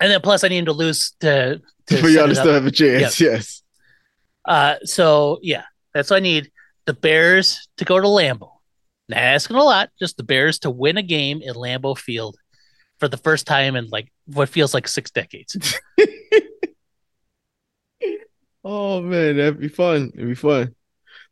and 0.00 0.10
then 0.10 0.20
plus, 0.20 0.44
I 0.44 0.48
need 0.48 0.60
them 0.60 0.66
to 0.66 0.72
lose 0.72 1.12
to, 1.20 1.60
to 1.86 1.96
for 1.96 2.08
y'all 2.08 2.28
to 2.28 2.34
still 2.34 2.54
have 2.54 2.66
a 2.66 2.70
chance. 2.70 3.20
Yes. 3.20 3.62
Uh, 4.44 4.76
so 4.84 5.38
yeah, 5.42 5.64
that's 5.92 6.10
what 6.10 6.18
I 6.18 6.20
need. 6.20 6.50
The 6.86 6.94
Bears 6.94 7.68
to 7.76 7.84
go 7.84 8.00
to 8.00 8.06
Lambeau. 8.06 8.52
Not 9.08 9.18
asking 9.18 9.56
a 9.56 9.62
lot, 9.62 9.90
just 9.98 10.16
the 10.16 10.22
Bears 10.22 10.60
to 10.60 10.70
win 10.70 10.96
a 10.96 11.02
game 11.02 11.42
in 11.42 11.54
Lambeau 11.54 11.98
Field 11.98 12.36
for 13.00 13.08
the 13.08 13.16
first 13.16 13.46
time 13.46 13.74
in 13.74 13.88
like 13.88 14.12
what 14.26 14.48
feels 14.48 14.72
like 14.72 14.86
six 14.86 15.10
decades. 15.10 15.56
Oh 18.64 19.00
man, 19.00 19.36
that'd 19.36 19.60
be 19.60 19.68
fun. 19.68 20.10
It'd 20.14 20.28
be 20.28 20.34
fun. 20.34 20.74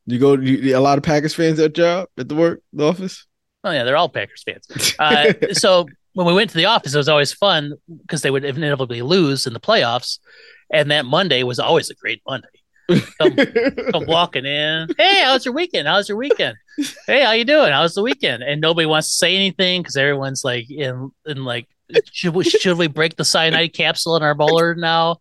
You 0.07 0.19
go. 0.19 0.35
You, 0.35 0.77
a 0.77 0.81
lot 0.81 0.99
of 0.99 1.05
Packers 1.05 1.35
fans 1.35 1.59
at 1.59 1.75
job 1.75 2.09
at 2.19 2.29
the 2.29 2.35
work, 2.35 2.63
the 2.73 2.85
office. 2.85 3.27
Oh 3.65 3.71
yeah, 3.71 3.85
they're 3.85 3.97
all 3.97 4.09
Packers 4.09 4.43
fans. 4.43 4.95
Uh, 4.99 5.33
so 5.53 5.87
when 6.15 6.27
we 6.27 6.33
went 6.33 6.51
to 6.51 6.57
the 6.57 6.65
office, 6.65 6.95
it 6.95 6.99
was 6.99 7.09
always 7.09 7.33
fun 7.33 7.75
because 8.03 8.23
they 8.23 8.31
would 8.31 8.45
inevitably 8.45 9.03
lose 9.03 9.47
in 9.47 9.53
the 9.53 9.61
playoffs, 9.61 10.19
and 10.73 10.91
that 10.91 11.05
Monday 11.05 11.43
was 11.43 11.59
always 11.59 11.91
a 11.91 11.95
great 11.95 12.23
Monday. 12.27 12.49
Come, 12.89 13.37
come 13.93 14.07
walking 14.07 14.47
in. 14.47 14.89
Hey, 14.97 15.23
how 15.23 15.35
was 15.35 15.45
your 15.45 15.55
weekend? 15.55 15.87
How 15.87 15.97
was 15.97 16.09
your 16.09 16.17
weekend? 16.17 16.57
Hey, 17.07 17.23
how 17.23 17.33
you 17.33 17.45
doing? 17.45 17.71
How 17.71 17.83
was 17.83 17.95
the 17.95 18.03
weekend? 18.03 18.43
And 18.43 18.61
nobody 18.61 18.87
wants 18.87 19.09
to 19.09 19.15
say 19.15 19.37
anything 19.37 19.83
because 19.83 19.97
everyone's 19.97 20.43
like 20.43 20.71
in 20.71 21.11
in 21.27 21.45
like 21.45 21.69
should 22.13 22.35
we 22.35 22.45
should 22.45 22.79
we 22.79 22.87
break 22.87 23.17
the 23.17 23.25
cyanide 23.25 23.75
capsule 23.75 24.17
in 24.17 24.23
our 24.23 24.35
bowler 24.35 24.75
now? 24.75 25.19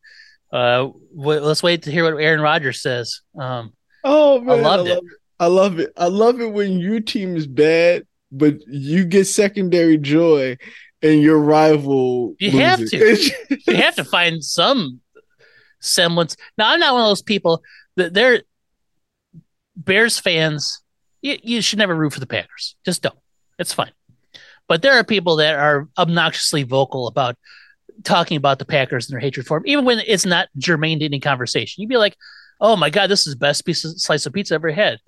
Uh, 0.52 0.90
w- 1.16 1.42
let's 1.42 1.64
wait 1.64 1.84
to 1.84 1.92
hear 1.92 2.04
what 2.04 2.22
Aaron 2.22 2.42
Rodgers 2.42 2.82
says. 2.82 3.22
Um, 3.38 3.74
oh 4.04 4.40
man, 4.40 4.62
loved 4.62 4.88
I 4.88 4.92
it. 4.92 4.96
love 4.96 5.04
I 5.40 5.48
love 5.48 5.80
it. 5.80 5.94
I 5.98 6.08
love 6.08 6.42
it 6.42 6.52
when 6.52 6.80
your 6.80 7.00
team 7.00 7.36
is 7.36 7.48
bad, 7.48 8.06
but 8.32 8.56
you 8.68 9.06
get 9.06 9.26
secondary 9.26 9.98
joy, 9.98 10.58
and 11.02 11.22
your 11.22 11.40
rival. 11.40 12.36
You 12.40 12.52
have 12.52 12.80
to. 12.80 13.32
you 13.68 13.76
have 13.76 13.96
to 13.96 14.04
find 14.04 14.44
some 14.44 15.02
semblance. 15.80 16.36
Now, 16.58 16.72
I'm 16.72 16.80
not 16.80 16.94
one 16.94 17.04
of 17.04 17.10
those 17.10 17.22
people 17.22 17.64
that 17.96 18.14
they're 18.14 18.42
Bears 19.76 20.20
fans. 20.20 20.82
You, 21.22 21.38
you 21.42 21.62
should 21.62 21.80
never 21.80 21.96
root 21.96 22.14
for 22.14 22.20
the 22.20 22.28
Packers. 22.28 22.76
Just 22.86 23.02
don't. 23.02 23.18
It's 23.60 23.74
fine. 23.74 23.92
But 24.68 24.82
there 24.82 24.94
are 24.94 25.04
people 25.04 25.38
that 25.38 25.56
are 25.56 25.88
obnoxiously 25.98 26.64
vocal 26.64 27.08
about 27.08 27.38
talking 28.04 28.38
about 28.38 28.60
the 28.60 28.66
Packers 28.66 29.08
and 29.08 29.14
their 29.14 29.20
hatred 29.22 29.46
for 29.48 29.60
them, 29.60 29.68
even 29.68 29.86
when 29.86 30.00
it's 30.06 30.26
not 30.26 30.50
germane 30.58 31.00
to 31.00 31.06
any 31.06 31.20
conversation. 31.20 31.82
You'd 31.82 31.90
be 31.90 31.98
like, 31.98 32.16
"Oh 32.62 32.76
my 32.76 32.90
god, 32.90 33.08
this 33.08 33.28
is 33.28 33.34
the 33.34 33.40
best 33.40 33.66
piece 33.66 33.84
of 33.86 34.00
slice 34.00 34.26
of 34.26 34.34
pizza 34.34 34.56
I've 34.56 34.60
ever 34.60 34.72
had." 34.72 35.00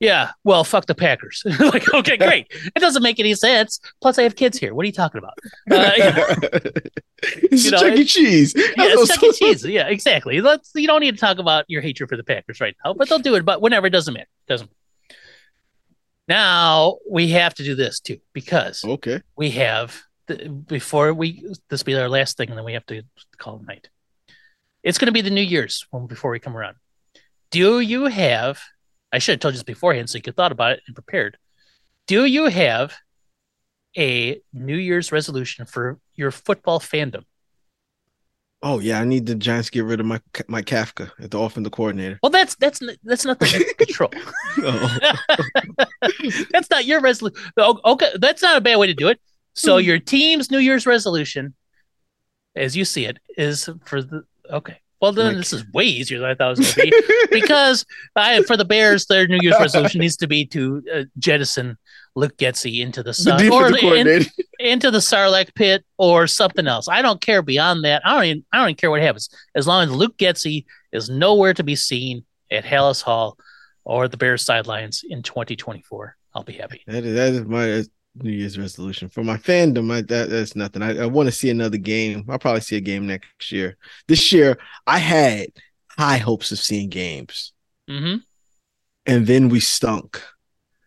Yeah, 0.00 0.32
well, 0.42 0.64
fuck 0.64 0.86
the 0.86 0.96
Packers. 0.96 1.44
like, 1.60 1.94
okay, 1.94 2.16
great. 2.18 2.48
It 2.74 2.80
doesn't 2.80 3.04
make 3.04 3.20
any 3.20 3.34
sense. 3.34 3.78
Plus, 4.00 4.18
I 4.18 4.24
have 4.24 4.34
kids 4.34 4.58
here. 4.58 4.74
What 4.74 4.82
are 4.82 4.86
you 4.86 4.92
talking 4.92 5.18
about? 5.18 5.34
Uh, 5.70 5.92
it's 7.22 7.64
You 7.66 7.70
know, 7.70 7.78
Chuck 7.78 7.96
E. 7.96 8.04
Cheese. 8.04 8.52
Yeah, 8.56 8.72
it's 8.78 9.08
Chuck 9.14 9.22
E. 9.22 9.32
Cheese. 9.32 9.64
Yeah, 9.64 9.86
exactly. 9.86 10.40
Let's 10.40 10.72
you 10.74 10.88
don't 10.88 11.00
need 11.00 11.14
to 11.14 11.20
talk 11.20 11.38
about 11.38 11.66
your 11.68 11.82
hatred 11.82 12.08
for 12.08 12.16
the 12.16 12.24
Packers 12.24 12.60
right 12.60 12.74
now, 12.84 12.94
but 12.94 13.08
they'll 13.08 13.20
do 13.20 13.36
it. 13.36 13.44
But 13.44 13.62
whenever 13.62 13.86
it 13.86 13.90
doesn't 13.90 14.12
matter, 14.12 14.26
doesn't. 14.48 14.66
Matter. 14.66 15.18
Now 16.28 16.98
we 17.08 17.28
have 17.28 17.54
to 17.54 17.64
do 17.64 17.74
this 17.74 18.00
too 18.00 18.18
because 18.32 18.84
Okay. 18.84 19.22
we 19.36 19.50
have 19.50 20.02
the, 20.26 20.48
before 20.48 21.12
we 21.12 21.44
this 21.68 21.82
will 21.82 21.86
be 21.86 21.96
our 21.96 22.08
last 22.08 22.36
thing, 22.36 22.48
and 22.48 22.58
then 22.58 22.64
we 22.64 22.74
have 22.74 22.86
to 22.86 23.02
call 23.38 23.56
it 23.56 23.66
night. 23.66 23.88
It's 24.82 24.98
going 24.98 25.06
to 25.06 25.12
be 25.12 25.20
the 25.20 25.30
New 25.30 25.42
Year's 25.42 25.86
when 25.90 26.06
before 26.06 26.30
we 26.30 26.40
come 26.40 26.56
around. 26.56 26.76
Do 27.50 27.80
you 27.80 28.06
have? 28.06 28.60
I 29.12 29.18
should 29.18 29.34
have 29.34 29.40
told 29.40 29.54
you 29.54 29.58
this 29.58 29.64
beforehand 29.64 30.08
so 30.08 30.16
you 30.16 30.22
could 30.22 30.36
thought 30.36 30.52
about 30.52 30.72
it 30.72 30.82
and 30.86 30.96
prepared. 30.96 31.36
Do 32.06 32.24
you 32.24 32.46
have 32.46 32.94
a 33.96 34.40
New 34.52 34.76
Year's 34.76 35.12
resolution 35.12 35.66
for 35.66 35.98
your 36.14 36.30
football 36.30 36.80
fandom? 36.80 37.24
Oh 38.64 38.78
yeah, 38.78 39.00
I 39.00 39.04
need 39.04 39.26
the 39.26 39.34
Giants 39.34 39.68
to 39.68 39.72
get 39.72 39.84
rid 39.84 39.98
of 39.98 40.06
my 40.06 40.20
my 40.46 40.62
Kafka 40.62 41.10
at 41.20 41.32
the 41.32 41.38
offensive 41.38 41.72
coordinator. 41.72 42.20
Well, 42.22 42.30
that's 42.30 42.54
that's 42.54 42.80
that's 43.02 43.24
not 43.24 43.40
the 43.40 43.74
control. 43.78 44.10
Oh. 44.58 44.98
that's 46.52 46.70
not 46.70 46.84
your 46.84 47.00
resolution. 47.00 47.38
Oh, 47.56 47.80
okay, 47.84 48.12
that's 48.20 48.40
not 48.40 48.56
a 48.56 48.60
bad 48.60 48.76
way 48.76 48.86
to 48.86 48.94
do 48.94 49.08
it. 49.08 49.20
So 49.54 49.78
Hmm. 49.78 49.84
your 49.84 49.98
team's 49.98 50.50
New 50.50 50.58
Year's 50.58 50.86
resolution, 50.86 51.54
as 52.56 52.76
you 52.76 52.84
see 52.84 53.04
it, 53.06 53.18
is 53.36 53.68
for 53.86 54.02
the 54.02 54.24
okay. 54.50 54.78
Well, 55.00 55.12
then 55.12 55.26
Like- 55.28 55.36
this 55.38 55.52
is 55.52 55.64
way 55.72 55.84
easier 55.86 56.20
than 56.20 56.30
I 56.30 56.34
thought 56.36 56.52
it 56.52 56.58
was 56.58 56.74
going 56.74 56.90
to 56.90 57.26
be 57.30 57.40
because 57.40 57.84
I, 58.14 58.40
for 58.44 58.56
the 58.56 58.64
Bears, 58.64 59.06
their 59.06 59.26
New 59.26 59.38
Year's 59.42 59.56
resolution 59.60 60.00
needs 60.00 60.16
to 60.18 60.28
be 60.28 60.46
to 60.46 60.82
uh, 60.94 61.02
jettison 61.18 61.76
Luke 62.14 62.36
Getsy 62.36 62.80
into 62.80 63.00
the 63.02 63.08
the 63.08 63.14
sun 63.14 63.50
or 63.50 63.72
defensive 63.72 64.30
in- 64.60 64.66
into 64.66 64.90
the 64.92 64.98
Sarlacc 64.98 65.54
pit 65.56 65.84
or 65.98 66.26
something 66.28 66.68
else. 66.68 66.86
I 66.88 67.02
don't 67.02 67.20
care 67.20 67.42
beyond 67.42 67.84
that. 67.84 68.02
I 68.04 68.14
don't 68.14 68.24
even 68.24 68.44
I 68.52 68.58
don't 68.58 68.68
even 68.68 68.76
care 68.76 68.90
what 68.92 69.02
happens 69.02 69.28
as 69.56 69.66
long 69.66 69.82
as 69.84 69.90
Luke 69.90 70.16
Getsy 70.18 70.66
is 70.92 71.10
nowhere 71.10 71.52
to 71.54 71.64
be 71.64 71.74
seen 71.74 72.24
at 72.50 72.64
Halas 72.64 73.02
Hall 73.02 73.36
or 73.84 74.06
the 74.06 74.16
Bears 74.16 74.44
sidelines 74.44 75.02
in 75.08 75.22
2024. 75.24 76.16
I'll 76.34 76.44
be 76.44 76.52
happy. 76.52 76.82
That 76.86 77.04
is 77.04 77.14
that 77.16 77.32
is 77.32 77.44
my 77.46 77.82
New 78.14 78.30
Year's 78.30 78.58
resolution 78.58 79.08
for 79.08 79.24
my 79.24 79.36
fandom. 79.36 79.90
I, 79.92 80.02
that 80.02 80.28
that's 80.30 80.54
nothing. 80.54 80.82
I, 80.82 80.98
I 81.02 81.06
want 81.06 81.28
to 81.28 81.32
see 81.32 81.50
another 81.50 81.78
game. 81.78 82.24
I'll 82.28 82.38
probably 82.38 82.60
see 82.60 82.76
a 82.76 82.80
game 82.80 83.06
next 83.06 83.50
year. 83.52 83.76
This 84.08 84.32
year, 84.32 84.58
I 84.86 84.98
had 84.98 85.46
high 85.98 86.18
hopes 86.18 86.52
of 86.52 86.58
seeing 86.58 86.88
games, 86.88 87.52
Mm-hmm. 87.88 88.16
and 89.06 89.26
then 89.26 89.48
we 89.48 89.60
stunk. 89.60 90.22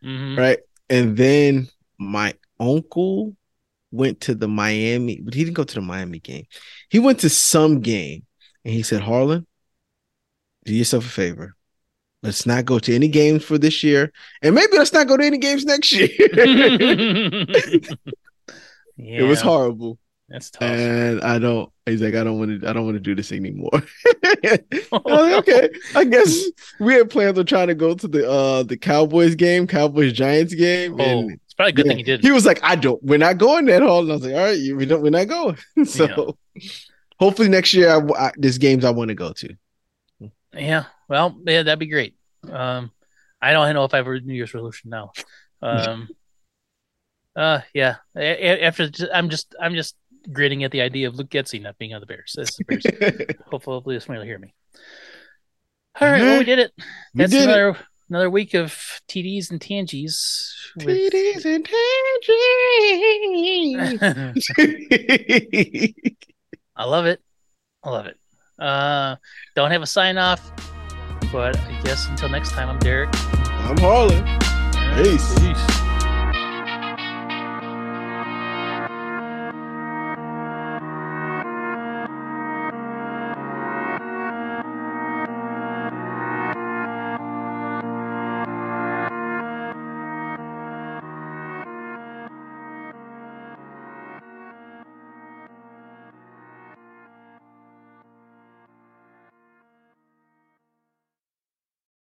Mm-hmm. 0.03 0.37
right? 0.39 0.59
And 0.89 1.17
then 1.17 1.67
my 1.97 2.35
uncle 2.59 3.35
went 3.91 4.21
to 4.21 4.35
the 4.35 4.47
Miami, 4.47 5.19
but 5.19 5.33
he 5.33 5.43
didn't 5.43 5.55
go 5.55 5.63
to 5.63 5.75
the 5.75 5.81
Miami 5.81 6.19
game. 6.19 6.45
He 6.89 6.99
went 6.99 7.21
to 7.21 7.29
some 7.29 7.79
game 7.81 8.23
and 8.63 8.73
he 8.73 8.83
said, 8.83 9.01
Harland, 9.01 9.47
do 10.63 10.75
yourself 10.75 11.05
a 11.05 11.09
favor. 11.09 11.54
Let's 12.25 12.45
not 12.45 12.65
go 12.65 12.79
to 12.79 12.93
any 12.95 13.07
games 13.07 13.43
for 13.43 13.57
this 13.57 13.83
year. 13.83 14.11
And 14.41 14.55
maybe 14.55 14.77
let's 14.77 14.91
not 14.93 15.07
go 15.07 15.15
to 15.17 15.23
any 15.23 15.37
games 15.37 15.63
next 15.65 15.91
year. 15.91 16.09
yeah, 16.19 17.45
It 18.97 19.23
was 19.23 19.41
horrible. 19.41 19.99
That's 20.27 20.49
tough. 20.49 20.63
And 20.63 21.21
I 21.21 21.37
don't 21.37 21.71
he's 21.85 22.01
like, 22.01 22.15
I 22.15 22.23
don't 22.23 22.39
want 22.39 22.61
to 22.61 22.67
I 22.67 22.73
don't 22.73 22.85
want 22.85 22.95
to 22.95 22.99
do 22.99 23.13
this 23.13 23.31
anymore. 23.31 23.69
I 24.25 24.59
like, 24.91 25.47
okay. 25.47 25.69
I 25.95 26.03
guess 26.03 26.45
we 26.79 26.95
had 26.95 27.11
plans 27.11 27.37
on 27.37 27.45
trying 27.45 27.67
to 27.67 27.75
go 27.75 27.93
to 27.93 28.07
the 28.07 28.27
uh 28.27 28.63
the 28.63 28.75
Cowboys 28.75 29.35
game, 29.35 29.67
Cowboys 29.67 30.13
Giants 30.13 30.55
game. 30.55 30.99
Oh, 30.99 31.03
and 31.03 31.31
it's 31.33 31.53
probably 31.53 31.69
a 31.69 31.73
good 31.73 31.85
Yeah. 31.85 31.89
thing 31.91 31.97
he 31.99 32.03
did. 32.03 32.21
He 32.21 32.31
was 32.31 32.43
like, 32.45 32.59
I 32.63 32.75
don't. 32.75 33.01
We're 33.03 33.19
not 33.19 33.37
going 33.37 33.65
that 33.65 33.83
hall. 33.83 33.99
And 34.01 34.11
I 34.11 34.15
was 34.15 34.23
like, 34.25 34.33
all 34.33 34.39
right, 34.45 34.75
we 34.75 34.85
don't. 34.87 35.03
We're 35.03 35.11
not 35.11 35.27
going. 35.27 35.57
so 35.85 36.35
hopefully 37.19 37.49
next 37.49 37.73
year, 37.75 37.89
I, 37.91 37.99
I, 38.27 38.31
there's 38.35 38.57
games 38.57 38.83
I 38.83 38.89
want 38.89 39.09
to 39.09 39.15
go 39.15 39.31
to. 39.33 39.55
Yeah. 40.55 40.85
Well, 41.07 41.37
yeah, 41.45 41.63
that'd 41.63 41.79
be 41.79 41.87
great. 41.87 42.15
Um, 42.49 42.91
I 43.41 43.53
don't 43.53 43.73
know 43.73 43.83
if 43.85 43.93
I 43.93 43.97
have 43.97 44.07
a 44.07 44.19
New 44.19 44.33
Year's 44.33 44.53
resolution 44.53 44.89
now. 44.89 45.11
Um, 45.61 46.09
uh, 47.35 47.61
yeah. 47.73 47.97
After 48.15 48.89
I'm 49.13 49.29
just 49.29 49.55
I'm 49.61 49.75
just 49.75 49.95
grinning 50.31 50.63
at 50.63 50.71
the 50.71 50.81
idea 50.81 51.07
of 51.07 51.15
Luke 51.15 51.29
Getsy 51.29 51.61
not 51.61 51.77
being 51.77 51.93
on 51.93 52.01
the 52.01 52.07
Bears. 52.07 52.33
That's 52.35 52.57
the 52.57 52.63
Bears. 52.65 52.85
hopefully, 53.51 53.75
hopefully 53.75 53.99
one 54.05 54.17
will 54.17 54.25
hear 54.25 54.39
me. 54.39 54.53
All 55.99 56.09
right. 56.09 56.21
Well, 56.21 56.39
we 56.39 56.45
did 56.45 56.59
it. 56.59 56.71
we 56.77 56.85
That's 57.15 57.31
did 57.31 57.43
another 57.43 57.77
another 58.09 58.29
week 58.29 58.53
of 58.53 58.71
TDs 59.07 59.51
and 59.51 59.59
tangies. 59.61 60.53
it. 60.77 60.85
With... 60.85 61.13
TDs 61.13 61.45
and 61.45 61.67
tangies. 64.57 65.93
I 66.75 66.85
love 66.85 67.05
it. 67.05 67.21
I 67.83 67.89
love 67.89 68.07
it. 68.07 68.17
Uh, 68.59 69.15
don't 69.55 69.71
have 69.71 69.81
a 69.81 69.87
sign 69.87 70.17
off, 70.17 70.51
but 71.31 71.57
I 71.57 71.81
guess 71.83 72.07
until 72.07 72.29
next 72.29 72.51
time, 72.51 72.69
I'm 72.69 72.79
Derek. 72.79 73.09
I'm 73.13 73.77
Harland. 73.77 74.25
Peace. 74.95 75.37
Peace. 75.39 75.84